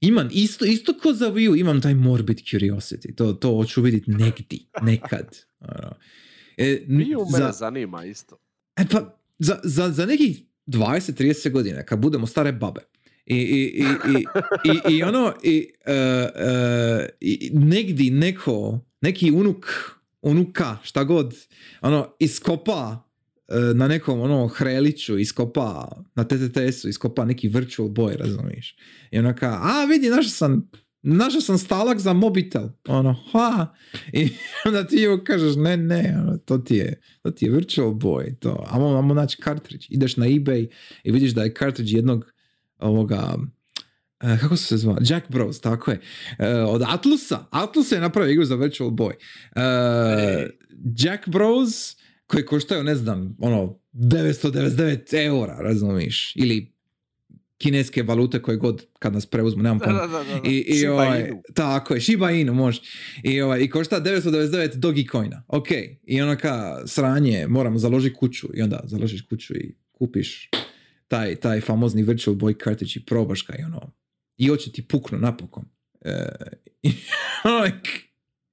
imam 0.02 0.30
isto, 0.32 0.66
isto 0.66 0.94
ko 0.94 1.14
za 1.14 1.32
Wii 1.32 1.50
U, 1.50 1.56
imam 1.56 1.82
taj 1.82 1.94
morbid 1.94 2.38
curiosity. 2.38 3.16
To, 3.16 3.34
to 3.34 3.50
hoću 3.50 3.82
vidjeti 3.82 4.12
negdje, 4.12 4.60
nekad. 4.82 5.38
Ono. 5.60 5.96
E, 6.58 6.86
Wii 6.88 7.16
U 7.16 7.32
mene 7.32 7.46
za, 7.46 7.52
zanima 7.52 8.06
isto. 8.06 8.38
e 8.78 8.86
pa, 8.92 9.18
za, 9.40 9.60
za, 9.64 9.90
za 9.90 10.06
nekih 10.06 10.42
20-30 10.68 11.52
godina, 11.52 11.84
kad 11.84 12.00
budemo 12.00 12.28
stare 12.28 12.52
babe, 12.52 12.82
i, 13.26 13.36
i, 13.36 13.84
i, 13.84 13.86
i, 14.14 14.26
i, 14.72 14.98
i 14.98 15.04
ono, 15.04 15.34
i, 15.44 15.72
e, 15.86 15.94
e, 15.94 17.10
i 17.20 17.52
negdje 17.54 18.12
neko, 18.12 18.80
neki 19.02 19.32
unuk, 19.32 19.66
unuka, 20.22 20.78
šta 20.84 21.04
god, 21.04 21.36
ono, 21.82 22.16
iskopa 22.20 23.09
na 23.76 23.88
nekom 23.88 24.22
ono 24.22 24.48
hreliću, 24.48 25.18
iskopa 25.18 25.88
na 26.16 26.24
TTTS-u, 26.24 26.90
iskopa 26.90 27.26
neki 27.26 27.48
virtual 27.48 27.90
boy, 27.90 28.18
razumiješ? 28.18 28.76
I 29.12 29.20
ono 29.20 29.36
ka, 29.36 29.60
a 29.62 29.86
vidi, 29.86 30.10
našao 30.10 30.30
sam, 30.30 30.70
našao 31.02 31.42
sam 31.42 31.58
stalak 31.58 32.00
za 32.00 32.14
mobitel, 32.14 32.70
ono, 32.88 33.16
ha, 33.32 33.68
i 34.14 34.30
onda 34.66 34.88
ti 34.88 34.96
joj 34.96 35.24
kažeš, 35.24 35.56
ne, 35.56 35.78
ne, 35.78 36.18
ono, 36.22 36.38
to 36.38 36.58
ti 36.58 36.76
je, 36.76 37.02
to 37.24 37.32
ti 37.32 37.46
je 37.46 37.52
virtual 37.52 37.92
boy, 37.92 38.40
to, 38.40 38.66
amo, 38.70 38.98
amo 38.98 39.14
naći 39.14 39.38
cartridge, 39.44 39.86
ideš 39.90 40.18
na 40.18 40.26
eBay 40.26 40.68
i 41.04 41.12
vidiš 41.12 41.32
da 41.32 41.44
je 41.44 41.54
cartridge 41.54 41.96
jednog 41.96 42.34
ovoga, 42.80 43.38
e, 44.20 44.38
kako 44.42 44.58
se 44.58 44.78
zva, 44.78 44.98
Jack 45.02 45.30
Bros, 45.30 45.62
tako 45.62 45.92
je, 45.92 46.02
e, 46.40 46.54
od 46.54 46.82
Atlusa, 46.88 47.46
Atlus 47.52 47.92
je 47.92 48.00
napravio 48.00 48.32
igru 48.32 48.46
za 48.46 48.56
virtual 48.56 48.90
boy, 48.90 49.14
Ej. 49.56 50.50
Jack 50.98 51.30
Bros, 51.30 51.96
koji 52.30 52.46
koštaju, 52.46 52.84
ne 52.84 52.96
znam, 52.96 53.36
ono, 53.40 53.80
999 53.94 55.26
eura, 55.26 55.58
razumiješ, 55.60 56.34
ili 56.36 56.74
kineske 57.58 58.04
valute 58.04 58.42
koje 58.42 58.58
god 58.58 58.86
kad 59.00 59.14
nas 59.14 59.26
preuzmu, 59.26 59.64
nemam 59.64 59.80
pojma. 59.80 60.02
I, 60.46 60.66
i 60.68 60.88
ovaj, 60.88 61.32
tako 61.54 61.94
je, 61.94 62.02
Shiba 62.02 62.32
Inu 62.32 62.54
može. 62.54 62.82
I, 63.24 63.42
ovaj, 63.42 63.62
I 63.62 63.70
košta 63.70 64.02
999 64.02 64.76
Dogecoina. 64.76 65.44
Ok. 65.48 65.68
I 66.04 66.22
ono 66.22 66.38
ka 66.38 66.82
sranje, 66.86 67.48
moramo 67.48 67.80
založiti 67.80 68.16
kuću. 68.16 68.48
I 68.54 68.62
onda 68.62 68.82
založiš 68.84 69.22
kuću 69.22 69.56
i 69.56 69.76
kupiš 69.92 70.50
taj, 71.08 71.36
taj 71.36 71.62
famozni 71.62 72.04
Virtual 72.04 72.36
Boy 72.36 72.64
cartridge 72.64 72.94
i 72.96 73.06
probaš 73.06 73.48
ga 73.48 73.56
i 73.60 73.64
ono. 73.64 73.94
I 74.38 74.52
oči 74.52 74.72
ti 74.72 74.88
puknu 74.88 75.18
napokon. 75.18 75.66
E, 76.02 76.30
i, 76.90 76.92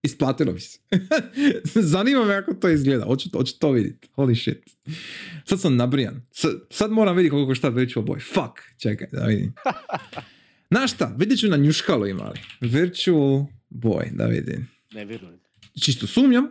isplatilo 0.02 0.52
bi 0.52 0.60
se. 0.60 0.78
Zanima 1.92 2.24
me 2.24 2.34
kako 2.34 2.54
to 2.54 2.68
izgleda. 2.68 3.04
Hoću, 3.04 3.28
hoću 3.32 3.58
to 3.58 3.70
vidjeti. 3.70 4.08
Holy 4.16 4.42
shit. 4.42 4.64
Sad 5.44 5.60
sam 5.60 5.76
nabrijan. 5.76 6.22
Sad, 6.30 6.52
sad 6.70 6.90
moram 6.90 7.16
vidjeti 7.16 7.30
koliko 7.30 7.50
košta 7.50 7.68
Virtual 7.68 8.06
Boy. 8.06 8.34
Fuck. 8.34 8.78
Čekaj 8.78 9.08
da 9.12 9.26
vidim. 9.26 9.54
Znaš 10.70 10.94
šta, 10.94 11.14
vidjet 11.18 11.40
ću 11.40 11.48
na 11.48 11.56
njuškalu 11.56 12.06
imali. 12.06 12.40
Virtual 12.60 13.46
Boy, 13.70 14.10
da 14.12 14.26
vidim. 14.26 14.68
Ne 14.92 15.04
vjerujem. 15.04 15.40
Čisto 15.80 16.06
sumnjam, 16.06 16.46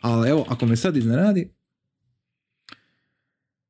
ali 0.00 0.30
evo, 0.30 0.46
ako 0.48 0.66
me 0.66 0.76
sad 0.76 0.96
iznenadi... 0.96 1.52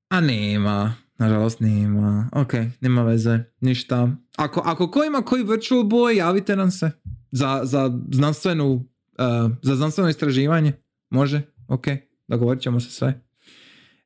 A 0.08 0.20
nema, 0.20 0.94
nažalost 1.18 1.60
nema. 1.60 2.28
Ok, 2.32 2.52
nema 2.80 3.02
veze, 3.02 3.38
ništa. 3.60 4.16
Ako, 4.36 4.62
ako 4.64 4.90
ko 4.90 5.04
ima 5.04 5.22
koji 5.22 5.44
Virtual 5.44 5.82
Boy, 5.82 6.10
javite 6.16 6.56
nam 6.56 6.70
se. 6.70 6.90
Za, 7.30 7.60
za 7.64 8.00
znanstvenu, 8.12 8.72
uh, 8.74 9.52
za 9.62 9.76
znanstveno 9.76 10.10
istraživanje. 10.10 10.72
Može, 11.10 11.42
ok, 11.68 11.86
dogovorit 12.28 12.62
ćemo 12.62 12.80
se 12.80 12.90
sve. 12.90 13.26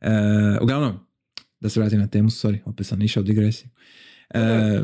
E, 0.00 0.10
uglavnom, 0.62 0.98
da 1.60 1.68
se 1.68 1.80
vratim 1.80 1.98
na 1.98 2.06
temu, 2.06 2.28
sorry, 2.28 2.58
opet 2.64 2.86
sam 2.86 3.02
išao 3.02 3.20
u 3.20 3.24
digresiju. 3.24 3.70
E, 4.34 4.82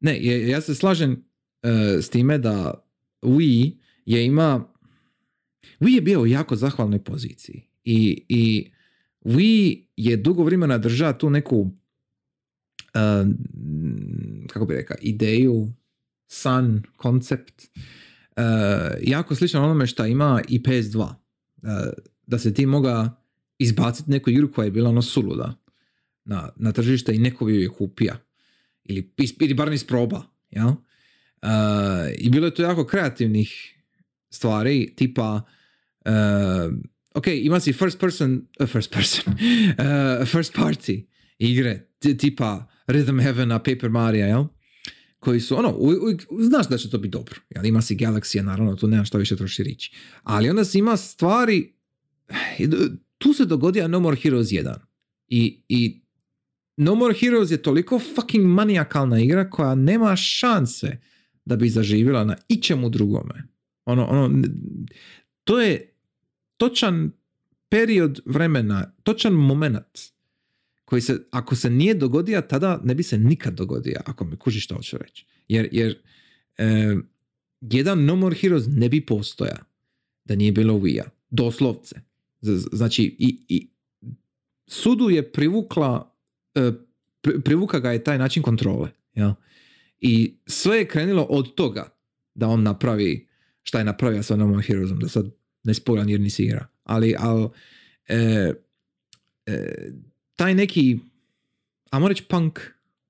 ne, 0.00 0.24
ja 0.48 0.60
se 0.60 0.74
slažem 0.74 1.24
s 2.00 2.08
time 2.08 2.38
da 2.38 2.84
Wii 3.22 3.78
je 4.04 4.26
ima 4.26 4.64
Wii 5.80 5.94
je 5.94 6.00
bio 6.00 6.20
u 6.20 6.26
jako 6.26 6.56
zahvalnoj 6.56 7.04
poziciji 7.04 7.62
i, 7.84 8.24
i 8.28 8.72
Wii 9.24 9.86
je 9.96 10.16
dugo 10.16 10.44
vremena 10.44 10.78
držao 10.78 11.12
tu 11.12 11.30
neku 11.30 11.70
e, 12.94 13.24
kako 14.48 14.66
bi 14.66 14.74
rekao, 14.74 14.96
ideju 15.00 15.72
san, 16.26 16.82
koncept 16.96 17.62
e, 17.62 18.42
jako 19.02 19.34
slično 19.34 19.64
onome 19.64 19.86
što 19.86 20.06
ima 20.06 20.42
i 20.48 20.62
PS2 20.62 21.22
E, 21.62 21.92
da 22.26 22.38
se 22.38 22.54
ti 22.54 22.66
moga 22.66 23.16
izbaciti 23.58 24.10
neku 24.10 24.30
igru 24.30 24.52
koja 24.52 24.64
je 24.64 24.70
bila 24.70 24.90
ono 24.90 25.02
suluda 25.02 25.54
na, 26.24 26.48
na 26.56 26.72
tržište 26.72 27.14
i 27.14 27.18
neko 27.18 27.44
bi 27.44 27.62
je 27.62 27.68
kupija 27.68 28.16
ili, 28.84 29.12
ili 29.40 29.54
bar 29.54 29.72
isproba 29.72 30.22
jel? 30.50 30.68
Uh, 30.68 31.48
I 32.18 32.30
bilo 32.30 32.46
je 32.46 32.54
to 32.54 32.62
jako 32.62 32.86
kreativnih 32.86 33.78
stvari, 34.30 34.92
tipa 34.96 35.42
uh, 36.04 36.74
ok, 37.14 37.26
ima 37.26 37.60
si 37.60 37.72
first 37.72 37.98
person, 38.00 38.46
uh, 38.60 38.66
first 38.66 38.92
person, 38.92 39.34
uh, 39.34 40.28
first 40.32 40.54
party 40.54 41.06
igre, 41.38 41.88
ti- 41.98 42.16
tipa 42.16 42.68
Rhythm 42.86 43.22
Heavena, 43.22 43.58
Paper 43.58 43.90
Mario, 43.90 44.26
jel? 44.26 44.44
koji 45.18 45.40
su, 45.40 45.58
ono, 45.58 45.70
u- 45.70 45.90
u- 46.30 46.42
znaš 46.42 46.68
da 46.68 46.78
će 46.78 46.90
to 46.90 46.98
biti 46.98 47.12
dobro. 47.12 47.34
Jel? 47.50 47.66
Ima 47.66 47.82
si 47.82 47.96
Galaxy, 47.96 48.42
naravno, 48.42 48.76
tu 48.76 48.88
nema 48.88 49.04
što 49.04 49.18
više 49.18 49.36
troši 49.36 49.62
rići. 49.62 49.92
Ali 50.22 50.50
onda 50.50 50.64
si 50.64 50.78
ima 50.78 50.96
stvari, 50.96 51.72
tu 53.18 53.32
se 53.32 53.44
dogodio 53.44 53.88
No 53.88 54.00
More 54.00 54.16
Heroes 54.16 54.46
1. 54.48 54.74
I, 55.28 55.62
i 55.68 56.02
No 56.76 56.94
More 56.94 57.14
Heroes 57.14 57.50
je 57.50 57.62
toliko 57.62 57.98
fucking 57.98 58.46
manijakalna 58.46 59.20
igra 59.20 59.50
koja 59.50 59.74
nema 59.74 60.16
šanse 60.16 60.98
da 61.44 61.56
bi 61.56 61.68
zaživjela 61.68 62.24
na 62.24 62.36
ičemu 62.48 62.88
drugome. 62.88 63.48
Ono, 63.84 64.06
ono, 64.06 64.42
to 65.44 65.60
je 65.60 65.91
točan 66.62 67.10
period 67.68 68.20
vremena, 68.24 68.94
točan 69.02 69.32
moment 69.32 69.98
koji 70.84 71.02
se, 71.02 71.18
ako 71.30 71.56
se 71.56 71.70
nije 71.70 71.94
dogodio, 71.94 72.40
tada 72.40 72.80
ne 72.84 72.94
bi 72.94 73.02
se 73.02 73.18
nikad 73.18 73.54
dogodio, 73.54 74.00
ako 74.06 74.24
me 74.24 74.36
kužiš 74.36 74.64
što 74.64 74.74
hoću 74.74 74.98
reći. 74.98 75.26
Jer, 75.48 75.68
jer 75.72 75.98
e, 76.58 76.96
jedan 77.60 78.04
No 78.04 78.16
More 78.16 78.36
Heroes 78.36 78.64
ne 78.68 78.88
bi 78.88 79.06
postoja 79.06 79.56
da 80.24 80.34
nije 80.34 80.52
bilo 80.52 80.74
Wii-a. 80.74 81.10
Doslovce. 81.30 82.00
Znači, 82.72 83.16
i, 83.18 83.44
i 83.48 83.70
sudu 84.66 85.10
je 85.10 85.32
privukla, 85.32 86.16
e, 86.54 86.72
pri- 87.22 87.42
privuka 87.44 87.80
ga 87.80 87.92
je 87.92 88.04
taj 88.04 88.18
način 88.18 88.42
kontrole. 88.42 88.90
Ja? 89.14 89.34
I 90.00 90.38
sve 90.46 90.76
je 90.78 90.88
krenulo 90.88 91.22
od 91.22 91.54
toga 91.54 91.96
da 92.34 92.48
on 92.48 92.62
napravi 92.62 93.28
šta 93.62 93.78
je 93.78 93.84
napravio 93.84 94.22
sa 94.22 94.36
No 94.36 94.46
More 94.46 94.62
Heroesom, 94.62 94.98
da 94.98 95.08
sad 95.08 95.41
ne 95.64 95.74
spojam 95.74 96.08
jer 96.08 96.20
nisi 96.20 96.42
igra. 96.42 96.66
Ali, 96.84 97.14
ali 97.18 97.48
e, 98.08 98.52
e, 99.46 99.74
taj 100.36 100.54
neki, 100.54 100.98
ajmo 101.90 102.08
reći 102.08 102.24
punk 102.24 102.60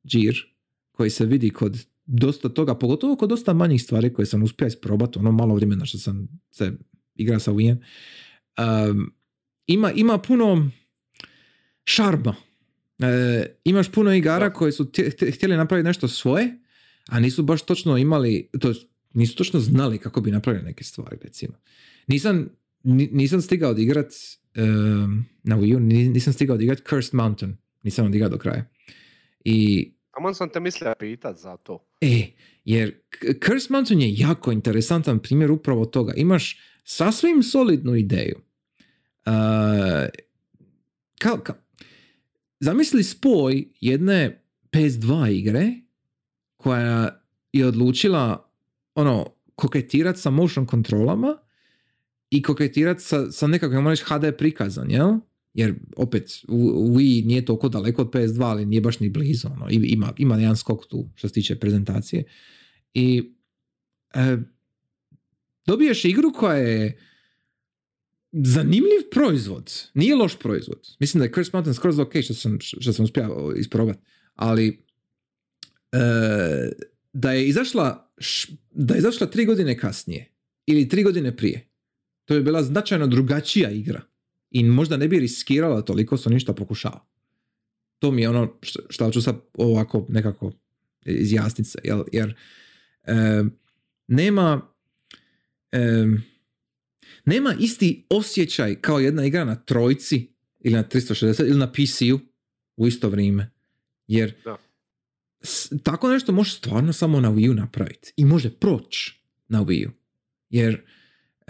džir 0.07 0.47
koji 0.93 1.11
se 1.11 1.27
vidi 1.27 1.51
kod 1.51 1.87
dosta 2.07 2.49
toga, 2.49 2.75
pogotovo 2.75 3.17
kod 3.17 3.29
dosta 3.29 3.53
manjih 3.53 3.83
stvari 3.83 4.13
koje 4.13 4.27
sam 4.27 4.43
uspio 4.43 4.67
isprobati, 4.67 5.19
ono 5.19 5.33
malo 5.33 5.55
vremena 5.55 5.85
što 5.85 5.99
sam 5.99 6.29
se 6.51 6.73
igra 7.15 7.39
sa 7.39 7.53
Wii 7.53 7.77
um, 8.91 9.13
ima, 9.67 9.93
ima 9.93 10.19
puno 10.19 10.71
šarma. 11.85 12.35
E, 12.99 13.47
imaš 13.65 13.93
puno 13.93 14.15
igara 14.15 14.49
Da. 14.49 14.53
koje 14.55 14.73
su 14.73 14.85
tje- 14.85 15.11
tje- 15.11 15.31
htjeli 15.31 15.57
napraviti 15.57 15.87
nešto 15.87 16.09
svoje, 16.09 16.59
a 17.09 17.21
nisu 17.21 17.43
baš 17.43 17.63
točno 17.63 17.97
imali, 17.99 18.51
to 18.61 18.73
nisu 19.15 19.37
točno 19.37 19.61
znali 19.61 19.99
kako 19.99 20.21
bi 20.21 20.31
napravili 20.31 20.65
neke 20.65 20.85
stvari, 20.85 21.17
recimo. 21.23 21.55
Nisam, 22.07 22.49
ni- 22.83 23.09
nisam 23.13 23.41
stigao 23.41 23.71
odigrat 23.71 24.13
um, 24.57 25.25
na 25.43 25.57
Wii 25.59 25.77
U, 25.77 25.81
ni- 25.81 26.09
nisam 26.09 26.33
stigao 26.33 26.55
odigrat 26.55 26.83
Cursed 26.89 27.15
Mountain, 27.15 27.57
nisam 27.83 28.07
odigrao 28.07 28.29
do 28.29 28.39
kraja. 28.39 28.65
I 29.45 29.93
Taman 30.15 30.35
sam 30.35 30.49
te 30.49 30.61
mislio 30.61 30.95
pitat 30.99 31.39
za 31.39 31.57
to. 31.57 31.85
E, 32.01 32.27
jer 32.65 33.01
K- 33.11 33.47
Curse 33.47 33.67
Mountain 33.71 34.01
je 34.01 34.15
jako 34.15 34.53
interesantan 34.53 35.19
primjer 35.19 35.51
upravo 35.51 35.85
toga. 35.85 36.13
Imaš 36.17 36.59
sasvim 36.85 37.43
solidnu 37.43 37.97
ideju. 37.97 38.37
Uh, 39.27 39.33
kao, 41.19 41.37
kao, 41.39 41.55
zamisli 42.61 43.03
spoj 43.03 43.69
jedne 43.81 44.43
PS2 44.73 45.31
igre 45.31 45.73
koja 46.57 47.21
je 47.53 47.67
odlučila 47.67 48.51
ono, 48.95 49.27
koketirat 49.55 50.19
sa 50.19 50.31
motion 50.31 50.67
kontrolama 50.67 51.37
i 52.33 52.43
koketirat 52.43 53.01
sa, 53.01 53.31
sa 53.31 53.47
nekakvim, 53.47 53.89
reći, 53.89 54.05
HD 54.05 54.33
prikazan, 54.39 54.91
jel? 54.91 55.11
Jer 55.55 55.75
opet, 55.97 56.29
Wii 56.49 57.27
nije 57.27 57.45
toliko 57.45 57.69
daleko 57.69 58.03
od 58.03 58.11
PS2, 58.11 58.45
ali 58.45 58.67
nije 58.67 58.81
baš 58.81 59.01
ni 59.01 59.11
blizu. 59.11 59.49
Ono. 59.49 59.67
Ima, 59.71 60.13
ima 60.17 60.37
jedan 60.37 60.57
skok 60.57 60.87
tu 60.87 61.09
što 61.15 61.29
se 61.29 61.35
tiče 61.35 61.59
prezentacije. 61.59 62.25
I 62.95 63.33
e, 64.15 64.37
dobiješ 65.67 66.05
igru 66.05 66.33
koja 66.33 66.57
je 66.57 66.99
zanimljiv 68.33 69.03
proizvod. 69.11 69.73
Nije 69.95 70.17
loš 70.17 70.39
proizvod. 70.39 70.97
Mislim 71.01 71.19
da 71.19 71.25
je 71.25 71.33
Curse 71.33 71.51
Mountain 71.53 71.75
skroz 71.75 71.99
ok 71.99 72.13
što 72.23 72.35
sam, 72.35 72.59
što 72.61 72.93
sam 72.93 73.05
uspio 73.05 73.55
isprobati. 73.57 73.99
Ali 74.35 74.85
e, 75.93 75.99
da 77.13 77.33
je 77.33 77.49
izašla 77.49 78.13
da 78.71 78.95
je 78.95 78.99
izašla 78.99 79.27
tri 79.27 79.45
godine 79.45 79.79
kasnije 79.79 80.33
ili 80.67 80.89
tri 80.89 81.03
godine 81.03 81.37
prije 81.37 81.72
to 82.25 82.35
bi 82.35 82.43
bila 82.43 82.63
značajno 82.63 83.07
drugačija 83.07 83.71
igra 83.71 84.03
i 84.51 84.65
možda 84.65 84.97
ne 84.97 85.09
bi 85.09 85.19
riskirala 85.21 85.83
toliko 85.83 86.17
što 86.17 86.31
ništa 86.31 86.53
pokušava. 86.53 87.07
To 87.99 88.11
mi 88.11 88.23
je 88.23 88.29
ono 88.29 88.59
što, 88.63 89.11
ću 89.11 89.23
sad 89.23 89.41
ovako 89.55 90.07
nekako 90.09 90.53
izjasniti 91.05 91.71
se, 91.71 91.79
jel, 91.85 92.03
jer 92.13 92.35
e, 93.05 93.15
nema 94.07 94.63
e, 95.73 96.07
nema 97.25 97.55
isti 97.61 98.07
osjećaj 98.11 98.75
kao 98.75 99.01
jedna 99.01 99.25
igra 99.25 99.45
na 99.45 99.55
trojci 99.57 100.29
ili 100.61 100.75
na 100.75 100.85
360 100.85 101.41
ili 101.43 101.59
na 101.59 101.73
PC-u 101.73 102.21
u 102.77 102.87
isto 102.87 103.09
vrijeme. 103.09 103.51
Jer 104.07 104.35
Da. 104.45 104.57
s- 105.43 105.73
tako 105.83 106.11
nešto 106.11 106.33
može 106.33 106.51
stvarno 106.51 106.93
samo 106.93 107.21
na 107.21 107.31
Wii 107.31 107.51
U 107.51 107.55
napraviti 107.55 108.13
i 108.17 108.25
može 108.25 108.51
proći 108.51 109.21
na 109.49 109.65
Wii 109.65 109.87
U. 109.89 109.91
Jer 110.51 110.83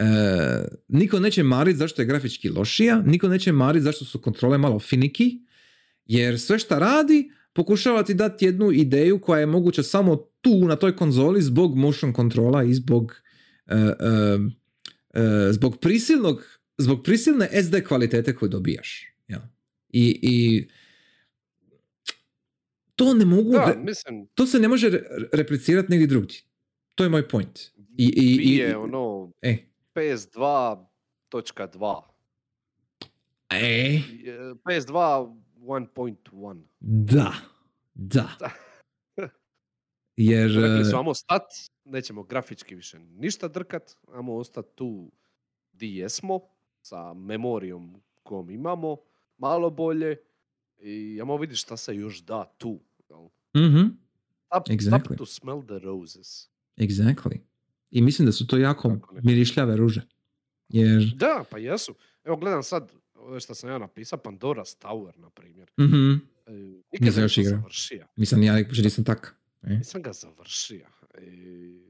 e, 0.02 0.64
niko 0.88 1.20
neće 1.20 1.42
mariti 1.42 1.78
zašto 1.78 2.02
je 2.02 2.06
grafički 2.06 2.48
lošija, 2.48 3.02
niko 3.06 3.28
neće 3.28 3.52
mariti 3.52 3.82
zašto 3.82 4.04
su 4.04 4.20
kontrole 4.20 4.58
malo 4.58 4.78
finiki, 4.78 5.38
jer 6.06 6.40
sve 6.40 6.58
šta 6.58 6.78
radi 6.78 7.30
pokušava 7.52 8.02
ti 8.02 8.14
dati 8.14 8.44
jednu 8.44 8.72
ideju 8.72 9.20
koja 9.20 9.40
je 9.40 9.46
moguća 9.46 9.82
samo 9.82 10.16
tu 10.40 10.64
na 10.68 10.76
toj 10.76 10.96
konzoli 10.96 11.42
zbog 11.42 11.76
motion 11.76 12.12
kontrola 12.12 12.64
i 12.64 12.74
zbog 12.74 13.22
e, 13.66 13.74
e, 13.76 13.88
e, 15.14 15.52
zbog 15.52 15.80
prisilnog 15.80 16.42
zbog 16.78 17.02
prisilne 17.04 17.62
SD 17.62 17.74
kvalitete 17.88 18.34
koju 18.34 18.48
dobijaš. 18.48 19.06
Ja. 19.28 19.48
I, 19.88 20.18
I 20.22 20.68
to 22.96 23.14
ne 23.14 23.24
mogu 23.24 23.52
Da, 23.52 23.74
mislim, 23.78 24.26
to 24.34 24.46
se 24.46 24.58
ne 24.58 24.68
može 24.68 24.90
re- 24.90 25.04
replicirati 25.32 25.90
negdje 25.90 26.06
drugdje. 26.06 26.38
To 26.94 27.04
je 27.04 27.10
moj 27.10 27.28
point. 27.28 27.60
I, 27.98 28.04
i, 28.06 28.40
i, 28.42 28.56
je 28.56 28.76
ono 28.76 29.32
e, 29.42 29.72
PS2.2. 29.94 32.02
e, 33.51 33.56
Je- 33.56 34.02
PS2 34.56 35.35
1.1. 35.56 36.62
da, 36.81 37.32
da. 37.94 38.28
Jer, 40.16 40.51
Rekli 40.52 40.85
su, 40.85 40.97
amo 40.97 41.14
stat, 41.14 41.43
nećemo 41.85 42.23
grafički 42.23 42.74
više 42.74 42.98
ništa 42.98 43.48
drkat, 43.48 43.97
amo 44.09 44.35
ostat 44.35 44.66
tu 44.74 45.12
di 45.73 45.97
jesmo, 45.97 46.40
sa 46.82 47.14
memorijom 47.14 48.02
kojom 48.23 48.51
imamo, 48.51 48.97
malo 49.39 49.70
bolje, 49.70 50.16
i 50.78 51.19
amo 51.23 51.36
vidjeti 51.36 51.56
šta 51.56 51.77
se 51.77 51.97
još 51.97 52.19
da 52.19 52.44
tu. 52.59 52.81
jel? 53.09 53.28
mhm, 53.59 53.86
Stop, 54.47 54.69
Exactly. 54.69 55.05
stop 55.05 55.16
to 55.19 55.27
smell 55.27 55.62
the 55.62 55.78
roses. 55.78 56.48
exactly. 56.77 57.39
I 57.93 58.02
mislim 58.02 58.27
da 58.27 58.32
su 58.32 58.47
to 58.47 58.56
jako 58.59 58.97
mirišljave 59.23 59.77
ruže. 59.77 60.02
Jer, 60.69 61.12
Da, 61.16 61.44
pa 61.51 61.59
jesu. 61.59 61.94
Evo 62.24 62.36
gledam 62.36 62.62
sad, 62.62 62.93
ove 63.14 63.40
što 63.40 63.55
sam 63.55 63.70
ja 63.70 63.78
napisao, 63.78 64.19
Pandora's 64.19 64.78
Tower, 64.78 65.19
na 65.19 65.31
primjer. 65.31 65.70
mhm, 65.81 66.12
E, 66.47 66.52
nikad 66.52 67.02
Nisam 67.02 67.23
još 67.23 67.39
igrao. 67.39 67.56
završio. 67.56 68.06
mislim, 68.16 68.43
ja 68.43 68.55
nikad 68.55 68.78
nisam 68.78 69.05
tak. 69.05 69.36
E. 69.62 69.69
Nisam 69.69 70.02
ga 70.02 70.12
završio. 70.12 70.86
I... 71.20 71.81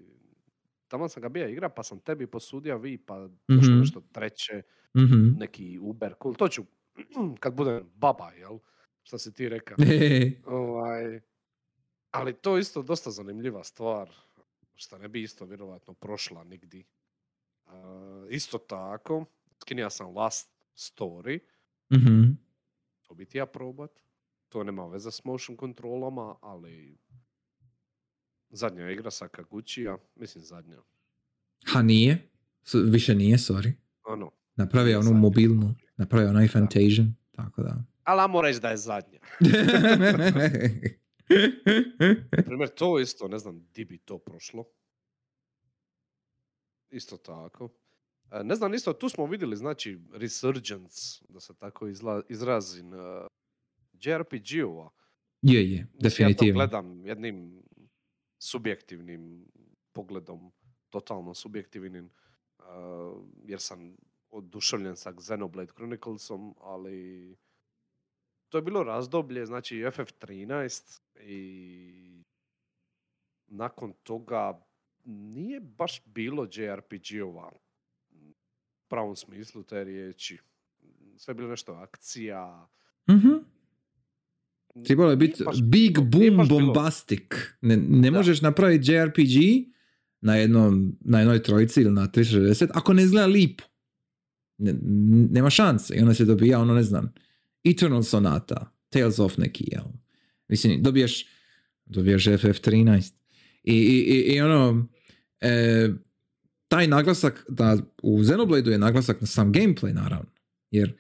Tamo 0.89 1.09
sam 1.09 1.23
ga 1.23 1.29
bio 1.29 1.49
igra, 1.49 1.69
pa 1.69 1.83
sam 1.83 2.01
tebi 2.01 2.27
posudio 2.27 2.79
vi, 2.79 2.99
pa 2.99 3.19
došlo 3.49 3.71
Mhm. 3.71 3.81
nešto 3.81 4.01
treće, 4.03 4.63
Mhm. 4.97 5.29
neki 5.31 5.79
Uber, 5.81 6.15
cool. 6.23 6.35
To 6.35 6.49
ću 6.49 6.65
kad 7.41 7.55
budem 7.55 7.91
baba, 7.95 8.31
jel? 8.31 8.59
Šta 9.03 9.19
si 9.19 9.35
ti 9.35 9.49
rekao. 9.49 9.77
E, 9.81 10.31
ovaj, 10.47 11.21
ali 12.11 12.33
to 12.35 12.57
je 12.57 12.61
isto 12.61 12.83
dosta 12.83 13.11
zanimljiva 13.11 13.65
stvar, 13.65 14.11
šta 14.75 14.99
ne 14.99 15.09
bi 15.09 15.23
isto 15.23 15.45
vjerovatno 15.45 15.95
prošla 15.95 16.45
nigdi. 16.45 16.85
A, 17.67 18.27
isto 18.31 18.59
tako, 18.59 19.25
skinija 19.61 19.91
sam 19.91 20.17
Last 20.17 20.51
Story, 20.75 21.39
mhm. 21.95 22.31
to 23.03 23.15
bi 23.15 23.25
ti 23.25 23.39
ja 23.39 23.47
probat. 23.47 23.91
To 24.49 24.65
nema 24.65 24.87
veze 24.87 25.11
s 25.11 25.25
motion 25.25 25.57
kontrolama, 25.57 26.35
ali 26.41 26.99
zadnja 28.51 28.91
igra 28.91 29.11
sa 29.11 29.29
Kaguchija, 29.29 29.99
mislim 30.17 30.45
zadnja. 30.45 30.79
Ha, 31.67 31.83
nije. 31.83 32.29
S- 32.65 32.75
Više 32.75 33.15
nije, 33.15 33.37
sorry. 33.37 33.73
Ono, 34.05 34.31
Napravio 34.57 34.99
onu 34.99 35.05
Zadnja. 35.05 35.21
mobilnu, 35.21 35.75
napravio 35.97 36.29
onaj 36.29 36.49
Fantasian, 36.49 37.15
tako 37.31 37.63
da. 37.63 37.85
ali 38.05 38.21
ajmo 38.21 38.41
reći 38.43 38.61
da 38.61 38.71
je 38.71 38.77
zadnja. 38.77 39.19
Primjer, 42.47 42.69
to 42.75 42.99
isto, 42.99 43.29
ne 43.29 43.39
znam 43.39 43.69
di 43.75 43.85
bi 43.85 43.99
to 43.99 44.19
prošlo. 44.19 44.65
Isto 46.91 47.17
tako. 47.17 47.69
E, 48.31 48.45
Ne 48.45 48.55
znam, 48.55 48.75
isto 48.75 48.93
tu 48.93 49.09
smo 49.09 49.27
vidjeli, 49.27 49.57
znači, 49.57 49.99
resurgence, 50.13 51.25
da 51.29 51.41
se 51.41 51.55
tako 51.55 51.89
izla, 51.89 52.23
izrazim, 52.29 52.93
uh, 52.93 53.27
JRPG-ova. 53.93 54.91
je, 55.43 55.71
je, 55.73 55.79
Mislim, 55.79 55.79
Ja 55.81 55.89
to 55.93 56.03
definitivno. 56.03 56.55
gledam 56.59 57.07
jednim 57.07 57.63
subjektivnim 58.39 59.47
pogledom, 59.93 60.53
totalno 60.91 61.35
subjektivnim, 61.35 62.11
uh, 62.59 62.65
jer 63.45 63.61
sam 63.61 63.97
oduševljen 64.31 64.97
sa 64.97 65.13
Xenoblade 65.13 65.73
Chroniclesom, 65.73 66.55
ali 66.61 67.37
to 68.53 68.59
je 68.59 68.63
bilo 68.63 68.83
razdoblje, 68.83 69.47
znači 69.47 69.77
FF13 69.77 71.01
i 71.21 72.23
nakon 73.47 73.93
toga 74.03 74.61
nije 75.05 75.61
baš 75.61 76.03
bilo 76.05 76.45
JRPG-ova 76.45 77.53
u 78.11 78.35
pravom 78.89 79.17
smislu 79.17 79.63
te 79.63 79.85
riječi. 79.85 80.39
Sve 81.17 81.33
je 81.33 81.35
bilo 81.35 81.49
nešto 81.49 81.73
akcija. 81.73 82.69
Mhm. 83.11 83.29
Trebalo 84.87 85.11
je 85.11 85.17
biti 85.17 85.45
big 85.63 85.99
boom 86.01 86.49
bombastic. 86.49 87.35
Ne, 87.61 87.77
ne 87.77 88.11
Da. 88.11 88.17
možeš 88.17 88.41
napraviti 88.41 88.93
JRPG 88.93 89.67
na, 90.21 90.37
jednom, 90.37 90.97
na 91.01 91.19
jednoj 91.19 91.43
trojici 91.43 91.81
ili 91.81 91.93
na 91.93 92.09
360 92.09 92.71
ako 92.75 92.93
ne 92.93 93.03
izgleda 93.03 93.27
lipo. 93.27 93.65
Ne, 94.59 94.75
nema 95.31 95.51
šanse. 95.51 95.95
I 95.95 96.01
onda 96.01 96.15
se 96.15 96.25
dobija 96.25 96.61
ono, 96.61 96.75
ne 96.75 96.83
znam, 96.83 97.13
Eternal 97.65 98.03
Sonata, 98.03 98.73
Tales 98.89 99.19
of 99.19 99.37
neki, 99.39 99.65
jel? 99.73 99.85
Mislim, 100.49 100.83
dobiješ, 100.83 101.27
dobiješ 101.85 102.25
FF13. 102.25 103.13
I, 103.65 103.75
i, 103.75 104.35
i, 104.35 104.41
ono, 104.41 104.89
e, 105.41 105.89
taj 106.69 106.87
naglasak 106.87 107.45
da 107.49 107.79
u 108.03 108.23
Xenoblade 108.23 108.71
je 108.71 108.79
naglasak 108.79 109.21
na 109.21 109.27
sam 109.27 109.53
gameplay, 109.53 109.93
naravno. 109.93 110.31
Jer 110.71 110.97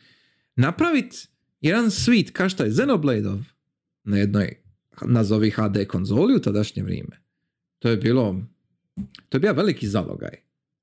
napraviti 0.56 1.16
jedan 1.60 1.90
svit 1.90 2.30
kao 2.30 2.48
što 2.48 2.64
je 2.64 2.70
Xenoblade-ov 2.70 3.40
na 4.04 4.18
jednoj 4.18 4.62
nazovi 5.06 5.50
HD 5.50 5.86
konzoli 5.88 6.36
u 6.36 6.40
tadašnje 6.40 6.82
vrijeme, 6.82 7.22
to 7.78 7.88
je 7.88 7.96
bilo 7.96 8.42
to 9.28 9.36
je 9.36 9.40
bio 9.40 9.52
veliki 9.52 9.88
zalogaj. 9.88 10.36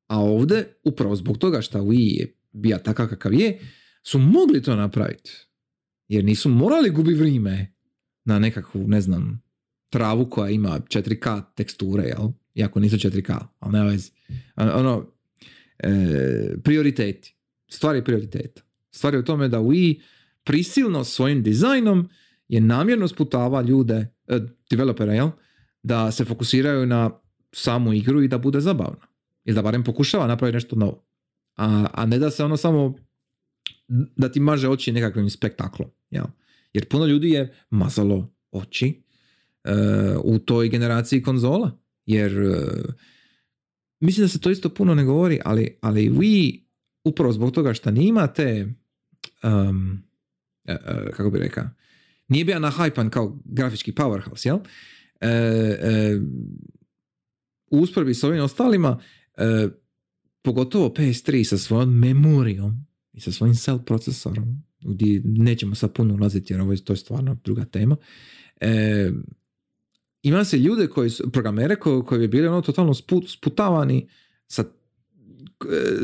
A 0.08 0.20
ovdje, 0.20 0.74
upravo 0.84 1.16
zbog 1.16 1.38
toga 1.38 1.62
što 1.62 1.80
Wii 1.80 2.20
je 2.20 2.36
bio 2.52 2.78
takav 2.78 3.08
kakav 3.08 3.34
je, 3.34 3.60
su 4.04 4.20
mogli 4.20 4.62
to 4.62 4.76
napraviti. 4.76 5.32
Jer 6.10 6.26
nisu 6.26 6.50
morali 6.50 6.90
gubi 6.90 7.14
vrijeme 7.14 7.74
na 8.26 8.40
nekakvu, 8.40 8.88
ne 8.88 9.02
znam, 9.02 9.42
travu 9.90 10.30
koja 10.30 10.50
ima 10.50 10.80
4K 10.80 11.42
teksture, 11.56 12.04
jel? 12.04 12.28
Iako 12.56 12.80
nisu 12.80 12.96
4K, 12.98 13.38
ali 13.60 13.74
nema 13.74 13.86
veze. 13.86 14.12
A- 14.56 14.80
Ono, 14.80 15.12
e, 15.80 16.56
prioriteti. 16.64 17.36
Stvari 17.68 18.04
prioriteta. 18.04 18.62
Stvari 18.92 19.18
u 19.18 19.24
tome 19.26 19.48
da 19.48 19.60
Wii 19.60 20.02
prisilno 20.44 21.04
svojim 21.04 21.44
dizajnom 21.44 22.10
je 22.48 22.62
namjerno 22.62 23.08
sputava 23.08 23.62
ljude, 23.62 24.08
e, 24.28 24.40
developera, 24.70 25.14
jel? 25.14 25.30
Da 25.84 26.12
se 26.12 26.26
fokusiraju 26.26 26.86
na 26.86 27.12
samu 27.52 27.94
igru 27.94 28.22
i 28.24 28.28
da 28.28 28.38
bude 28.38 28.60
zabavna. 28.60 29.08
Ili 29.46 29.56
da 29.56 29.62
barem 29.62 29.84
pokušava 29.84 30.28
napraviti 30.28 30.56
nešto 30.56 30.76
novo. 30.76 31.06
A, 31.56 31.88
a 31.94 32.06
ne 32.06 32.20
da 32.20 32.32
se 32.32 32.44
ono 32.44 32.58
samo 32.58 32.96
da 34.16 34.32
ti 34.32 34.40
maže 34.40 34.70
oči 34.70 34.92
nekakvim 34.92 35.30
spektaklom. 35.30 35.90
Jel? 36.10 36.26
Jer 36.74 36.88
puno 36.88 37.06
ljudi 37.06 37.30
je 37.30 37.54
mazalo 37.70 38.34
oči 38.52 39.04
e, 39.64 39.72
u 40.24 40.40
toj 40.40 40.70
generaciji 40.70 41.22
konzola. 41.22 41.80
Jer 42.06 42.38
e, 42.38 42.56
mislim 44.00 44.24
da 44.24 44.28
se 44.28 44.40
to 44.40 44.50
isto 44.50 44.70
puno 44.70 44.96
ne 44.96 45.04
govori, 45.04 45.40
ali, 45.46 45.78
ali 45.82 46.10
vi 46.10 46.66
upravo 47.04 47.34
zbog 47.34 47.52
toga 47.52 47.74
što 47.74 47.92
ne 47.92 48.04
imate 48.06 48.74
um, 49.44 50.04
e, 50.66 50.78
kako 51.14 51.30
bi 51.30 51.40
rekao 51.40 51.70
nije 52.28 52.46
bio 52.46 52.60
nahajpan 52.60 53.10
kao 53.10 53.40
grafički 53.46 53.92
powerhouse, 53.92 54.48
jel? 54.48 54.60
U 57.72 57.80
usporedbi 57.80 58.14
s 58.14 58.24
ovim 58.24 58.44
ostalima, 58.44 59.00
pogotovo 60.42 60.90
PS3 60.90 61.44
sa 61.44 61.58
svojom 61.58 62.00
memorijom 62.00 62.86
i 63.14 63.22
sa 63.22 63.32
svojim 63.32 63.56
cell 63.56 63.80
procesorom, 63.80 64.64
gdje 64.82 65.22
nećemo 65.26 65.76
sad 65.76 65.94
puno 65.94 66.14
ulaziti 66.14 66.54
jer 66.54 66.62
ovo 66.62 66.72
je, 66.72 66.84
to 66.84 66.94
je 66.94 66.98
stvarno 66.98 67.38
druga 67.44 67.66
tema, 67.66 67.96
e, 68.62 69.12
ima 70.24 70.46
se 70.46 70.58
ljude 70.58 70.88
koji 70.88 71.10
su, 71.10 71.32
programere 71.32 71.76
koji, 71.76 72.02
koji 72.02 72.20
bi 72.20 72.28
bili 72.28 72.48
ono 72.48 72.62
totalno 72.62 72.94
spu- 72.94 73.28
sputavani 73.28 74.10
sa 74.48 74.64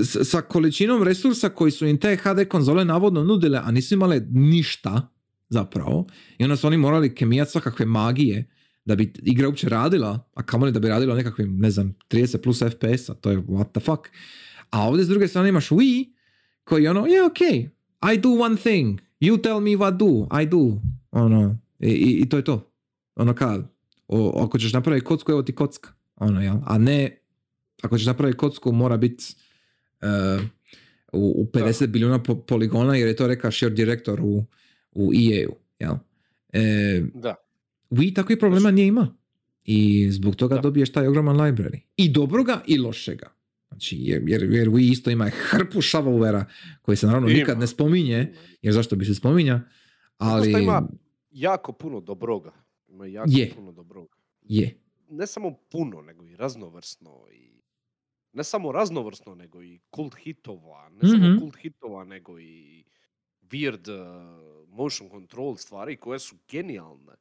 sa- 0.03 0.23
sa 0.23 0.41
količinom 0.41 1.03
resursa 1.03 1.49
koji 1.49 1.71
su 1.71 1.85
im 1.87 1.97
te 1.99 2.15
HD 2.15 2.47
konzole 2.49 2.85
navodno 2.85 3.23
nudile, 3.23 3.59
a 3.63 3.71
nisu 3.71 3.93
imale 3.93 4.21
ništa 4.29 5.07
zapravo. 5.49 6.07
I 6.37 6.43
onda 6.43 6.55
su 6.55 6.67
oni 6.67 6.77
morali 6.77 7.15
kemijati 7.15 7.51
svakakve 7.51 7.85
magije 7.85 8.49
da 8.85 8.95
bi 8.95 9.13
igra 9.23 9.47
uopće 9.47 9.69
radila, 9.69 10.29
a 10.33 10.43
kamoli 10.43 10.71
da 10.71 10.79
bi 10.79 10.87
radila 10.87 11.15
nekakvim, 11.15 11.57
ne 11.57 11.71
znam, 11.71 11.95
30 12.09 12.37
plus 12.37 12.59
FPS-a, 12.59 13.13
to 13.13 13.31
je 13.31 13.37
what 13.37 13.71
the 13.71 13.79
fuck. 13.79 14.01
A 14.69 14.87
ovdje 14.87 15.05
s 15.05 15.07
druge 15.07 15.27
strane 15.27 15.49
imaš 15.49 15.69
Wii, 15.69 16.13
koji 16.63 16.87
ono, 16.87 17.05
je 17.05 17.23
ok, 17.25 17.37
I 18.13 18.17
do 18.17 18.29
one 18.29 18.57
thing, 18.57 18.99
you 19.19 19.41
tell 19.41 19.59
me 19.59 19.75
what 19.75 19.97
do, 19.97 20.27
I 20.41 20.45
do. 20.45 20.81
Ono, 21.11 21.57
i, 21.79 21.89
i, 21.89 22.21
i 22.21 22.29
to 22.29 22.37
je 22.37 22.43
to. 22.43 22.71
Ono 23.15 23.33
kao, 23.33 23.63
o, 24.07 24.43
ako 24.45 24.59
ćeš 24.59 24.73
napraviti 24.73 25.05
kocku, 25.05 25.31
evo 25.31 25.43
ti 25.43 25.55
kocka. 25.55 25.89
Ono, 26.15 26.41
jel? 26.41 26.55
A 26.65 26.77
ne, 26.77 27.17
ako 27.81 27.97
ćeš 27.97 28.05
napraviti 28.05 28.37
kocku, 28.37 28.71
mora 28.71 28.97
biti 28.97 29.35
uh, 30.01 30.43
u, 31.13 31.41
u 31.41 31.45
50 31.53 31.87
bilijuna 31.87 32.23
po, 32.23 32.35
poligona, 32.35 32.95
jer 32.95 33.07
je 33.07 33.15
to 33.15 33.27
rekao 33.27 33.51
šir 33.51 33.71
direktor 33.73 34.21
u, 34.21 34.45
u 34.91 35.11
EA-u. 35.13 35.55
Jel? 35.79 35.95
E, 36.53 37.03
Da. 37.13 37.35
Wii 37.91 38.15
takvih 38.15 38.37
problema 38.37 38.71
nije 38.71 38.87
ima. 38.87 39.15
I 39.63 40.11
zbog 40.11 40.35
toga 40.35 40.55
Da. 40.55 40.61
dobiješ 40.61 40.91
taj 40.91 41.07
ogroman 41.07 41.37
library. 41.37 41.79
I 41.97 42.09
dobroga 42.09 42.61
i 42.67 42.77
lošega. 42.77 43.34
Znači, 43.75 43.97
jer, 43.99 44.21
jer, 44.27 44.43
jer 44.43 44.67
Wii 44.69 44.91
isto 44.91 45.09
ima 45.09 45.29
hrpu 45.29 45.77
shovelware 45.77 46.43
koji 46.81 46.97
se 46.97 47.07
naravno 47.07 47.29
Ima. 47.29 47.37
nikad 47.37 47.59
ne 47.59 47.67
spominje, 47.67 48.33
jer 48.61 48.73
zašto 48.73 48.95
bi 48.95 49.05
se 49.05 49.15
spominja, 49.15 49.61
ali 50.17 50.51
ima 50.53 50.87
jako 51.31 51.71
puno 51.73 52.01
dobroga. 52.01 52.51
Ima 52.87 53.05
jako 53.05 53.29
Je. 53.31 53.51
puno 53.55 53.71
dobroga. 53.71 54.15
je. 54.41 54.77
Ne 55.09 55.27
samo 55.27 55.53
puno, 55.71 56.01
nego 56.01 56.25
i 56.25 56.35
raznovrsno. 56.35 57.25
I 57.33 57.61
ne 58.33 58.43
samo 58.43 58.71
raznovrsno, 58.71 59.35
nego 59.35 59.63
i 59.63 59.79
kult 59.89 60.15
hitova. 60.15 60.89
Ne 60.89 60.97
Mhm. 61.03 61.07
samo 61.09 61.39
kult 61.39 61.55
hitova, 61.57 62.03
nego 62.03 62.39
i 62.39 62.83
weird 63.41 63.89
uh, 63.89 64.05
motion 64.69 65.09
control 65.09 65.55
stvari 65.55 65.97
koje 65.97 66.19
su 66.19 66.35
genijalne. 66.49 67.13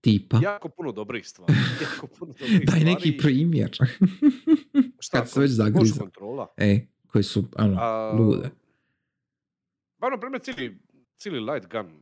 Tipa. 0.00 0.38
Jako 0.42 0.68
puno 0.68 0.92
dobrih 0.92 1.28
stvari. 1.28 1.52
jako 1.92 2.06
puno 2.06 2.32
dobrih 2.40 2.50
Daj 2.66 2.66
stvari. 2.66 2.84
neki 2.84 3.16
primjer. 3.18 3.70
Šta, 4.98 5.18
kad 5.18 5.30
se 5.30 5.40
već 5.40 5.50
zagriza. 5.50 6.00
kontrola. 6.00 6.54
e, 6.56 6.86
koji 7.06 7.24
su, 7.24 7.44
ono, 7.58 7.76
A, 7.80 8.12
lude. 8.18 8.50
Pa 9.98 10.10
na 10.10 10.20
primjer 10.20 10.42
cijeli, 10.42 10.78
cijeli 11.16 11.40
light 11.40 11.70
gun. 11.72 12.00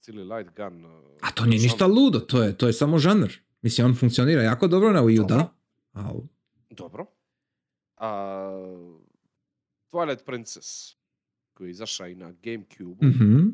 Cijeli 0.00 0.24
light 0.24 0.56
gun. 0.56 0.84
uh, 0.84 0.90
A 1.20 1.30
to 1.30 1.44
nije 1.46 1.58
žanr. 1.58 1.70
ništa 1.70 1.86
ludo, 1.86 2.20
to 2.20 2.42
je, 2.42 2.56
to 2.58 2.66
je 2.66 2.72
samo 2.72 2.98
žanr. 2.98 3.32
Mislim, 3.62 3.86
on 3.86 3.94
funkcionira 3.94 4.42
jako 4.42 4.66
dobro 4.68 4.92
na 4.92 5.02
Wii 5.02 5.20
U, 5.22 5.26
da. 5.26 5.54
Al, 5.92 6.20
Dobro. 6.70 7.06
A, 7.96 8.50
Twilight 9.92 10.24
Princess, 10.26 10.96
koji 11.54 11.68
je 11.68 11.70
izašao 11.70 12.06
i 12.08 12.14
na 12.14 12.32
Gamecube 12.42 13.06
mhm, 13.06 13.48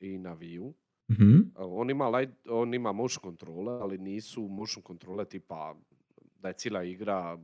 i 0.00 0.18
na 0.18 0.36
Wii 0.36 0.58
U. 0.60 0.74
mhm. 1.08 1.52
A, 1.54 1.66
On 1.66 1.90
ima, 1.90 2.08
light, 2.08 2.32
on 2.46 2.74
ima 2.74 2.92
motion 2.92 3.22
kontrole, 3.22 3.72
ali 3.72 3.98
nisu 3.98 4.42
motion 4.42 4.82
kontrole 4.82 5.24
tipa 5.24 5.74
da 6.36 6.48
je 6.48 6.54
cijela 6.54 6.84
igra 6.84 7.38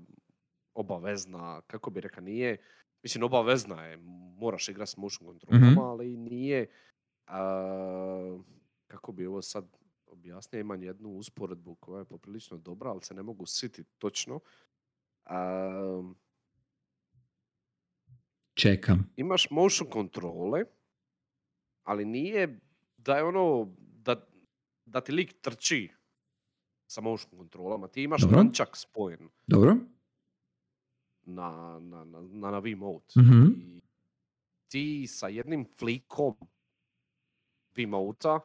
obavezna, 0.74 1.62
kako 1.62 1.90
bi 1.90 2.00
rekao, 2.00 2.24
nije, 2.24 2.56
mislim 3.02 3.24
obavezna 3.24 3.84
je, 3.84 3.96
moraš 4.38 4.68
igrati 4.68 4.90
s 4.90 4.96
motion 4.96 5.26
kontrolama, 5.26 5.70
Mhm. 5.72 5.78
ali 5.80 6.16
nije, 6.16 6.66
a, 7.26 8.38
kako 8.86 9.12
bi 9.12 9.26
ovo 9.26 9.42
sad 9.42 9.66
objasnio, 10.06 10.60
imam 10.60 10.82
jednu 10.82 11.08
usporedbu 11.10 11.74
koja 11.74 11.98
je 11.98 12.04
poprilično 12.04 12.58
dobra, 12.58 12.90
ali 12.90 13.02
se 13.02 13.14
ne 13.14 13.22
mogu 13.22 13.46
sjetiti 13.46 13.90
točno. 13.98 14.40
A, 15.24 16.02
Čekam. 18.54 19.10
imaš 19.16 19.50
motion 19.50 19.90
kontrole, 19.90 20.64
ali 21.82 22.04
nije 22.04 22.60
da 23.04 23.16
je 23.16 23.24
ono, 23.24 23.74
da, 23.78 24.26
da 24.84 25.00
ti 25.00 25.12
lik 25.12 25.40
trči 25.40 25.90
sa 26.86 27.00
motion 27.00 27.38
kontrolama. 27.38 27.88
Ti 27.88 28.02
imaš 28.02 28.22
Dobro. 28.22 28.44
spojen 28.74 29.28
Dobro? 29.46 29.76
na, 31.22 31.78
na, 31.80 32.04
na, 32.04 32.20
na, 32.20 32.50
na 32.50 32.60
Wiimote. 32.60 33.20
Mhm. 33.20 33.42
I 33.56 33.82
ti 34.68 35.06
sa 35.06 35.28
jednim 35.28 35.66
flikom 35.78 36.34
Wiimote 37.76 38.40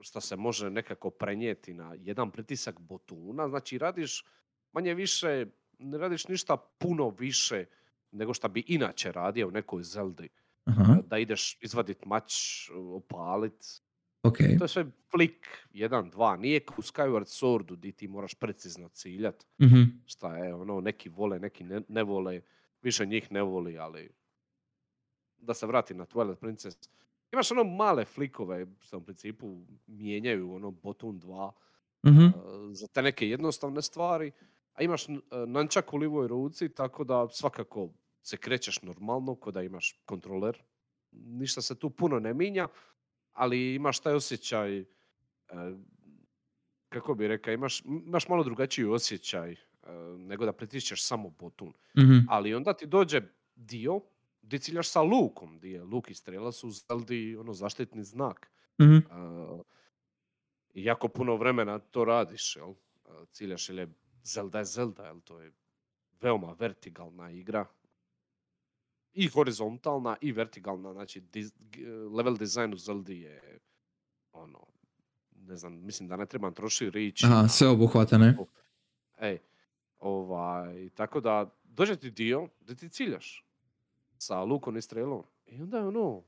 što 0.00 0.20
se 0.20 0.36
može 0.36 0.70
nekako 0.70 1.10
prenijeti 1.10 1.74
na 1.74 1.96
jedan 1.98 2.30
pritisak 2.30 2.80
botuna, 2.80 3.48
znači 3.48 3.78
radiš 3.78 4.24
manje 4.72 4.94
više, 4.94 5.46
ne 5.78 5.98
radiš 5.98 6.28
ništa 6.28 6.56
puno 6.56 7.08
više 7.08 7.64
nego 8.10 8.34
što 8.34 8.48
bi 8.48 8.64
inače 8.66 9.12
radio 9.12 9.48
u 9.48 9.50
nekoj 9.50 9.82
Zeldi. 9.82 10.28
Aha, 10.64 10.96
Da 11.06 11.18
ideš 11.18 11.58
izvadit 11.60 12.04
mač, 12.04 12.32
opalit. 12.72 13.64
ok. 14.22 14.36
To 14.58 14.64
je 14.64 14.68
sve 14.68 14.84
flik, 15.10 15.46
jedan, 15.72 16.10
dva. 16.10 16.36
Nije 16.36 16.60
kao 16.60 16.74
u 16.78 16.82
Skyward 16.82 17.26
Swordu 17.26 17.76
di 17.76 17.92
ti 17.92 18.08
moraš 18.08 18.34
precizno 18.34 18.88
ciljat. 18.88 19.46
Mhm. 19.62 19.82
Šta 20.06 20.36
je, 20.36 20.54
ono, 20.54 20.80
neki 20.80 21.08
vole, 21.08 21.38
neki 21.38 21.64
ne, 21.64 21.80
ne 21.88 22.02
vole. 22.02 22.40
Više 22.82 23.06
njih 23.06 23.32
ne 23.32 23.42
voli, 23.42 23.78
ali 23.78 24.10
da 25.38 25.54
se 25.54 25.66
vrati 25.66 25.94
na 25.94 26.06
Twilight 26.06 26.34
Princess, 26.34 26.76
imaš 27.32 27.50
ono 27.50 27.64
male 27.64 28.04
flikove 28.04 28.66
što 28.80 28.98
u 28.98 29.04
principu 29.04 29.56
mijenjaju 29.86 30.54
ono 30.54 30.70
Botun 30.70 31.20
2 31.20 31.50
Mhm. 32.06 32.24
uh, 32.24 32.32
za 32.72 32.86
te 32.86 33.02
neke 33.02 33.28
jednostavne 33.28 33.82
stvari, 33.82 34.32
a 34.74 34.82
imaš 34.82 35.08
uh, 35.08 35.16
nunchuck 35.48 35.92
u 35.92 35.96
livoj 35.96 36.28
ruci, 36.28 36.68
tako 36.68 37.04
da 37.04 37.28
svakako 37.28 37.88
se 38.24 38.36
krećeš 38.36 38.82
normalno, 38.82 39.34
ko 39.34 39.50
da 39.50 39.62
imaš 39.62 40.00
kontroler. 40.04 40.62
Ništa 41.12 41.62
se 41.62 41.78
tu 41.78 41.90
puno 41.90 42.20
ne 42.20 42.34
minja, 42.34 42.68
ali 43.32 43.74
imaš 43.74 44.00
taj 44.00 44.14
osjećaj, 44.14 44.80
uh, 44.80 44.86
kako 46.88 47.14
bi 47.14 47.28
rekao, 47.28 47.52
imaš, 47.52 47.82
imaš 47.84 48.28
malo 48.28 48.44
drugačiji 48.44 48.86
osjećaj 48.86 49.52
uh, 49.52 49.88
nego 50.18 50.44
da 50.44 50.52
pritišćeš 50.52 51.04
samo 51.04 51.30
botun. 51.30 51.72
Mhm. 51.98 52.18
Ali 52.28 52.54
onda 52.54 52.72
ti 52.72 52.86
dođe 52.86 53.22
dio 53.56 54.00
gdje 54.42 54.58
ciljaš 54.58 54.88
sa 54.88 55.02
lukom, 55.02 55.58
gdje 55.58 55.70
je 55.70 55.84
luk 55.84 56.10
i 56.10 56.14
strela 56.14 56.52
su 56.52 56.70
Zeldi 56.70 57.36
ono 57.36 57.52
zaštitni 57.52 58.04
znak. 58.04 58.50
Mhm. 58.82 58.96
Uh, 58.96 59.60
I 60.74 60.84
jako 60.84 61.08
puno 61.08 61.36
vremena 61.36 61.78
to 61.78 62.04
radiš, 62.04 62.56
jel? 62.56 62.68
Uh, 62.68 62.76
Ciljaš 63.30 63.68
ili 63.68 63.80
je 63.80 63.88
Zelda 64.24 64.58
je 64.58 64.64
Zelda, 64.64 65.06
jel? 65.06 65.20
To 65.20 65.40
je 65.40 65.52
veoma 66.20 66.56
vertikalna 66.58 67.30
igra. 67.30 67.66
I 69.14 69.28
horizontalna 69.28 70.16
i 70.20 70.32
vertikalna, 70.32 70.92
znači 70.92 71.20
diz- 71.22 71.52
level 72.10 72.36
design 72.36 72.72
u 72.72 72.78
Zeldi 72.78 73.20
je 73.20 73.58
ono, 74.32 74.66
ne 75.38 75.56
znam, 75.56 75.74
mislim 75.76 76.08
da 76.08 76.16
ne 76.16 76.26
trebam 76.26 76.54
trošiti 76.54 76.90
riječi. 76.90 77.26
Aha, 77.26 77.48
sve 77.48 77.68
obuhvata, 77.68 78.18
ne? 78.18 78.36
Ej, 79.20 79.38
ovaj, 79.98 80.88
tako 80.90 81.20
da 81.20 81.50
dođe 81.64 81.96
ti 81.96 82.10
dio 82.10 82.48
gdje 82.60 82.74
ti 82.76 82.88
ciljaš 82.88 83.44
sa 84.18 84.42
lukom 84.42 84.76
i 84.76 84.82
strelom. 84.82 85.22
I 85.46 85.62
onda 85.62 85.78
je 85.78 85.86
ono, 85.86 86.22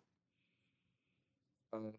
a, 1.72 1.92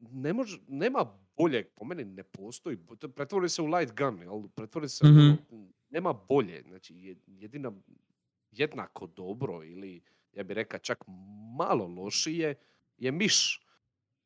ne 0.00 0.32
može, 0.32 0.58
nema 0.68 1.06
boljeg, 1.36 1.66
po 1.68 1.84
meni 1.84 2.04
ne 2.04 2.22
postoji, 2.22 2.78
pretvori 3.08 3.48
se 3.48 3.62
u 3.62 3.66
light 3.66 3.94
gun, 3.94 4.18
jel? 4.18 4.48
pretvori 4.48 4.88
se, 4.88 5.06
Mhm. 5.06 5.18
ono, 5.50 5.68
nema 5.90 6.12
bolje, 6.12 6.62
znači 6.62 6.94
je- 6.96 7.16
jedina, 7.28 7.72
jednako 8.56 9.06
dobro 9.06 9.64
ili 9.64 10.02
ja 10.32 10.42
bih 10.44 10.54
rekao 10.54 10.80
čak 10.80 11.04
malo 11.58 11.86
lošije 11.86 12.54
je 12.96 13.12
miš 13.12 13.66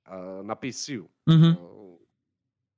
a, 0.05 0.43
na 0.45 0.55
PC-u. 0.55 1.09
Mhm. 1.31 1.65
Uh, 1.65 1.99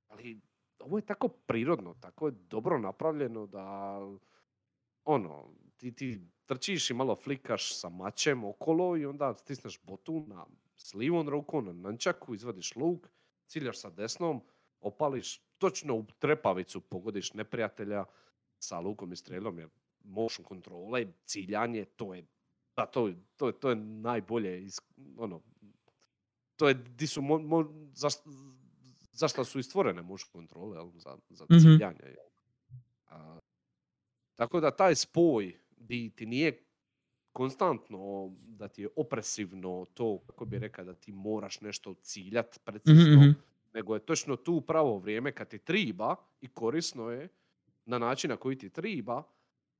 ali 0.07 0.41
ovo 0.79 0.97
je 0.97 1.05
tako 1.05 1.27
prirodno, 1.27 1.93
tako 1.93 2.27
je 2.27 2.31
dobro 2.31 2.79
napravljeno 2.79 3.47
da 3.47 3.97
ono, 5.03 5.53
ti, 5.77 5.95
ti 5.95 6.21
trčiš 6.45 6.89
i 6.89 6.93
malo 6.93 7.15
flikaš 7.15 7.79
sa 7.79 7.89
mačem 7.89 8.43
okolo 8.43 8.97
i 8.97 9.05
onda 9.05 9.33
stisneš 9.33 9.79
botu 9.83 10.25
na 10.27 10.45
s 10.75 10.93
livom 10.93 11.29
rukom 11.29 11.65
na 11.65 11.73
nunchaku, 11.73 12.35
izvadiš 12.35 12.75
luk, 12.75 13.07
ciljaš 13.47 13.79
sa 13.79 13.89
desnom, 13.89 14.41
opališ 14.79 15.37
točno 15.57 15.95
u 15.95 16.05
trepavicu, 16.19 16.81
pogodiš 16.81 17.33
neprijatelja 17.33 18.05
sa 18.59 18.79
lukom 18.79 19.11
i 19.11 19.15
strelom, 19.15 19.59
jer 19.59 19.69
motion 20.03 20.45
kontrole, 20.45 21.05
ciljanje, 21.23 21.85
to 21.85 22.13
je, 22.13 22.25
da, 22.75 22.85
to, 22.85 23.07
je- 23.07 23.15
to, 23.35 23.51
to 23.51 23.69
je 23.69 23.75
najbolje, 23.75 24.63
is, 24.63 24.79
ono, 25.17 25.41
to 26.55 26.67
je, 26.67 26.73
di 26.73 27.07
su, 27.07 27.21
mo, 27.21 27.39
mo- 27.39 27.91
zaš- 27.93 28.23
zašto 29.13 29.43
su 29.45 29.59
i 29.59 29.63
stvorene 29.63 30.01
motion 30.01 30.29
kontrole, 30.31 30.77
jel, 30.77 30.91
za, 30.95 31.17
za 31.29 31.45
Mhm. 31.45 31.59
ciljanje, 31.59 31.99
jel. 32.05 32.27
A, 33.07 33.39
tako 34.35 34.59
da 34.59 34.71
taj 34.71 34.95
spoj 34.95 35.53
di 35.71 36.09
ti 36.09 36.25
nije 36.25 36.65
konstantno 37.31 37.99
da 38.39 38.67
ti 38.67 38.81
je 38.81 38.89
opresivno 38.95 39.85
to, 39.85 40.19
kako 40.19 40.45
bi 40.45 40.59
rekao, 40.59 40.85
da 40.85 40.93
ti 40.95 41.11
moraš 41.11 41.61
nešto 41.61 41.93
ciljat 41.95 42.59
precizno, 42.65 43.03
Mhm, 43.13 43.21
mhm. 43.21 43.31
nego 43.73 43.93
je 43.93 44.05
točno 44.05 44.35
tu 44.35 44.61
pravo 44.61 44.97
vrijeme 44.97 45.31
kad 45.31 45.49
ti 45.49 45.59
triba 45.59 46.15
i 46.41 46.47
korisno 46.47 47.09
je 47.09 47.29
na 47.85 47.99
način 47.99 48.29
na 48.29 48.37
koji 48.37 48.57
ti 48.57 48.69
triba, 48.69 49.23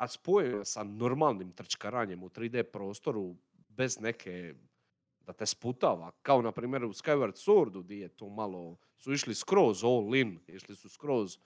a 0.01 0.07
spojeno 0.07 0.57
je 0.57 0.65
sa 0.65 0.83
normalnim 0.83 1.51
trčkaranjem 1.51 2.23
u 2.23 2.29
3D 2.29 2.63
prostoru 2.63 3.35
bez 3.69 3.99
neke 3.99 4.53
da 5.25 5.33
te 5.33 5.45
sputava, 5.45 6.11
kao 6.21 6.41
na 6.41 6.51
primjer 6.51 6.85
u 6.85 6.93
Skyward 6.93 7.37
Swordu 7.37 7.83
gdje 7.83 7.99
je 7.99 8.07
to 8.09 8.29
malo, 8.29 8.77
su 8.97 9.13
išli 9.13 9.35
skroz 9.35 9.83
all 9.83 10.15
in, 10.15 10.39
išli 10.47 10.75
su 10.75 10.89
skroz 10.89 11.37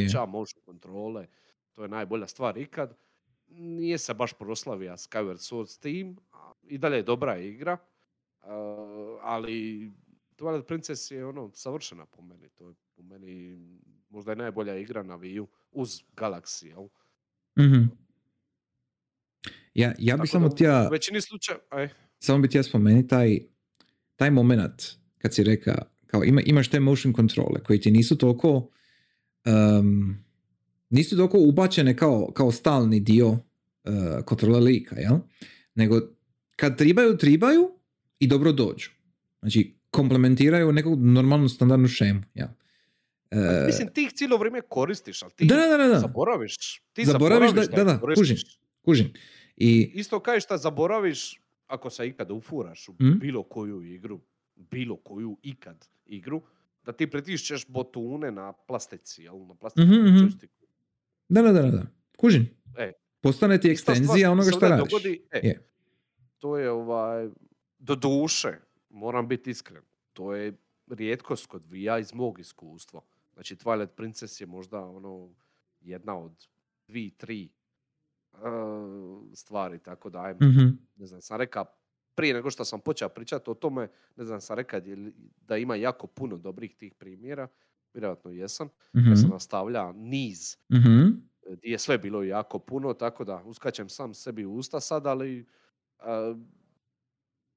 je. 0.00 0.08
ča 0.12 0.26
motion 0.26 0.62
kontrole, 0.64 1.26
to 1.72 1.82
je 1.82 1.88
najbolja 1.88 2.26
stvar 2.26 2.58
ikad. 2.58 2.96
Nije 3.48 3.98
se 3.98 4.14
baš 4.14 4.32
proslavija 4.32 4.96
Skyward 4.96 5.40
Sword 5.40 5.66
s 5.66 5.78
tim, 5.78 6.16
i 6.62 6.78
dalje 6.78 6.96
je 6.96 7.02
dobra 7.02 7.38
igra, 7.38 7.78
uh, 8.42 8.48
ali 9.20 9.90
Twilight 10.36 10.66
Princess 10.66 11.10
je 11.10 11.26
ono 11.26 11.50
savršena 11.54 12.06
po 12.06 12.22
meni, 12.22 12.48
to 12.48 12.68
je 12.68 12.74
po 12.96 13.02
meni 13.02 13.58
možda 14.08 14.32
je 14.32 14.36
najbolja 14.36 14.76
igra 14.76 15.02
na 15.02 15.18
Wii 15.18 15.40
U 15.40 15.48
uz 15.72 16.02
Galaxy, 16.16 16.66
jel? 16.66 16.88
Mhm. 17.58 17.84
Ja, 19.74 19.94
ja 19.98 20.16
bi 20.16 20.26
samo 20.26 20.48
da 20.48 20.86
u 20.88 20.92
većini 20.92 21.20
slučaja, 21.20 21.58
aj, 21.70 21.88
samo 22.18 22.38
bi 22.38 22.48
htio 22.48 22.62
spomenuti 22.62 23.08
taj, 23.08 23.38
taj 24.16 24.30
moment 24.30 24.82
kad 25.18 25.34
si 25.34 25.44
reka, 25.44 25.82
kao 26.06 26.24
ima, 26.24 26.40
imaš 26.40 26.68
te 26.68 26.80
motion 26.80 27.12
kontrole 27.12 27.62
koji 27.62 27.80
ti 27.80 27.90
nisu 27.90 28.18
toliko 28.18 28.70
um, 29.44 30.24
nisu 30.90 31.16
toliko 31.16 31.38
ubačene 31.38 31.96
kao, 31.96 32.32
kao 32.34 32.52
stalni 32.52 33.00
dio 33.00 33.28
uh, 33.28 33.38
kontrole 34.24 34.60
lika, 34.60 34.96
jel? 34.96 35.16
Nego 35.74 36.00
kad 36.56 36.78
tribaju, 36.78 37.16
tribaju 37.16 37.70
i 38.18 38.26
dobro 38.26 38.52
dođu. 38.52 38.90
Znači, 39.40 39.74
komplementiraju 39.90 40.72
neku 40.72 40.96
normalnu 40.96 41.48
standardnu 41.48 41.88
šemu, 41.88 42.22
jel? 42.34 42.48
E, 43.34 43.66
mislim 43.66 43.88
ti 43.88 44.02
ih 44.02 44.12
cijelo 44.12 44.36
vrijeme 44.36 44.60
koristiš, 44.62 45.22
ali 45.22 45.32
ti 45.32 45.44
da, 45.44 45.56
da, 45.56 45.76
da, 45.76 45.86
da. 45.86 45.98
zaboraviš. 45.98 46.56
Ti 46.92 47.04
Zaboraviš 47.04 47.40
da- 47.44 47.62
zaboraviš 47.62 47.68
da, 47.68 47.84
da, 47.84 47.92
da, 47.92 48.00
koristiš. 48.00 48.20
kužim. 48.20 48.36
Kužim. 48.82 49.12
I, 49.56 49.90
Isto 49.94 50.20
kao 50.20 50.34
i 50.34 50.40
šta 50.40 50.56
zaboraviš 50.58 51.40
ako 51.66 51.90
se 51.90 52.06
ikad 52.06 52.30
ufuraš 52.30 52.88
u 52.88 52.92
Mm. 52.94 53.18
bilo 53.18 53.42
koju 53.42 53.82
igru, 53.82 54.20
bilo 54.56 54.96
koju 54.96 55.36
ikad 55.42 55.76
igru, 56.06 56.42
da 56.82 56.92
ti 56.92 57.06
pritišćeš 57.06 57.66
botune 57.66 58.30
na 58.30 58.52
plastici, 58.54 59.22
jel? 59.22 59.38
Na 59.38 59.54
plastici 59.54 59.86
Mhm, 59.86 59.94
mhm. 60.06 60.26
da, 61.28 61.42
da, 61.42 61.52
da, 61.52 61.62
da, 61.62 61.70
da. 61.70 61.82
Kužim. 62.16 62.50
E, 62.78 62.92
Postane 63.20 63.60
ti 63.60 63.68
ekstenzija 63.68 64.30
onoga 64.30 64.50
što 64.50 64.60
radiš. 64.60 64.90
dogodi, 64.90 65.20
e, 65.32 65.38
Je. 65.38 65.68
To 66.38 66.58
je 66.58 66.70
ovaj, 66.70 67.28
do 67.78 67.94
duše, 67.94 68.52
moram 68.90 69.28
biti 69.28 69.50
iskren, 69.50 69.82
to 70.12 70.34
je 70.34 70.52
rijetkost 70.88 71.46
kod 71.46 71.62
VIA 71.66 71.98
iz 71.98 72.14
mog 72.14 72.40
iskustva. 72.40 73.00
Znači 73.34 73.56
Twilight 73.56 73.86
Princess 73.88 74.40
je 74.40 74.46
možda 74.46 74.80
ono 74.80 75.34
jedna 75.80 76.18
od 76.18 76.46
dvi, 76.88 77.10
tri 77.10 77.52
uh, 78.32 78.38
stvari, 79.34 79.78
tako 79.78 80.10
da 80.10 80.22
ajmo 80.22 80.38
Mhm. 80.42 80.66
ne 80.96 81.06
znam, 81.06 81.20
sam 81.20 81.38
rekao, 81.38 81.64
prije 82.14 82.34
nego 82.34 82.50
što 82.50 82.64
sam 82.64 82.80
počeo 82.80 83.08
pričati 83.08 83.50
o 83.50 83.54
tome, 83.54 83.88
ne 84.16 84.24
znam, 84.24 84.40
sam 84.40 84.56
li- 84.86 85.14
da 85.38 85.56
ima 85.56 85.76
jako 85.76 86.06
puno 86.06 86.36
dobrih 86.36 86.76
tih 86.76 86.94
primjera, 86.94 87.48
vjerojatno 87.94 88.30
jesam, 88.30 88.68
Mhm. 88.96 89.08
ja 89.10 89.16
sam 89.16 89.30
nastavlja 89.30 89.92
niz 89.92 90.56
Mhm. 90.70 91.06
e, 91.42 91.52
gdje 91.52 91.70
je 91.70 91.78
sve 91.78 91.98
bilo 91.98 92.22
jako 92.22 92.58
puno, 92.58 92.94
tako 92.94 93.24
da 93.24 93.42
uskačem 93.44 93.88
sam 93.88 94.14
sebi 94.14 94.44
u 94.44 94.54
usta 94.54 94.80
sad, 94.80 95.06
ali 95.06 95.46
a, 95.98 96.34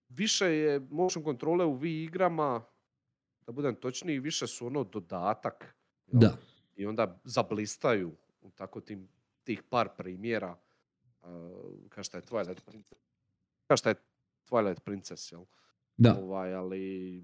više 0.09 0.45
je 0.47 0.79
motion 0.81 1.23
kontrole 1.23 1.65
u 1.65 1.73
Wii 1.73 2.03
igrama, 2.03 2.65
da 3.47 3.53
budem 3.53 3.75
točniji, 3.75 4.19
više 4.19 4.47
su 4.47 4.67
ono 4.67 4.83
dodatak. 4.83 5.75
jel? 6.07 6.19
Da. 6.21 6.37
I 6.75 6.85
onda 6.85 7.19
zablistaju 7.23 8.11
u 8.41 8.51
tako 8.51 8.81
tim, 8.81 9.07
tih 9.43 9.63
par 9.63 9.89
primjera, 9.97 10.57
a, 11.21 11.51
kao 11.89 12.03
što 12.03 12.17
je 12.17 12.23
Twilight 12.23 12.61
Princess. 12.61 13.01
Kao 13.67 13.77
što 13.77 13.89
je 13.89 13.95
Twilight 14.45 14.79
Princess, 14.79 15.31
jel? 15.31 15.45
Da. 15.97 16.15
Ovaj, 16.15 16.53
ali 16.53 17.23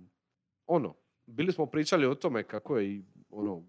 ono, 0.66 0.96
bili 1.26 1.52
smo 1.52 1.66
pričali 1.66 2.06
o 2.06 2.16
tome 2.16 2.44
kako 2.44 2.78
je 2.78 2.90
i 2.90 3.04
ono, 3.30 3.64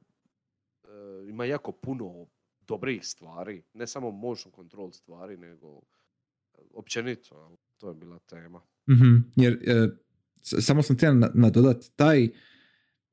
e, 0.84 0.88
ima 1.28 1.44
jako 1.44 1.72
puno 1.72 2.26
dobrih 2.60 3.06
stvari, 3.06 3.62
ne 3.72 3.86
samo 3.86 4.10
motion 4.10 4.52
control 4.52 4.90
stvari, 4.92 5.36
nego 5.36 5.80
e, 6.54 6.58
općenito, 6.74 7.56
to 7.76 7.88
je 7.88 7.94
bila 7.94 8.18
tema. 8.18 8.62
Mhm. 8.90 9.16
Jer 9.36 9.52
e, 9.54 9.88
s- 9.88 10.03
samo 10.44 10.82
sam 10.82 10.96
htio 10.96 11.14
na- 11.14 11.30
nadodat 11.34 11.84
taj 11.96 12.28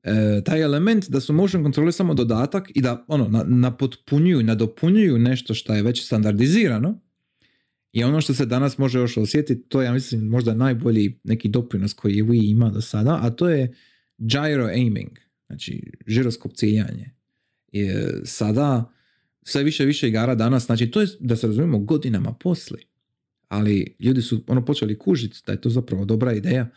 e, 0.02 0.42
taj 0.44 0.62
element 0.62 1.08
da 1.08 1.20
su 1.20 1.32
motion 1.32 1.62
kontrole 1.62 1.92
samo 1.92 2.14
dodatak 2.14 2.70
i 2.74 2.80
da 2.82 3.04
ono 3.08 3.28
na, 3.28 3.44
nadopunjuju 4.42 5.18
nešto 5.18 5.54
što 5.54 5.74
je 5.74 5.82
već 5.82 6.04
standardizirano 6.06 7.00
i 7.92 8.04
ono 8.04 8.20
što 8.20 8.34
se 8.34 8.46
danas 8.46 8.78
može 8.78 8.98
još 8.98 9.16
osjetiti, 9.16 9.68
to 9.68 9.82
je 9.82 9.86
ja 9.86 9.92
mislim 9.92 10.26
možda 10.26 10.54
najbolji 10.54 11.20
neki 11.24 11.48
doprinos 11.48 11.94
koji 11.94 12.16
je 12.16 12.24
Wii 12.24 12.50
ima 12.50 12.70
do 12.70 12.80
sada, 12.80 13.18
a 13.22 13.30
to 13.30 13.48
je 13.48 13.74
gyro 14.18 14.68
aiming, 14.68 15.10
znači 15.46 15.92
žiroskop 16.06 16.52
ciljanje. 16.54 17.10
I 17.72 17.82
e, 17.82 18.12
sada 18.24 18.92
sve 19.42 19.62
više 19.62 19.84
više 19.84 20.08
igara 20.08 20.34
danas, 20.34 20.66
znači 20.66 20.90
to 20.90 21.00
je 21.00 21.06
da 21.20 21.36
se 21.36 21.46
razumijemo 21.46 21.78
godinama 21.78 22.32
posli. 22.32 22.84
ali 23.48 23.96
ljudi 24.00 24.22
su 24.22 24.44
ono 24.46 24.64
počeli 24.64 24.98
kužiti 24.98 25.40
da 25.46 25.52
je 25.52 25.60
to 25.60 25.70
zapravo 25.70 26.04
dobra 26.04 26.32
ideja. 26.32 26.70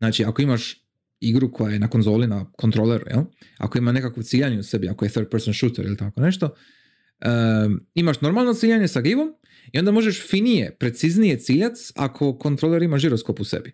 Znači, 0.00 0.24
ako 0.24 0.42
imaš 0.42 0.84
igru 1.20 1.52
koja 1.52 1.72
je 1.72 1.78
na 1.78 1.88
konzoli, 1.88 2.26
na 2.26 2.52
kontroleru, 2.52 3.04
jel? 3.10 3.22
ako 3.58 3.78
ima 3.78 3.92
nekakvo 3.92 4.22
ciljanje 4.22 4.58
u 4.58 4.62
sebi, 4.62 4.88
ako 4.88 5.04
je 5.04 5.10
third 5.10 5.30
person 5.30 5.54
shooter 5.54 5.84
ili 5.84 5.96
tako 5.96 6.20
nešto, 6.20 6.46
um, 6.46 7.80
imaš 7.94 8.20
normalno 8.20 8.54
ciljanje 8.54 8.88
sa 8.88 9.00
givom 9.00 9.34
i 9.72 9.78
onda 9.78 9.90
možeš 9.90 10.28
finije, 10.28 10.76
preciznije 10.78 11.38
ciljac 11.38 11.92
ako 11.94 12.38
kontroler 12.38 12.82
ima 12.82 12.98
žiroskop 12.98 13.40
u 13.40 13.44
sebi. 13.44 13.72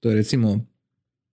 To 0.00 0.08
je 0.08 0.14
recimo, 0.14 0.66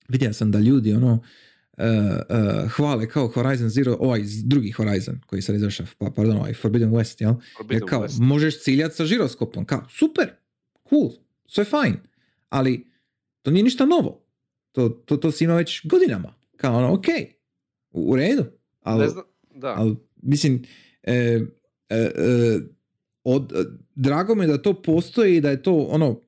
vidio 0.10 0.34
sam 0.34 0.52
da 0.52 0.60
ljudi 0.60 0.94
ono, 0.94 1.14
uh, 1.14 1.84
uh, 1.84 2.72
hvale 2.72 3.10
kao 3.10 3.28
Horizon 3.28 3.70
Zero, 3.70 3.98
ovaj 4.00 4.22
drugi 4.44 4.72
Horizon 4.72 5.22
koji 5.26 5.42
sad 5.42 5.56
izašao, 5.56 5.86
pa, 5.98 6.12
pardon, 6.16 6.38
ovaj 6.38 6.54
Forbidden 6.54 6.92
West, 6.92 7.22
jel? 7.22 7.34
Forbidden 7.58 7.88
kao, 7.88 8.04
West. 8.04 8.22
možeš 8.22 8.64
ciljati 8.64 8.96
sa 8.96 9.06
žiroskopom, 9.06 9.66
kao, 9.66 9.88
super, 9.90 10.30
cool, 10.90 11.12
sve 11.48 11.64
fajn, 11.64 11.98
ali 12.50 12.88
to 13.42 13.52
nije 13.52 13.64
ništa 13.64 13.86
novo. 13.86 14.23
To, 14.74 14.90
to, 14.90 15.18
to 15.18 15.32
si 15.32 15.44
ima 15.44 15.56
već 15.56 15.88
godinama. 15.88 16.34
Kao 16.58 16.78
ono, 16.78 16.94
ok, 16.94 17.06
u, 17.92 18.12
u 18.12 18.16
redu. 18.16 18.46
Ali, 18.82 19.02
Ne 19.02 19.10
znam, 19.10 19.24
da. 19.56 19.74
ali 19.78 19.96
mislim, 20.22 20.64
e, 21.04 21.14
e, 21.90 21.96
e, 21.96 22.60
od, 23.24 23.52
e, 23.52 23.64
drago 23.96 24.36
mi 24.36 24.44
je 24.44 24.48
da 24.48 24.62
to 24.62 24.82
postoji 24.82 25.38
i 25.38 25.42
da 25.42 25.50
je 25.50 25.62
to 25.62 25.76
ono, 25.76 26.22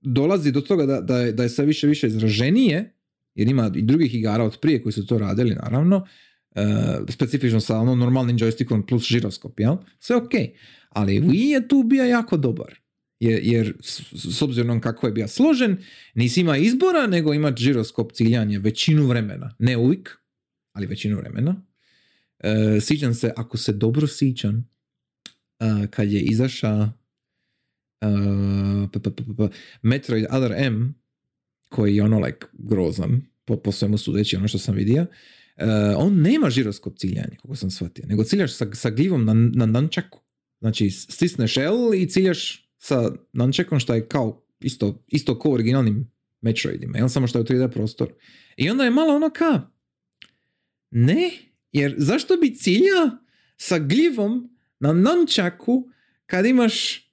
dolazi 0.00 0.52
do 0.52 0.60
toga 0.60 0.86
da, 0.86 1.00
da, 1.00 1.18
je, 1.18 1.32
da 1.32 1.42
je 1.42 1.48
sve 1.48 1.64
više 1.64 1.86
više 1.86 2.06
izraženije, 2.06 2.94
jer 3.34 3.48
ima 3.48 3.72
i 3.74 3.82
drugih 3.82 4.14
igara 4.14 4.44
od 4.44 4.58
prije 4.60 4.82
koji 4.82 4.92
su 4.92 5.06
to 5.06 5.18
radili, 5.18 5.54
naravno, 5.54 6.06
e, 6.54 6.62
specifično 7.08 7.60
sa 7.60 7.78
ono 7.78 7.94
normalnim 7.94 8.38
joystickom 8.38 8.86
plus 8.86 9.02
žiroskop, 9.02 9.60
jel? 9.60 9.76
Sve 9.98 10.16
ok. 10.16 10.32
Ali 10.90 11.20
Wii 11.20 11.52
je 11.52 11.68
tu 11.68 11.82
bio 11.82 12.04
jako 12.04 12.36
dobar. 12.36 12.80
Jer, 13.20 13.40
jer 13.42 13.76
s, 13.80 14.42
obzirom 14.42 14.80
kako 14.80 15.06
je 15.06 15.12
bio 15.12 15.28
složen, 15.28 15.76
nisi 16.14 16.40
ima 16.40 16.56
izbora, 16.56 17.06
nego 17.06 17.34
ima 17.34 17.52
žiroskop 17.56 18.12
ciljanje 18.12 18.58
većinu 18.58 19.06
vremena. 19.06 19.54
Ne 19.58 19.76
uvijek, 19.76 20.18
ali 20.72 20.86
većinu 20.86 21.16
vremena. 21.16 21.62
E, 22.38 22.80
se, 23.14 23.32
ako 23.36 23.56
se 23.56 23.72
dobro 23.72 24.06
sjećam, 24.06 24.68
e, 25.58 25.86
kad 25.90 26.12
je 26.12 26.20
izaša 26.20 26.92
e, 28.00 28.06
pa, 28.92 29.00
pa, 29.00 29.10
pa, 29.36 29.48
Metroid 29.82 30.26
Other 30.30 30.52
M, 30.56 30.94
koji 31.68 31.96
je 31.96 32.02
ono 32.02 32.18
like 32.18 32.46
grozan, 32.52 33.22
po, 33.44 33.56
po 33.56 33.72
svemu 33.72 33.98
sudeći 33.98 34.36
ono 34.36 34.48
što 34.48 34.58
sam 34.58 34.74
vidio, 34.74 35.06
e, 35.56 35.66
on 35.96 36.20
nema 36.20 36.50
žiroskop 36.50 36.98
ciljanja, 36.98 37.36
kako 37.42 37.56
sam 37.56 37.70
shvatio, 37.70 38.04
nego 38.06 38.24
ciljaš 38.24 38.54
sa, 38.54 38.66
sa 38.74 38.90
glivom 38.90 39.24
na, 39.24 39.34
na 39.34 39.66
nančaku. 39.66 40.20
Znači, 40.60 40.90
stisneš 40.90 41.56
L 41.56 41.94
i 41.94 42.08
ciljaš 42.08 42.69
sa 42.80 43.12
nančakom 43.32 43.80
što 43.80 43.94
je 43.94 44.08
kao 44.08 44.42
isto, 44.60 45.04
isto 45.08 45.38
ko 45.38 45.50
originalnim 45.50 46.10
Metroidima, 46.40 46.98
jel? 46.98 47.08
samo 47.08 47.26
što 47.26 47.38
je 47.38 47.42
u 47.42 47.44
3D 47.44 47.72
prostor. 47.72 48.12
I 48.56 48.70
onda 48.70 48.84
je 48.84 48.90
malo 48.90 49.16
ono 49.16 49.30
ka, 49.30 49.60
ne, 50.90 51.30
jer 51.72 51.94
zašto 51.98 52.36
bi 52.36 52.54
cilja 52.54 53.18
sa 53.56 53.78
glivom 53.78 54.56
na 54.80 54.92
nunčaku 54.92 55.88
kad 56.26 56.46
imaš 56.46 57.06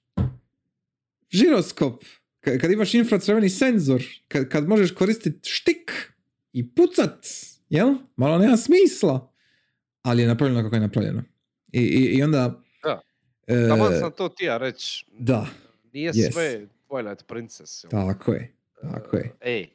žiroskop, 1.30 2.04
kad, 2.40 2.60
kad 2.60 2.70
imaš 2.70 2.94
infracrveni 2.94 3.50
senzor, 3.50 4.04
kad, 4.28 4.48
kad 4.48 4.68
možeš 4.68 4.90
koristiti 4.90 5.50
štik 5.50 6.12
i 6.52 6.70
pucat, 6.74 7.26
jel? 7.68 7.94
Malo 8.16 8.38
nema 8.38 8.56
smisla. 8.56 9.32
Ali 10.02 10.22
je 10.22 10.28
napravljeno 10.28 10.62
kako 10.62 10.76
je 10.76 10.80
napravljeno. 10.80 11.22
I, 11.72 11.80
i, 11.80 12.16
i 12.18 12.22
onda... 12.22 12.62
E, 13.48 13.68
Taman 13.68 13.92
sam 13.94 14.12
to 14.12 14.28
ti 14.28 14.44
ja 14.44 14.58
reći. 14.58 15.04
da, 15.10 15.46
Nije 15.84 16.12
Yes. 16.12 16.32
sve 16.32 16.66
Twilight 16.88 17.22
Princess. 17.24 17.82
tako 17.82 18.32
je. 18.32 18.52
Tako 18.82 19.16
je. 19.16 19.32
Ej, 19.42 19.70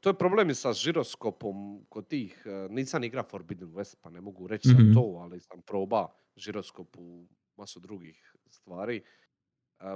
to 0.00 0.10
je 0.10 0.14
problem 0.14 0.50
i 0.50 0.56
sa 0.56 0.72
žiroskopom 0.74 1.56
kod 1.86 2.08
tih, 2.08 2.42
eh, 2.46 2.68
nisam 2.70 3.04
igra 3.04 3.24
Forbidden 3.24 3.68
West 3.68 3.96
pa 4.02 4.10
ne 4.10 4.20
mogu 4.20 4.46
reći 4.46 4.68
Mhm. 4.68 4.76
sam 4.78 4.94
to, 4.94 5.18
ali 5.20 5.40
sam 5.40 5.62
proba 5.62 6.06
žiroskop 6.36 6.96
u 6.96 7.26
masu 7.56 7.80
drugih 7.80 8.16
stvari. 8.48 9.02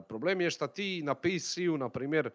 Problem 0.02 0.40
je 0.40 0.50
što 0.50 0.66
ti 0.68 1.02
na 1.02 1.14
PC-u, 1.16 1.78
na 1.78 1.88
primjer, 1.88 2.30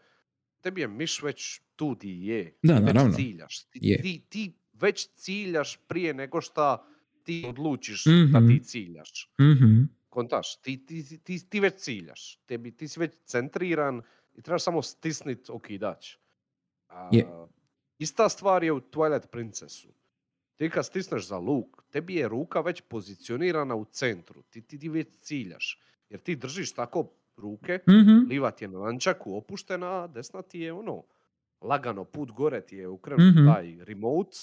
tebi 0.62 0.82
je 0.82 0.88
miš 0.90 1.22
već 1.22 1.44
tu 1.76 1.96
di 1.96 2.26
je. 2.26 2.58
Da, 2.64 2.76
Ti 2.76 2.82
već 2.82 2.86
naravno. 2.86 3.14
ciljaš. 3.14 3.64
Ti, 3.64 3.80
Je. 3.82 3.98
ti, 3.98 4.26
ti 4.30 4.44
već 4.74 5.10
ciljaš 5.10 5.78
prije 5.80 6.14
nego 6.14 6.42
što 6.42 6.86
ti 7.24 7.46
odlučiš 7.50 8.04
da 8.34 8.40
Mhm. 8.40 8.48
ti 8.50 8.60
ciljaš. 8.62 9.32
Mhm. 9.42 9.84
Kontaš, 10.18 10.62
ti, 10.62 10.86
ti, 10.86 11.20
ti, 11.20 11.50
ti 11.50 11.60
već 11.60 11.76
ciljaš, 11.78 12.24
tebi, 12.46 12.72
ti 12.72 12.88
si 12.88 13.00
već 13.00 13.12
centriran 13.26 14.02
i 14.34 14.42
trebaš 14.42 14.64
samo 14.64 14.82
stisnit 14.84 15.50
okidač. 15.50 16.16
A, 16.90 17.04
Je. 17.10 17.38
Ista 18.00 18.30
stvar 18.30 18.64
je 18.64 18.74
u 18.74 18.82
Twilight 18.82 19.28
Princessu. 19.28 19.90
Ti 20.56 20.70
kad 20.70 20.86
stisneš 20.86 21.28
za 21.28 21.38
luk, 21.40 21.84
tebi 21.92 22.16
je 22.16 22.30
ruka 22.30 22.62
već 22.62 22.82
pozicionirana 22.82 23.76
u 23.76 23.86
centru, 23.86 24.44
ti, 24.44 24.62
ti, 24.62 24.80
ti 24.80 24.90
već 24.90 25.08
ciljaš. 25.22 25.82
Jer 26.10 26.22
ti 26.22 26.36
držiš 26.36 26.74
tako 26.74 27.08
ruke, 27.38 27.80
Mhm. 27.88 28.18
liva 28.24 28.52
ti 28.52 28.64
je 28.64 28.70
na 28.70 28.80
lančaku 28.80 29.38
opuštena, 29.38 30.04
a 30.04 30.08
desna 30.08 30.44
ti 30.44 30.60
je 30.60 30.74
ono, 30.74 31.06
lagano 31.62 32.06
put 32.06 32.32
gore 32.32 32.62
ti 32.62 32.78
je 32.78 32.88
ukrenut 32.90 33.32
Mhm. 33.32 33.44
taj 33.44 33.78
remote 33.82 34.38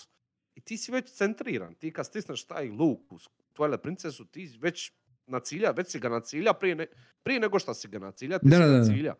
i 0.55 0.61
ti 0.61 0.79
si 0.79 0.93
već 0.93 1.11
centriran. 1.13 1.75
Ti 1.75 1.93
kad 1.93 2.07
stisneš 2.07 2.47
taj 2.47 2.71
luk 2.71 3.13
u 3.13 3.19
Twilight 3.55 3.79
Princessu, 3.79 4.25
ti 4.27 4.59
već 4.61 4.93
na 5.27 5.41
cilja, 5.41 5.71
već 5.71 5.89
si 5.89 6.01
ga 6.01 6.09
na 6.09 6.21
cilja 6.21 6.53
prije, 6.53 6.75
ne- 6.75 6.87
prije 7.23 7.41
nego 7.41 7.59
što 7.59 7.75
si 7.75 7.89
ga 7.89 7.99
na 7.99 8.13
cilja, 8.13 8.39
ti 8.39 8.49
Da, 8.49 8.57
si 8.57 8.63
da, 8.63 8.69
na 8.69 8.85
cilja. 8.85 9.15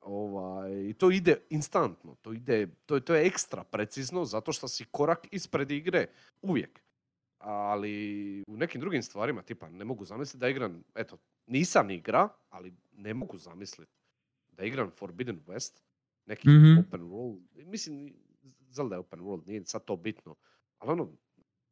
Ovaj, 0.00 0.70
to 0.94 1.10
ide 1.10 1.36
instantno, 1.50 2.14
to, 2.14 2.32
ide, 2.32 2.66
to, 2.86 3.00
to 3.00 3.14
je 3.14 3.26
ekstra 3.26 3.64
precizno 3.64 4.24
zato 4.24 4.52
što 4.52 4.68
si 4.68 4.84
korak 4.84 5.26
ispred 5.30 5.70
igre 5.70 6.06
uvijek. 6.42 6.80
Ali 7.38 7.92
u 8.48 8.56
nekim 8.56 8.80
drugim 8.80 9.02
stvarima, 9.02 9.42
tipa 9.42 9.68
ne 9.68 9.84
mogu 9.84 10.04
zamisliti 10.04 10.38
da 10.38 10.48
igram, 10.48 10.84
eto, 10.94 11.18
nisam 11.46 11.90
igra, 11.90 12.28
ali 12.48 12.72
ne 12.92 13.14
mogu 13.14 13.38
zamisliti 13.38 13.92
da 14.48 14.64
igram 14.64 14.90
Forbidden 14.90 15.40
West, 15.46 15.80
neki 16.26 16.48
Mhm. 16.48 16.78
open 16.78 17.00
world, 17.02 17.40
mislim, 17.56 18.14
Zelda 18.70 18.94
je 18.94 19.00
open 19.00 19.20
world, 19.20 19.46
nije 19.46 19.64
sad 19.64 19.84
to 19.84 19.96
bitno, 19.96 20.34
ali 20.78 20.92
ono, 20.92 21.12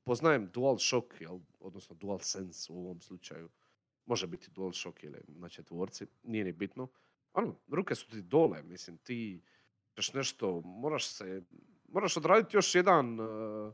poznajem 0.08 0.46
Dual 0.46 0.78
Shock, 0.78 1.20
jel, 1.20 1.38
odnosno 1.60 1.96
Dual 1.96 2.18
Sense 2.18 2.72
u 2.72 2.78
ovom 2.78 3.00
slučaju, 3.00 3.48
može 4.06 4.26
biti 4.26 4.50
Dual 4.50 4.72
Shock 4.72 5.04
ili 5.04 5.20
na 5.28 5.48
četvorci, 5.48 6.06
nije 6.22 6.44
ni 6.44 6.52
bitno, 6.52 6.88
ono, 7.32 7.56
ruke 7.68 7.94
su 7.94 8.08
ti 8.08 8.22
dole, 8.22 8.62
mislim, 8.62 8.98
ti 8.98 9.42
ćeš 9.94 10.12
nešto, 10.12 10.60
moraš 10.60 11.06
se, 11.06 11.42
moraš 11.88 12.16
odraditi 12.16 12.56
još 12.56 12.74
jedan, 12.74 13.20
uh, 13.20 13.72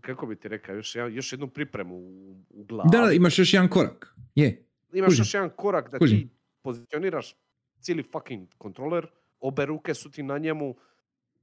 kako 0.00 0.26
bi 0.26 0.36
ti 0.36 0.48
rekao, 0.48 0.74
još, 0.74 0.94
jedan- 0.94 1.14
još 1.14 1.32
jednu 1.32 1.48
pripremu 1.48 1.96
u, 1.96 2.30
u 2.50 2.64
glavi. 2.64 2.88
Da, 2.92 2.98
da, 2.98 3.12
imaš 3.12 3.38
još 3.38 3.54
jedan 3.54 3.68
korak. 3.68 4.14
Je. 4.34 4.64
Imaš 4.92 5.08
kužim. 5.08 5.20
još 5.20 5.34
jedan 5.34 5.50
korak 5.50 5.90
da 5.90 5.98
Kužim. 5.98 6.18
ti 6.18 6.34
pozicioniraš 6.62 7.36
cijeli 7.80 8.02
fucking 8.02 8.48
kontroler, 8.58 9.06
obe 9.40 9.66
ruke 9.66 9.94
su 9.94 10.10
ti 10.10 10.22
na 10.22 10.38
njemu, 10.38 10.76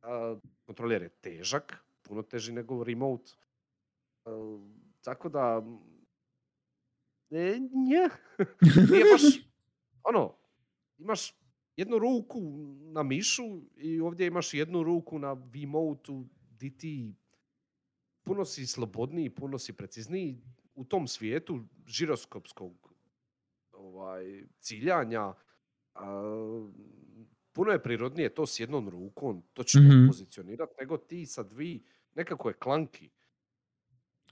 a, 0.02 0.36
kontroler 0.66 1.02
je 1.02 1.10
težak, 1.10 1.78
puno 2.02 2.22
teži 2.22 2.52
nego 2.52 2.84
remote. 2.84 3.32
A, 4.30 4.60
tako 5.02 5.30
da, 5.30 5.64
e, 7.32 7.60
nje, 7.60 8.10
nije 8.92 9.06
baš, 9.06 9.22
ono, 10.04 10.36
imaš 10.98 11.36
jednu 11.76 12.00
ruku 12.00 12.40
na 12.94 13.04
mišu 13.04 13.44
i 13.78 14.00
ovdje 14.00 14.28
imaš 14.28 14.54
jednu 14.54 14.84
ruku 14.84 15.20
na 15.20 15.36
Wiimote-u 15.36 16.26
di 16.52 16.78
ti 16.78 17.16
puno 18.24 18.46
si 18.46 18.68
slobodniji, 18.68 19.30
puno 19.30 19.58
si 19.58 19.74
precizniji 19.74 20.42
u 20.76 20.86
tom 20.86 21.08
svijetu 21.08 21.66
žiroskopskog 21.88 22.94
ovaj, 23.72 24.44
ciljanja. 24.60 25.34
a, 25.96 26.70
puno 27.52 27.72
je 27.72 27.84
prirodnije 27.84 28.34
to 28.34 28.46
s 28.46 28.60
jednom 28.60 28.90
rukom 28.90 29.44
točno 29.54 29.82
Mhm. 29.82 30.08
pozicionirati 30.08 30.74
nego 30.80 30.98
ti 30.98 31.26
sa 31.26 31.44
dvi 31.44 31.84
nekako 32.16 32.50
je 32.50 32.54
klanki. 32.54 33.10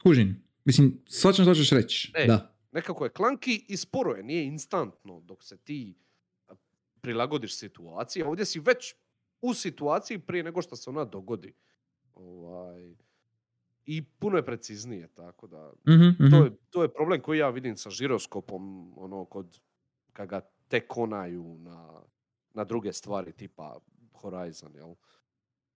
Kužim. 0.04 0.44
Mislim, 0.66 1.02
svačam 1.08 1.46
što 1.46 1.54
ćeš 1.54 1.70
reći. 1.70 2.12
E. 2.16 2.26
Da. 2.28 2.54
Nekako 2.72 3.04
je 3.04 3.10
klanki 3.10 3.66
i 3.68 3.78
sporo 3.78 4.12
je, 4.12 4.24
nije 4.24 4.46
instantno 4.46 5.20
dok 5.20 5.44
se 5.44 5.58
ti 5.58 5.96
prilagodiš 7.02 7.56
situaciji. 7.56 8.24
Ovdje 8.24 8.46
si 8.46 8.60
već 8.60 8.96
u 9.42 9.54
situaciji 9.54 10.20
prije 10.20 10.44
nego 10.44 10.62
što 10.62 10.76
se 10.76 10.90
ona 10.90 11.06
dogodi. 11.06 11.54
Ovaj, 12.14 12.96
I 13.86 14.04
puno 14.04 14.38
je 14.38 14.46
preciznije, 14.46 15.08
tako 15.08 15.48
da 15.48 15.74
Mhm, 15.88 16.04
mhm. 16.20 16.30
to, 16.32 16.44
je, 16.46 16.52
to 16.70 16.82
je 16.82 16.94
problem 16.94 17.22
koji 17.22 17.40
ja 17.40 17.50
vidim 17.50 17.78
sa 17.78 17.90
žiroskopom, 17.90 18.94
ono, 18.98 19.26
kod, 19.26 19.60
kad 20.14 20.30
ga 20.30 20.40
tek 20.68 20.98
onaju 20.98 21.58
na, 21.60 22.02
na 22.54 22.64
druge 22.64 22.94
stvari, 22.94 23.32
tipa 23.32 23.80
Horizon, 24.14 24.76
jel? 24.76 24.94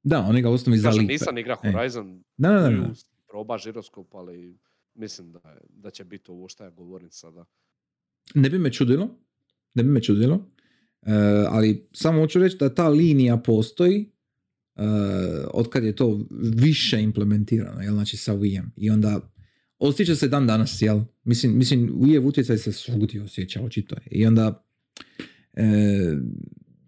Da, 0.03 0.19
oni 0.19 0.41
ga 0.41 0.49
u 0.49 0.53
osnovi 0.53 0.77
Kažem, 0.77 0.91
zalipe. 0.93 1.11
nisam 1.13 1.37
igra 1.37 1.57
E. 1.63 1.71
Horizon, 1.71 2.23
Da, 2.37 2.49
da, 2.49 2.59
da, 2.59 2.69
da. 2.69 2.93
Proba 3.31 3.57
žiroskop, 3.57 4.15
ali 4.15 4.57
mislim 4.95 5.31
da, 5.31 5.39
je- 5.49 5.61
da 5.69 5.89
će 5.89 6.03
biti 6.03 6.31
ovo 6.31 6.49
što 6.49 6.63
ja 6.63 6.69
govorim 6.69 7.11
sada. 7.11 7.45
Ne 8.35 8.49
bi 8.49 8.59
me 8.59 8.71
čudilo. 8.73 9.09
Ne 9.73 9.83
bi 9.83 9.89
me 9.89 10.01
čudilo. 10.01 10.49
ali 11.49 11.87
samo 11.93 12.21
hoću 12.21 12.39
reći 12.39 12.57
da 12.59 12.73
ta 12.75 12.89
linija 12.89 13.37
postoji 13.37 14.11
uh, 14.75 14.83
od 15.53 15.69
kad 15.69 15.83
je 15.83 15.95
to 15.95 16.19
više 16.55 17.01
implementirano, 17.01 17.81
jel? 17.81 17.93
znači 17.93 18.17
sa 18.17 18.33
Wii 18.35 18.61
I 18.75 18.89
onda 18.89 19.31
osjeća 19.79 20.15
se 20.15 20.27
dan 20.27 20.47
danas, 20.47 20.81
jel? 20.81 21.01
Mislim, 21.23 21.57
mislim 21.57 21.89
Wii 21.89 22.27
utjecaj 22.27 22.57
se 22.57 22.71
svugdje 22.71 23.23
osjeća, 23.23 23.61
očito 23.61 23.95
je. 23.95 24.01
I 24.11 24.25
onda 24.25 24.63
e, 25.53 25.63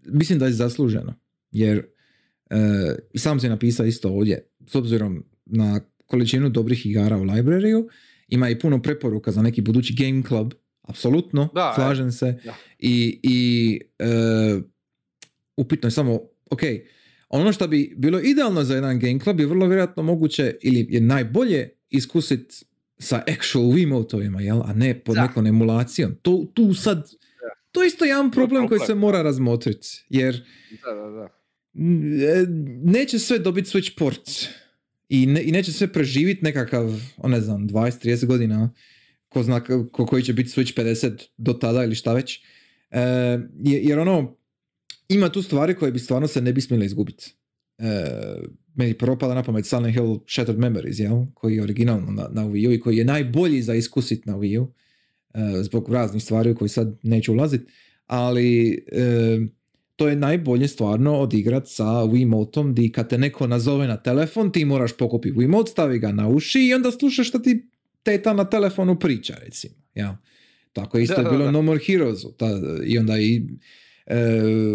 mislim 0.05 0.39
da 0.39 0.45
je 0.45 0.51
zasluženo, 0.53 1.13
jer 1.51 1.85
e, 2.49 2.95
sam 3.15 3.39
se 3.39 3.49
napisao 3.49 3.85
isto 3.85 4.09
ovdje, 4.09 4.47
s 4.67 4.75
obzirom 4.75 5.25
na 5.45 5.81
količinu 6.13 6.49
dobrih 6.49 6.85
igara 6.85 7.17
u 7.17 7.23
librariju, 7.23 7.87
ima 8.27 8.49
i 8.49 8.59
puno 8.59 8.81
preporuka 8.81 9.31
za 9.31 9.41
neki 9.41 9.61
budući 9.61 9.95
game 9.97 10.23
club, 10.27 10.53
apsolutno, 10.81 11.49
slažem 11.75 12.11
se. 12.11 12.39
I, 12.79 13.19
i 13.23 13.79
e, 13.99 14.05
upitno 15.57 15.87
je 15.87 15.91
samo, 15.91 16.19
ok, 16.51 16.61
ono 17.29 17.53
što 17.53 17.67
bi 17.67 17.93
bilo 17.97 18.19
idealno 18.19 18.63
za 18.63 18.75
jedan 18.75 18.99
game 18.99 19.19
club 19.19 19.39
je 19.39 19.45
vrlo 19.45 19.67
vjerojatno 19.67 20.03
moguće 20.03 20.55
ili 20.61 20.87
je 20.89 21.01
najbolje 21.01 21.69
iskusiti 21.89 22.65
sa 22.99 23.23
actual 23.27 23.65
Wiimotovima, 23.65 24.39
jel? 24.39 24.61
a 24.65 24.73
ne 24.73 24.99
pod 24.99 25.15
nekom 25.15 25.47
emulacijom. 25.47 26.15
To, 26.21 26.45
tu 26.53 26.73
sad, 26.73 27.09
to 27.71 27.81
je 27.83 27.87
isto 27.87 28.05
jedan 28.05 28.31
problem 28.31 28.67
koji 28.67 28.79
se 28.79 28.95
mora 28.95 29.21
razmotriti, 29.21 30.05
jer 30.09 30.45
da, 30.85 30.93
da, 30.93 31.09
da. 31.09 31.29
E, 32.25 32.45
neće 32.83 33.19
sve 33.19 33.39
dobiti 33.39 33.69
Switch 33.69 33.97
port 33.97 34.29
i, 35.13 35.25
ne, 35.25 35.43
i 35.43 35.51
neće 35.51 35.71
sve 35.71 35.87
preživiti 35.87 36.43
nekakav, 36.43 37.01
o 37.17 37.27
ne 37.27 37.41
znam, 37.41 37.69
20-30 37.69 38.25
godina, 38.25 38.73
ko 39.29 39.43
zna 39.43 39.63
ko, 39.91 40.05
koji 40.05 40.23
će 40.23 40.33
biti 40.33 40.49
Switch 40.49 40.79
50 40.79 41.23
do 41.37 41.53
tada 41.53 41.83
ili 41.83 41.95
šta 41.95 42.13
već. 42.13 42.39
E, 42.91 42.99
jer 43.63 43.99
ono, 43.99 44.37
ima 45.09 45.29
tu 45.29 45.41
stvari 45.41 45.75
koje 45.75 45.91
bi 45.91 45.99
stvarno 45.99 46.27
se 46.27 46.41
ne 46.41 46.53
bi 46.53 46.61
smjele 46.61 46.85
izgubiti. 46.85 47.35
E, 47.77 48.05
meni 48.75 48.93
prvo 48.93 49.17
pada 49.17 49.33
na 49.33 49.43
pamet 49.43 49.65
Silent 49.65 49.93
Hill 49.93 50.19
Shattered 50.27 50.59
Memories, 50.59 50.99
jel? 50.99 51.25
koji 51.33 51.55
je 51.55 51.63
originalno 51.63 52.11
na, 52.11 52.27
na 52.31 52.45
Wii 52.45 52.67
U 52.67 52.71
i 52.71 52.79
koji 52.79 52.97
je 52.97 53.05
najbolji 53.05 53.61
za 53.61 53.75
iskusit 53.75 54.25
na 54.25 54.37
Wii 54.37 54.59
U, 54.59 54.73
e, 55.33 55.63
zbog 55.63 55.89
raznih 55.89 56.23
stvari 56.23 56.51
u 56.51 56.55
koji 56.55 56.69
sad 56.69 56.99
neću 57.03 57.33
ulaziti, 57.33 57.71
ali 58.05 58.85
e, 58.91 59.39
to 60.03 60.09
je 60.09 60.15
najbolje 60.15 60.67
stvarno 60.67 61.15
odigrat 61.15 61.67
sa 61.67 61.83
Wiimotom 61.83 62.73
di 62.73 62.91
kad 62.91 63.09
te 63.09 63.17
neko 63.17 63.47
nazove 63.47 63.87
na 63.87 63.97
telefon 63.97 64.51
ti 64.51 64.65
moraš 64.65 64.97
pokupiti 64.97 65.35
Wiimote, 65.35 65.71
stavi 65.71 65.99
ga 65.99 66.11
na 66.11 66.27
uši 66.27 66.59
i 66.59 66.73
onda 66.73 66.91
slušaš 66.91 67.27
što 67.27 67.39
ti 67.39 67.69
teta 68.03 68.33
na 68.33 68.49
telefonu 68.49 68.99
priča 68.99 69.35
recimo. 69.45 69.75
Ja. 69.95 70.17
Tako 70.73 70.97
je 70.97 71.03
isto 71.03 71.23
da, 71.23 71.29
bilo 71.29 71.45
da. 71.45 71.51
No 71.51 71.61
More 71.61 71.79
Heroes 71.85 72.21
ta, 72.37 72.47
i 72.85 72.97
onda 72.97 73.17
i 73.17 73.43
e, 74.05 74.17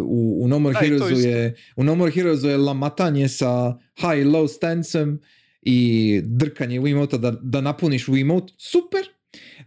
u, 0.03 0.45
u 0.45 0.49
No 0.49 0.59
More 0.59 0.79
Heroesu 0.81 1.29
je 1.29 1.57
u 1.77 1.85
No 1.85 1.95
More 1.95 2.13
Heroesu 2.13 2.49
je 2.49 2.57
lamatanje 2.57 3.29
sa 3.29 3.79
high 3.97 4.27
low 4.27 4.49
stancem 4.49 5.21
i 5.63 6.21
drkanje 6.25 6.81
Wiimote 6.81 7.19
da, 7.19 7.31
da 7.31 7.61
napuniš 7.61 8.07
Wiimote. 8.07 8.53
Super! 8.59 9.08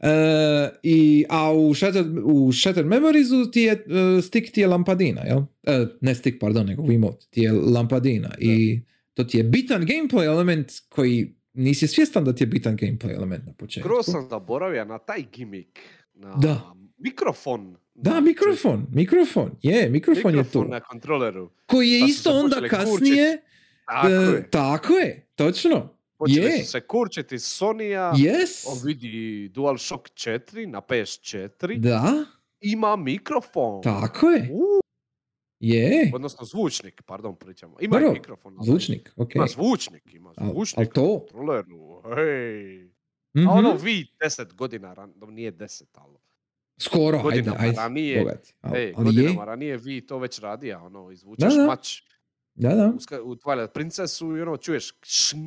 E, 0.01 0.69
i, 0.83 1.25
a 1.29 1.53
u 1.53 1.73
Shattered, 1.73 2.17
u 2.23 2.51
Shattered 2.51 2.87
Memoriesu 2.87 3.51
ti 3.51 3.61
je 3.61 3.73
uh, 3.73 4.23
stick 4.23 4.51
ti 4.51 4.61
je 4.61 4.67
lampadina, 4.67 5.21
jel? 5.21 5.37
Uh, 5.37 5.45
ne 6.01 6.15
stick, 6.15 6.39
pardon, 6.39 6.65
nego 6.65 6.83
Wiimote 6.83 7.29
ti 7.29 7.41
je 7.41 7.51
lampadina 7.51 8.27
da. 8.27 8.35
i 8.39 8.81
to 9.13 9.23
ti 9.23 9.37
je 9.37 9.43
bitan 9.43 9.85
gameplay 9.85 10.25
element 10.25 10.71
koji 10.89 11.35
nisi 11.53 11.87
svjestan 11.87 12.25
da 12.25 12.35
ti 12.35 12.43
je 12.43 12.47
bitan 12.47 12.77
gameplay 12.77 13.15
element 13.15 13.45
na 13.45 13.53
početku. 13.53 13.89
Skoro 13.89 14.03
sam 14.03 14.27
zaboravio 14.29 14.85
na 14.85 14.97
taj 14.97 15.23
gimmick. 15.33 15.79
Na 16.13 16.35
da. 16.35 16.73
mikrofon. 16.97 17.75
Da, 17.95 18.19
mikrofon, 18.19 18.87
mikrofon, 18.93 19.51
je, 19.61 19.89
mikrofon, 19.89 20.31
mikrofon 20.31 20.65
je 20.65 20.69
na 20.69 20.79
kontroleru. 20.79 21.49
Koji 21.65 21.89
je 21.89 22.05
isto 22.05 22.31
onda 22.31 22.67
kasnije, 22.69 23.41
tako, 23.85 24.07
uh, 24.07 24.13
je. 24.13 24.49
tako 24.49 24.93
je, 24.93 25.27
točno. 25.35 26.00
Počeli 26.21 26.45
je. 26.45 26.63
su 26.63 26.71
se 26.71 26.81
kurčiti 26.81 27.39
Sonija, 27.39 28.13
yes. 28.15 28.65
on 28.67 28.77
vidi 28.83 29.49
DualShock 29.49 30.09
4 30.09 30.65
na 30.65 30.81
PS4. 30.81 31.79
Da. 31.79 32.25
Ima 32.59 32.95
mikrofon. 32.95 33.81
Tako 33.83 34.29
je. 34.29 34.49
Uh. 34.53 34.81
Je. 35.59 36.11
Odnosno 36.13 36.45
zvučnik, 36.45 37.01
pardon, 37.01 37.35
pričamo. 37.35 37.77
Ima 37.79 37.97
Prvo, 37.97 38.11
mikrofon. 38.13 38.57
Zvučnik, 38.61 39.13
ok. 39.15 39.35
Ima 39.35 39.47
zvučnik, 39.47 40.13
ima 40.13 40.33
zvučnik. 40.37 40.87
Al, 40.87 40.93
to? 40.93 41.19
Kontroleru, 41.19 42.01
hej. 42.15 42.85
Mm-hmm. 43.37 43.47
A 43.47 43.51
ono 43.51 43.73
vi 43.75 44.07
deset 44.19 44.53
godina, 44.53 44.93
ran, 44.93 45.13
nije 45.27 45.51
deset, 45.51 45.97
ali... 45.97 46.17
Skoro, 46.77 47.21
godinama 47.21 47.57
ajde, 47.59 47.67
ajde. 47.67 47.77
Ranije, 47.77 48.19
Bogat. 48.19 48.53
Al, 48.61 48.75
ej, 48.75 48.93
ali 48.97 49.05
godinama 49.05 49.41
je. 49.41 49.45
ranije 49.45 49.77
vi 49.77 50.07
to 50.07 50.17
već 50.17 50.39
radija, 50.39 50.83
ono, 50.83 51.11
izvučeš 51.11 51.53
Da, 51.53 51.61
da. 51.61 51.67
mač 51.67 52.01
Da, 52.55 52.75
da. 52.75 52.93
u, 53.21 53.31
u 53.31 53.35
Twilight 53.35 53.73
Princessu 53.73 54.37
i 54.37 54.41
ono, 54.41 54.57
čuješ 54.57 54.91
kšng, 54.91 55.37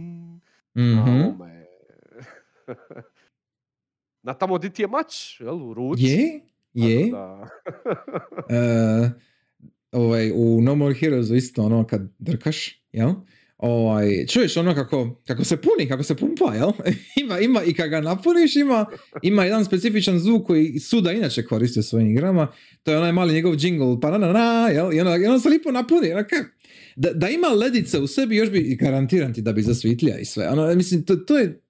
Na 4.27 4.35
tamo 4.35 4.59
di 4.59 4.71
ti 4.71 4.83
je 4.83 4.89
mač, 4.89 5.41
jel, 5.41 5.63
u 5.63 5.75
ruci. 5.75 6.03
Je, 6.05 6.41
je. 6.73 7.11
Da. 7.11 7.49
E, 8.57 9.11
ovaj, 9.93 10.31
u 10.35 10.61
No 10.63 10.75
More 10.75 10.95
Heroesu 10.95 11.35
isto 11.35 11.63
ono 11.63 11.87
kad 11.87 12.01
drkaš, 12.19 12.83
jel? 12.93 13.13
Ovaj, 13.59 14.27
čuješ 14.27 14.57
ono 14.57 14.75
kako, 14.75 15.23
kako 15.27 15.45
se 15.45 15.57
puni, 15.57 15.89
kako 15.89 16.03
se 16.03 16.17
pumpa, 16.17 16.55
jel? 16.55 16.71
ima, 17.23 17.39
ima, 17.39 17.63
I 17.63 17.75
kad 17.75 17.91
ga 17.91 18.01
napuniš, 18.01 18.57
ima, 18.57 18.87
ima 19.23 19.45
jedan 19.45 19.65
specifičan 19.65 20.19
zvuk 20.19 20.47
koji 20.47 20.79
Suda 20.79 21.13
inače 21.13 21.45
koristi 21.45 21.81
u 21.81 21.83
svojim 21.83 22.11
igrama. 22.11 22.49
To 22.83 22.91
je 22.91 22.99
onaj 22.99 23.13
mali 23.13 23.35
njegov 23.35 23.55
jingle, 23.59 24.01
pa 24.01 24.11
na, 24.11 24.19
na, 24.19 24.33
na, 24.33 24.69
jel? 24.69 24.93
I 24.93 25.01
onda, 25.01 25.17
i 25.17 25.27
onda 25.27 25.39
se 25.39 25.49
lipo 25.49 25.71
napuni. 25.71 26.13
Ono, 26.13 26.25
kak, 26.31 26.54
da, 26.97 27.13
da 27.13 27.29
ima 27.29 27.49
ledice 27.49 27.99
u 27.99 28.07
sebi, 28.07 28.37
još 28.37 28.51
bi, 28.51 28.77
garantiram 28.81 29.35
ti 29.35 29.43
da 29.43 29.53
bi 29.53 29.63
zasvitlija 29.63 30.19
i 30.19 30.25
sve. 30.25 30.49
Ono, 30.49 30.75
mislim, 30.75 31.05
to, 31.05 31.17
to 31.17 31.39
je... 31.39 31.61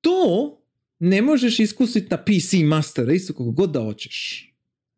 To 0.00 0.58
ne 0.98 1.22
možeš 1.22 1.60
iskusiti 1.60 2.06
na 2.10 2.16
PC 2.16 2.52
Master 2.64 3.06
Race 3.06 3.26
kako 3.26 3.50
god 3.50 3.70
da 3.72 3.80
hoćeš. 3.80 4.48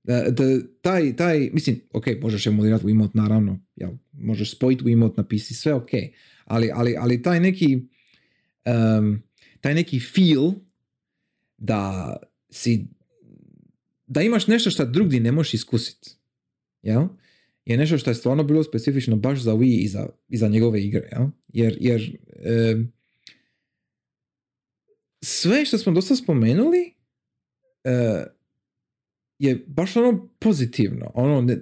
Da, 0.03 0.31
da, 0.31 0.45
taj, 0.83 1.17
taj, 1.17 1.51
mislim, 1.53 1.81
ok, 1.93 2.07
možeš 2.23 2.47
emulirati 2.47 2.85
Wiimote, 2.85 3.11
naravno, 3.15 3.61
jel, 3.77 3.91
možeš 4.13 4.51
spojiti 4.51 4.85
Wiimote 4.85 5.17
na 5.17 5.25
PC, 5.25 5.55
sve 5.55 5.75
ok, 5.75 5.91
ali, 6.45 6.71
ali, 6.75 6.97
ali 6.99 7.23
taj 7.23 7.41
neki 7.41 7.79
um, 8.65 9.23
taj 9.61 9.75
neki 9.75 10.01
feel 10.01 10.53
da 11.59 12.17
si 12.51 12.87
da 14.07 14.23
imaš 14.23 14.47
nešto 14.47 14.71
što 14.71 14.85
drugdje 14.85 15.21
ne 15.21 15.33
možeš 15.33 15.55
iskusiti, 15.55 16.11
jel? 16.83 17.09
Je 17.67 17.77
nešto 17.77 17.99
što 17.99 18.11
je 18.11 18.15
stvarno 18.15 18.45
bilo 18.45 18.63
specifično 18.63 19.17
baš 19.17 19.41
za 19.41 19.53
Wii 19.53 19.83
i 19.83 19.89
za, 19.89 20.09
i 20.29 20.37
za 20.37 20.49
njegove 20.49 20.83
igre, 20.83 21.09
jel? 21.13 21.27
jer, 21.49 21.77
jer 21.81 22.19
um, 22.75 22.93
sve 25.23 25.65
što 25.65 25.79
smo 25.79 25.93
dosta 25.93 26.17
spomenuli 26.17 26.95
uh, 27.85 28.35
je 29.39 29.65
baš 29.67 29.97
ono 29.97 30.29
pozitivno. 30.39 31.11
Ono, 31.15 31.41
ne, 31.41 31.59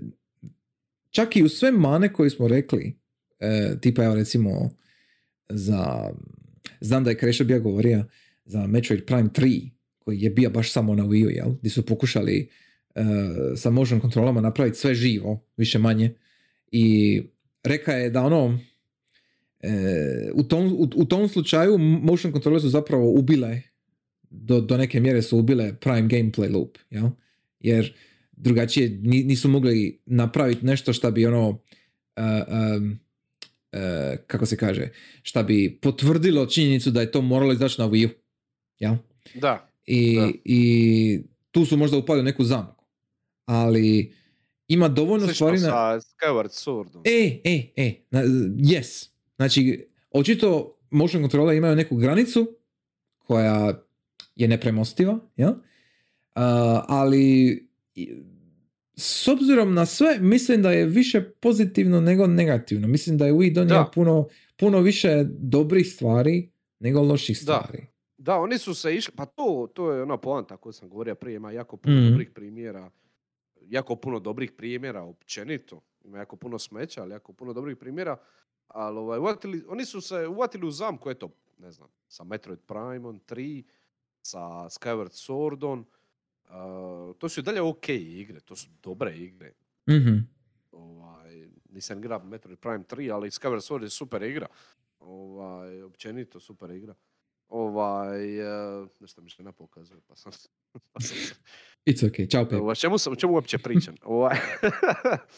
čak 1.10 1.36
i 1.36 1.42
u 1.42 1.48
sve 1.48 1.72
mane 1.72 2.12
koje 2.12 2.30
smo 2.30 2.48
rekli, 2.48 2.98
e, 3.40 3.76
tipa 3.80 4.04
evo 4.04 4.14
recimo 4.14 4.70
za, 5.48 6.10
znam 6.80 7.04
da 7.04 7.10
je 7.10 7.18
Krešo 7.18 7.44
bio 7.44 7.60
govorio 7.60 8.04
za 8.44 8.66
Metroid 8.66 9.04
Prime 9.06 9.28
3, 9.28 9.70
koji 9.98 10.20
je 10.20 10.30
bio 10.30 10.50
baš 10.50 10.72
samo 10.72 10.94
na 10.94 11.04
Wii 11.04 11.26
U, 11.26 11.30
jel? 11.30 11.50
Gdje 11.60 11.70
su 11.70 11.86
pokušali 11.86 12.40
e, 12.40 12.48
sa 13.56 13.70
motion 13.70 14.00
kontrolama 14.00 14.40
napraviti 14.40 14.78
sve 14.78 14.94
živo, 14.94 15.44
više 15.56 15.78
manje. 15.78 16.14
I 16.72 17.22
reka 17.64 17.92
je 17.92 18.10
da 18.10 18.22
ono, 18.22 18.58
e, 19.60 20.30
u, 20.34 20.42
tom, 20.42 20.66
u, 20.66 20.88
u 20.94 21.04
tom 21.04 21.28
slučaju 21.28 21.78
motion 21.78 22.32
kontrole 22.32 22.60
su 22.60 22.68
zapravo 22.68 23.10
ubile 23.10 23.62
do, 24.30 24.60
do 24.60 24.76
neke 24.76 25.00
mjere 25.00 25.22
su 25.22 25.38
ubile 25.38 25.74
prime 25.80 26.08
gameplay 26.08 26.52
loop, 26.52 26.78
jel? 26.90 27.08
jer 27.60 27.94
drugačije 28.32 29.00
nisu 29.02 29.48
mogli 29.48 30.00
napraviti 30.06 30.66
nešto 30.66 30.92
što 30.92 31.10
bi 31.10 31.26
ono 31.26 31.48
uh, 31.48 31.56
um, 32.76 32.98
uh, 33.72 33.78
kako 34.26 34.46
se 34.46 34.56
kaže 34.56 34.88
šta 35.22 35.42
bi 35.42 35.78
potvrdilo 35.82 36.46
činjenicu 36.46 36.90
da 36.90 37.00
je 37.00 37.10
to 37.10 37.20
moralo 37.20 37.52
izaći 37.52 37.80
na 37.80 37.88
Wii 37.88 38.06
U 38.06 38.10
ja? 38.78 38.98
da, 39.34 39.70
I, 39.86 40.16
da. 40.16 40.30
i 40.44 41.20
tu 41.50 41.64
su 41.64 41.76
možda 41.76 41.96
upali 41.96 42.20
u 42.20 42.24
neku 42.24 42.44
zamku 42.44 42.81
ali 43.44 44.14
ima 44.68 44.88
dovoljno 44.88 45.26
Slično 45.26 45.34
stvari 45.34 45.60
na... 45.60 46.00
sa 46.00 46.08
Skyward 46.08 46.48
Swordom. 46.48 47.00
E, 47.04 47.40
e, 47.44 47.72
e, 47.76 47.94
na, 48.10 48.22
yes. 48.56 49.08
Znači, 49.36 49.86
očito 50.10 50.78
motion 50.90 51.22
kontrole 51.22 51.56
imaju 51.56 51.76
neku 51.76 51.96
granicu 51.96 52.56
koja 53.18 53.72
je 54.36 54.48
nepremostiva, 54.48 55.18
ja? 55.36 55.48
Uh, 55.48 55.56
ali 56.88 57.56
s 58.96 59.28
obzirom 59.28 59.74
na 59.74 59.86
sve, 59.86 60.18
mislim 60.20 60.62
da 60.62 60.70
je 60.72 60.86
više 60.86 61.20
pozitivno 61.30 62.00
nego 62.00 62.26
negativno. 62.26 62.88
Mislim 62.88 63.18
da 63.18 63.26
je 63.26 63.32
Wii 63.32 63.52
donio 63.54 63.74
Da. 63.74 63.90
puno, 63.94 64.26
puno 64.56 64.80
više 64.80 65.24
dobrih 65.28 65.86
stvari 65.92 66.50
nego 66.80 67.02
loših 67.02 67.36
Da. 67.36 67.40
stvari. 67.62 67.86
Da, 68.18 68.36
oni 68.36 68.58
su 68.58 68.74
se 68.74 68.94
išli, 68.96 69.12
pa 69.16 69.26
to, 69.26 69.68
to 69.74 69.92
je 69.92 70.02
ona 70.02 70.16
poanta 70.16 70.56
koju 70.56 70.72
sam 70.72 70.88
govorio 70.88 71.14
prije, 71.14 71.36
ima 71.36 71.52
jako 71.52 71.76
puno 71.76 71.96
Mhm. 71.96 72.08
dobrih 72.10 72.30
primjera 72.34 72.90
jako 73.68 73.96
puno 73.96 74.20
dobrih 74.20 74.52
primjera 74.52 75.02
općenito. 75.02 75.80
Ima 76.04 76.18
jako 76.18 76.36
puno 76.36 76.58
smeća, 76.58 77.02
ali 77.02 77.12
jako 77.12 77.32
puno 77.32 77.52
dobrih 77.52 77.76
primjera. 77.76 78.16
Ali 78.68 78.98
ovaj, 78.98 79.18
uvatili, 79.18 79.64
oni 79.68 79.84
su 79.84 80.00
se 80.00 80.26
uvatili 80.26 80.66
u 80.66 80.70
zamku, 80.70 81.10
eto, 81.10 81.30
ne 81.58 81.70
znam, 81.70 81.88
sa 82.08 82.24
Metroid 82.24 82.60
Prime 82.60 83.00
3, 83.00 83.62
sa 84.22 84.40
Skyward 84.68 85.10
Swordom. 85.10 85.84
Uh, 86.44 87.16
to 87.16 87.28
su 87.28 87.40
i 87.40 87.42
dalje 87.42 87.60
ok 87.60 87.88
igre, 87.88 88.40
to 88.40 88.56
su 88.56 88.68
dobre 88.82 89.16
igre. 89.16 89.52
Mhm. 89.90 90.16
Ovaj, 90.72 91.48
nisam 91.70 91.98
igrao 91.98 92.24
Metroid 92.24 92.58
Prime 92.58 92.84
3, 92.84 93.14
ali 93.14 93.30
Skyward 93.30 93.72
Sword 93.72 93.82
je 93.82 93.90
super 93.90 94.22
igra. 94.22 94.46
Ovaj, 95.00 95.82
općenito 95.82 96.40
super 96.40 96.70
igra. 96.70 96.94
Ovaj, 97.52 98.40
uh, 98.40 98.88
nešto 99.00 99.20
mi 99.20 99.28
žena 99.28 99.52
pokazuje, 99.52 100.00
pa 100.08 100.16
sam... 100.16 100.32
pa 100.92 101.00
sam 101.00 101.16
se- 101.16 101.34
It's 101.86 102.10
okay, 102.10 102.30
čao 102.30 102.44
Pepe. 102.44 102.56
Ovaj, 102.56 102.74
čemu, 102.74 102.98
sam, 102.98 103.12
o 103.12 103.16
čemu 103.16 103.32
uopće 103.32 103.58
pričam? 103.58 103.94
Ovaj, 104.04 104.36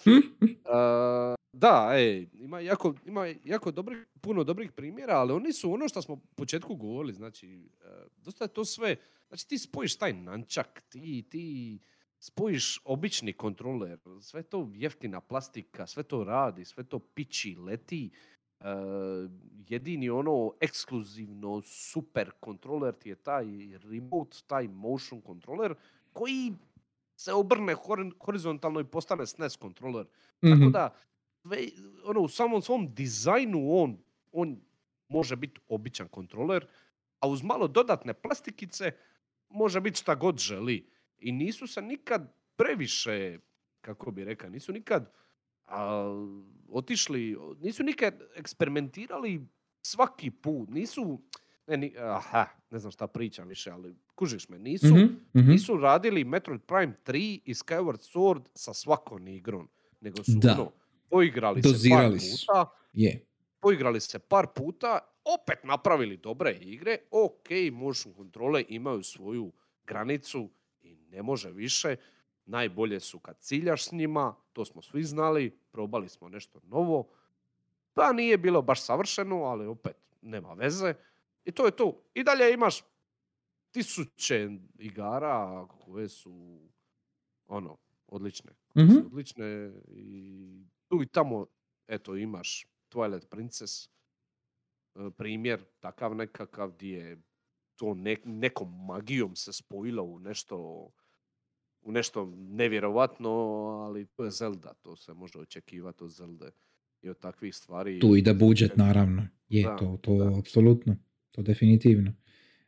Uh, 0.06 1.34
da, 1.52 1.90
ej, 1.94 2.28
ima 2.32 2.60
jako, 2.60 2.94
ima 3.06 3.26
jako 3.44 3.70
dobrih, 3.70 4.06
puno 4.20 4.44
dobrih 4.44 4.72
primjera, 4.72 5.14
ali 5.14 5.32
oni 5.32 5.52
su 5.52 5.72
ono 5.72 5.88
što 5.88 6.02
smo 6.02 6.14
u 6.14 6.20
početku 6.36 6.74
govorili, 6.74 7.14
znači, 7.14 7.68
uh, 7.74 7.90
dosta 8.16 8.44
je 8.44 8.48
to 8.48 8.64
sve, 8.64 8.96
znači 9.28 9.48
ti 9.48 9.58
spojiš 9.58 9.96
taj 9.96 10.12
nančak, 10.12 10.82
ti, 10.88 11.26
ti 11.30 11.78
spojiš 12.18 12.80
obični 12.84 13.32
kontroler, 13.32 13.98
sve 14.20 14.42
to 14.42 14.70
jeftina 14.74 15.20
plastika, 15.20 15.86
sve 15.86 16.02
to 16.02 16.24
radi, 16.24 16.64
sve 16.64 16.84
to 16.84 16.98
piči, 16.98 17.56
leti, 17.56 18.10
uh, 18.12 18.33
jedini 19.60 20.10
ono 20.10 20.52
ekskluzivno 20.60 21.62
super 21.62 22.30
kontroler 22.30 22.94
ti 22.94 23.08
je 23.08 23.14
taj 23.16 23.44
remote, 23.82 24.38
taj 24.46 24.68
motion 24.68 25.20
kontroler, 25.20 25.74
koji 26.12 26.52
se 27.16 27.32
obrne 27.32 27.74
hor- 27.76 28.12
horizontalno 28.20 28.80
i 28.80 28.84
postane 28.84 29.26
SNES 29.26 29.56
kontroler. 29.56 30.06
Tako 30.40 30.54
Mhm. 30.54 30.70
da, 30.70 30.94
ono, 32.04 32.20
u 32.20 32.28
samom 32.28 32.62
svom 32.62 32.94
dizajnu 32.94 33.72
on, 33.72 33.98
on 34.32 34.60
može 35.08 35.36
biti 35.36 35.60
običan 35.68 36.08
kontroler, 36.08 36.66
a 37.20 37.28
uz 37.28 37.42
malo 37.42 37.68
dodatne 37.68 38.14
plastikice 38.14 38.92
može 39.48 39.80
biti 39.80 39.98
šta 39.98 40.14
god 40.14 40.38
želi. 40.38 40.88
I 41.18 41.32
nisu 41.32 41.66
se 41.66 41.82
nikad 41.82 42.32
previše, 42.56 43.38
kako 43.80 44.10
bi 44.10 44.24
rekao, 44.24 44.50
nisu 44.50 44.72
nikad 44.72 45.12
a, 45.66 46.04
otišli, 46.68 47.36
nisu 47.60 47.82
nikad 47.82 48.22
eksperimentirali 48.36 49.46
svaki 49.82 50.30
put. 50.30 50.68
Nisu, 50.70 51.20
ne, 51.66 51.76
ni, 51.76 51.94
aha, 51.98 52.46
ne 52.70 52.78
znam 52.78 52.92
šta 52.92 53.06
pričam 53.06 53.48
više, 53.48 53.70
ali 53.70 53.94
kužiš 54.14 54.48
me, 54.48 54.58
nisu, 54.58 54.86
Mhm, 54.86 55.04
mhm. 55.36 55.50
nisu 55.50 55.76
radili 55.76 56.24
Metroid 56.24 56.60
Prime 56.62 56.94
3 57.04 57.18
i 57.44 57.54
Skyward 57.54 58.14
Sword 58.14 58.42
sa 58.54 58.74
svakom 58.74 59.28
igrom, 59.28 59.68
nego 60.00 60.24
su 60.24 60.32
Da. 60.34 60.52
ono, 60.52 60.72
poigrali 61.10 61.62
se 61.62 61.88
par 61.90 62.10
puta, 62.10 62.66
Je. 62.92 63.26
poigrali 63.60 64.00
se 64.00 64.18
par 64.18 64.46
puta, 64.54 64.98
opet 65.40 65.64
napravili 65.64 66.16
dobre 66.16 66.52
igre, 66.52 66.98
ok, 67.10 67.48
motion 67.72 68.14
kontrole 68.14 68.64
imaju 68.68 69.02
svoju 69.02 69.52
granicu 69.86 70.50
i 70.82 70.96
ne 70.96 71.22
može 71.22 71.50
više, 71.50 71.96
najbolje 72.46 73.00
su 73.00 73.18
kad 73.18 73.38
ciljaš 73.38 73.84
s 73.84 73.92
njima, 73.92 74.34
to 74.52 74.64
smo 74.64 74.82
svi 74.82 75.02
znali, 75.02 75.58
probali 75.72 76.08
smo 76.08 76.28
nešto 76.28 76.60
novo, 76.62 77.08
pa 77.94 78.12
nije 78.12 78.38
bilo 78.38 78.62
baš 78.62 78.82
savršeno, 78.82 79.36
ali 79.36 79.66
opet 79.66 79.96
nema 80.22 80.52
veze. 80.52 80.94
I 81.44 81.52
to 81.52 81.64
je 81.64 81.70
to. 81.70 82.02
I 82.14 82.24
dalje 82.24 82.52
imaš 82.52 82.82
tisuće 83.70 84.48
igara 84.76 85.66
koje 85.76 86.08
su 86.08 86.60
ono, 87.46 87.76
odlične. 88.06 88.52
koje 88.68 88.86
su 88.88 88.94
Mhm. 88.94 89.06
odlične 89.06 89.46
i 89.88 90.42
tu 90.88 91.02
i 91.02 91.06
tamo, 91.06 91.46
eto, 91.88 92.16
imaš 92.16 92.66
Twilight 92.90 93.26
Princess, 93.26 93.86
e, 93.86 93.88
primjer 95.10 95.64
takav 95.80 96.14
nekakav 96.14 96.70
gdje 96.70 96.98
je 96.98 97.22
to 97.76 97.94
ne- 97.94 98.20
nekom 98.24 98.86
magijom 98.86 99.36
se 99.36 99.52
spojilo 99.52 100.02
u 100.02 100.18
nešto 100.18 100.88
u 101.84 101.92
nešto 101.92 102.32
nevjerovatno, 102.36 103.30
ali 103.86 104.06
to 104.06 104.24
je 104.24 104.30
Zelda, 104.30 104.74
to 104.82 104.96
se 104.96 105.14
može 105.14 105.38
očekivati 105.38 106.04
od 106.04 106.10
Zelde 106.10 106.50
i 107.02 107.08
od 107.08 107.18
takvih 107.18 107.54
stvari. 107.56 108.00
Tu 108.00 108.16
ide 108.16 108.34
budžet, 108.34 108.76
naravno. 108.76 109.28
Je, 109.48 109.62
Da, 109.62 109.76
to, 109.76 109.98
to 110.02 110.14
da. 110.14 110.38
apsolutno. 110.38 110.96
To 111.30 111.42
definitivno. 111.42 112.12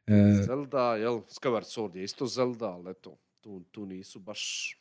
E, 0.06 0.43
Zelda, 0.47 0.97
jel, 0.97 1.20
Skyward 1.28 1.64
Sword 1.64 1.97
je 1.97 2.05
isto 2.05 2.26
Zelda, 2.26 2.66
ali 2.66 2.90
eto, 2.90 3.18
tu, 3.40 3.64
tu 3.70 3.86
nisu 3.86 4.20
baš 4.20 4.72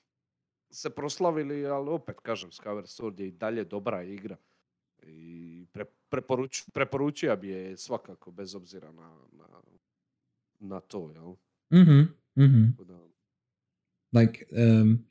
se 0.72 0.90
proslavili, 0.90 1.66
ali 1.66 1.90
opet 1.90 2.20
kažem, 2.20 2.50
Skyward 2.52 3.02
Sword 3.02 3.20
je 3.20 3.28
i 3.28 3.32
dalje 3.32 3.64
dobra 3.64 4.04
igra. 4.04 4.38
I 5.04 5.66
pre, 5.72 5.86
preporuč, 6.10 6.64
preporučio 6.74 7.36
bi 7.38 7.50
je 7.50 7.78
svakako, 7.78 8.32
bez 8.32 8.56
obzira 8.56 8.92
na, 8.92 9.18
na, 9.32 9.62
na 10.60 10.80
to, 10.80 11.12
jel? 11.12 11.36
mhm, 11.82 12.02
mhm. 12.36 12.84
Da, 12.84 13.05
like, 14.20 14.46
um, 14.52 15.06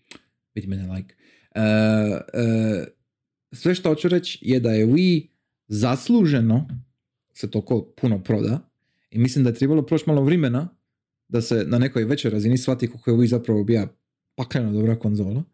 vidi 0.55 0.66
mene 0.66 0.94
like, 0.94 1.14
uh, 1.56 1.62
uh, 1.62 2.86
sve 3.52 3.74
što 3.74 3.89
hoću 3.89 4.09
reći 4.09 4.39
je 4.43 4.60
da 4.60 4.70
je 4.70 4.86
Wii 4.86 5.28
zasluženo 5.68 6.68
se 7.32 7.51
toliko 7.51 7.93
puno 8.01 8.22
proda 8.22 8.70
i 9.10 9.18
mislim 9.18 9.44
da 9.44 9.51
je 9.51 9.55
trebalo 9.55 9.86
proći 9.86 10.05
malo 10.06 10.22
vremena 10.22 10.68
da 11.28 11.40
se 11.40 11.64
na 11.66 11.78
nekoj 11.78 12.05
većoj 12.05 12.31
razini 12.31 12.59
shvati 12.59 12.86
koliko 12.86 13.10
je 13.10 13.16
Wii 13.16 13.26
zapravo 13.26 13.64
bija 13.64 13.89
pakleno 14.35 14.72
dobra 14.72 14.98
konzola. 14.98 15.44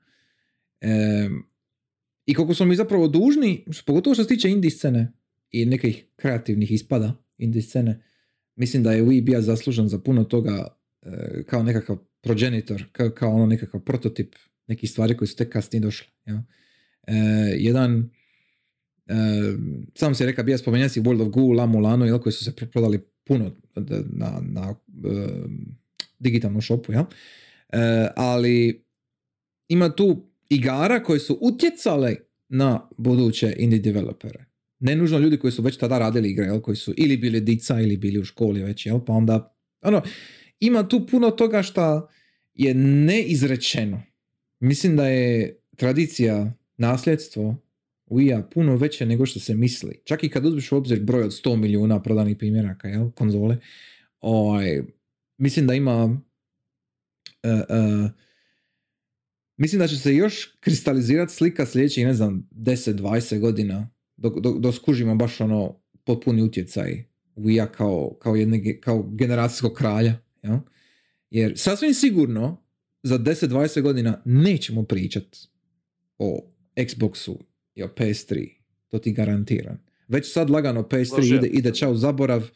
Em, 0.81 1.43
I 2.27 2.35
koliko 2.35 2.55
smo 2.55 2.67
mi 2.67 2.77
zapravo 2.77 3.09
dužni, 3.09 3.65
pogotovo 3.87 4.15
što 4.15 4.25
se 4.25 4.29
tiče 4.29 4.51
indie 4.51 4.71
scene 4.71 5.13
i 5.51 5.67
nekih 5.67 6.05
kreativnih 6.17 6.73
ispada 6.73 7.25
indie 7.39 7.63
scene, 7.63 8.03
mislim 8.57 8.83
da 8.83 8.93
je 8.93 9.05
Wii 9.05 9.25
bija 9.25 9.43
zaslužen 9.43 9.89
za 9.89 9.99
puno 9.99 10.25
toga 10.25 10.67
e, 11.03 11.43
kao 11.47 11.63
nekakav 11.63 11.99
progenitor, 12.21 12.85
kao, 12.93 13.11
kao 13.11 13.31
ono 13.31 13.47
nekakav 13.47 13.81
prototip 13.81 14.35
nekih 14.67 14.91
stvari 14.91 15.17
koji 15.17 15.29
su 15.29 15.37
tek 15.37 15.53
kasnije 15.53 15.81
došle. 15.81 16.07
Ja? 16.27 16.45
E, 17.07 17.15
jedan 17.57 18.11
e, 19.07 19.15
sam 19.95 20.15
si 20.15 20.27
rekao, 20.27 20.45
bija 20.45 20.59
spomenuo 20.59 20.89
si 20.89 21.01
World 21.01 21.23
of 21.23 21.29
Goo, 21.29 21.53
La 21.53 21.67
Mulanu, 21.67 22.07
jel, 22.07 22.19
koji 22.19 22.33
su 22.33 22.45
se 22.45 22.57
prodali 22.57 23.01
puno 23.25 23.57
na, 24.11 24.41
na 24.41 24.71
e, 24.71 24.75
digitalnom 26.19 26.63
shopu, 26.63 26.93
jel? 26.93 27.05
E, 27.69 28.09
ali 28.17 28.85
ima 29.69 29.95
tu 29.95 30.31
igara 30.49 31.03
koje 31.03 31.21
su 31.21 31.39
utjecale 31.41 32.17
na 32.49 32.89
buduće 32.97 33.55
indie 33.59 33.79
developere. 33.79 34.45
Ne 34.79 34.97
nužno 34.97 35.19
ljudi 35.19 35.37
koji 35.37 35.53
su 35.53 35.63
već 35.63 35.77
tada 35.77 35.99
radili 35.99 36.31
igre, 36.31 36.45
jel, 36.45 36.61
koji 36.61 36.77
su 36.77 36.95
ili 36.97 37.17
bili 37.17 37.41
dica 37.41 37.81
ili 37.81 37.97
bili 37.97 38.19
u 38.19 38.25
školi 38.25 38.63
već, 38.63 38.87
jel, 38.87 39.05
pa 39.05 39.13
onda, 39.13 39.55
ono, 39.83 40.03
ima 40.61 40.89
tu 40.89 41.07
puno 41.07 41.31
toga 41.31 41.63
što 41.63 42.09
je 42.55 42.75
neizrečeno. 42.75 44.03
Mislim 44.61 44.97
da 44.97 45.09
je 45.09 45.61
tradicija, 45.77 46.53
nasljedstvo 46.77 47.57
Wii-a 48.07 48.43
puno 48.43 48.77
veće 48.77 49.07
nego 49.07 49.27
što 49.27 49.41
se 49.41 49.55
misli. 49.55 50.01
Čak 50.05 50.25
i 50.25 50.29
kad 50.29 50.47
uzmeš 50.47 50.73
u 50.73 50.77
obzir 50.77 51.01
broj 51.01 51.23
od 51.23 51.31
100 51.31 51.57
milijuna 51.57 52.03
prodanih 52.03 52.37
primjeraka, 52.37 52.89
jel, 52.89 53.11
konzole, 53.11 53.57
ovaj, 54.21 54.83
mislim 55.39 55.67
da 55.67 55.75
ima 55.75 56.21
e, 57.43 57.49
e, 57.49 58.11
mislim 59.57 59.79
da 59.79 59.87
će 59.87 59.97
se 59.97 60.15
još 60.15 60.57
kristalizirati 60.61 61.35
slika 61.35 61.67
sljedećih, 61.67 62.07
ne 62.07 62.15
znam, 62.15 62.49
10-20 62.51 63.39
godina 63.39 63.91
dok, 64.17 64.41
dok, 64.41 64.59
dok 64.59 64.75
skužimo 64.75 65.15
baš 65.15 65.41
ono 65.41 65.81
potpuni 66.05 66.43
utjecaj 66.43 67.05
Wii-a 67.37 67.67
kao, 67.67 68.15
kao, 68.19 68.37
jedne, 68.37 68.81
kao 68.81 69.03
generacijskog 69.03 69.73
kralja. 69.73 70.30
Jel? 70.43 70.59
Jer 71.31 71.53
sasvim 71.57 71.95
sigurno 71.95 72.63
za 73.03 73.19
10-20 73.19 73.81
godina 73.81 74.23
nećemo 74.25 74.83
pričat 74.83 75.37
o 76.19 76.53
Xboxu 76.77 77.39
i 77.75 77.83
o 77.83 77.89
PS3. 77.89 78.49
To 78.89 78.99
ti 78.99 79.13
garantiram. 79.13 79.85
Već 80.09 80.33
sad 80.33 80.51
lagano 80.51 80.83
PS3 80.83 81.05
Složio 81.05 81.37
ide, 81.37 81.47
ide 81.47 81.75
čao 81.75 81.95
zaborav. 81.95 82.51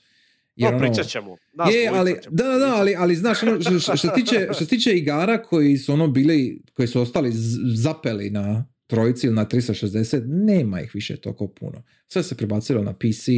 no, 0.57 0.69
ono- 0.69 0.79
pričat 0.79 1.07
ćemo. 1.07 1.37
Nas 1.53 1.75
je, 1.75 1.91
ali, 1.95 2.17
ćemo 2.23 2.37
da, 2.37 2.45
da, 2.45 2.59
da, 2.59 2.75
ali, 2.77 2.95
ali 2.99 3.17
znaš, 3.17 3.43
ono, 3.43 3.81
što, 3.81 3.97
se 3.97 4.09
tiče, 4.15 4.45
što 4.45 4.65
se 4.65 4.67
tiče 4.67 4.93
igara 4.93 5.43
koji 5.43 5.77
su 5.77 5.93
ono 5.93 6.09
bili, 6.09 6.63
koji 6.73 6.89
su 6.89 7.01
ostali 7.01 7.31
zapeli 7.75 8.31
na 8.31 8.67
trojici 8.87 9.27
ili 9.27 9.37
na 9.37 9.47
360, 9.47 10.23
nema 10.27 10.81
ih 10.81 10.91
više 10.95 11.17
toliko 11.17 11.49
puno. 11.49 11.83
Sve 12.09 12.23
se 12.23 12.37
prebacilo 12.37 12.83
na 12.83 12.93
PC, 12.93 13.29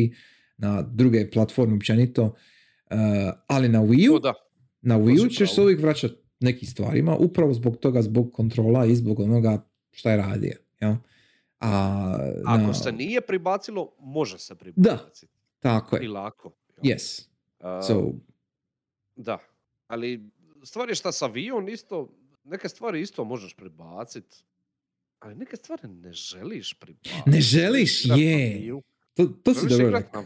na 0.57 0.83
druge 0.83 1.31
platforme 1.31 1.75
općenito, 1.75 2.35
ali 3.47 3.69
na 3.69 3.81
Wii 3.81 4.11
U, 4.11 4.19
da. 4.19 4.35
na 4.83 4.99
Wii 4.99 5.27
U 5.27 5.29
ćeš 5.29 5.55
se 5.55 5.61
uvijek 5.61 5.81
vraćati 5.81 6.15
nekim 6.41 6.69
stvarima, 6.69 7.17
upravo 7.17 7.55
zbog 7.55 7.77
toga, 7.77 8.03
zbog 8.03 8.33
kontrola 8.33 8.87
i 8.87 8.97
zbog 8.97 9.21
onoga 9.21 9.63
šta 9.91 10.11
je 10.11 10.17
radio. 10.17 10.53
Jel? 10.81 10.95
A, 11.61 12.19
Ako 12.45 12.63
na- 12.63 12.75
se 12.75 12.93
nije 12.93 13.21
pribacilo, 13.21 13.93
može 13.99 14.39
se 14.39 14.55
pribaciti. 14.55 15.33
Tako 15.59 15.97
I 15.97 16.03
je. 16.03 16.09
lako. 16.09 16.53
jel? 16.83 16.97
Yes. 16.97 17.29
A, 17.61 17.83
So, 17.83 18.13
Da, 19.17 19.39
ali 19.87 20.31
stvar 20.63 20.89
je 20.89 20.95
šta 20.95 21.13
sa 21.13 21.27
Vion 21.27 21.69
isto, 21.69 22.09
neke 22.45 22.69
stvari 22.69 23.01
isto 23.01 23.25
možeš 23.25 23.55
prebacit, 23.55 24.45
ali 25.19 25.35
neke 25.35 25.57
stvari 25.57 25.83
ne 25.85 26.13
želiš 26.13 26.75
pribaciti. 26.75 27.23
Ne 27.27 27.41
želiš, 27.41 28.05
je. 28.07 28.73
To, 29.15 29.27
to 29.27 29.55
si 29.55 29.67
dobro 29.69 29.91
rekao. 29.91 30.25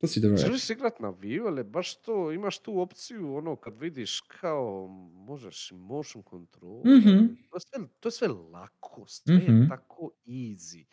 To 0.00 0.06
si 0.06 0.20
dobro 0.20 0.36
želiš 0.38 0.70
igrat 0.70 1.00
na 1.00 1.08
Wii-u, 1.10 1.46
ali 1.46 1.64
baš 1.64 1.94
to, 1.96 2.32
imaš 2.32 2.58
tu 2.58 2.80
opciju, 2.80 3.34
ono, 3.34 3.56
kad 3.56 3.78
vidiš 3.78 4.20
kao, 4.20 4.86
možeš 5.14 5.70
motion 5.72 6.22
control, 6.24 6.78
Mhm. 6.78 7.18
to, 7.50 7.56
je 7.56 7.60
sve, 7.60 7.88
to 8.00 8.08
je 8.08 8.12
sve 8.12 8.28
lako, 8.28 9.04
sve 9.06 9.34
Mhm. 9.36 9.52
je 9.52 9.68
tako 9.68 10.10
easy. 10.26 10.84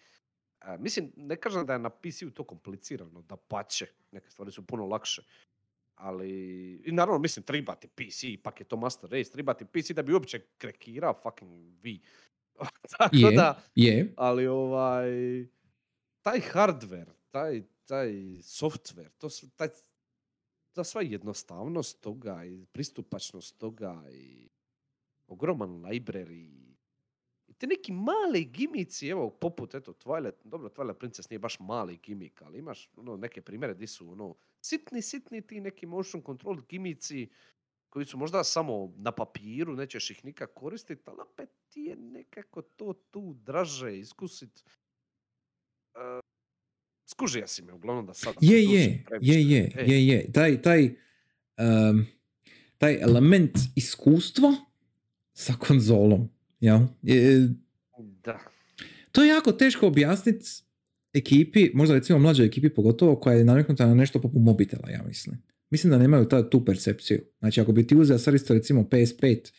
A, 0.60 0.78
mislim, 0.78 1.12
ne 1.16 1.36
kažem 1.36 1.66
da 1.66 1.74
je 1.74 1.80
na 1.80 1.90
PC-u 1.92 2.32
to 2.32 2.44
komplicirano, 2.44 3.22
da 3.22 3.36
pače, 3.38 3.88
neke 4.12 4.30
stvari 4.30 4.52
su 4.52 4.66
puno 4.66 4.86
lakše. 4.86 5.22
Ali, 5.96 6.30
i 6.78 6.92
naravno, 6.92 7.20
mislim, 7.20 7.44
tribati 7.44 7.88
PC, 7.90 8.24
ipak 8.24 8.60
je 8.60 8.66
to 8.66 8.78
Master 8.78 9.10
Race, 9.10 9.32
tribati 9.32 9.66
PC 9.66 9.92
da 9.92 10.02
bi 10.04 10.14
uopće 10.14 10.40
krekirao 10.58 11.14
fucking 11.16 11.52
Wii. 11.76 12.00
Tako 12.98 13.16
Je, 13.16 13.32
da, 13.32 13.62
je. 13.76 14.14
ali 14.18 14.48
ovaj, 14.48 15.10
taj 16.22 16.40
hardware, 16.44 17.12
taj, 17.30 17.64
taj 17.88 18.12
software, 18.44 19.10
to, 19.18 19.30
taj, 19.56 19.70
ta 20.74 20.84
sva 20.84 21.02
jednostavnost 21.02 22.02
toga 22.02 22.46
i 22.46 22.66
pristupačnost 22.66 23.58
toga 23.58 24.04
i 24.12 24.50
ogroman 25.28 25.70
library 25.70 26.68
i 27.48 27.54
te 27.54 27.68
neki 27.68 27.92
mali 27.92 28.46
gimici, 28.46 29.08
evo 29.08 29.30
poput 29.30 29.76
eto 29.76 29.94
Twilight, 29.94 30.44
dobro 30.44 30.70
Twilight 30.70 31.00
Princess 31.00 31.30
nije 31.30 31.40
baš 31.40 31.60
mali 31.60 31.98
gimik, 31.98 32.42
ali 32.42 32.60
imaš 32.60 32.90
ono, 32.98 33.18
neke 33.18 33.42
primjere 33.42 33.74
di 33.74 33.88
su 33.88 34.12
ono 34.12 34.36
sitni, 34.62 35.02
sitni 35.02 35.48
ti 35.48 35.62
neki 35.62 35.86
motion 35.86 36.24
control 36.24 36.62
gimici 36.70 37.30
koji 37.90 38.06
su 38.06 38.18
možda 38.18 38.44
samo 38.44 38.94
na 38.98 39.12
papiru, 39.12 39.76
nećeš 39.76 40.10
ih 40.10 40.26
nikak 40.26 40.54
koristiti, 40.54 41.04
ali 41.06 41.22
opet 41.22 41.50
ti 41.70 41.82
je 41.82 41.96
nekako 41.96 42.62
to 42.62 42.94
tu 42.94 43.34
draže 43.34 43.98
iskusit. 43.98 44.64
Uh, 45.96 46.27
skužija 47.08 47.48
si 47.48 47.62
me, 47.62 47.74
uglavnom 47.74 48.06
da 48.06 48.14
sad... 48.14 48.34
Je, 48.42 48.64
je, 48.64 49.04
je, 49.22 49.50
je, 49.50 49.72
je, 49.88 50.08
je. 50.08 50.32
Taj, 50.32 50.62
taj, 50.62 50.86
um, 50.86 52.06
taj 52.78 53.02
element 53.02 53.58
iskustva 53.76 54.56
sa 55.34 55.54
konzolom. 55.54 56.30
Jel? 56.60 56.80
Je, 57.02 57.50
Da. 58.24 58.40
to 59.12 59.24
je 59.24 59.30
jako 59.30 59.52
teško 59.52 59.88
objasniti 59.88 60.46
ekipi, 61.14 61.72
možda 61.74 61.96
recimo 61.96 62.20
mlađoj 62.20 62.46
ekipi 62.46 62.70
pogotovo, 62.70 63.16
koja 63.16 63.36
je 63.36 63.46
naviknuta 63.46 63.88
na 63.88 63.94
nešto 63.94 64.22
poput 64.22 64.42
mobitela, 64.42 64.90
ja 64.90 65.04
mislim. 65.08 65.44
Mislim 65.70 65.92
da 65.92 65.98
nemaju 65.98 66.28
ta, 66.28 66.50
tu 66.50 66.66
percepciju. 66.66 67.20
Znači, 67.40 67.62
ako 67.62 67.72
bi 67.72 67.88
ti 67.88 67.96
uzeo 67.96 68.18
sad 68.18 68.34
isto 68.34 68.54
recimo 68.54 68.84
PS5, 68.84 69.52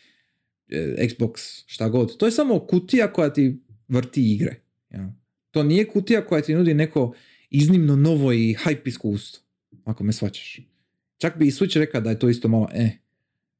eh, 0.68 1.08
Xbox, 1.08 1.62
šta 1.66 1.88
god, 1.88 2.16
to 2.16 2.26
je 2.26 2.32
samo 2.32 2.66
kutija 2.66 3.12
koja 3.12 3.32
ti 3.32 3.62
vrti 3.88 4.34
igre. 4.34 4.60
jel? 4.90 5.06
To 5.50 5.62
nije 5.62 5.84
kutija 5.84 6.26
koja 6.26 6.42
ti 6.42 6.54
nudi 6.54 6.74
neko 6.74 7.14
iznimno 7.50 7.96
novo 7.96 8.32
i 8.32 8.54
hype 8.56 8.88
iskustvo, 8.88 9.44
ako 9.84 10.04
me 10.04 10.12
svačaš. 10.12 10.60
Čak 11.16 11.38
bi 11.38 11.46
i 11.46 11.50
Switch 11.50 11.78
rekao 11.78 12.00
da 12.00 12.10
je 12.10 12.18
to 12.18 12.28
isto 12.28 12.48
malo 12.48 12.68
eh. 12.72 12.90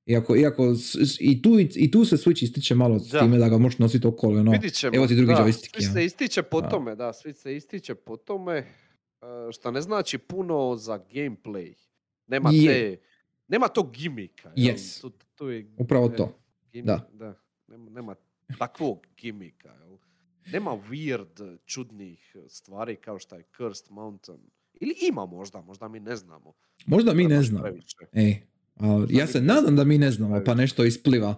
Iako, 0.07 0.37
iako 0.37 0.75
i, 1.21 1.43
tu, 1.43 1.51
i 1.75 1.91
tu 1.91 2.05
se 2.05 2.17
Switch 2.17 2.43
ističe 2.45 2.75
malo 2.75 2.99
s 2.99 3.11
Da. 3.11 3.21
time 3.21 3.39
da 3.39 3.49
ga 3.49 3.59
možeš 3.59 3.79
nositi 3.79 4.07
okolo. 4.07 4.57
Ćemo. 4.73 4.95
evo 4.95 5.07
ti 5.07 5.15
drugi 5.15 5.33
da, 5.33 5.39
joystick, 5.39 5.77
Switch 5.77 5.93
se 5.93 6.05
ističe 6.05 6.43
po 6.43 6.61
Da. 6.61 6.69
tome, 6.69 6.95
da, 6.95 7.05
Switch 7.05 7.33
se 7.33 7.57
ističe 7.57 7.95
po 7.95 8.17
tome, 8.17 8.55
e, 8.57 8.67
što 9.53 9.71
ne 9.71 9.81
znači 9.81 10.19
puno 10.19 10.77
za 10.77 11.01
gameplay. 11.13 11.75
Nema 12.27 12.51
Je. 12.53 12.67
te, 12.67 13.01
nema 13.49 13.69
tog 13.69 13.93
gimika. 13.93 14.53
Yes. 14.57 15.01
Tu, 15.01 15.11
tu 15.35 15.49
je, 15.49 15.67
Upravo 15.79 16.07
e, 16.07 16.17
to. 16.17 16.39
gimik, 16.73 16.87
Da. 16.87 17.09
da. 17.13 17.35
Nema, 17.69 17.91
nema 17.91 18.15
takvog 18.59 19.07
gimika. 19.17 19.69
Jel? 19.73 19.97
Nema 20.53 20.71
weird, 20.81 21.59
čudnih 21.67 22.37
stvari 22.49 22.97
kao 22.97 23.19
što 23.19 23.37
je 23.37 23.45
Cursed 23.57 23.91
Mountain. 23.91 24.41
Ili 24.75 24.95
ima 25.03 25.27
možda, 25.27 25.61
možda 25.61 25.89
mi 25.89 26.01
ne 26.01 26.17
znamo. 26.17 26.53
Možda 26.87 27.15
mi 27.15 27.25
ne 27.25 27.43
znamo. 27.43 27.67
Ej, 28.13 28.43
ali 28.77 29.17
ja 29.17 29.27
se 29.27 29.41
nadam 29.41 29.77
da 29.77 29.85
mi 29.85 29.99
ne 29.99 30.11
znamo, 30.11 30.43
pa 30.47 30.55
nešto 30.55 30.85
ispliva, 30.85 31.35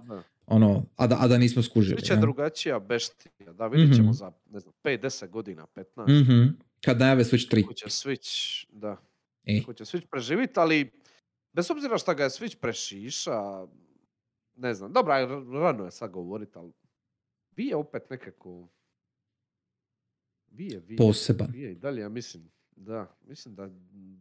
ono, 0.47 0.87
a 0.97 1.07
da, 1.07 1.16
a 1.20 1.28
da 1.28 1.39
nismo 1.39 1.62
skužili. 1.62 1.97
Biće 1.97 2.12
jel? 2.12 2.20
drugačija 2.20 2.78
beštija. 2.81 3.53
Da, 3.53 3.66
vidit 3.66 3.95
ćemo 3.95 4.05
Mhm. 4.05 4.12
za, 4.12 4.32
ne 4.47 4.61
znam, 4.61 4.74
5-10 4.82 5.28
godina, 5.28 5.66
15. 5.66 6.20
Mhm. 6.23 6.43
Kad 6.85 6.99
najave 6.99 7.24
Switch 7.24 7.51
3. 7.51 7.66
Ko 7.66 7.73
će 7.73 7.87
Switch, 7.87 8.66
da, 8.70 8.97
Ej. 9.45 9.62
ko 9.62 9.73
će 9.73 9.85
Switch 9.85 10.07
preživit, 10.07 10.59
ali 10.59 10.91
bez 11.53 11.70
obzira 11.70 11.99
što 11.99 12.15
ga 12.15 12.24
je 12.24 12.31
Switch 12.31 12.57
prešiša, 12.57 13.66
ne 14.57 14.74
znam, 14.74 14.93
dobro, 14.93 15.12
aj, 15.12 15.27
rano 15.55 15.85
je 15.85 15.91
sad 15.91 16.11
govorit, 16.11 16.57
ali 16.57 16.73
vi 17.57 17.66
je 17.66 17.77
opet 17.77 18.11
nekako, 18.11 18.69
vi 20.51 20.66
je, 20.66 20.81
vi 20.81 20.94
je, 20.94 20.98
Poseban. 20.98 21.48
vi 21.52 21.60
je 21.60 21.72
i 21.72 21.77
dalje, 21.77 22.01
ja 22.01 22.09
mislim, 22.09 22.43
da, 22.72 23.16
mislim 23.22 23.55
da, 23.55 23.70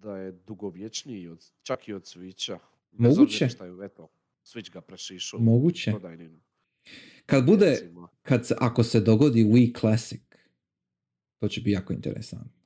da 0.01 0.17
je 0.17 0.31
dugovječniji, 0.31 1.27
od, 1.27 1.43
čak 1.63 1.87
i 1.87 1.93
od 1.93 2.01
Switcha. 2.03 2.57
Moguće. 2.91 3.49
što 3.49 3.65
je, 3.65 3.85
eto, 3.85 4.07
Switch 4.45 4.73
ga 4.73 4.81
prešišao. 4.81 5.39
Moguće. 5.39 5.93
Kad 7.25 7.45
bude, 7.45 7.91
kad 8.21 8.47
se, 8.47 8.55
ako 8.59 8.83
se 8.83 8.99
dogodi 9.01 9.43
Wii 9.43 9.79
Classic, 9.79 10.21
to 11.37 11.47
će 11.47 11.61
biti 11.61 11.71
jako 11.71 11.93
interesantno. 11.93 12.59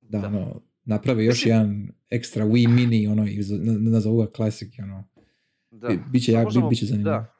Da, 0.00 0.18
Da. 0.20 0.26
ono, 0.26 0.62
napravi 0.84 1.24
još 1.24 1.46
jedan 1.46 1.88
ekstra 2.10 2.44
Wii 2.44 2.68
mini, 2.70 3.06
ono, 3.06 3.26
nazovu 3.80 4.18
ga 4.18 4.30
Classic, 4.36 4.78
ono. 4.78 5.04
Da. 5.70 5.88
Bi- 5.88 6.00
biće 6.10 6.24
Sad 6.26 6.34
jak- 6.34 6.44
možemo- 6.44 6.68
bit 6.68 6.78
će 6.78 6.86
zanimljivo. 6.86 7.16
Da. 7.16 7.34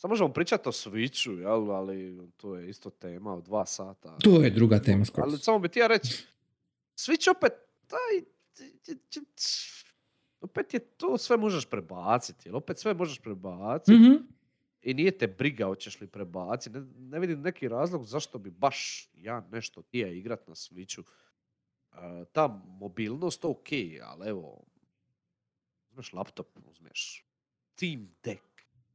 Sad 0.00 0.10
možemo 0.10 0.32
pričati 0.32 0.68
o 0.68 0.72
Switchu, 0.72 1.30
jel, 1.32 1.70
ali 1.70 2.28
to 2.36 2.56
je 2.56 2.68
isto 2.70 2.90
tema 2.90 3.34
od 3.34 3.44
dva 3.44 3.66
sata. 3.66 4.16
To 4.16 4.42
je 4.42 4.50
druga 4.50 4.78
tema 4.78 5.04
skoro. 5.04 5.26
Ali 5.26 5.38
samo 5.38 5.58
bi 5.58 5.68
ti 5.68 5.78
ja 5.78 5.86
reći, 5.86 6.24
Switch 6.96 7.30
opet, 7.30 7.52
taj, 7.86 8.24
opet 10.40 10.74
je 10.74 10.80
to 10.80 11.18
sve 11.18 11.36
možeš 11.36 11.66
prebaciti, 11.66 12.48
jel 12.48 12.56
opet 12.56 12.78
sve 12.78 12.94
možeš 12.94 13.18
prebaciti 13.18 13.92
Mhm. 13.92 14.12
i 14.82 14.94
nije 14.94 15.18
te 15.18 15.26
briga 15.26 15.66
hoćeš 15.66 16.00
li 16.00 16.06
prebaciti. 16.06 16.78
Ne, 16.78 16.86
ne 16.98 17.18
vidim 17.18 17.40
neki 17.40 17.68
razlog 17.68 18.04
zašto 18.04 18.38
bi 18.38 18.50
baš 18.50 19.08
ja 19.14 19.46
nešto 19.52 19.82
tija 19.82 20.08
igrat 20.08 20.48
na 20.48 20.54
Switchu. 20.54 21.02
E, 21.92 22.24
ta 22.32 22.48
mobilnost 22.64 23.44
ok, 23.44 23.68
ali 24.02 24.28
evo, 24.28 24.64
uzmeš 25.90 26.12
laptop, 26.12 26.46
uzmeš 26.66 27.26
Steam 27.72 28.14
Deck, 28.24 28.42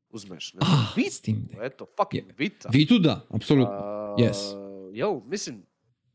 uzmeš, 0.10 0.54
ne 0.54 0.60
Ah, 0.62 0.94
Vita, 0.96 1.12
Steam 1.12 1.38
Deck. 1.42 1.60
eto, 1.64 1.86
fucking 1.98 2.32
Vita. 2.38 2.70
Vitu 2.70 3.00
da, 3.00 3.22
apsolutno. 3.30 3.74
A, 3.74 4.16
yes. 4.20 4.38
Jel, 4.94 5.22
mislim, 5.22 5.64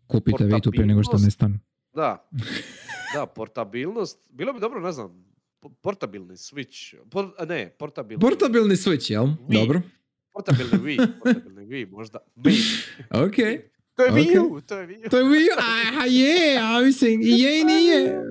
Kupite 0.07 0.45
Vitu 0.45 0.71
prije 0.71 0.87
nego 0.87 1.03
što 1.03 1.13
portabilnost- 1.13 1.25
nestanu. 1.25 1.59
da, 1.93 2.29
da, 3.15 3.27
portabilnost, 3.27 4.29
bilo 4.31 4.53
bi 4.53 4.61
dobro, 4.61 4.81
ne 4.81 4.93
znam, 4.93 5.25
po- 5.61 5.69
portabilni 5.73 6.35
Switch, 6.35 6.97
por, 7.05 7.25
ne, 7.49 7.71
portabilni, 7.71 8.21
Portabilni 8.21 8.75
Switch, 8.77 9.11
jel? 9.11 9.25
Wii. 9.25 9.55
Dobro. 9.57 9.81
portabilni 10.33 10.79
Wii, 10.79 11.07
portabilni 11.25 11.67
Wii, 11.67 11.91
možda. 11.91 12.19
Ok. 13.11 13.37
To 13.95 14.05
je. 14.05 14.13
Wii 14.13 14.39
U, 14.41 14.61
to 14.61 14.75
je 14.77 14.87
Wii 14.87 15.07
U. 15.07 15.11
To 15.11 15.19
je 15.19 15.25
Wii, 15.25 15.47
a, 15.59 16.01
a 16.01 16.07
je, 16.07 16.59
a 16.59 16.81
mislim, 16.81 17.21
je 17.23 17.61
i 17.61 17.65
nije. 17.65 18.23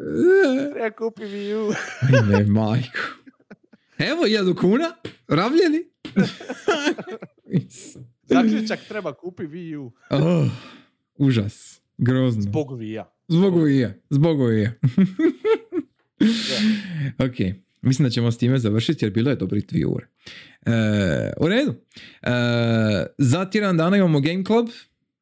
Treba 0.74 0.92
kupi 0.92 1.22
Wii 1.24 1.54
U. 1.56 1.74
Ajme, 2.10 2.46
majko. 2.46 3.00
Evo, 4.00 4.26
jedu 4.26 4.56
kuna, 4.56 4.92
ravljeni. 5.28 5.80
Zaključak 8.30 8.80
treba 8.88 9.14
kupi 9.14 9.44
Wii 9.44 9.76
U. 9.78 9.92
oh, 10.10 10.48
užas, 11.18 11.82
grozno. 11.98 12.42
Zbog 12.42 12.80
Wii-a. 12.80 13.04
Zbog 13.28 13.54
Wii-a, 13.54 13.92
zbog 14.10 14.40
Wii-a. 14.40 14.72
ok, 17.26 17.36
mislim 17.82 18.04
da 18.06 18.10
ćemo 18.10 18.32
s 18.32 18.38
time 18.38 18.60
završiti 18.60 19.06
jer 19.06 19.14
bilo 19.14 19.30
je 19.30 19.36
dobrih 19.36 19.68
dvije 19.68 19.88
ure. 19.88 20.08
E, 20.66 20.72
u 21.42 21.48
redu. 21.48 21.74
E, 22.22 22.30
za 23.18 23.46
tjedan 23.46 23.78
dana 23.78 23.98
imamo 23.98 24.20
Game 24.22 24.44
Club, 24.44 24.70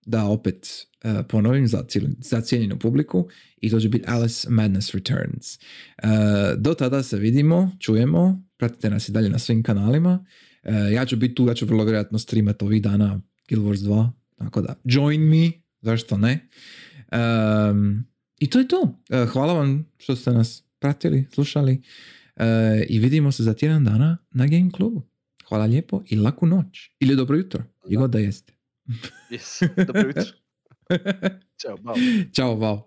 da 0.06 0.26
opet 0.26 0.68
e, 1.04 1.24
ponovim 1.30 1.68
za, 1.68 1.84
cijel- 1.84 2.16
za 2.20 2.42
cijenjenu 2.42 2.80
publiku 2.80 3.28
i 3.62 3.70
to 3.70 3.80
će 3.80 3.90
biti 3.90 4.06
Alice 4.08 4.48
Madness 4.50 4.94
Returns. 4.96 5.56
E, 5.58 5.60
do 6.58 6.74
tada 6.74 7.04
se 7.04 7.18
vidimo, 7.18 7.72
čujemo, 7.80 8.47
pratite 8.58 8.90
nas 8.90 9.10
i 9.10 9.12
dalje 9.12 9.30
na 9.30 9.40
svim 9.40 9.64
kanalima. 9.64 10.26
E, 10.64 10.74
ja 10.94 11.06
ću 11.06 11.16
biti 11.16 11.36
tu, 11.36 11.48
ja 11.48 11.54
ću 11.54 11.66
vrlo 11.66 11.84
vjerojatno 11.84 12.20
streamat 12.20 12.62
ovih 12.62 12.82
dana 12.82 13.22
Guild 13.50 13.66
Wars 13.66 13.78
2, 13.78 14.10
tako 14.38 14.62
da 14.62 14.76
join 14.84 15.22
me, 15.22 15.52
zašto 15.82 16.18
ne. 16.18 16.50
Um, 17.72 18.06
I 18.40 18.50
to 18.50 18.60
je 18.60 18.68
to. 18.68 19.00
E, 19.10 19.26
hvala 19.26 19.54
vam 19.54 19.92
što 19.98 20.16
ste 20.16 20.32
nas 20.32 20.64
pratili, 20.80 21.26
slušali 21.34 21.82
e, 22.36 22.86
i 22.90 23.00
vidimo 23.00 23.32
se 23.32 23.44
za 23.44 23.54
tjedan 23.54 23.84
dana 23.84 24.18
na 24.32 24.48
Game 24.48 24.72
Klubu. 24.72 25.08
Hvala 25.48 25.66
lijepo 25.66 26.04
i 26.06 26.16
laku 26.16 26.48
noć. 26.48 26.92
Ili 27.00 27.16
dobro 27.16 27.38
jutro, 27.38 27.64
i 27.90 27.96
god 27.96 28.12
da 28.12 28.20
jeste. 28.20 28.54
Yes, 29.32 29.86
dobro 29.86 30.08
jutro. 30.08 30.24
Ćao, 31.62 31.78
bao. 31.78 31.96
Ćao, 32.34 32.56
bao. 32.56 32.87